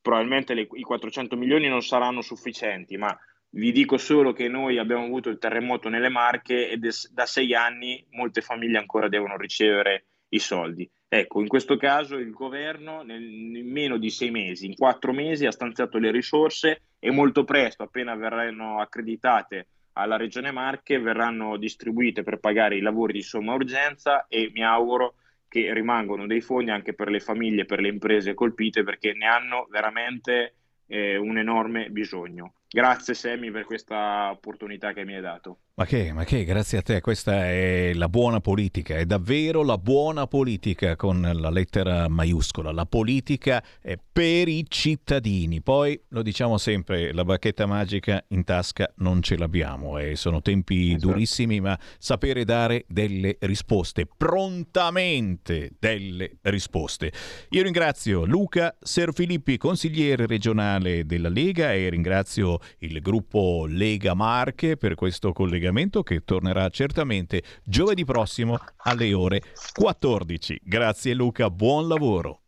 probabilmente 0.02 0.54
le, 0.54 0.68
i 0.72 0.84
400 0.84 1.36
milioni 1.36 1.68
non 1.68 1.82
saranno 1.82 2.22
sufficienti, 2.22 2.96
ma 2.96 3.18
vi 3.54 3.72
dico 3.72 3.98
solo 3.98 4.32
che 4.34 4.48
noi 4.48 4.78
abbiamo 4.78 5.04
avuto 5.04 5.30
il 5.30 5.38
terremoto 5.38 5.90
nelle 5.90 6.10
Marche 6.10 6.70
e 6.70 6.78
da 6.78 7.26
sei 7.26 7.54
anni 7.54 8.06
molte 8.12 8.42
famiglie 8.42 8.78
ancora 8.78 9.10
devono 9.10 9.36
ricevere 9.38 10.06
i 10.30 10.40
soldi. 10.40 10.90
Ecco, 11.08 11.42
in 11.42 11.48
questo 11.48 11.76
caso 11.76 12.16
il 12.16 12.32
governo 12.32 13.02
nel, 13.02 13.22
in 13.22 13.70
meno 13.70 13.98
di 13.98 14.10
sei 14.10 14.32
mesi, 14.32 14.66
in 14.66 14.76
quattro 14.76 15.12
mesi, 15.12 15.46
ha 15.46 15.52
stanziato 15.52 15.98
le 15.98 16.12
risorse 16.12 16.84
e 17.00 17.12
molto 17.12 17.44
presto, 17.44 17.84
appena 17.84 18.16
verranno 18.16 18.80
accreditate 18.80 19.68
alla 19.94 20.16
Regione 20.16 20.52
Marche, 20.52 21.00
verranno 21.00 21.58
distribuite 21.58 22.24
per 22.24 22.40
pagare 22.40 22.78
i 22.78 22.82
lavori 22.82 23.12
di 23.12 23.22
somma 23.22 23.54
urgenza 23.54 24.28
e 24.30 24.50
mi 24.54 24.64
auguro 24.64 25.16
che 25.50 25.74
rimangano 25.74 26.28
dei 26.28 26.40
fondi 26.40 26.72
anche 26.72 26.94
per 26.94 27.10
le 27.10 27.20
famiglie, 27.20 27.66
per 27.66 27.82
le 27.82 27.90
imprese 27.90 28.34
colpite, 28.34 28.84
perché 28.84 29.12
ne 29.12 29.26
hanno 29.26 29.68
veramente 29.70 30.56
eh, 30.88 31.18
un 31.18 31.38
enorme 31.38 31.90
bisogno. 31.90 32.54
Grazie 32.74 33.16
Semi 33.16 33.52
per 33.52 33.66
questa 33.66 34.30
opportunità 34.32 34.94
che 34.94 35.04
mi 35.04 35.14
hai 35.14 35.22
dato. 35.22 35.58
Ma 35.74 35.86
che, 35.86 36.14
ma 36.14 36.24
che, 36.24 36.46
grazie 36.46 36.78
a 36.78 36.82
te, 36.82 37.02
questa 37.02 37.48
è 37.48 37.92
la 37.94 38.08
buona 38.08 38.40
politica, 38.40 38.96
è 38.96 39.06
davvero 39.06 39.64
la 39.64 39.78
buona 39.78 40.26
politica 40.26 40.96
con 40.96 41.22
la 41.22 41.50
lettera 41.50 42.08
maiuscola, 42.08 42.72
la 42.72 42.86
politica 42.86 43.62
è 43.82 43.98
per 43.98 44.48
i 44.48 44.66
cittadini. 44.70 45.62
Poi 45.62 46.00
lo 46.10 46.22
diciamo 46.22 46.58
sempre, 46.58 47.12
la 47.12 47.26
bacchetta 47.26 47.66
magica 47.66 48.24
in 48.30 48.46
tasca 48.46 48.90
non 48.98 49.22
ce 49.22 49.38
l'abbiamo 49.38 49.98
e 49.98 50.16
sono 50.16 50.42
tempi 50.42 50.92
esatto. 50.92 51.08
durissimi, 51.08 51.60
ma 51.60 51.78
sapere 51.98 52.46
dare 52.46 52.86
delle 52.88 53.38
risposte, 53.42 54.06
prontamente 54.06 55.72
delle 55.78 56.38
risposte. 56.44 57.12
Io 57.50 57.64
ringrazio 57.64 58.24
Luca 58.24 58.78
Serfilippi, 58.80 59.58
consigliere 59.58 60.26
regionale 60.26 61.06
della 61.06 61.30
Lega 61.30 61.74
e 61.74 61.90
ringrazio 61.90 62.60
il 62.80 63.02
gruppo 63.02 63.66
Lega 63.68 64.14
Marche 64.14 64.78
per 64.78 64.96
questo 64.96 65.32
collegamento 65.32 66.04
che 66.04 66.24
tornerà 66.24 66.70
certamente 66.70 67.44
giovedì 67.64 68.06
prossimo 68.06 68.58
alle 68.78 69.14
ore 69.14 69.42
14. 69.74 70.60
Grazie 70.64 71.14
Luca, 71.14 71.50
buon 71.50 71.88
lavoro. 71.88 72.42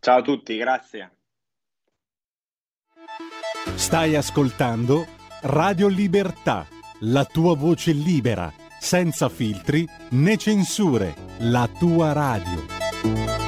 Ciao 0.00 0.18
a 0.18 0.22
tutti, 0.22 0.56
grazie. 0.56 1.12
Stai 3.74 4.16
ascoltando 4.16 5.06
Radio 5.42 5.88
Libertà, 5.88 6.66
la 7.00 7.24
tua 7.24 7.54
voce 7.56 7.92
libera, 7.92 8.52
senza 8.78 9.28
filtri 9.28 9.86
né 10.10 10.36
censure, 10.36 11.14
la 11.38 11.68
tua 11.78 12.12
radio. 12.12 13.47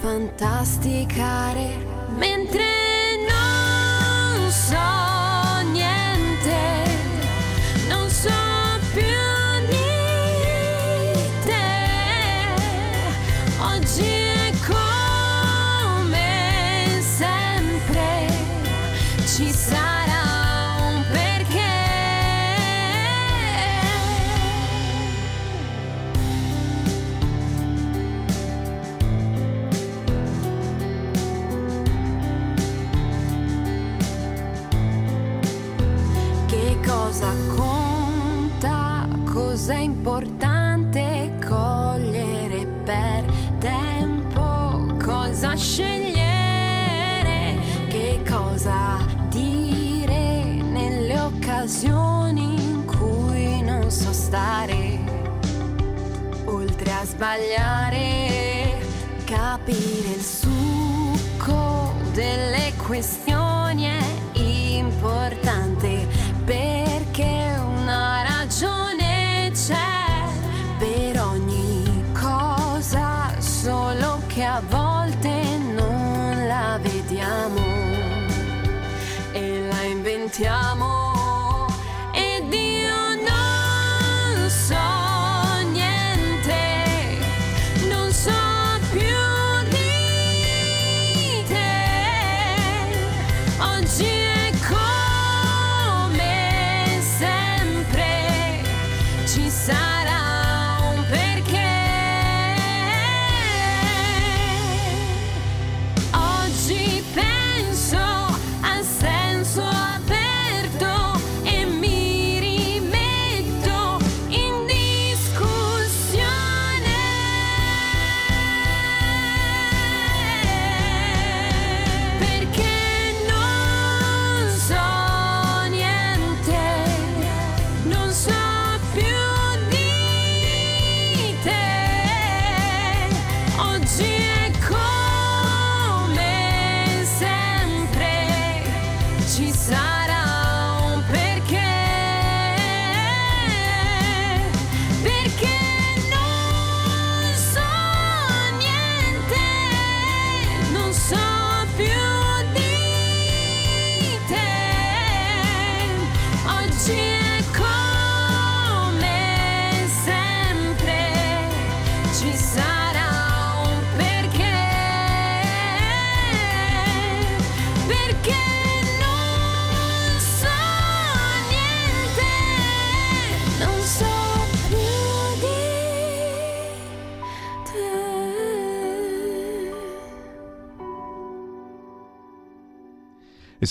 Fantasticare 0.00 1.85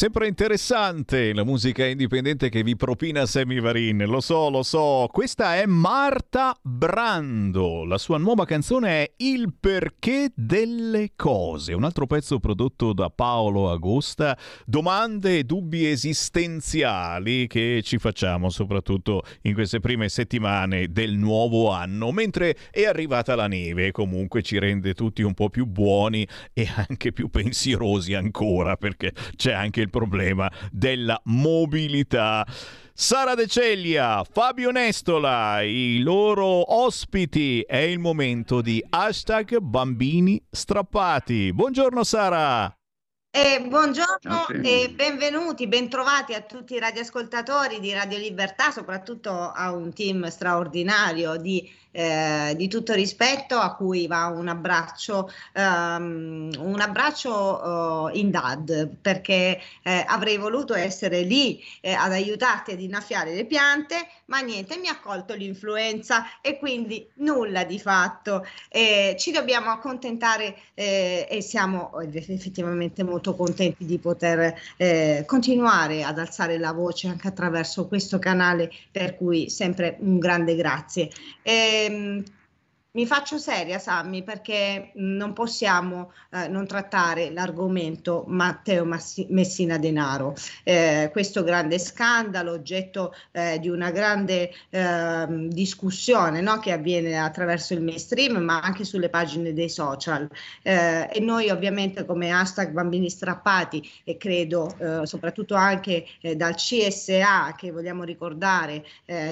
sempre 0.06 0.28
interessante 0.28 1.34
la 1.34 1.44
musica 1.44 1.84
indipendente 1.84 2.50
che 2.50 2.62
vi 2.62 2.76
propina 2.76 3.26
Sammy 3.26 3.60
Varin, 3.60 4.06
lo 4.06 4.22
so, 4.22 4.52
lo 4.52 4.62
so. 4.62 5.10
Questa 5.12 5.56
è 5.56 5.66
Marta 5.66 6.56
Brando, 6.62 7.84
la 7.86 7.98
sua 7.98 8.20
nuova 8.20 8.46
canzone 8.46 9.02
è 9.02 9.14
Il 9.18 9.56
perché 9.60 10.32
delle 10.36 11.14
cose, 11.16 11.74
un 11.74 11.86
altro 11.86 12.06
pezzo 12.06 12.40
prodotto 12.40 12.94
da 12.94 13.10
Paolo 13.10 13.72
Agosta, 13.72 14.38
domande 14.68 15.40
e 15.40 15.44
dubbi 15.44 15.88
esistenziali 15.88 17.48
che 17.48 17.82
ci 17.84 17.98
facciamo 17.98 18.52
soprattutto 18.52 19.24
in 19.42 19.56
queste 19.56 19.80
prime 19.80 20.08
settimane 20.08 20.92
del 20.92 21.18
nuovo 21.18 21.72
anno, 21.72 22.12
mentre 22.12 22.56
è 22.70 22.86
arrivata 22.86 23.34
la 23.34 23.48
neve 23.48 23.92
comunque 23.92 24.44
ci 24.44 24.60
rende 24.60 24.94
tutti 24.94 25.24
un 25.24 25.34
po' 25.34 25.50
più 25.50 25.66
buoni 25.66 26.28
e 26.54 26.70
anche 26.88 27.12
più 27.12 27.28
pensierosi 27.30 28.14
ancora 28.14 28.78
perché 28.78 29.12
c'è 29.36 29.52
anche 29.52 29.82
il 29.82 29.90
problema 29.96 30.52
della 30.72 31.18
mobilità. 31.26 32.46
Sara 32.94 33.34
De 33.34 33.48
Ceglia, 33.48 34.26
Fabio 34.30 34.72
Nestola, 34.72 35.62
i 35.62 36.00
loro 36.00 36.76
ospiti. 36.76 37.62
È 37.62 37.78
il 37.78 38.00
momento 38.00 38.62
di 38.62 38.84
hashtag 38.90 39.58
bambini 39.60 40.42
strappati. 40.50 41.54
Buongiorno 41.54 42.04
Sara. 42.04 42.74
Eh, 43.32 43.66
buongiorno 43.68 44.48
e 44.64 44.94
benvenuti, 44.96 45.68
bentrovati 45.68 46.34
a 46.34 46.42
tutti 46.42 46.76
i 46.76 46.80
radioascoltatori 46.80 47.82
di 47.82 47.92
Radio 47.92 48.18
Libertà, 48.18 48.72
soprattutto 48.72 49.30
a 49.30 49.74
un 49.74 49.94
team 49.94 50.28
straordinario 50.28 51.36
di 51.36 51.70
eh, 51.96 52.54
di 52.58 52.68
tutto 52.68 52.94
rispetto 52.94 53.56
a 53.56 53.74
cui 53.74 54.06
va 54.06 54.26
un 54.26 54.50
abbraccio, 54.50 55.32
um, 55.54 56.52
un 56.60 56.80
abbraccio 56.82 58.10
uh, 58.12 58.18
in 58.18 58.32
dad 58.32 58.90
perché 59.02 59.62
eh, 59.82 60.04
avrei 60.06 60.36
voluto 60.36 60.74
essere 60.74 61.22
lì 61.22 61.64
eh, 61.80 61.94
ad 61.94 62.12
aiutarti 62.12 62.72
ad 62.72 62.82
innaffiare 62.82 63.34
le 63.34 63.46
piante, 63.46 64.08
ma 64.26 64.40
niente, 64.40 64.78
mi 64.78 64.90
ha 64.90 65.00
colto 65.00 65.36
l'influenza 65.36 66.42
e 66.42 66.58
quindi 66.58 67.08
nulla 67.16 67.64
di 67.64 67.80
fatto. 67.80 68.46
ci 69.16 69.32
dobbiamo 69.32 69.70
accontentare 69.70 70.58
eh, 70.74 71.28
e 71.30 71.42
siamo 71.42 71.98
effettivamente 72.02 73.04
molto 73.04 73.36
contenti 73.36 73.86
di 73.86 74.00
poter 74.00 74.54
eh, 74.76 75.24
continuare 75.26 76.04
ad 76.04 76.20
alzare 76.20 76.58
la 76.58 76.74
voce 76.74 77.08
anche 77.08 77.28
attraverso 77.28 77.88
questo 77.88 78.20
canale, 78.20 78.70
per 78.92 79.16
cui 79.16 79.50
sempre 79.50 79.96
un 80.00 80.20
grande 80.20 80.56
grazie. 80.56 81.10
E, 81.42 81.85
ehm, 81.86 82.26
mi 82.96 83.06
faccio 83.06 83.38
seria, 83.38 83.78
Sammy, 83.78 84.24
perché 84.24 84.92
non 84.96 85.34
possiamo 85.34 86.14
eh, 86.32 86.48
non 86.48 86.66
trattare 86.66 87.30
l'argomento 87.30 88.24
Matteo 88.28 88.86
Massi- 88.86 89.28
Messina 89.32 89.78
Denaro, 89.78 90.34
eh, 90.64 91.10
questo 91.12 91.44
grande 91.44 91.78
scandalo, 91.78 92.54
oggetto 92.54 93.14
eh, 93.32 93.60
di 93.60 93.68
una 93.68 93.92
grande 93.92 94.50
ehm, 94.70 95.50
discussione 95.50 96.40
no? 96.40 96.58
che 96.60 96.72
avviene 96.72 97.20
attraverso 97.20 97.74
il 97.74 97.82
mainstream, 97.82 98.38
ma 98.38 98.62
anche 98.62 98.86
sulle 98.86 99.10
pagine 99.10 99.54
dei 99.54 99.70
social. 99.70 100.30
Eh, 100.62 101.10
e 101.12 101.20
noi 101.20 101.50
ovviamente 101.50 102.06
come 102.06 102.32
hashtag 102.32 102.72
bambini 102.72 103.10
strappati 103.10 103.90
e 104.06 104.16
credo 104.16 104.74
eh, 104.78 105.06
soprattutto 105.06 105.56
anche 105.56 106.06
eh, 106.22 106.38
dal 106.38 106.56
CSA 106.56 107.56
che 107.58 107.72
vogliamo 107.72 108.04
ricordare, 108.04 108.86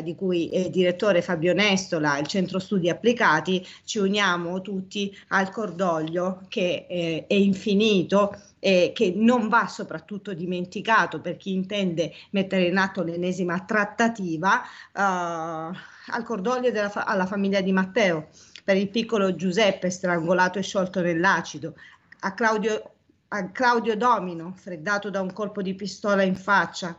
di 0.04 0.16
cui 0.16 0.50
è 0.50 0.70
direttore 0.70 1.22
Fabio 1.22 1.54
Nestola, 1.54 2.18
il 2.18 2.28
centro 2.28 2.60
studi 2.60 2.90
applicati, 2.90 3.53
ci 3.84 4.00
uniamo 4.00 4.62
tutti 4.62 5.16
al 5.30 5.52
cordoglio 5.52 6.44
che 6.48 6.86
eh, 6.90 7.26
è 7.28 7.34
infinito 7.34 8.36
e 8.60 8.94
che 8.96 9.12
non 9.14 9.50
va 9.50 9.68
soprattutto 9.68 10.34
dimenticato 10.34 11.20
per 11.20 11.36
chi 11.36 11.52
intende 11.52 12.14
mettere 12.30 12.68
in 12.68 12.78
atto 12.78 13.04
l'ennesima 13.04 13.60
trattativa 13.66 14.62
uh, 14.94 15.76
al 16.12 16.24
cordoglio 16.24 16.72
fa- 16.90 17.04
alla 17.04 17.26
famiglia 17.26 17.60
di 17.60 17.74
Matteo, 17.74 18.30
per 18.64 18.78
il 18.78 18.90
piccolo 18.90 19.36
Giuseppe 19.36 19.90
strangolato 19.90 20.60
e 20.60 20.62
sciolto 20.62 21.02
nell'acido, 21.02 21.76
a 22.22 22.34
Claudio, 22.34 22.92
a 23.28 23.50
Claudio 23.50 23.98
Domino 23.98 24.54
freddato 24.56 25.10
da 25.10 25.20
un 25.20 25.34
colpo 25.34 25.62
di 25.62 25.76
pistola 25.76 26.24
in 26.24 26.38
faccia, 26.38 26.98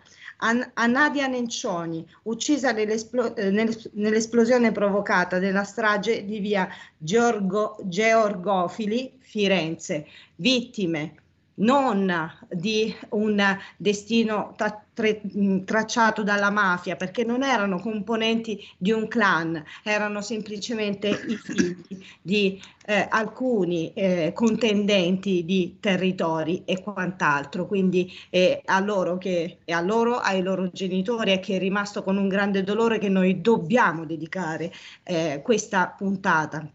a, 0.74 0.86
Nadia 0.86 1.26
Nencioni, 1.26 2.06
uccisa 2.24 2.74
eh, 2.76 3.50
nell'esplosione 3.92 4.72
provocata 4.72 5.38
nella 5.38 5.64
strage 5.64 6.24
di 6.24 6.38
via 6.40 6.68
Giorgo- 6.98 7.76
Georgofili, 7.82 9.16
Firenze. 9.20 10.06
Vittime 10.36 11.14
non 11.56 12.30
di 12.48 12.94
un 13.10 13.58
destino 13.76 14.54
tra- 14.56 14.84
tre- 14.92 15.20
tracciato 15.64 16.22
dalla 16.22 16.50
mafia, 16.50 16.96
perché 16.96 17.24
non 17.24 17.42
erano 17.42 17.78
componenti 17.78 18.60
di 18.78 18.92
un 18.92 19.06
clan, 19.08 19.62
erano 19.82 20.22
semplicemente 20.22 21.08
i 21.08 21.36
figli 21.36 22.02
di 22.22 22.60
eh, 22.86 23.06
alcuni 23.10 23.92
eh, 23.92 24.32
contendenti 24.34 25.44
di 25.44 25.76
territori 25.80 26.62
e 26.64 26.80
quant'altro. 26.82 27.66
Quindi 27.66 28.10
eh, 28.30 28.62
a 28.64 28.80
loro, 28.80 29.18
che, 29.18 29.58
a 29.66 29.80
loro, 29.80 30.18
ai 30.18 30.42
loro 30.42 30.70
genitori, 30.72 31.32
e 31.32 31.40
che 31.40 31.56
è 31.56 31.58
rimasto 31.58 32.02
con 32.02 32.16
un 32.16 32.28
grande 32.28 32.62
dolore 32.62 32.98
che 32.98 33.08
noi 33.08 33.40
dobbiamo 33.40 34.04
dedicare 34.04 34.72
eh, 35.02 35.40
questa 35.42 35.94
puntata 35.96 36.66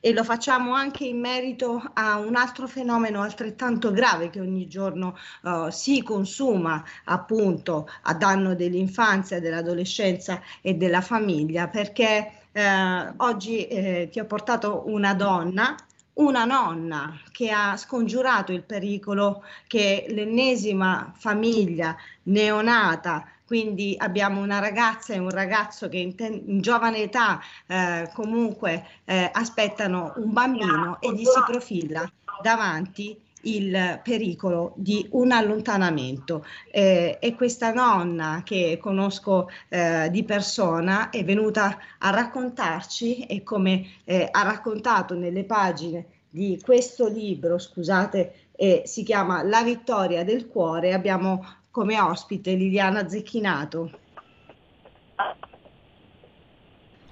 e 0.00 0.12
lo 0.12 0.24
facciamo 0.24 0.74
anche 0.74 1.04
in 1.04 1.18
merito 1.18 1.82
a 1.94 2.18
un 2.18 2.36
altro 2.36 2.66
fenomeno 2.66 3.22
altrettanto 3.22 3.90
grave 3.90 4.30
che 4.30 4.40
ogni 4.40 4.68
giorno 4.68 5.16
uh, 5.42 5.70
si 5.70 6.02
consuma 6.02 6.84
appunto 7.04 7.88
a 8.02 8.14
danno 8.14 8.54
dell'infanzia, 8.54 9.40
dell'adolescenza 9.40 10.40
e 10.60 10.74
della 10.74 11.00
famiglia 11.00 11.68
perché 11.68 12.32
eh, 12.52 13.12
oggi 13.18 13.66
eh, 13.66 14.08
ti 14.10 14.20
ho 14.20 14.24
portato 14.24 14.84
una 14.86 15.14
donna 15.14 15.76
una 16.14 16.44
nonna 16.44 17.20
che 17.30 17.50
ha 17.50 17.76
scongiurato 17.76 18.52
il 18.52 18.64
pericolo 18.64 19.44
che 19.66 20.06
l'ennesima 20.08 21.12
famiglia 21.16 21.96
neonata 22.24 23.24
quindi 23.48 23.94
abbiamo 23.96 24.42
una 24.42 24.58
ragazza 24.58 25.14
e 25.14 25.18
un 25.18 25.30
ragazzo 25.30 25.88
che 25.88 25.96
in, 25.96 26.14
ten- 26.14 26.42
in 26.44 26.60
giovane 26.60 26.98
età 26.98 27.40
eh, 27.66 28.10
comunque 28.12 28.84
eh, 29.06 29.30
aspettano 29.32 30.12
un 30.16 30.34
bambino 30.34 31.00
e 31.00 31.14
gli 31.14 31.24
si 31.24 31.40
profila 31.46 32.12
davanti 32.42 33.18
il 33.42 34.00
pericolo 34.04 34.74
di 34.76 35.06
un 35.12 35.32
allontanamento. 35.32 36.44
Eh, 36.70 37.16
e 37.18 37.34
questa 37.34 37.72
nonna 37.72 38.42
che 38.44 38.78
conosco 38.78 39.48
eh, 39.70 40.10
di 40.10 40.24
persona 40.24 41.08
è 41.08 41.24
venuta 41.24 41.78
a 41.96 42.10
raccontarci 42.10 43.24
e 43.24 43.42
come 43.42 43.86
eh, 44.04 44.28
ha 44.30 44.42
raccontato 44.42 45.14
nelle 45.14 45.44
pagine 45.44 46.04
di 46.28 46.60
questo 46.62 47.08
libro, 47.08 47.58
scusate, 47.58 48.48
eh, 48.54 48.82
si 48.84 49.04
chiama 49.04 49.42
La 49.42 49.62
vittoria 49.62 50.22
del 50.22 50.48
cuore, 50.48 50.92
abbiamo 50.92 51.42
come 51.70 52.00
ospite 52.00 52.54
Liliana 52.54 53.08
Zecchinato. 53.08 53.90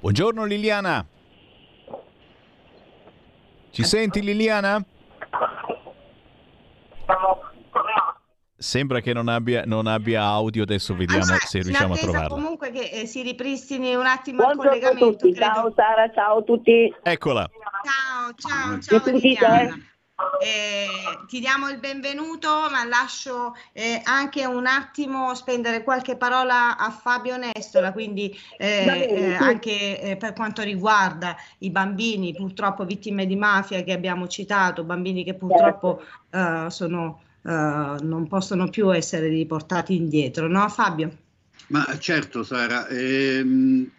Buongiorno 0.01 0.45
Liliana. 0.45 1.05
Ci 3.71 3.83
senti 3.85 4.23
Liliana? 4.23 4.85
Sembra 8.59 9.01
che 9.01 9.13
non 9.13 9.29
abbia, 9.29 9.65
non 9.67 9.87
abbia, 9.87 10.23
audio, 10.23 10.63
adesso 10.63 10.95
vediamo 10.95 11.25
allora, 11.25 11.39
se 11.41 11.61
riusciamo 11.61 11.95
a 11.95 11.97
trovarla. 11.99 12.29
comunque 12.29 12.71
che 12.71 12.89
eh, 12.89 13.07
si 13.07 13.23
ripristini 13.23 13.95
un 13.95 14.07
attimo 14.07 14.45
Buongiorno 14.45 14.73
il 14.73 14.81
collegamento. 14.81 15.33
Ciao 15.35 15.73
Sara, 15.75 16.11
ciao 16.13 16.39
a 16.39 16.43
tutti. 16.43 16.95
Eccola. 17.03 17.51
Ciao, 17.85 18.79
ciao, 18.81 19.01
ciao 19.01 19.13
Liliana. 19.13 19.79
Eh, 20.41 21.27
ti 21.27 21.41
diamo 21.41 21.69
il 21.69 21.79
benvenuto, 21.79 22.49
ma 22.71 22.85
lascio 22.85 23.55
eh, 23.73 24.01
anche 24.03 24.47
un 24.47 24.65
attimo 24.67 25.35
spendere 25.35 25.83
qualche 25.83 26.17
parola 26.17 26.79
a 26.79 26.91
Fabio 26.91 27.37
Nestola, 27.37 27.93
quindi 27.93 28.35
eh, 28.57 28.87
eh 28.87 29.35
anche 29.35 30.01
eh, 30.01 30.17
per 30.17 30.33
quanto 30.33 30.63
riguarda 30.63 31.37
i 31.59 31.71
bambini 31.71 32.33
purtroppo 32.33 32.87
vittime 32.87 33.27
di 33.27 33.37
mafia 33.37 33.83
che 33.83 33.93
abbiamo 33.93 34.27
citato, 34.27 34.85
bambini 34.85 35.23
che 35.23 35.35
purtroppo 35.35 36.03
certo. 36.31 36.67
eh, 36.67 36.71
sono, 36.71 37.21
non 37.43 38.27
possono 38.27 38.71
più 38.71 38.93
essere 38.95 39.29
riportati 39.29 39.95
indietro, 39.95 40.49
no 40.49 40.67
Fabio? 40.71 41.15
Ma 41.69 41.85
certo 41.99 42.43
Sara, 42.43 42.89
ehm, 42.89 43.91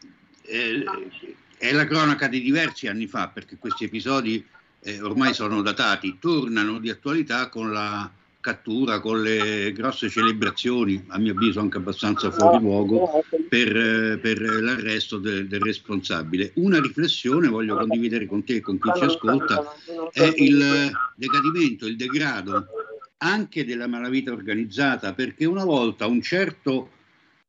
è 1.57 1.71
la 1.71 1.85
cronaca 1.85 2.27
di 2.27 2.41
diversi 2.41 2.87
anni 2.87 3.05
fa 3.05 3.27
perché 3.27 3.57
questi 3.57 3.83
episodi 3.83 4.43
eh, 4.87 5.01
ormai 5.01 5.33
sono 5.33 5.61
datati, 5.61 6.17
tornano 6.17 6.79
di 6.79 6.89
attualità 6.89 7.49
con 7.49 7.73
la 7.73 8.09
cattura, 8.39 9.01
con 9.01 9.21
le 9.21 9.73
grosse 9.73 10.07
celebrazioni, 10.07 11.03
a 11.07 11.19
mio 11.19 11.33
avviso 11.33 11.59
anche 11.59 11.75
abbastanza 11.75 12.31
fuori 12.31 12.59
luogo, 12.61 13.21
per, 13.49 13.75
eh, 13.75 14.17
per 14.17 14.39
l'arresto 14.39 15.17
del, 15.17 15.49
del, 15.49 15.59
responsabile. 15.59 16.51
Una 16.55 16.79
riflessione 16.79 17.49
voglio 17.49 17.75
condividere 17.75 18.25
con 18.25 18.45
te 18.45 18.55
e 18.55 18.61
con 18.61 18.79
chi 18.79 18.89
ci 18.95 19.03
ascolta, 19.03 19.75
è 20.13 20.33
il 20.37 20.89
decadimento, 21.15 21.85
il 21.85 21.97
degrado 21.97 22.67
anche 23.17 23.65
della 23.65 23.87
malavita 23.87 24.31
organizzata, 24.31 25.13
perché 25.13 25.43
una 25.43 25.65
volta 25.65 26.07
un 26.07 26.21
certo 26.21 26.91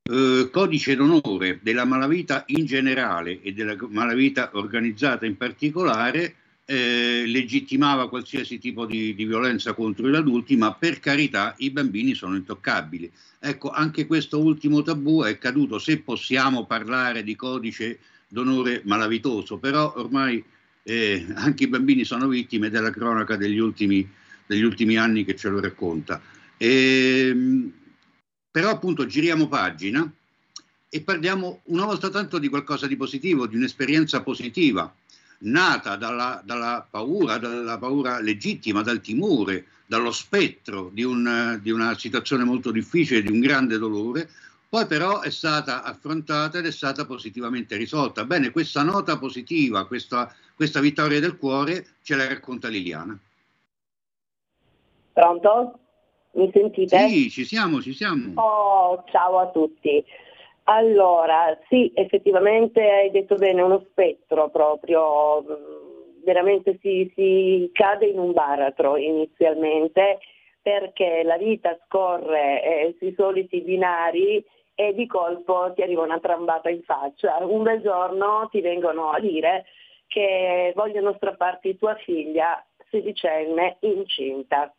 eh, 0.02 0.48
codice 0.50 0.96
d'onore 0.96 1.60
della 1.62 1.84
malavita 1.84 2.42
in 2.46 2.64
generale 2.64 3.40
e 3.42 3.52
della 3.52 3.76
malavita 3.90 4.50
organizzata 4.54 5.24
in 5.24 5.36
particolare 5.36 6.34
eh, 6.70 7.24
legittimava 7.24 8.10
qualsiasi 8.10 8.58
tipo 8.58 8.84
di, 8.84 9.14
di, 9.14 9.24
violenza 9.24 9.72
contro 9.72 10.06
gli 10.06 10.14
adulti, 10.14 10.54
ma 10.54 10.74
per 10.74 11.00
carità 11.00 11.54
i 11.58 11.70
bambini 11.70 12.12
sono 12.12 12.36
intoccabili. 12.36 13.10
Ecco, 13.38 13.70
anche 13.70 14.06
questo 14.06 14.38
ultimo 14.38 14.82
tabù 14.82 15.22
è 15.22 15.38
caduto, 15.38 15.78
se 15.78 16.00
possiamo 16.00 16.66
parlare 16.66 17.22
di 17.22 17.34
codice 17.36 18.00
d'onore 18.28 18.82
malavitoso, 18.84 19.56
però 19.56 19.94
ormai 19.96 20.44
eh, 20.82 21.26
anche 21.36 21.64
i 21.64 21.68
bambini 21.68 22.04
sono 22.04 22.28
vittime 22.28 22.68
della 22.68 22.90
cronaca 22.90 23.36
degli 23.36 23.58
ultimi, 23.58 24.06
degli 24.44 24.62
ultimi 24.62 24.98
anni 24.98 25.24
che 25.24 25.36
ce 25.36 25.48
lo 25.48 25.60
racconta. 25.60 26.20
E, 26.58 27.28
ehm, 27.30 27.72
però 28.50 28.68
appunto 28.68 29.06
giriamo 29.06 29.48
pagina 29.48 30.10
e 30.90 31.00
parliamo 31.00 31.62
una 31.64 31.86
volta 31.86 32.10
tanto 32.10 32.38
di 32.38 32.48
qualcosa 32.48 32.86
di 32.86 32.96
positivo, 32.96 33.46
di 33.46 33.56
un'esperienza 33.56 34.20
positiva 34.20 34.94
nata 35.38 35.96
dalla, 35.96 36.40
dalla 36.44 36.86
paura, 36.88 37.38
dalla 37.38 37.78
paura 37.78 38.20
legittima, 38.20 38.82
dal 38.82 39.00
timore, 39.00 39.66
dallo 39.86 40.12
spettro 40.12 40.90
di, 40.92 41.02
un, 41.02 41.58
di 41.62 41.70
una 41.70 41.96
situazione 41.96 42.44
molto 42.44 42.70
difficile, 42.70 43.22
di 43.22 43.30
un 43.30 43.40
grande 43.40 43.78
dolore, 43.78 44.28
poi 44.68 44.86
però 44.86 45.20
è 45.20 45.30
stata 45.30 45.82
affrontata 45.82 46.58
ed 46.58 46.66
è 46.66 46.70
stata 46.70 47.06
positivamente 47.06 47.76
risolta. 47.76 48.24
Bene, 48.24 48.50
questa 48.50 48.82
nota 48.82 49.18
positiva, 49.18 49.86
questa, 49.86 50.34
questa 50.54 50.80
vittoria 50.80 51.20
del 51.20 51.38
cuore 51.38 51.86
ce 52.02 52.16
la 52.16 52.28
racconta 52.28 52.68
Liliana. 52.68 53.18
Pronto? 55.14 55.78
Mi 56.32 56.50
sentite? 56.52 57.08
Sì, 57.08 57.30
ci 57.30 57.44
siamo, 57.44 57.80
ci 57.80 57.94
siamo. 57.94 58.40
Oh, 58.40 59.04
ciao 59.10 59.38
a 59.38 59.46
tutti. 59.48 60.04
Allora, 60.70 61.58
sì, 61.68 61.90
effettivamente 61.94 62.82
hai 62.82 63.10
detto 63.10 63.36
bene, 63.36 63.62
uno 63.62 63.86
spettro 63.90 64.50
proprio, 64.50 65.40
mm, 65.42 66.22
veramente 66.24 66.78
si, 66.82 67.10
si 67.14 67.70
cade 67.72 68.06
in 68.06 68.18
un 68.18 68.32
baratro 68.32 68.98
inizialmente 68.98 70.18
perché 70.60 71.22
la 71.24 71.38
vita 71.38 71.78
scorre 71.86 72.62
eh, 72.62 72.94
sui 72.98 73.14
soliti 73.16 73.62
binari 73.62 74.44
e 74.74 74.92
di 74.92 75.06
colpo 75.06 75.72
ti 75.74 75.80
arriva 75.80 76.02
una 76.02 76.20
trambata 76.20 76.68
in 76.68 76.82
faccia. 76.82 77.38
Un 77.40 77.62
bel 77.62 77.80
giorno 77.80 78.48
ti 78.50 78.60
vengono 78.60 79.10
a 79.10 79.20
dire 79.20 79.64
che 80.06 80.72
vogliono 80.76 81.14
strapparti 81.14 81.78
tua 81.78 81.94
figlia 81.94 82.62
sedicenne 82.90 83.78
incinta 83.80 84.70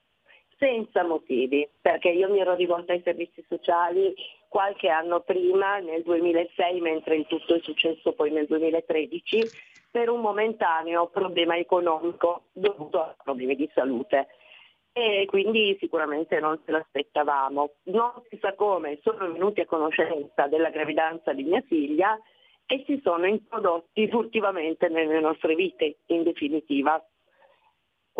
senza 0.60 1.04
motivi, 1.04 1.68
perché 1.82 2.10
io 2.10 2.30
mi 2.30 2.40
ero 2.40 2.54
rivolta 2.54 2.94
ai 2.94 3.02
servizi 3.04 3.44
sociali 3.48 4.14
qualche 4.50 4.90
anno 4.90 5.22
prima, 5.22 5.78
nel 5.78 6.02
2006, 6.04 6.82
mentre 6.82 7.16
il 7.16 7.28
tutto 7.28 7.56
è 7.56 7.60
successo 7.62 8.12
poi 8.14 8.32
nel 8.32 8.48
2013, 8.48 9.48
per 9.92 10.10
un 10.10 10.20
momentaneo 10.20 11.08
problema 11.08 11.56
economico 11.56 12.44
dovuto 12.52 13.00
a 13.00 13.16
problemi 13.24 13.56
di 13.56 13.70
salute. 13.74 14.28
E 14.92 15.26
quindi 15.28 15.78
sicuramente 15.80 16.40
non 16.40 16.60
ce 16.66 16.72
l'aspettavamo. 16.72 17.72
Non 17.84 18.12
si 18.28 18.38
sa 18.42 18.54
come 18.56 19.00
sono 19.04 19.32
venuti 19.32 19.62
a 19.62 19.66
conoscenza 19.66 20.48
della 20.48 20.72
gravidanza 20.72 21.32
di 21.32 21.44
mia 21.44 21.62
figlia 21.62 22.20
e 22.66 22.84
si 22.86 23.00
sono 23.04 23.26
introdotti 23.26 24.10
furtivamente 24.10 24.90
nelle 24.90 25.20
nostre 25.20 25.56
vite, 25.56 26.00
in 26.08 26.24
definitiva 26.24 27.02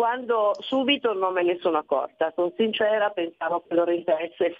quando 0.00 0.56
subito 0.60 1.12
non 1.12 1.34
me 1.34 1.42
ne 1.42 1.58
sono 1.60 1.76
accorta, 1.76 2.32
sono 2.34 2.50
sincera, 2.56 3.10
pensavo 3.10 3.60
che 3.60 3.66
il 3.68 3.76
loro 3.76 3.90
interesse 3.90 4.56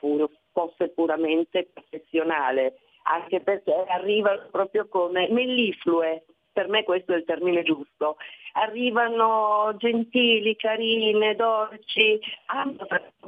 fosse 0.52 0.88
puramente 0.90 1.70
professionale, 1.72 2.80
anche 3.04 3.40
perché 3.40 3.72
arrivano 3.88 4.48
proprio 4.50 4.86
come 4.86 5.28
melliflue, 5.30 6.24
per 6.52 6.68
me 6.68 6.84
questo 6.84 7.14
è 7.14 7.16
il 7.16 7.24
termine 7.24 7.62
giusto, 7.62 8.18
arrivano 8.52 9.74
gentili, 9.78 10.56
carine, 10.56 11.34
dolci, 11.36 12.20
ah, 12.48 12.70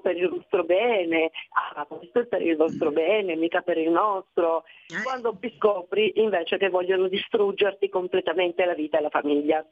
per 0.03 0.15
il 0.15 0.29
nostro 0.29 0.65
bene, 0.65 1.31
ah, 1.77 1.87
questo 1.87 2.19
è 2.19 2.27
per 2.27 2.43
il 2.43 2.57
vostro 2.57 2.91
bene, 2.91 3.37
mica 3.37 3.63
per 3.63 3.79
il 3.79 3.91
nostro, 3.91 4.65
quando 5.03 5.35
ti 5.41 5.51
scopri 5.57 6.13
invece 6.17 6.59
che 6.59 6.69
vogliono 6.69 7.09
distruggerti 7.09 7.89
completamente 7.89 8.67
la 8.67 8.75
vita 8.75 8.99
e 8.99 9.01
la 9.01 9.09
famiglia. 9.09 9.67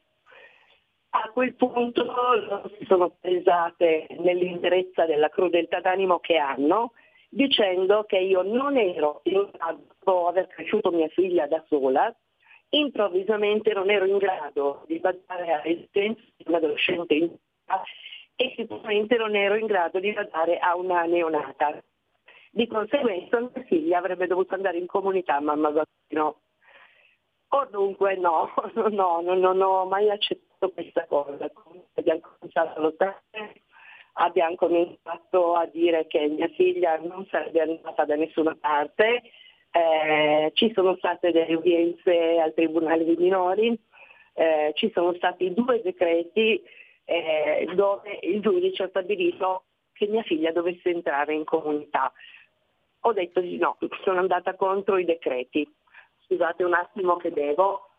A 1.13 1.29
quel 1.33 1.55
punto 1.55 2.05
si 2.77 2.85
sono 2.85 3.09
pesate 3.19 4.07
nell'interezza 4.19 5.05
della 5.05 5.27
crudeltà 5.27 5.81
d'animo 5.81 6.19
che 6.19 6.37
hanno, 6.37 6.93
dicendo 7.27 8.05
che 8.05 8.17
io 8.17 8.43
non 8.43 8.77
ero 8.77 9.19
in 9.23 9.49
grado, 9.51 9.87
dopo 9.99 10.27
aver 10.27 10.47
cresciuto 10.47 10.89
mia 10.91 11.09
figlia 11.09 11.47
da 11.47 11.61
sola, 11.67 12.15
improvvisamente 12.69 13.73
non 13.73 13.89
ero 13.89 14.05
in 14.05 14.17
grado 14.19 14.83
di 14.87 14.99
badare 14.99 15.51
all'esistenza 15.51 16.21
di 16.37 16.43
un 16.47 16.55
adolescente 16.55 17.13
in 17.13 17.35
e 18.35 18.53
sicuramente 18.55 19.17
non 19.17 19.35
ero 19.35 19.55
in 19.55 19.65
grado 19.65 19.99
di 19.99 20.13
badare 20.13 20.59
a 20.59 20.75
una 20.75 21.03
neonata. 21.03 21.83
Di 22.49 22.67
conseguenza 22.67 23.39
mia 23.39 23.63
figlia 23.65 23.97
avrebbe 23.97 24.27
dovuto 24.27 24.55
andare 24.55 24.77
in 24.77 24.87
comunità 24.87 25.39
mamma 25.41 25.71
bambino. 25.71 26.41
O 27.49 27.67
dunque 27.69 28.15
no, 28.19 28.49
no, 28.75 29.21
no, 29.21 29.35
non 29.35 29.61
ho 29.61 29.85
mai 29.85 30.09
accettato 30.09 30.50
questa 30.69 31.05
cosa. 31.05 31.49
Abbiamo 31.95 32.21
cominciato 32.37 32.77
a 32.77 32.81
lottare, 32.81 33.21
abbiamo 34.13 34.55
cominciato 34.55 35.55
a 35.55 35.65
dire 35.65 36.07
che 36.07 36.27
mia 36.27 36.49
figlia 36.49 36.97
non 36.97 37.25
sarebbe 37.29 37.61
andata 37.61 38.05
da 38.05 38.15
nessuna 38.15 38.55
parte, 38.59 39.21
eh, 39.71 40.51
ci 40.53 40.71
sono 40.73 40.95
state 40.97 41.31
delle 41.31 41.55
udienze 41.55 42.39
al 42.39 42.53
Tribunale 42.53 43.05
dei 43.05 43.15
minori, 43.15 43.77
eh, 44.33 44.71
ci 44.75 44.91
sono 44.93 45.13
stati 45.15 45.53
due 45.53 45.81
decreti 45.81 46.61
eh, 47.05 47.67
dove 47.75 48.19
il 48.21 48.41
giudice 48.41 48.83
ha 48.83 48.87
stabilito 48.89 49.63
che 49.93 50.07
mia 50.07 50.23
figlia 50.23 50.51
dovesse 50.51 50.89
entrare 50.89 51.33
in 51.33 51.43
comunità. 51.43 52.11
Ho 53.01 53.13
detto 53.13 53.39
di 53.39 53.57
no, 53.57 53.77
sono 54.03 54.19
andata 54.19 54.55
contro 54.55 54.97
i 54.97 55.05
decreti. 55.05 55.67
Scusate 56.25 56.63
un 56.63 56.73
attimo 56.73 57.17
che 57.17 57.31
devo. 57.31 57.90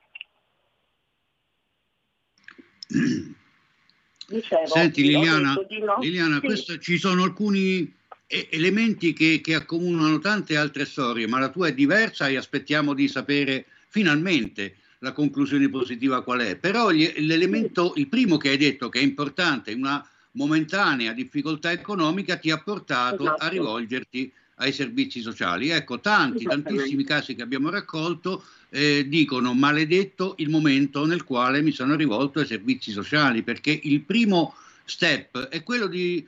Dicevo, 4.27 4.67
Senti 4.67 5.03
Liliana, 5.03 5.55
no. 5.55 5.99
Liliana 6.01 6.41
sì. 6.41 6.47
questo, 6.47 6.79
ci 6.79 6.99
sono 6.99 7.23
alcuni 7.25 7.93
elementi 8.27 9.13
che, 9.13 9.41
che, 9.43 9.55
accomunano 9.55 10.19
tante 10.19 10.57
altre 10.57 10.87
storie, 10.87 11.27
ma 11.27 11.39
la 11.39 11.51
tua 11.51 11.69
è 11.69 11.75
diversa 11.75 12.29
e 12.29 12.37
aspettiamo 12.37 12.95
di 12.95 13.09
sapere 13.09 13.67
finalmente 13.89 14.77
la 15.01 15.13
conclusione 15.13 15.69
positiva 15.69 16.23
qual 16.23 16.41
è. 16.41 16.57
Però 16.57 16.89
l'elemento, 16.91 17.93
il 17.97 18.09
primo 18.09 18.39
che 18.39 18.51
hai 18.51 18.57
detto 18.57 18.89
che 18.89 19.01
è 19.01 19.03
importante, 19.03 19.73
una 19.73 20.07
momentanea 20.33 21.13
difficoltà 21.13 21.73
economica 21.73 22.37
ti 22.37 22.51
ha 22.51 22.59
portato 22.59 23.25
esatto. 23.25 23.45
a 23.45 23.49
rivolgerti 23.49 24.33
ai 24.57 24.73
servizi 24.73 25.21
sociali. 25.21 25.71
Ecco, 25.71 26.01
tanti, 26.01 26.45
tantissimi 26.45 27.05
casi 27.05 27.35
che 27.35 27.43
abbiamo 27.43 27.71
raccolto 27.71 28.43
eh, 28.71 29.07
dicono 29.07 29.53
maledetto 29.53 30.35
il 30.39 30.49
momento 30.49 31.05
nel 31.05 31.25
quale 31.25 31.63
mi 31.63 31.73
sono 31.73 31.95
rivolto 31.95 32.41
ai 32.41 32.47
servizi 32.47 32.91
sociali, 32.91 33.43
perché 33.43 33.79
il 33.83 34.01
primo 34.01 34.55
step 34.85 35.49
è 35.49 35.63
quello 35.63 35.87
di, 35.87 36.27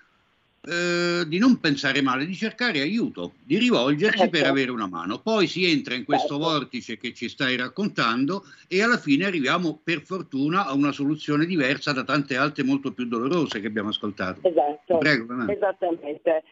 eh, 0.66 1.24
di 1.26 1.38
non 1.38 1.58
pensare 1.58 2.02
male, 2.02 2.26
di 2.26 2.34
cercare 2.34 2.80
aiuto, 2.80 3.34
di 3.42 3.58
rivolgersi 3.58 4.18
certo. 4.18 4.38
per 4.38 4.46
avere 4.46 4.70
una 4.70 4.86
mano. 4.86 5.20
Poi 5.20 5.46
si 5.46 5.70
entra 5.70 5.94
in 5.94 6.04
questo 6.04 6.34
certo. 6.34 6.44
vortice 6.44 6.98
che 6.98 7.14
ci 7.14 7.28
stai 7.28 7.56
raccontando 7.56 8.44
e 8.68 8.82
alla 8.82 8.98
fine 8.98 9.24
arriviamo 9.24 9.80
per 9.82 10.02
fortuna 10.02 10.66
a 10.66 10.74
una 10.74 10.92
soluzione 10.92 11.46
diversa 11.46 11.92
da 11.92 12.04
tante 12.04 12.36
altre 12.36 12.62
molto 12.62 12.92
più 12.92 13.06
dolorose 13.06 13.60
che 13.60 13.66
abbiamo 13.66 13.88
ascoltato. 13.88 14.40
Esatto, 14.42 14.98
Prego, 14.98 15.50
esattamente. 15.50 16.42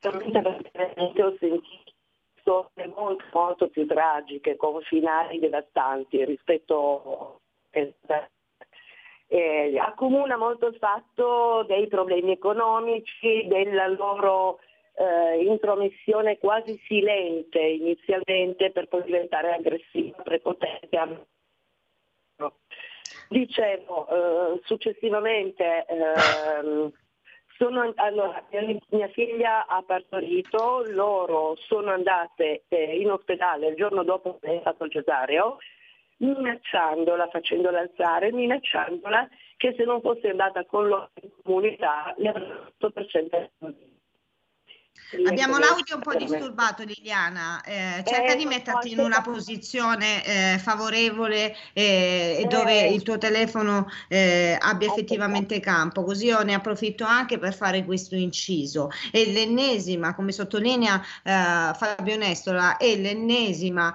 Veramente 0.00 1.22
ho 1.22 1.36
sentito 1.38 2.70
molto, 2.94 3.24
molto 3.32 3.68
più 3.68 3.86
tragiche, 3.86 4.56
con 4.56 4.80
finali 4.82 5.38
devastanti 5.38 6.24
rispetto 6.24 7.40
a 7.70 8.28
eh, 9.30 9.78
accomuna 9.78 10.36
molto 10.36 10.66
il 10.68 10.76
fatto 10.76 11.64
dei 11.68 11.86
problemi 11.86 12.32
economici, 12.32 13.46
della 13.46 13.86
loro 13.88 14.58
eh, 14.94 15.42
intromissione 15.44 16.38
quasi 16.38 16.80
silente 16.86 17.60
inizialmente 17.60 18.70
per 18.70 18.88
poi 18.88 19.02
diventare 19.04 19.52
aggressiva, 19.52 20.22
prepotente. 20.22 21.26
Dicevo, 23.28 24.08
eh, 24.08 24.60
successivamente 24.64 25.84
ehm, 25.86 26.92
sono, 27.58 27.92
allora, 27.96 28.42
mia 28.90 29.08
figlia 29.08 29.66
ha 29.66 29.82
partorito, 29.82 30.84
loro 30.86 31.56
sono 31.56 31.90
andate 31.90 32.62
eh, 32.68 32.98
in 33.00 33.10
ospedale 33.10 33.68
il 33.68 33.74
giorno 33.74 34.04
dopo 34.04 34.38
che 34.40 34.56
è 34.56 34.60
stato 34.60 34.84
il 34.84 34.92
cesareo, 34.92 35.58
minacciandola, 36.18 37.28
facendola 37.28 37.80
alzare, 37.80 38.32
minacciandola 38.32 39.28
che 39.56 39.74
se 39.76 39.84
non 39.84 40.00
fosse 40.00 40.28
andata 40.30 40.64
con 40.64 40.86
loro 40.86 41.10
in 41.20 41.30
comunità 41.42 42.14
le 42.16 42.28
avrebbero 42.28 42.62
fatto 42.62 42.90
per 42.90 43.08
sempre 43.10 43.50
Abbiamo 45.26 45.56
l'audio 45.56 45.96
un 45.96 46.02
po' 46.02 46.14
disturbato 46.14 46.82
Liliana, 46.82 47.62
eh, 47.62 48.04
cerca 48.04 48.32
eh, 48.32 48.36
di 48.36 48.44
metterti 48.44 48.92
in 48.92 48.98
una 48.98 49.22
posizione 49.22 50.22
eh, 50.22 50.58
favorevole 50.58 51.56
eh, 51.72 52.36
e 52.40 52.46
dove 52.46 52.88
il 52.88 53.02
tuo 53.02 53.16
telefono 53.16 53.90
eh, 54.06 54.58
abbia 54.60 54.88
effettivamente 54.88 55.60
campo, 55.60 56.04
così 56.04 56.26
io 56.26 56.42
ne 56.42 56.52
approfitto 56.52 57.04
anche 57.04 57.38
per 57.38 57.54
fare 57.54 57.86
questo 57.86 58.16
inciso. 58.16 58.90
E 59.10 59.32
l'ennesima, 59.32 60.14
come 60.14 60.30
sottolinea 60.30 61.00
eh, 61.22 61.72
Fabio 61.74 62.16
Nestola, 62.16 62.76
è 62.76 62.94
l'ennesima 62.96 63.94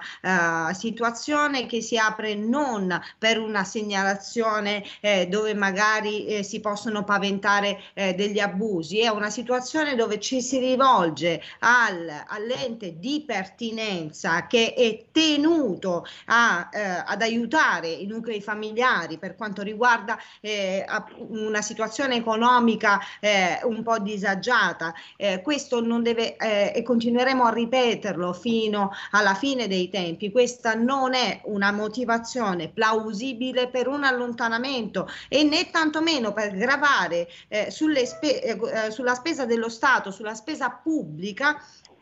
situazione 0.72 1.66
che 1.66 1.80
si 1.80 1.96
apre 1.96 2.34
non 2.34 3.00
per 3.18 3.38
una 3.38 3.62
segnalazione 3.62 4.82
dove 5.28 5.54
magari 5.54 6.42
si 6.42 6.60
possono 6.60 7.04
paventare 7.04 7.80
degli 7.94 8.38
abusi, 8.38 9.00
è 9.00 9.08
una 9.08 9.30
situazione 9.30 9.94
dove 9.94 10.18
ci 10.18 10.40
si 10.40 10.58
rivolge 10.58 11.03
rivolge 11.04 11.42
al, 11.60 12.10
all'ente 12.26 12.98
di 12.98 13.24
pertinenza 13.26 14.46
che 14.46 14.74
è 14.74 15.04
tenuto 15.12 16.06
a, 16.26 16.68
eh, 16.72 16.80
ad 17.04 17.22
aiutare 17.22 17.88
i 17.88 18.06
nuclei 18.06 18.40
familiari 18.40 19.18
per 19.18 19.36
quanto 19.36 19.62
riguarda 19.62 20.18
eh, 20.40 20.84
una 21.28 21.62
situazione 21.62 22.16
economica 22.16 23.00
eh, 23.20 23.60
un 23.64 23.82
po' 23.82 23.98
disagiata. 23.98 24.94
Eh, 25.16 25.42
questo 25.42 25.80
non 25.80 26.02
deve 26.02 26.36
eh, 26.36 26.72
e 26.74 26.82
continueremo 26.82 27.44
a 27.44 27.52
ripeterlo 27.52 28.32
fino 28.32 28.92
alla 29.10 29.34
fine 29.34 29.66
dei 29.68 29.88
tempi. 29.90 30.30
Questa 30.30 30.74
non 30.74 31.14
è 31.14 31.40
una 31.44 31.72
motivazione 31.72 32.68
plausibile 32.68 33.68
per 33.68 33.88
un 33.88 34.04
allontanamento 34.04 35.08
e 35.28 35.42
né 35.44 35.70
tantomeno 35.70 36.32
per 36.32 36.56
gravare 36.56 37.28
eh, 37.48 37.70
sulle 37.70 38.06
spe- 38.06 38.58
sulla 38.90 39.14
spesa 39.14 39.44
dello 39.44 39.68
Stato, 39.68 40.10
sulla 40.10 40.34
spesa 40.34 40.70
pubblica 40.70 40.93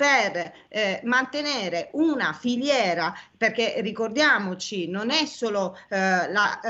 per 0.02 0.52
eh, 0.69 1.01
mantenere 1.05 1.90
una 1.93 2.32
filiera, 2.32 3.14
perché 3.36 3.77
ricordiamoci, 3.82 4.89
non 4.89 5.10
è 5.10 5.27
solo 5.27 5.78
eh, 5.89 5.97
la, 5.97 6.60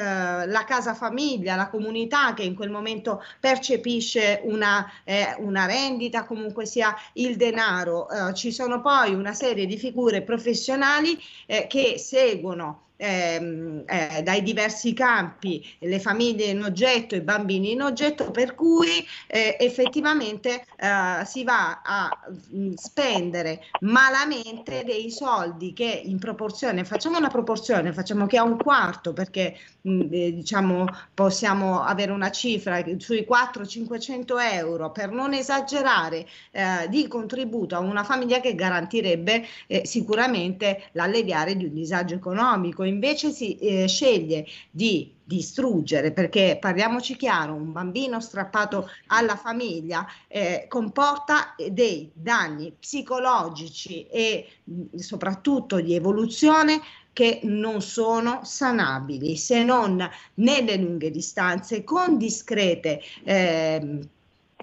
eh, 0.42 0.46
la, 0.46 0.64
casa 0.64 0.92
famiglia, 0.92 1.56
la 1.56 1.70
comunità 1.70 2.34
che 2.34 2.42
in 2.42 2.54
quel 2.54 2.68
momento 2.68 3.22
percepisce 3.40 4.40
una, 4.44 4.86
eh, 5.04 5.34
una 5.38 5.64
rendita, 5.64 6.24
comunque 6.24 6.66
sia 6.66 6.94
il 7.14 7.36
denaro, 7.36 8.10
eh, 8.10 8.34
ci 8.34 8.52
sono 8.52 8.82
poi 8.82 9.14
una 9.14 9.32
serie 9.32 9.64
di 9.64 9.78
figure 9.78 10.20
professionali 10.20 11.18
eh, 11.46 11.66
che 11.66 11.98
seguono 11.98 12.88
ehm, 13.02 13.82
eh, 13.86 14.22
dai 14.22 14.42
diversi 14.42 14.92
campi 14.92 15.66
le 15.80 15.98
famiglie 15.98 16.44
in 16.44 16.62
oggetto, 16.62 17.16
i 17.16 17.20
bambini 17.20 17.72
in 17.72 17.82
oggetto, 17.82 18.30
per 18.30 18.54
cui 18.54 19.04
eh, 19.26 19.56
effettivamente 19.58 20.64
eh, 20.76 21.24
si 21.24 21.42
va 21.42 21.82
a 21.84 22.08
mh, 22.28 22.58
mm, 22.58 22.72
spendere 22.74 23.64
malamente 23.80 24.84
dei 24.84 25.10
soldi 25.10 25.72
che 25.72 26.02
in 26.04 26.18
proporzione, 26.18 26.84
facciamo 26.84 27.18
una 27.18 27.28
proporzione, 27.28 27.92
facciamo 27.92 28.26
che 28.26 28.38
a 28.38 28.44
un 28.44 28.56
quarto 28.56 29.12
perché 29.12 29.56
diciamo 29.82 30.86
possiamo 31.12 31.82
avere 31.82 32.12
una 32.12 32.30
cifra 32.30 32.82
sui 32.98 33.26
400-500 33.28 34.54
euro 34.54 34.92
per 34.92 35.10
non 35.10 35.34
esagerare 35.34 36.26
eh, 36.52 36.88
di 36.88 37.08
contributo 37.08 37.74
a 37.74 37.80
una 37.80 38.04
famiglia 38.04 38.40
che 38.40 38.54
garantirebbe 38.54 39.44
eh, 39.66 39.82
sicuramente 39.84 40.90
l'alleviare 40.92 41.56
di 41.56 41.64
un 41.64 41.74
disagio 41.74 42.14
economico. 42.14 42.84
Invece 42.84 43.30
si 43.30 43.56
eh, 43.58 43.88
sceglie 43.88 44.46
di 44.70 45.20
distruggere, 45.24 46.12
perché 46.12 46.58
parliamoci 46.60 47.16
chiaro, 47.16 47.54
un 47.54 47.72
bambino 47.72 48.20
strappato 48.20 48.88
alla 49.06 49.36
famiglia 49.36 50.06
eh, 50.28 50.66
comporta 50.68 51.54
dei 51.70 52.10
danni 52.12 52.74
psicologici 52.78 54.06
e 54.08 54.46
mh, 54.64 54.96
soprattutto 54.96 55.80
di 55.80 55.94
evoluzione 55.94 56.80
che 57.12 57.40
non 57.44 57.82
sono 57.82 58.40
sanabili 58.44 59.36
se 59.36 59.62
non 59.64 60.08
nelle 60.34 60.76
lunghe 60.76 61.10
distanze 61.10 61.84
con 61.84 62.16
discrete 62.16 63.00
eh, 63.24 64.00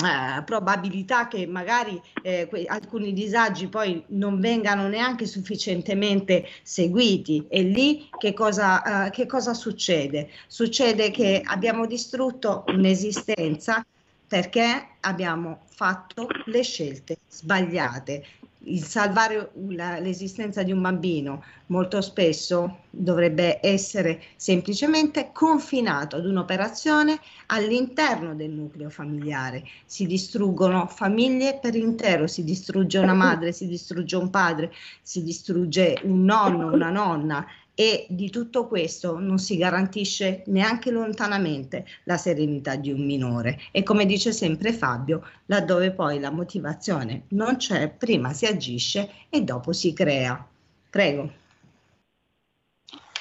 eh, 0.01 0.43
probabilità 0.43 1.27
che 1.27 1.45
magari 1.45 2.01
eh, 2.23 2.47
que- 2.47 2.65
alcuni 2.65 3.11
disagi 3.11 3.67
poi 3.67 4.01
non 4.09 4.39
vengano 4.39 4.87
neanche 4.87 5.25
sufficientemente 5.25 6.47
seguiti 6.63 7.45
e 7.49 7.63
lì 7.63 8.07
che 8.17 8.31
cosa, 8.33 9.07
eh, 9.07 9.09
che 9.09 9.25
cosa 9.25 9.53
succede? 9.53 10.29
Succede 10.47 11.11
che 11.11 11.41
abbiamo 11.43 11.85
distrutto 11.85 12.63
un'esistenza 12.67 13.85
perché 14.25 14.87
abbiamo 15.01 15.63
fatto 15.65 16.27
le 16.45 16.63
scelte 16.63 17.17
sbagliate 17.27 18.23
il 18.69 18.83
salvare 18.83 19.51
l'esistenza 19.99 20.63
di 20.63 20.71
un 20.71 20.81
bambino 20.81 21.43
molto 21.67 22.01
spesso 22.01 22.79
dovrebbe 22.89 23.59
essere 23.61 24.21
semplicemente 24.35 25.31
confinato 25.31 26.15
ad 26.15 26.25
un'operazione 26.25 27.19
all'interno 27.47 28.35
del 28.35 28.49
nucleo 28.51 28.89
familiare. 28.89 29.63
Si 29.85 30.05
distruggono 30.05 30.87
famiglie 30.87 31.59
per 31.61 31.75
intero, 31.75 32.27
si 32.27 32.43
distrugge 32.43 32.97
una 32.97 33.13
madre, 33.13 33.51
si 33.51 33.67
distrugge 33.67 34.15
un 34.15 34.29
padre, 34.29 34.71
si 35.01 35.23
distrugge 35.23 35.99
un 36.03 36.23
nonno, 36.23 36.71
una 36.71 36.89
nonna 36.89 37.45
e 37.79 38.05
di 38.09 38.29
tutto 38.29 38.67
questo 38.67 39.19
non 39.19 39.37
si 39.37 39.55
garantisce 39.55 40.43
neanche 40.47 40.91
lontanamente 40.91 41.85
la 42.03 42.17
serenità 42.17 42.75
di 42.75 42.91
un 42.91 43.05
minore. 43.05 43.57
E 43.71 43.83
come 43.83 44.05
dice 44.05 44.33
sempre 44.33 44.73
Fabio, 44.73 45.21
laddove 45.45 45.91
poi 45.91 46.19
la 46.19 46.29
motivazione 46.29 47.23
non 47.29 47.55
c'è, 47.55 47.89
prima 47.89 48.33
si 48.33 48.45
agisce 48.45 49.09
e 49.29 49.43
dopo 49.43 49.71
si 49.71 49.93
crea. 49.93 50.45
Prego. 50.89 51.29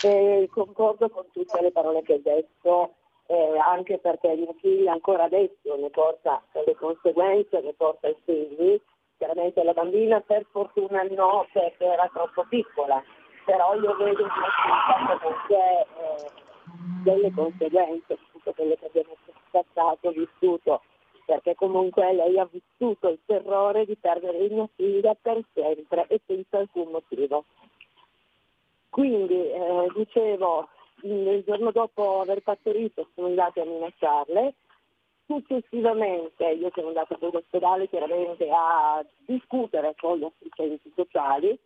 Eh, 0.03 0.49
concordo 0.51 1.09
con 1.09 1.27
tutte 1.33 1.61
le 1.63 1.71
parole 1.71 2.03
che 2.03 2.15
hai 2.15 2.23
detto, 2.23 2.95
eh, 3.29 3.59
anche 3.65 3.99
perché 3.99 4.35
mia 4.35 4.55
figlia 4.61 4.91
ancora 4.91 5.23
adesso 5.23 5.77
ne 5.79 5.91
porta 5.91 6.43
le 6.67 6.75
conseguenze, 6.75 7.61
ne 7.61 7.75
porta 7.77 8.09
i 8.09 8.17
figli. 8.25 8.81
Chiaramente 9.19 9.63
la 9.63 9.73
bambina 9.73 10.21
per 10.21 10.47
fortuna 10.51 11.03
no, 11.05 11.47
perché 11.53 11.85
era 11.85 12.11
troppo 12.13 12.45
piccola 12.49 13.01
però 13.49 13.75
io 13.77 13.97
vedo 13.97 14.27
comunque 15.09 15.57
eh, 15.57 16.31
delle 17.03 17.33
conseguenze, 17.33 18.19
tutto 18.31 18.53
quello 18.53 18.75
che 18.75 18.85
abbiamo 18.85 19.17
passato, 19.51 20.11
vissuto, 20.11 20.83
perché 21.25 21.55
comunque 21.55 22.13
lei 22.13 22.39
ha 22.39 22.47
vissuto 22.51 23.09
il 23.09 23.19
terrore 23.25 23.87
di 23.87 23.97
perdere 23.97 24.51
mia 24.51 24.69
figlia 24.77 25.15
per 25.15 25.43
sempre 25.55 26.07
e 26.09 26.21
senza 26.27 26.59
alcun 26.59 26.91
motivo. 26.91 27.45
Quindi 28.91 29.51
eh, 29.51 29.87
dicevo, 29.95 30.69
il 31.05 31.43
giorno 31.47 31.71
dopo 31.71 32.21
aver 32.21 32.43
partorito 32.43 33.09
sono 33.15 33.29
andata 33.29 33.63
a 33.63 33.65
minacciarle, 33.65 34.55
successivamente 35.25 36.45
io 36.45 36.71
sono 36.75 36.89
andata 36.89 37.17
all'ospedale 37.19 37.89
chiaramente 37.89 38.47
a 38.51 39.03
discutere 39.25 39.95
con 39.99 40.19
gli 40.19 40.25
assistenti 40.25 40.93
sociali 40.95 41.59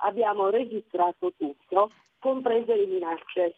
abbiamo 0.00 0.50
registrato 0.50 1.32
tutto, 1.36 1.90
comprese 2.18 2.76
le 2.76 2.86
minacce. 2.86 3.54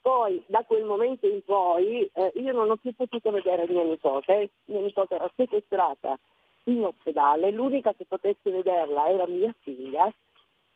Poi 0.00 0.42
da 0.46 0.64
quel 0.64 0.84
momento 0.84 1.26
in 1.26 1.42
poi 1.44 2.10
eh, 2.14 2.32
io 2.36 2.52
non 2.52 2.70
ho 2.70 2.76
più 2.76 2.94
potuto 2.94 3.30
vedere 3.30 3.68
mia 3.68 3.84
nipote, 3.84 4.50
mia 4.66 4.80
nipote 4.80 5.14
era 5.14 5.30
sequestrata 5.36 6.18
in 6.64 6.84
ospedale, 6.84 7.50
l'unica 7.50 7.92
che 7.92 8.06
potesse 8.06 8.50
vederla 8.50 9.08
era 9.08 9.26
mia 9.26 9.54
figlia 9.60 10.10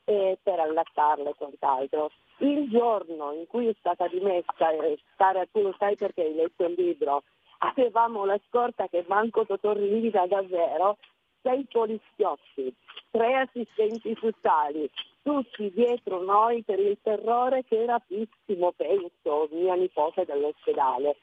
eh, 0.04 0.38
per 0.42 0.60
allattarla 0.60 1.30
e 1.30 1.34
quant'altro. 1.34 2.10
Il 2.38 2.68
giorno 2.68 3.32
in 3.32 3.46
cui 3.46 3.68
è 3.68 3.74
stata 3.78 4.08
dimessa, 4.08 4.70
eh, 4.70 4.98
stare, 5.14 5.48
tu 5.50 5.62
lo 5.62 5.74
sai 5.78 5.96
perché 5.96 6.22
hai 6.22 6.34
letto 6.34 6.64
il 6.64 6.74
libro, 6.76 7.22
avevamo 7.58 8.24
la 8.24 8.38
scorta 8.48 8.88
che 8.88 9.02
Banco 9.02 9.44
Dottor 9.44 9.78
Livida 9.78 10.26
davvero 10.26 10.98
sei 11.44 11.66
poliziotti, 11.70 12.74
tre 13.10 13.34
assistenti 13.36 14.16
sociali, 14.18 14.90
tutti 15.22 15.70
dietro 15.72 16.22
noi 16.22 16.62
per 16.62 16.80
il 16.80 16.96
terrore 17.02 17.64
che 17.64 17.82
era 17.82 17.98
pissimo, 18.00 18.72
penso, 18.72 19.48
mia 19.52 19.74
nipote 19.74 20.24
dall'ospedale. 20.24 21.16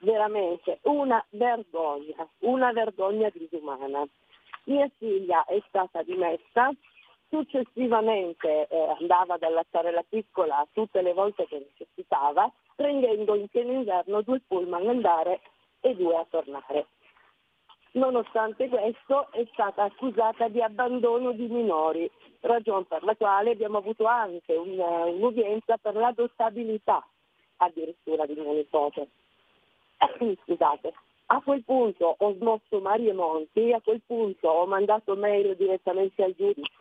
Veramente 0.00 0.80
una 0.82 1.24
vergogna, 1.30 2.26
una 2.40 2.72
vergogna 2.72 3.30
disumana. 3.32 4.04
Mia 4.64 4.90
figlia 4.98 5.44
è 5.44 5.62
stata 5.68 6.02
dimessa, 6.02 6.70
successivamente 7.28 8.66
eh, 8.66 8.96
andava 8.98 9.34
ad 9.34 9.42
allattare 9.44 9.92
la 9.92 10.04
piccola 10.06 10.66
tutte 10.72 11.00
le 11.00 11.12
volte 11.12 11.46
che 11.46 11.64
necessitava, 11.64 12.50
prendendo 12.74 13.36
in 13.36 13.46
pieno 13.48 13.72
inverno 13.72 14.22
due 14.22 14.40
pullman 14.46 14.88
andare 14.88 15.40
e 15.80 15.94
due 15.94 16.16
a 16.16 16.26
tornare. 16.28 16.86
Nonostante 17.92 18.68
questo 18.68 19.32
è 19.32 19.44
stata 19.52 19.82
accusata 19.82 20.46
di 20.46 20.62
abbandono 20.62 21.32
di 21.32 21.48
minori, 21.48 22.08
ragione 22.40 22.84
per 22.84 23.02
la 23.02 23.16
quale 23.16 23.50
abbiamo 23.50 23.78
avuto 23.78 24.04
anche 24.06 24.54
una, 24.54 25.06
un'udienza 25.06 25.76
per 25.76 25.96
l'adottabilità 25.96 27.04
addirittura 27.56 28.26
di 28.26 28.34
mio 28.34 28.52
nipote. 28.52 29.08
Scusate. 30.44 30.94
A 31.32 31.40
quel 31.42 31.62
punto 31.64 32.14
ho 32.18 32.34
smosso 32.34 32.80
Mario 32.80 33.14
Monti, 33.14 33.72
a 33.72 33.80
quel 33.80 34.00
punto 34.04 34.48
ho 34.48 34.66
mandato 34.66 35.14
mail 35.16 35.56
direttamente 35.56 36.22
al 36.24 36.34
giudice, 36.36 36.72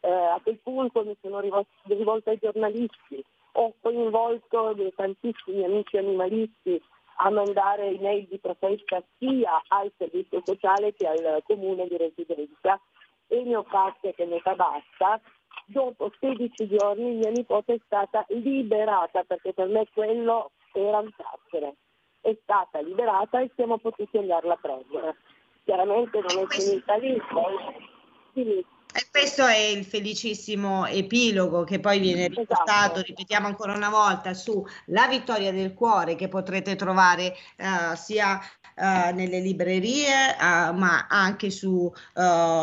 eh, 0.00 0.10
a 0.10 0.40
quel 0.42 0.58
punto 0.62 1.04
mi 1.04 1.16
sono 1.20 1.40
rivolta 1.40 2.30
ai 2.30 2.38
giornalisti, 2.40 3.22
ho 3.52 3.74
coinvolto 3.80 4.74
tantissimi 4.96 5.64
amici 5.64 5.98
animalisti 5.98 6.82
a 7.24 7.30
mandare 7.30 7.86
email 7.86 8.26
di 8.28 8.38
protesta 8.38 9.02
sia 9.18 9.62
al 9.68 9.92
servizio 9.96 10.42
sociale 10.44 10.92
che 10.92 11.06
al 11.06 11.42
comune 11.44 11.86
di 11.86 11.96
residenza 11.96 12.80
e 13.28 13.42
ne 13.44 13.56
ho 13.56 13.62
fatte 13.62 14.12
che 14.14 14.26
metà 14.26 14.54
basta. 14.54 15.20
Dopo 15.64 16.10
16 16.18 16.68
giorni 16.76 17.12
mia 17.14 17.30
nipote 17.30 17.74
è 17.74 17.80
stata 17.86 18.24
liberata 18.28 19.22
perché 19.22 19.52
per 19.52 19.68
me 19.68 19.86
quello 19.94 20.50
era 20.72 20.98
un 20.98 21.10
carcere. 21.16 21.76
È 22.20 22.36
stata 22.42 22.80
liberata 22.80 23.40
e 23.40 23.50
siamo 23.54 23.78
potuti 23.78 24.18
andarla 24.18 24.54
a 24.54 24.58
prendere. 24.60 25.16
chiaramente 25.64 26.18
non 26.18 26.44
è 26.44 26.46
finita 26.48 26.96
lì, 26.96 27.20
poi 27.30 28.66
E 28.94 29.06
questo 29.10 29.46
è 29.46 29.56
il 29.56 29.86
felicissimo 29.86 30.84
epilogo 30.86 31.64
che 31.64 31.80
poi 31.80 31.98
viene 31.98 32.28
riportato, 32.28 33.00
ripetiamo 33.00 33.46
ancora 33.46 33.72
una 33.72 33.88
volta, 33.88 34.34
su 34.34 34.62
La 34.86 35.06
vittoria 35.08 35.50
del 35.50 35.72
cuore 35.72 36.14
che 36.14 36.28
potrete 36.28 36.76
trovare 36.76 37.34
eh, 37.56 37.96
sia 37.96 38.38
eh, 38.74 39.12
nelle 39.12 39.40
librerie 39.40 40.32
eh, 40.32 40.72
ma 40.72 41.06
anche 41.08 41.50
su, 41.50 41.90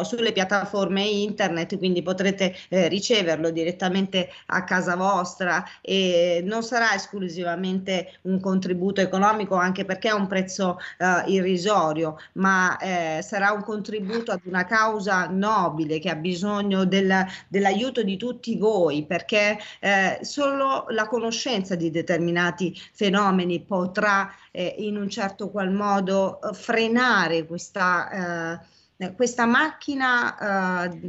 sulle 0.04 0.32
piattaforme 0.32 1.04
internet, 1.04 1.78
quindi 1.78 2.04
potrete 2.04 2.56
riceverlo 2.70 3.50
direttamente 3.50 4.30
a 4.48 4.64
casa 4.64 4.96
vostra. 4.96 5.64
E 5.82 6.42
non 6.46 6.62
sarà 6.62 6.94
esclusivamente 6.94 8.20
un 8.24 8.40
contributo 8.40 9.02
economico 9.02 9.56
anche 9.56 9.86
perché 9.86 10.10
è 10.10 10.14
un 10.14 10.28
prezzo 10.28 10.78
irrisorio, 11.26 12.18
ma 12.34 12.78
sarà 13.22 13.52
un 13.52 13.64
contributo 13.64 14.32
ad 14.32 14.42
una 14.44 14.66
causa 14.66 15.28
nobile 15.28 16.00
che 16.00 16.10
ha 16.10 16.19
bisogno 16.20 16.86
del- 16.86 17.26
dell'aiuto 17.48 18.04
di 18.04 18.18
tutti 18.18 18.58
voi, 18.58 19.06
perché 19.06 19.58
eh, 19.80 20.20
solo 20.22 20.86
la 20.90 21.08
conoscenza 21.08 21.76
di 21.76 21.90
determinati 21.90 22.80
fenomeni 22.94 23.62
potrà 23.62 24.32
eh, 24.52 24.76
in 24.80 24.98
un 24.98 25.10
certo 25.10 25.50
qual 25.50 25.72
modo 25.72 26.40
eh, 26.42 26.54
frenare 26.54 27.46
questa, 27.46 28.60
eh, 28.98 29.14
questa 29.16 29.46
macchina, 29.46 30.88
eh, 30.88 31.00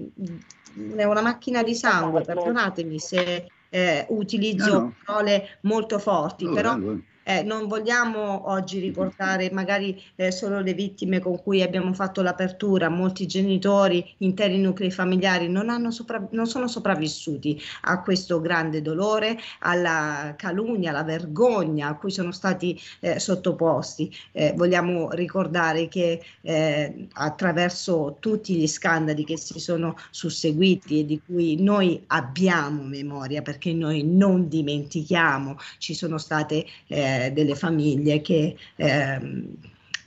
è 0.96 1.04
una 1.04 1.22
macchina 1.22 1.62
di 1.62 1.74
sangue, 1.74 2.22
perdonatemi 2.22 2.98
se 2.98 3.46
eh, 3.70 4.06
utilizzo 4.10 4.72
No, 4.72 4.78
no. 4.80 4.94
parole 5.04 5.58
molto 5.62 5.98
forti, 5.98 6.44
Allora, 6.44 6.60
però 6.60 6.74
allora. 6.74 6.98
Eh, 7.24 7.42
non 7.42 7.68
vogliamo 7.68 8.50
oggi 8.50 8.78
ricordare 8.78 9.50
magari 9.52 10.00
eh, 10.16 10.30
solo 10.30 10.60
le 10.60 10.74
vittime 10.74 11.20
con 11.20 11.40
cui 11.42 11.62
abbiamo 11.62 11.92
fatto 11.92 12.22
l'apertura, 12.22 12.88
molti 12.88 13.26
genitori, 13.26 14.14
interi 14.18 14.58
nuclei 14.58 14.90
familiari 14.90 15.48
non, 15.48 15.92
sopra- 15.92 16.26
non 16.30 16.46
sono 16.46 16.66
sopravvissuti 16.66 17.60
a 17.82 18.00
questo 18.02 18.40
grande 18.40 18.82
dolore, 18.82 19.38
alla 19.60 20.34
calunnia, 20.36 20.90
alla 20.90 21.04
vergogna 21.04 21.88
a 21.88 21.96
cui 21.96 22.10
sono 22.10 22.32
stati 22.32 22.80
eh, 23.00 23.18
sottoposti. 23.18 24.12
Eh, 24.32 24.54
vogliamo 24.56 25.10
ricordare 25.12 25.88
che 25.88 26.22
eh, 26.42 27.06
attraverso 27.12 28.16
tutti 28.20 28.54
gli 28.54 28.66
scandali 28.66 29.24
che 29.24 29.36
si 29.36 29.58
sono 29.60 29.96
susseguiti 30.10 31.00
e 31.00 31.04
di 31.04 31.20
cui 31.24 31.60
noi 31.60 32.02
abbiamo 32.08 32.82
memoria 32.82 33.42
perché 33.42 33.72
noi 33.72 34.02
non 34.04 34.48
dimentichiamo, 34.48 35.56
ci 35.78 35.94
sono 35.94 36.18
state 36.18 36.64
eh, 36.86 37.19
delle 37.28 37.54
famiglie 37.54 38.20
che 38.20 38.56
ehm, 38.76 39.44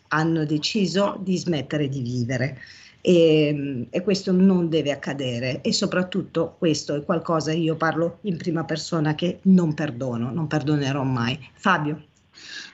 hanno 0.10 0.46
deciso 0.46 1.20
di 1.22 1.38
smettere 1.38 1.88
di 1.88 2.02
vivere. 2.02 2.62
E, 3.06 3.86
e 3.90 4.02
questo 4.02 4.32
non 4.32 4.70
deve 4.70 4.92
accadere 4.92 5.60
e 5.60 5.74
soprattutto 5.74 6.56
questo 6.58 6.96
è 6.96 7.04
qualcosa, 7.04 7.52
io 7.52 7.76
parlo 7.76 8.20
in 8.22 8.38
prima 8.38 8.64
persona, 8.64 9.14
che 9.14 9.40
non 9.44 9.74
perdono, 9.74 10.32
non 10.32 10.48
perdonerò 10.48 11.04
mai. 11.04 11.38
Fabio. 11.54 12.06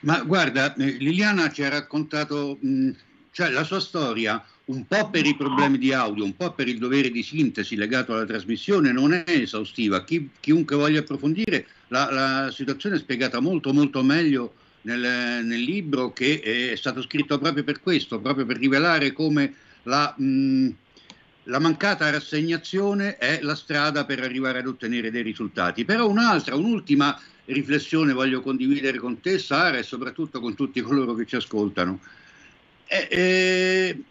Ma 0.02 0.22
guarda, 0.22 0.72
eh, 0.74 0.96
Liliana 0.98 1.50
ci 1.50 1.64
ha 1.64 1.68
raccontato 1.68 2.56
mh, 2.60 2.90
cioè, 3.32 3.50
la 3.50 3.64
sua 3.64 3.80
storia 3.80 4.42
un 4.66 4.86
po' 4.86 5.10
per 5.10 5.26
i 5.26 5.34
problemi 5.34 5.78
di 5.78 5.92
audio, 5.92 6.22
un 6.22 6.36
po' 6.36 6.52
per 6.52 6.68
il 6.68 6.78
dovere 6.78 7.10
di 7.10 7.24
sintesi 7.24 7.74
legato 7.74 8.14
alla 8.14 8.24
trasmissione, 8.24 8.92
non 8.92 9.12
è 9.12 9.24
esaustiva. 9.26 10.04
Chi- 10.04 10.30
chiunque 10.38 10.76
voglia 10.76 11.00
approfondire, 11.00 11.66
la, 11.90 12.10
la 12.10 12.50
situazione 12.50 12.96
è 12.96 12.98
spiegata 12.98 13.40
molto 13.40 13.72
molto 13.72 14.02
meglio 14.02 14.54
nel, 14.82 15.44
nel 15.44 15.60
libro 15.60 16.12
che 16.12 16.40
è 16.72 16.76
stato 16.76 17.02
scritto 17.02 17.38
proprio 17.38 17.64
per 17.64 17.80
questo, 17.80 18.20
proprio 18.20 18.46
per 18.46 18.56
rivelare 18.56 19.12
come 19.12 19.54
la, 19.84 20.14
mh, 20.16 20.68
la 21.44 21.58
mancata 21.58 22.10
rassegnazione 22.10 23.16
è 23.16 23.40
la 23.42 23.54
strada 23.54 24.04
per 24.04 24.20
arrivare 24.20 24.60
ad 24.60 24.66
ottenere 24.66 25.10
dei 25.10 25.22
risultati. 25.22 25.84
Però 25.84 26.08
un'altra, 26.08 26.54
un'ultima 26.54 27.18
riflessione 27.46 28.12
voglio 28.12 28.40
condividere 28.40 28.98
con 28.98 29.20
te, 29.20 29.38
Sara, 29.38 29.78
e 29.78 29.82
soprattutto 29.82 30.40
con 30.40 30.54
tutti 30.54 30.80
coloro 30.80 31.14
che 31.14 31.26
ci 31.26 31.36
ascoltano. 31.36 32.00
Eh, 32.86 33.08
eh, 33.10 34.02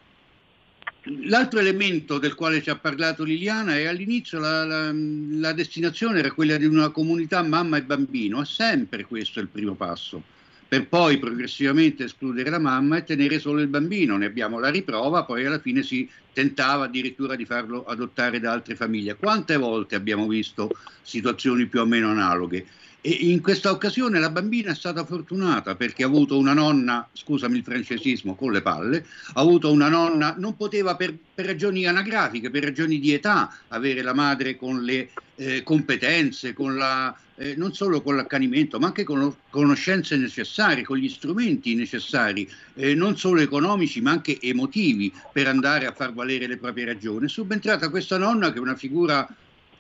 L'altro 1.24 1.60
elemento 1.60 2.20
del 2.20 2.36
quale 2.36 2.62
ci 2.62 2.70
ha 2.70 2.76
parlato 2.78 3.24
Liliana 3.24 3.76
è 3.78 3.86
all'inizio 3.86 4.40
la, 4.40 4.64
la- 4.64 4.92
la 4.94 5.54
destinazione 5.54 6.20
era 6.20 6.32
quella 6.32 6.58
di 6.58 6.66
una 6.66 6.90
comunità 6.90 7.42
mamma 7.42 7.78
e 7.78 7.84
bambino, 7.84 8.42
è 8.42 8.46
sempre 8.46 9.06
questo 9.06 9.40
il 9.40 9.48
primo 9.48 9.74
passo, 9.74 10.22
per 10.68 10.88
poi 10.88 11.18
progressivamente 11.18 12.04
escludere 12.04 12.52
la 12.52 12.60
mamma 12.60 12.98
e 12.98 13.04
tenere 13.04 13.40
solo 13.40 13.60
il 13.62 13.68
bambino. 13.68 14.18
Ne 14.18 14.26
abbiamo 14.26 14.60
la 14.60 14.70
riprova, 14.70 15.24
poi 15.24 15.46
alla 15.46 15.60
fine 15.60 15.82
si 15.82 16.08
tentava 16.32 16.86
addirittura 16.86 17.36
di 17.36 17.46
farlo 17.46 17.86
adottare 17.86 18.40
da 18.40 18.52
altre 18.52 18.76
famiglie. 18.76 19.16
Quante 19.16 19.58
volte 19.58 19.96
abbiamo 19.96 20.28
visto 20.28 20.70
situazioni 21.02 21.66
più 21.66 21.80
o 21.80 21.86
meno 21.86 22.10
analoghe? 22.12 22.68
E 23.02 23.12
in 23.12 23.40
questa 23.42 23.72
occasione 23.72 24.20
la 24.20 24.30
bambina 24.30 24.72
è 24.72 24.76
stata 24.76 25.06
fortunata 25.06 25.76
perché 25.76 26.04
ha 26.04 26.08
avuto 26.08 26.38
una 26.38 26.54
nonna, 26.54 27.08
scusami 27.14 27.58
il 27.58 27.64
francesismo, 27.64 28.36
con 28.36 28.52
le 28.52 28.62
palle, 28.62 29.06
ha 29.36 29.40
avuto 29.40 29.72
una 29.72 29.88
nonna, 29.88 30.36
non 30.38 30.58
poteva 30.58 30.98
per, 30.98 31.16
per 31.34 31.46
ragioni 31.46 31.86
anagrafiche, 31.86 32.50
per 32.50 32.66
ragioni 32.66 33.00
di 33.00 33.14
età, 33.14 33.58
avere 33.70 34.02
la 34.02 34.14
madre 34.14 34.58
con 34.58 34.84
le 34.84 35.12
eh, 35.36 35.64
competenze, 35.64 36.52
con 36.52 36.76
la, 36.76 37.16
eh, 37.38 37.56
non 37.56 37.74
solo 37.74 38.02
con 38.02 38.18
l'accanimento, 38.18 38.80
ma 38.80 38.88
anche 38.88 39.06
con 39.06 39.20
le 39.22 39.34
conoscenze 39.50 40.18
necessarie, 40.18 40.84
con 40.84 40.98
gli 40.98 41.08
strumenti 41.08 41.76
necessari, 41.76 42.52
eh, 42.74 42.96
non 42.96 43.16
solo 43.16 43.40
economici, 43.40 44.02
ma 44.02 44.12
anche 44.12 44.38
emotivi, 44.42 45.14
per 45.32 45.48
andare 45.48 45.86
a 45.86 45.94
far 45.94 46.14
valere 46.14 46.48
le 46.48 46.58
proprie 46.58 46.84
ragioni. 46.84 47.28
È 47.28 47.30
subentrata 47.30 47.90
questa 47.90 48.18
nonna 48.18 48.52
che 48.52 48.58
è 48.58 48.62
una 48.62 48.76
figura 48.76 49.26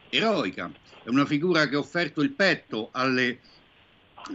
eroica, 0.09 0.71
è 1.03 1.09
una 1.09 1.25
figura 1.25 1.67
che 1.67 1.75
ha 1.75 1.79
offerto 1.79 2.21
il 2.21 2.31
petto 2.31 2.89
alle, 2.91 3.39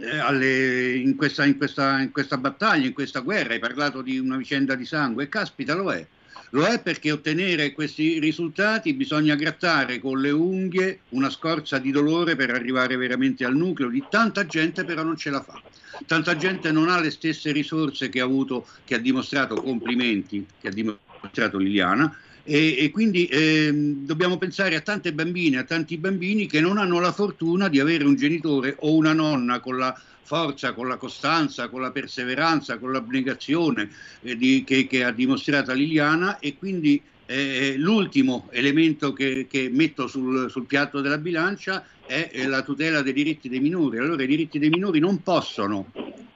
eh, 0.01 0.17
alle- 0.17 0.95
in, 0.95 1.15
questa, 1.15 1.45
in 1.45 1.57
questa- 1.57 1.99
in 2.01 2.11
questa 2.11 2.37
battaglia, 2.37 2.87
in 2.87 2.93
questa 2.93 3.19
guerra. 3.19 3.53
Hai 3.53 3.59
parlato 3.59 4.01
di 4.01 4.17
una 4.17 4.37
vicenda 4.37 4.75
di 4.75 4.85
sangue 4.85 5.29
caspita 5.29 5.73
lo 5.73 5.91
è. 5.91 6.05
Lo 6.51 6.63
è 6.63 6.81
perché 6.81 7.11
ottenere 7.11 7.73
questi 7.73 8.19
risultati 8.19 8.93
bisogna 8.93 9.35
grattare 9.35 9.99
con 9.99 10.21
le 10.21 10.31
unghie 10.31 10.99
una 11.09 11.29
scorza 11.29 11.79
di 11.79 11.91
dolore 11.91 12.35
per 12.35 12.49
arrivare 12.51 12.95
veramente 12.95 13.43
al 13.43 13.55
nucleo 13.55 13.89
di 13.89 14.03
tanta 14.09 14.45
gente 14.45 14.85
però 14.85 15.03
non 15.03 15.17
ce 15.17 15.31
la 15.31 15.41
fa. 15.41 15.61
Tanta 16.05 16.35
gente 16.37 16.71
non 16.71 16.89
ha 16.89 16.99
le 16.99 17.09
stesse 17.09 17.51
risorse 17.51 18.09
che 18.09 18.21
ha 18.21 18.25
avuto, 18.25 18.67
che 18.85 18.95
ha 18.95 18.99
dimostrato 18.99 19.55
complimenti, 19.61 20.45
che 20.61 20.67
ha 20.67 20.71
dimostrato 20.71 21.57
Liliana, 21.57 22.15
e, 22.47 22.75
e 22.77 22.91
quindi 22.91 23.25
ehm, 23.25 24.05
dobbiamo 24.05 24.37
pensare 24.37 24.75
a 24.75 24.81
tante 24.81 25.11
bambine, 25.13 25.57
a 25.57 25.63
tanti 25.63 25.97
bambini 25.97 26.45
che 26.45 26.61
non 26.61 26.77
hanno 26.77 26.99
la 26.99 27.11
fortuna 27.11 27.69
di 27.69 27.79
avere 27.79 28.03
un 28.03 28.15
genitore 28.15 28.75
o 28.81 28.95
una 28.95 29.13
nonna 29.13 29.59
con 29.59 29.77
la 29.77 29.99
forza, 30.21 30.73
con 30.73 30.87
la 30.87 30.97
costanza, 30.97 31.69
con 31.69 31.81
la 31.81 31.91
perseveranza, 31.91 32.77
con 32.77 32.91
l'abnegazione 32.91 33.89
eh, 34.21 34.37
di- 34.37 34.63
che, 34.63 34.85
che 34.85 35.03
ha 35.03 35.11
dimostrato 35.11 35.73
Liliana 35.73 36.37
e 36.37 36.55
quindi 36.55 37.03
eh, 37.25 37.75
l'ultimo 37.77 38.47
elemento 38.51 39.11
che, 39.11 39.47
che 39.49 39.69
metto 39.71 40.05
sul, 40.05 40.47
sul 40.51 40.67
piatto 40.67 41.01
della 41.01 41.17
bilancia 41.17 41.83
è 42.05 42.29
eh, 42.31 42.45
la 42.45 42.61
tutela 42.61 43.01
dei 43.01 43.13
diritti 43.13 43.49
dei 43.49 43.59
minori. 43.59 43.97
Allora 43.97 44.21
i 44.21 44.27
diritti 44.27 44.59
dei 44.59 44.69
minori 44.69 44.99
non 44.99 45.23
possono 45.23 45.91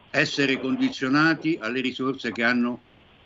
essere 0.09 0.59
condizionati 0.59 1.57
alle 1.61 1.81
risorse 1.81 2.31
che 2.31 2.41
hanno 2.41 2.81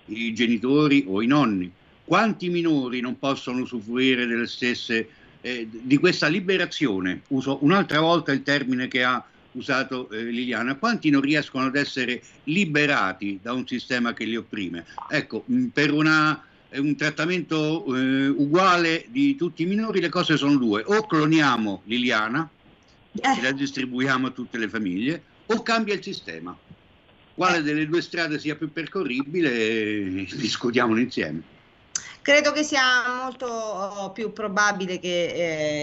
i 0.08 0.34
genitori 0.34 1.06
o 1.08 1.22
i 1.22 1.28
nonni. 1.28 1.72
Quanti 2.14 2.50
minori 2.50 3.00
non 3.00 3.18
possono 3.18 3.64
usufruire 3.64 4.28
delle 4.28 4.46
stesse, 4.46 5.10
eh, 5.42 5.68
di 5.68 5.98
questa 5.98 6.28
liberazione? 6.28 7.24
Uso 7.30 7.58
un'altra 7.62 8.02
volta 8.02 8.32
il 8.32 8.44
termine 8.44 8.88
che 8.88 9.04
ha 9.04 9.26
usato 9.54 10.08
eh, 10.12 10.22
Liliana. 10.26 10.76
Quanti 10.76 11.10
non 11.10 11.22
riescono 11.22 11.66
ad 11.66 11.76
essere 11.76 12.22
liberati 12.44 13.40
da 13.42 13.54
un 13.54 13.66
sistema 13.66 14.14
che 14.14 14.26
li 14.26 14.36
opprime? 14.36 14.86
Ecco, 15.10 15.42
mh, 15.48 15.66
per 15.74 15.92
una, 15.92 16.40
eh, 16.70 16.80
un 16.80 16.96
trattamento 16.96 17.84
eh, 17.96 18.28
uguale 18.28 19.06
di 19.10 19.36
tutti 19.36 19.64
i 19.64 19.66
minori 19.66 20.00
le 20.00 20.10
cose 20.10 20.38
sono 20.38 20.58
due. 20.58 20.84
O 20.86 21.08
cloniamo 21.08 21.82
Liliana 21.86 22.48
e 23.14 23.42
la 23.42 23.52
distribuiamo 23.54 24.28
a 24.28 24.30
tutte 24.30 24.60
le 24.60 24.70
famiglie, 24.70 25.24
o 25.48 25.64
cambia 25.64 25.96
il 25.96 26.04
sistema. 26.04 26.56
Quale 27.34 27.64
delle 27.64 27.88
due 27.88 28.04
strade 28.04 28.38
sia 28.38 28.56
più 28.56 28.72
percorribile, 28.72 29.52
eh, 29.52 30.28
discutiamolo 30.38 31.00
insieme. 31.00 31.53
Credo 32.24 32.54
che 32.54 32.64
sia 32.64 33.22
molto 33.22 33.48
oh, 33.48 34.12
più 34.14 34.32
probabile 34.32 34.98
che 34.98 35.26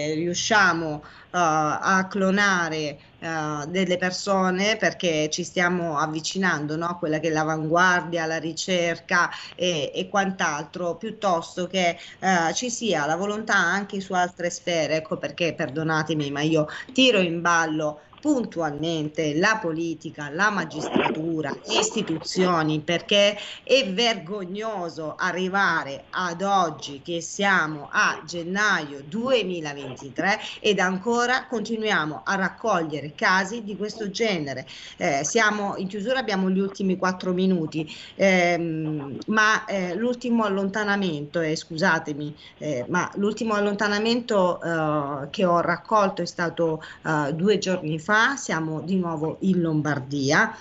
eh, 0.09 0.15
riusciamo 0.15 1.03
eh, 1.03 1.07
a 1.29 2.07
clonare 2.09 2.99
eh, 3.19 3.65
delle 3.67 3.97
persone 3.97 4.75
perché 4.75 5.29
ci 5.29 5.43
stiamo 5.43 5.99
avvicinando 5.99 6.75
no, 6.75 6.87
a 6.87 6.97
quella 6.97 7.19
che 7.19 7.27
è 7.27 7.31
l'avanguardia, 7.31 8.25
la 8.25 8.39
ricerca 8.39 9.29
e, 9.55 9.91
e 9.93 10.09
quant'altro, 10.09 10.95
piuttosto 10.95 11.67
che 11.67 11.99
eh, 12.19 12.53
ci 12.55 12.71
sia 12.71 13.05
la 13.05 13.15
volontà 13.17 13.55
anche 13.55 14.01
su 14.01 14.13
altre 14.13 14.49
sfere. 14.49 14.95
Ecco 14.95 15.17
perché, 15.17 15.53
perdonatemi, 15.53 16.31
ma 16.31 16.41
io 16.41 16.65
tiro 16.91 17.19
in 17.19 17.39
ballo 17.41 18.01
puntualmente 18.21 19.35
la 19.35 19.57
politica, 19.61 20.29
la 20.29 20.51
magistratura, 20.51 21.49
le 21.49 21.79
istituzioni, 21.79 22.79
perché 22.79 23.37
è 23.63 23.91
vergognoso 23.91 25.15
arrivare 25.17 26.05
ad 26.11 26.41
oggi 26.43 27.01
che 27.03 27.19
siamo 27.19 27.89
a 27.91 28.21
gennaio 28.25 29.01
2023 29.07 30.39
ed 30.59 30.79
ancora 30.79 31.47
continuiamo 31.47 32.21
a 32.23 32.35
raccogliere 32.35 33.13
casi 33.15 33.63
di 33.63 33.75
questo 33.75 34.11
genere. 34.11 34.67
Eh, 34.97 35.23
siamo 35.23 35.75
in 35.77 35.87
chiusura, 35.87 36.19
abbiamo 36.19 36.49
gli 36.49 36.59
ultimi 36.59 36.97
quattro 36.97 37.33
minuti, 37.33 37.91
ehm, 38.15 39.17
ma 39.27 39.65
eh, 39.65 39.95
l'ultimo 39.95 40.43
allontanamento, 40.43 41.41
eh, 41.41 41.55
scusatemi, 41.55 42.35
eh, 42.59 42.85
ma 42.87 43.09
l'ultimo 43.15 43.55
allontanamento 43.55 44.61
eh, 44.61 45.29
che 45.31 45.45
ho 45.45 45.59
raccolto 45.61 46.21
è 46.21 46.25
stato 46.25 46.83
eh, 47.05 47.33
due 47.33 47.57
giorni 47.57 47.97
fa, 47.99 48.10
siamo 48.35 48.81
di 48.81 48.97
nuovo 48.97 49.37
in 49.41 49.61
Lombardia 49.61 50.55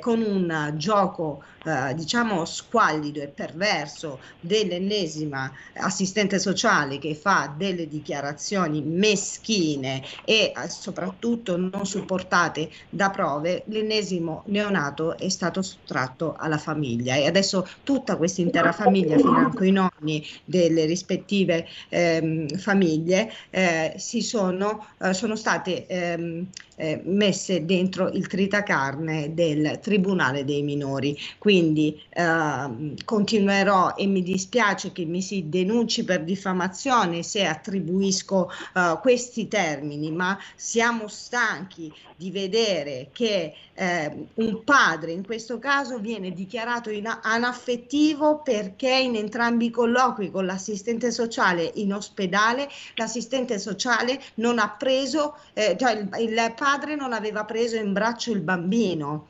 con 0.00 0.20
un 0.20 0.74
gioco 0.76 1.42
eh, 1.64 1.94
diciamo 1.94 2.44
squallido 2.44 3.20
e 3.20 3.28
perverso 3.28 4.20
dell'ennesima 4.40 5.52
assistente 5.74 6.38
sociale 6.38 6.98
che 6.98 7.14
fa 7.14 7.54
delle 7.56 7.88
dichiarazioni 7.88 8.82
meschine 8.82 10.02
e 10.24 10.52
eh, 10.54 10.68
soprattutto 10.68 11.56
non 11.56 11.84
supportate 11.84 12.70
da 12.88 13.10
prove, 13.10 13.64
l'ennesimo 13.66 14.44
neonato 14.46 15.16
è 15.16 15.28
stato 15.28 15.62
sottratto 15.62 16.34
alla 16.38 16.58
famiglia 16.58 17.16
e 17.16 17.26
adesso 17.26 17.66
tutta 17.82 18.16
questa 18.16 18.40
intera 18.40 18.72
famiglia, 18.72 19.16
fino 19.16 19.52
i 19.60 19.70
nonni 19.70 20.24
delle 20.44 20.84
rispettive 20.84 21.66
ehm, 21.88 22.48
famiglie, 22.56 23.30
eh, 23.50 23.94
si 23.96 24.22
sono, 24.22 24.86
eh, 25.00 25.12
sono 25.12 25.36
state 25.36 25.86
ehm, 25.86 26.48
eh, 26.76 27.00
messe 27.04 27.64
dentro 27.64 28.08
il 28.08 28.26
tritacarne 28.26 29.34
del 29.34 29.80
Tribunale 29.82 30.44
dei 30.44 30.62
minori. 30.62 31.16
Quindi 31.38 31.57
eh, 31.58 32.94
continuerò 33.04 33.94
e 33.96 34.06
mi 34.06 34.22
dispiace 34.22 34.92
che 34.92 35.04
mi 35.04 35.22
si 35.22 35.48
denunci 35.48 36.04
per 36.04 36.24
diffamazione 36.24 37.22
se 37.22 37.44
attribuisco 37.44 38.50
eh, 38.74 38.98
questi 39.00 39.48
termini, 39.48 40.10
ma 40.10 40.38
siamo 40.54 41.08
stanchi 41.08 41.92
di 42.16 42.30
vedere 42.30 43.10
che 43.12 43.54
eh, 43.74 44.26
un 44.34 44.64
padre 44.64 45.12
in 45.12 45.24
questo 45.24 45.60
caso 45.60 45.98
viene 45.98 46.32
dichiarato 46.32 46.90
anaffettivo 47.22 48.42
perché 48.42 48.92
in 48.92 49.14
entrambi 49.14 49.66
i 49.66 49.70
colloqui 49.70 50.30
con 50.32 50.44
l'assistente 50.44 51.12
sociale 51.12 51.70
in 51.76 51.94
ospedale 51.94 52.68
l'assistente 52.96 53.58
sociale 53.60 54.20
non 54.34 54.58
ha 54.58 54.68
preso, 54.70 55.36
eh, 55.52 55.76
cioè 55.78 55.92
il, 55.92 56.08
il 56.18 56.54
padre 56.56 56.96
non 56.96 57.12
aveva 57.12 57.44
preso 57.44 57.76
in 57.76 57.92
braccio 57.92 58.32
il 58.32 58.40
bambino 58.40 59.28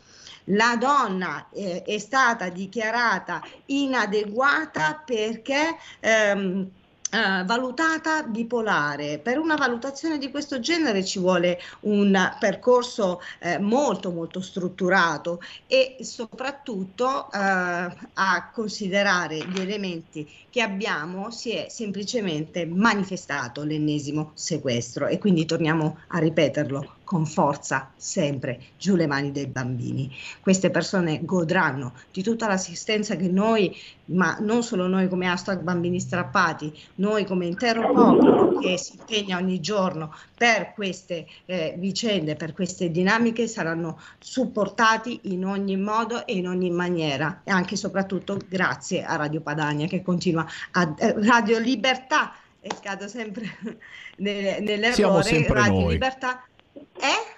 la 0.49 0.77
donna 0.79 1.49
eh, 1.53 1.83
è 1.83 1.99
stata 1.99 2.49
dichiarata 2.49 3.43
inadeguata 3.67 5.03
perché 5.05 5.77
ehm, 6.01 6.71
Uh, 7.11 7.43
valutata 7.47 8.23
bipolare. 8.25 9.19
Per 9.19 9.39
una 9.39 9.55
valutazione 9.55 10.19
di 10.19 10.31
questo 10.31 10.61
genere 10.61 11.03
ci 11.03 11.19
vuole 11.19 11.59
un 11.81 12.37
percorso 12.39 13.23
eh, 13.39 13.59
molto 13.59 14.11
molto 14.11 14.43
strutturato 14.43 15.41
e 15.67 15.97
soprattutto 16.01 17.33
eh, 17.33 17.39
a 17.39 18.51
considerare 18.53 19.39
gli 19.39 19.59
elementi 19.59 20.31
che 20.51 20.61
abbiamo 20.61 21.31
si 21.31 21.53
è 21.53 21.69
semplicemente 21.71 22.67
manifestato 22.67 23.65
l'ennesimo 23.65 24.33
sequestro 24.35 25.07
e 25.07 25.17
quindi 25.17 25.47
torniamo 25.47 26.01
a 26.09 26.19
ripeterlo 26.19 26.98
con 27.09 27.25
forza 27.25 27.91
sempre 27.97 28.61
giù 28.77 28.95
le 28.95 29.07
mani 29.07 29.33
dei 29.33 29.47
bambini. 29.47 30.15
Queste 30.43 30.69
persone 30.69 31.25
godranno 31.25 31.95
di 32.13 32.23
tutta 32.23 32.47
l'assistenza 32.47 33.17
che 33.17 33.29
noi, 33.29 33.75
ma 34.07 34.37
non 34.41 34.63
solo 34.63 34.87
noi 34.89 35.09
come 35.09 35.27
hashtag 35.27 35.63
bambini 35.63 36.01
strappati, 36.01 36.71
noi 36.97 37.25
come 37.25 37.47
intero 37.47 37.95
popolo 37.95 38.59
che 38.59 38.77
si 38.77 38.99
impegna 38.99 39.39
ogni 39.39 39.59
giorno 39.59 40.15
per 40.37 40.75
queste 40.75 41.27
eh, 41.47 41.77
vicende, 41.79 42.35
per 42.35 42.53
queste 42.53 42.91
dinamiche, 42.91 43.47
saranno 43.47 43.99
supportati 44.19 45.21
in 45.33 45.47
ogni 45.47 45.79
modo 45.79 46.27
e 46.27 46.37
in 46.37 46.47
ogni 46.47 46.69
maniera 46.69 47.41
e 47.43 47.51
anche 47.51 47.73
e 47.73 47.79
soprattutto 47.79 48.39
grazie 48.47 49.03
a 49.03 49.17
Radio 49.17 49.41
Padania 49.41 49.87
che 49.87 50.03
continua 50.03 50.47
a 50.73 50.95
eh, 50.99 51.15
Radio 51.25 51.59
Libertà 51.59 52.35
e 52.61 52.69
scado 52.79 53.09
sempre 53.09 53.57
nell'errore 54.19 55.23
sempre 55.23 55.55
Radio 55.55 55.81
noi. 55.81 55.93
Libertà 55.95 56.43
eh? 56.73 57.37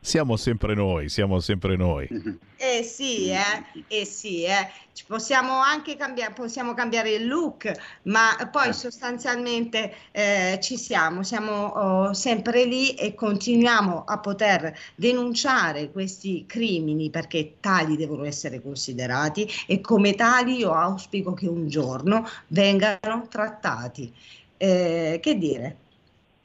Siamo 0.00 0.36
sempre 0.36 0.74
noi, 0.74 1.08
siamo 1.08 1.40
sempre 1.40 1.76
noi. 1.76 2.08
Eh 2.60 2.82
sì, 2.82 3.30
eh, 3.30 3.84
eh 3.86 4.04
sì, 4.04 4.42
eh. 4.42 4.68
Possiamo 5.06 5.60
anche 5.60 5.94
cambiare, 5.96 6.32
possiamo 6.32 6.74
cambiare 6.74 7.12
il 7.12 7.28
look, 7.28 7.70
ma 8.02 8.48
poi 8.50 8.72
sostanzialmente 8.72 9.94
eh, 10.10 10.58
ci 10.60 10.76
siamo, 10.76 11.22
siamo 11.22 11.52
oh, 11.66 12.14
sempre 12.14 12.64
lì 12.64 12.94
e 12.94 13.14
continuiamo 13.14 14.02
a 14.04 14.18
poter 14.18 14.76
denunciare 14.96 15.92
questi 15.92 16.46
crimini 16.48 17.10
perché 17.10 17.58
tali 17.60 17.96
devono 17.96 18.24
essere 18.24 18.60
considerati 18.60 19.48
e 19.68 19.80
come 19.80 20.16
tali 20.16 20.56
io 20.56 20.72
auspico 20.72 21.34
che 21.34 21.46
un 21.46 21.68
giorno 21.68 22.26
vengano 22.48 23.28
trattati. 23.28 24.12
Eh, 24.56 25.20
che 25.22 25.38
dire? 25.38 25.76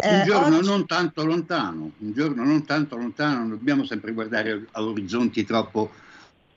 Un 0.05 0.19
Eh, 0.19 0.23
giorno 0.25 0.57
oggi- 0.57 0.67
non 0.67 0.85
tanto 0.85 1.23
lontano, 1.23 1.91
un 1.97 2.11
giorno 2.13 2.43
non 2.43 2.65
tanto 2.65 2.97
lontano, 2.97 3.37
non 3.39 3.49
dobbiamo 3.49 3.85
sempre 3.85 4.11
guardare 4.11 4.65
a 4.71 4.83
orizzonti 4.83 5.45
troppo 5.45 5.91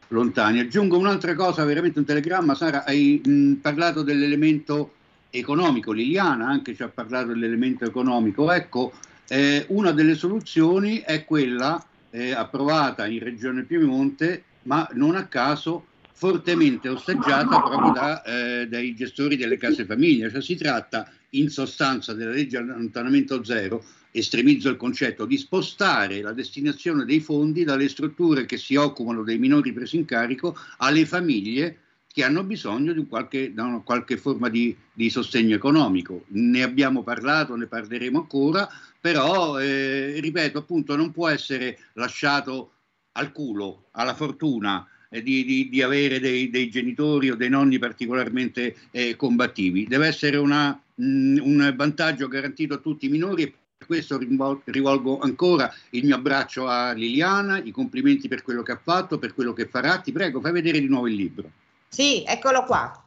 lontani. 0.08 0.58
Aggiungo 0.58 0.98
un'altra 0.98 1.34
cosa, 1.36 1.64
veramente 1.64 2.00
un 2.00 2.04
telegramma, 2.04 2.56
Sara, 2.56 2.84
hai 2.84 3.20
mh, 3.24 3.52
parlato 3.54 4.02
dell'elemento 4.02 4.94
economico, 5.30 5.92
Liliana 5.92 6.48
anche 6.48 6.74
ci 6.74 6.82
ha 6.82 6.88
parlato 6.88 7.28
dell'elemento 7.28 7.84
economico. 7.84 8.50
Ecco, 8.50 8.92
eh, 9.28 9.64
una 9.68 9.92
delle 9.92 10.16
soluzioni 10.16 10.98
è 10.98 11.24
quella 11.24 11.80
eh, 12.10 12.32
approvata 12.32 13.06
in 13.06 13.20
Regione 13.22 13.62
Piemonte, 13.62 14.42
ma 14.62 14.88
non 14.94 15.14
a 15.14 15.26
caso 15.26 15.86
fortemente 16.16 16.88
osteggiata 16.88 17.60
proprio 17.60 17.92
da, 17.92 18.22
eh, 18.22 18.66
dai 18.68 18.94
gestori 18.94 19.36
delle 19.36 19.58
case 19.58 19.84
famiglie. 19.84 20.30
Cioè, 20.30 20.40
si 20.40 20.56
tratta 20.56 21.10
in 21.30 21.50
sostanza 21.50 22.14
della 22.14 22.30
legge 22.30 22.56
allontanamento 22.56 23.44
zero, 23.44 23.84
estremizzo 24.12 24.70
il 24.70 24.78
concetto, 24.78 25.26
di 25.26 25.36
spostare 25.36 26.22
la 26.22 26.32
destinazione 26.32 27.04
dei 27.04 27.20
fondi 27.20 27.64
dalle 27.64 27.88
strutture 27.90 28.46
che 28.46 28.56
si 28.56 28.76
occupano 28.76 29.22
dei 29.22 29.36
minori 29.36 29.74
presi 29.74 29.96
in 29.96 30.06
carico 30.06 30.56
alle 30.78 31.04
famiglie 31.04 31.80
che 32.10 32.24
hanno 32.24 32.44
bisogno 32.44 32.94
di 32.94 33.06
qualche, 33.06 33.52
da 33.52 33.64
una 33.64 33.80
qualche 33.80 34.16
forma 34.16 34.48
di, 34.48 34.74
di 34.94 35.10
sostegno 35.10 35.54
economico. 35.54 36.24
Ne 36.28 36.62
abbiamo 36.62 37.02
parlato, 37.02 37.54
ne 37.56 37.66
parleremo 37.66 38.20
ancora, 38.20 38.66
però, 38.98 39.60
eh, 39.60 40.18
ripeto, 40.18 40.56
appunto, 40.56 40.96
non 40.96 41.12
può 41.12 41.28
essere 41.28 41.78
lasciato 41.92 42.70
al 43.12 43.32
culo, 43.32 43.88
alla 43.90 44.14
fortuna 44.14 44.86
di, 45.10 45.44
di- 45.44 45.68
di 45.68 45.82
avere 45.82 46.20
dei, 46.20 46.50
dei 46.50 46.68
genitori 46.68 47.30
o 47.30 47.36
dei 47.36 47.48
nonni 47.48 47.78
particolarmente 47.78 48.76
eh, 48.90 49.16
combattivi. 49.16 49.86
Deve 49.86 50.06
essere 50.06 50.36
una, 50.36 50.70
mh, 50.94 51.38
un 51.40 51.74
vantaggio 51.76 52.28
garantito 52.28 52.74
a 52.74 52.78
tutti 52.78 53.06
i 53.06 53.10
minori 53.10 53.42
e 53.42 53.54
per 53.76 53.86
questo 53.86 54.18
rivolgo 54.64 55.18
ancora 55.18 55.72
il 55.90 56.04
mio 56.04 56.14
abbraccio 56.14 56.66
a 56.66 56.92
Liliana, 56.92 57.62
i 57.62 57.70
complimenti 57.70 58.26
per 58.26 58.42
quello 58.42 58.62
che 58.62 58.72
ha 58.72 58.80
fatto, 58.82 59.18
per 59.18 59.34
quello 59.34 59.52
che 59.52 59.66
farà. 59.66 59.98
Ti 59.98 60.12
prego, 60.12 60.40
fai 60.40 60.52
vedere 60.52 60.80
di 60.80 60.88
nuovo 60.88 61.08
il 61.08 61.14
libro. 61.14 61.50
Sì, 61.88 62.24
eccolo 62.26 62.64
qua. 62.64 63.02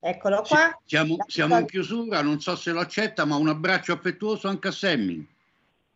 Eccolo 0.00 0.42
qua. 0.42 0.78
Siamo, 0.84 1.16
siamo 1.26 1.58
in 1.58 1.66
chiusura, 1.66 2.22
non 2.22 2.40
so 2.40 2.54
se 2.56 2.70
lo 2.72 2.80
accetta, 2.80 3.24
ma 3.24 3.36
un 3.36 3.48
abbraccio 3.48 3.92
affettuoso 3.92 4.48
anche 4.48 4.68
a 4.68 4.72
Sammy. 4.72 5.26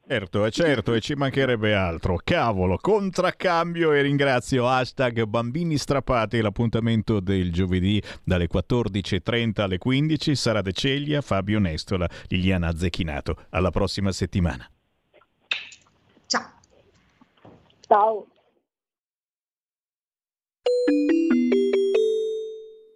Certo, 0.04 0.44
è 0.44 0.50
certo, 0.50 0.94
e 0.94 1.00
ci 1.00 1.14
mancherebbe 1.14 1.74
altro. 1.74 2.20
Cavolo, 2.22 2.76
contraccambio 2.76 3.92
e 3.92 4.02
ringrazio 4.02 4.68
hashtag 4.68 5.22
bambini 5.24 5.78
strappati 5.78 6.40
l'appuntamento 6.40 7.20
del 7.20 7.52
giovedì 7.52 8.02
dalle 8.22 8.48
14.30 8.52 9.60
alle 9.60 9.78
15. 9.78 10.34
Sara 10.34 10.60
De 10.60 10.72
Ceglia, 10.72 11.20
Fabio 11.20 11.58
Nestola, 11.60 12.08
Liliana 12.26 12.76
Zecchinato. 12.76 13.46
Alla 13.50 13.70
prossima 13.70 14.12
settimana. 14.12 14.68
Ciao. 17.86 18.26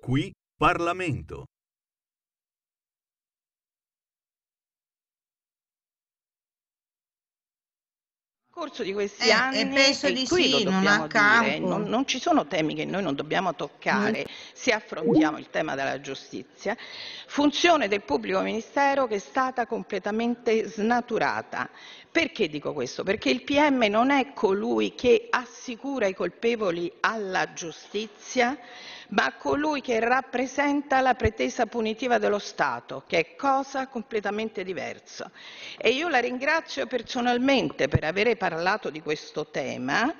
Qui 0.00 0.32
Parlamento. 0.56 1.44
Corso 8.56 8.82
di 8.82 8.94
questi 8.94 9.28
Eh, 9.28 9.32
anni, 9.32 9.60
e 9.60 9.66
penso 9.66 10.08
di 10.08 10.26
sì, 10.26 10.48
lo 10.64 10.70
non 10.70 10.82
dobbiamo 10.82 11.04
a 11.10 11.40
dire, 11.42 11.58
non, 11.58 11.82
non 11.82 12.06
ci 12.06 12.18
sono 12.18 12.46
temi 12.46 12.74
che 12.74 12.86
noi 12.86 13.02
non 13.02 13.14
dobbiamo 13.14 13.54
toccare 13.54 14.24
se 14.54 14.72
affrontiamo 14.72 15.36
il 15.36 15.50
tema 15.50 15.74
della 15.74 16.00
giustizia, 16.00 16.74
funzione 17.26 17.86
del 17.86 18.00
pubblico 18.00 18.40
ministero 18.40 19.06
che 19.06 19.16
è 19.16 19.18
stata 19.18 19.66
completamente 19.66 20.66
snaturata. 20.68 21.68
Perché 22.10 22.48
dico 22.48 22.72
questo? 22.72 23.02
Perché 23.02 23.28
il 23.28 23.42
PM 23.42 23.84
non 23.90 24.10
è 24.10 24.32
colui 24.32 24.94
che 24.94 25.26
assicura 25.28 26.06
i 26.06 26.14
colpevoli 26.14 26.90
alla 27.00 27.52
giustizia, 27.52 28.56
ma 29.08 29.34
colui 29.34 29.80
che 29.80 30.00
rappresenta 30.00 31.00
la 31.00 31.14
pretesa 31.14 31.66
punitiva 31.66 32.18
dello 32.18 32.38
Stato, 32.38 33.04
che 33.06 33.18
è 33.18 33.36
cosa 33.36 33.86
completamente 33.86 34.64
diversa. 34.64 35.30
E 35.76 35.90
io 35.90 36.08
la 36.08 36.18
ringrazio 36.18 36.86
personalmente 36.86 37.88
per 37.88 38.04
avere 38.04 38.36
parlato 38.36 38.90
di 38.90 39.00
questo 39.00 39.46
tema, 39.46 40.12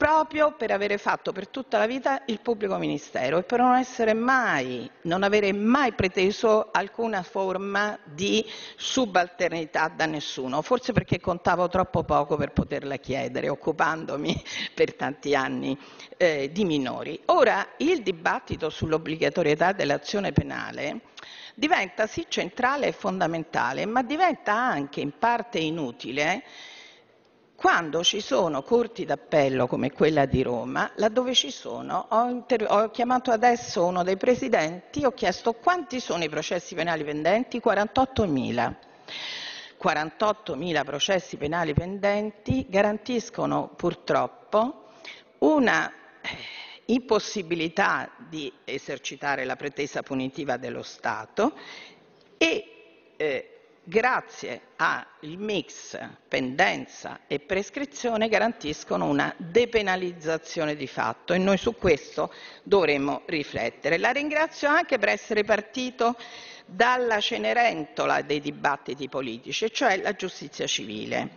proprio 0.00 0.52
per 0.52 0.70
avere 0.70 0.96
fatto 0.96 1.30
per 1.30 1.48
tutta 1.48 1.76
la 1.76 1.84
vita 1.84 2.22
il 2.24 2.40
pubblico 2.40 2.78
ministero 2.78 3.36
e 3.36 3.42
per 3.42 3.58
non 3.58 3.84
mai, 4.16 4.90
non 5.02 5.22
avere 5.22 5.52
mai 5.52 5.92
preteso 5.92 6.70
alcuna 6.72 7.22
forma 7.22 7.98
di 8.02 8.42
subalternità 8.76 9.92
da 9.94 10.06
nessuno, 10.06 10.62
forse 10.62 10.94
perché 10.94 11.20
contavo 11.20 11.68
troppo 11.68 12.02
poco 12.02 12.36
per 12.36 12.52
poterla 12.52 12.96
chiedere, 12.96 13.50
occupandomi 13.50 14.42
per 14.74 14.94
tanti 14.94 15.34
anni 15.34 15.78
eh, 16.16 16.48
di 16.50 16.64
minori. 16.64 17.20
Ora 17.26 17.74
il 17.76 18.00
dibattito 18.00 18.70
sull'obbligatorietà 18.70 19.72
dell'azione 19.72 20.32
penale 20.32 21.00
diventa 21.54 22.06
sì 22.06 22.24
centrale 22.26 22.86
e 22.86 22.92
fondamentale, 22.92 23.84
ma 23.84 24.02
diventa 24.02 24.54
anche 24.54 25.02
in 25.02 25.12
parte 25.18 25.58
inutile 25.58 26.42
quando 27.60 28.02
ci 28.02 28.22
sono 28.22 28.62
corti 28.62 29.04
d'appello 29.04 29.66
come 29.66 29.92
quella 29.92 30.24
di 30.24 30.40
Roma, 30.40 30.92
laddove 30.94 31.34
ci 31.34 31.50
sono, 31.50 32.06
ho, 32.08 32.46
ho 32.68 32.90
chiamato 32.90 33.32
adesso 33.32 33.84
uno 33.84 34.02
dei 34.02 34.16
presidenti, 34.16 35.04
ho 35.04 35.12
chiesto 35.12 35.52
quanti 35.52 36.00
sono 36.00 36.24
i 36.24 36.30
processi 36.30 36.74
penali 36.74 37.04
pendenti, 37.04 37.60
48.000. 37.62 38.74
48.000 39.78 40.84
processi 40.84 41.36
penali 41.36 41.74
pendenti 41.74 42.64
garantiscono 42.66 43.70
purtroppo 43.76 44.92
una 45.40 45.92
eh, 46.22 46.28
impossibilità 46.86 48.10
di 48.26 48.50
esercitare 48.64 49.44
la 49.44 49.56
pretesa 49.56 50.02
punitiva 50.02 50.56
dello 50.56 50.82
Stato 50.82 51.52
e 52.38 53.12
eh, 53.18 53.59
grazie 53.82 54.60
al 54.76 55.06
mix 55.22 55.98
pendenza 56.28 57.20
e 57.26 57.40
prescrizione 57.40 58.28
garantiscono 58.28 59.06
una 59.06 59.34
depenalizzazione 59.36 60.76
di 60.76 60.86
fatto 60.86 61.32
e 61.32 61.38
noi 61.38 61.56
su 61.56 61.74
questo 61.76 62.32
dovremmo 62.62 63.22
riflettere. 63.26 63.98
La 63.98 64.10
ringrazio 64.10 64.68
anche 64.68 64.98
per 64.98 65.08
essere 65.08 65.44
partito 65.44 66.16
dalla 66.66 67.18
cenerentola 67.20 68.22
dei 68.22 68.40
dibattiti 68.40 69.08
politici, 69.08 69.72
cioè 69.72 69.96
la 70.00 70.12
giustizia 70.12 70.66
civile 70.66 71.30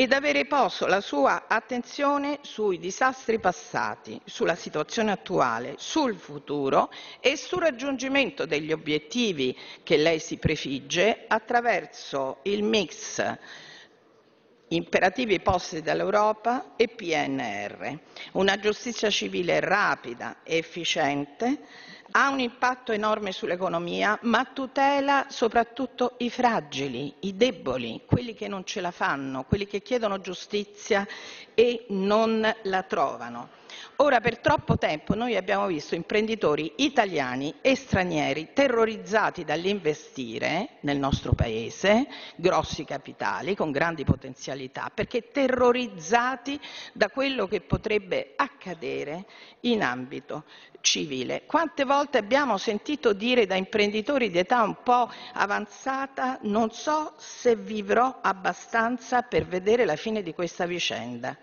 ed 0.00 0.12
avere 0.12 0.44
posto 0.44 0.86
la 0.86 1.00
sua 1.00 1.46
attenzione 1.48 2.38
sui 2.42 2.78
disastri 2.78 3.40
passati, 3.40 4.20
sulla 4.26 4.54
situazione 4.54 5.10
attuale, 5.10 5.74
sul 5.76 6.14
futuro 6.14 6.88
e 7.18 7.36
sul 7.36 7.62
raggiungimento 7.62 8.46
degli 8.46 8.70
obiettivi 8.70 9.58
che 9.82 9.96
lei 9.96 10.20
si 10.20 10.36
prefigge 10.36 11.24
attraverso 11.26 12.38
il 12.42 12.62
mix 12.62 13.38
imperativi 14.68 15.40
posti 15.40 15.82
dall'Europa 15.82 16.74
e 16.76 16.86
PNR. 16.86 17.98
Una 18.34 18.56
giustizia 18.60 19.10
civile 19.10 19.58
rapida 19.58 20.36
e 20.44 20.58
efficiente 20.58 21.58
ha 22.12 22.28
un 22.30 22.40
impatto 22.40 22.92
enorme 22.92 23.32
sull'economia, 23.32 24.18
ma 24.22 24.44
tutela 24.44 25.26
soprattutto 25.28 26.14
i 26.18 26.30
fragili, 26.30 27.14
i 27.20 27.36
deboli, 27.36 28.02
quelli 28.06 28.34
che 28.34 28.48
non 28.48 28.64
ce 28.64 28.80
la 28.80 28.90
fanno, 28.90 29.44
quelli 29.44 29.66
che 29.66 29.82
chiedono 29.82 30.20
giustizia 30.20 31.06
e 31.54 31.86
non 31.88 32.54
la 32.62 32.82
trovano. 32.82 33.57
Ora, 33.96 34.20
per 34.20 34.38
troppo 34.38 34.78
tempo 34.78 35.14
noi 35.14 35.36
abbiamo 35.36 35.66
visto 35.66 35.94
imprenditori 35.94 36.72
italiani 36.76 37.54
e 37.60 37.74
stranieri 37.74 38.50
terrorizzati 38.52 39.44
dall'investire 39.44 40.78
nel 40.80 40.98
nostro 40.98 41.32
paese, 41.32 42.06
grossi 42.36 42.84
capitali 42.84 43.54
con 43.56 43.70
grandi 43.70 44.04
potenzialità, 44.04 44.90
perché 44.92 45.30
terrorizzati 45.30 46.58
da 46.92 47.08
quello 47.08 47.46
che 47.46 47.60
potrebbe 47.60 48.34
accadere 48.36 49.26
in 49.60 49.82
ambito 49.82 50.44
civile. 50.80 51.42
Quante 51.46 51.84
volte 51.84 52.18
abbiamo 52.18 52.56
sentito 52.56 53.12
dire 53.12 53.46
da 53.46 53.56
imprenditori 53.56 54.30
di 54.30 54.38
età 54.38 54.62
un 54.62 54.76
po' 54.82 55.10
avanzata 55.34 56.38
non 56.42 56.70
so 56.70 57.14
se 57.16 57.56
vivrò 57.56 58.18
abbastanza 58.22 59.22
per 59.22 59.44
vedere 59.44 59.84
la 59.84 59.96
fine 59.96 60.22
di 60.22 60.32
questa 60.32 60.66
vicenda. 60.66 61.36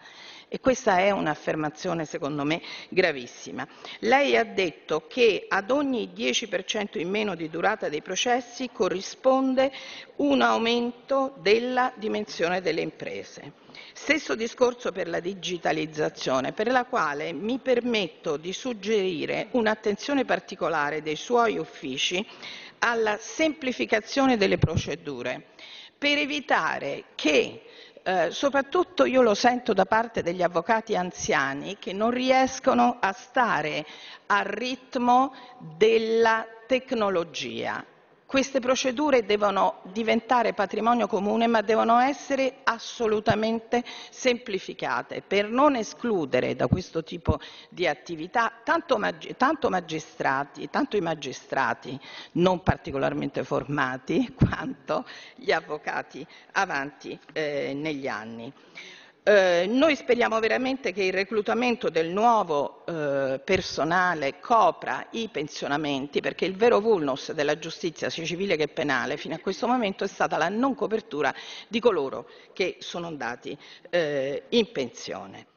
E 0.48 0.60
questa 0.60 1.00
è 1.00 1.10
un'affermazione 1.12 2.06
secondo 2.06 2.44
me 2.44 2.62
gravissima. 2.90 3.68
Lei 4.00 4.38
ha 4.38 4.44
detto 4.44 5.06
che 5.08 5.46
ad 5.50 5.72
ogni 5.72 6.12
10% 6.16 7.00
in 7.00 7.10
meno 7.10 7.36
di 7.36 7.50
durata 7.50 7.90
dei 7.90 8.02
processi 8.02 8.70
corrisponde 8.72 9.72
un 10.18 10.42
aumento 10.42 11.34
della 11.40 11.92
dimensione 11.96 12.62
delle 12.62 12.82
imprese. 12.82 13.54
Stesso 13.94 14.36
discorso 14.36 14.92
per 14.92 15.08
la 15.08 15.20
digitalizzazione, 15.20 16.54
per 16.54 16.68
la 16.68 16.86
quale 16.86 17.34
mi 17.34 17.60
permetto 17.60 18.38
di 18.38 18.54
suggerire 18.54 19.48
un'attenzione 19.52 20.26
particolare 20.26 21.02
dei 21.02 21.16
suoi 21.16 21.58
uffici 21.58 22.26
alla 22.80 23.18
semplificazione 23.20 24.38
delle 24.38 24.58
procedure, 24.58 25.48
per 25.98 26.18
evitare 26.20 27.06
che 27.16 27.62
eh, 28.08 28.30
soprattutto 28.30 29.06
io 29.06 29.24
lo 29.24 29.34
sento 29.34 29.74
da 29.74 29.86
parte 29.86 30.22
degli 30.22 30.44
avvocati 30.44 30.96
anziani 30.96 31.78
che 31.80 31.92
non 31.92 32.12
riescono 32.12 32.98
a 33.00 33.12
stare 33.14 33.84
al 34.28 34.46
ritmo 34.46 35.34
della 35.58 36.46
tecnologia. 36.68 37.84
Queste 38.26 38.60
procedure 38.60 39.24
devono 39.24 39.82
diventare 39.84 40.54
patrimonio 40.54 41.06
comune, 41.06 41.46
ma 41.46 41.62
devono 41.62 42.00
essere 42.00 42.56
assolutamente 42.64 43.84
semplificate 44.10 45.22
per 45.22 45.48
non 45.48 45.76
escludere 45.76 46.56
da 46.56 46.66
questo 46.66 47.04
tipo 47.04 47.40
di 47.70 47.86
attività 47.86 48.52
tanto, 48.64 48.98
mag- 48.98 49.36
tanto 49.38 49.70
magistrati, 49.70 50.68
tanto 50.72 50.98
i 50.98 51.02
magistrati 51.02 51.98
non 52.34 52.64
particolarmente 52.64 53.44
formati, 53.44 54.34
quanto 54.36 55.06
gli 55.36 55.52
avvocati 55.52 56.26
avanti 56.54 57.18
eh, 57.32 57.74
negli 57.76 58.08
anni. 58.08 58.52
Eh, 59.28 59.66
noi 59.68 59.96
speriamo 59.96 60.40
veramente 60.40 60.94
che 60.94 61.02
il 61.02 61.12
reclutamento 61.12 61.90
del 61.90 62.10
nuovo 62.10 62.86
eh, 62.86 63.42
personale 63.44 64.40
copra 64.40 65.08
i 65.14 65.30
pensionamenti, 65.30 66.22
perché 66.22 66.46
il 66.46 66.56
vero 66.56 66.80
vulnus 66.80 67.32
della 67.32 67.58
giustizia 67.58 68.12
sia 68.12 68.24
civile 68.24 68.56
che 68.56 68.68
penale 68.68 69.18
fino 69.18 69.34
a 69.34 69.40
questo 69.40 69.66
momento 69.66 70.04
è 70.04 70.08
stata 70.08 70.38
la 70.38 70.50
non 70.50 70.76
copertura 70.76 71.34
di 71.68 71.80
coloro 71.80 72.30
che 72.54 72.78
sono 72.82 73.08
andati 73.08 73.58
eh, 73.90 74.44
in 74.50 74.72
pensione. 74.72 75.48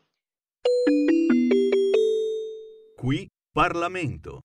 Qui 2.97 3.29
Parlamento. 3.53 4.41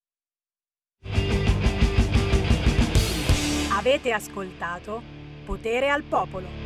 Avete 3.71 4.11
ascoltato 4.11 5.01
Potere 5.45 5.89
al 5.89 6.03
Popolo. 6.03 6.62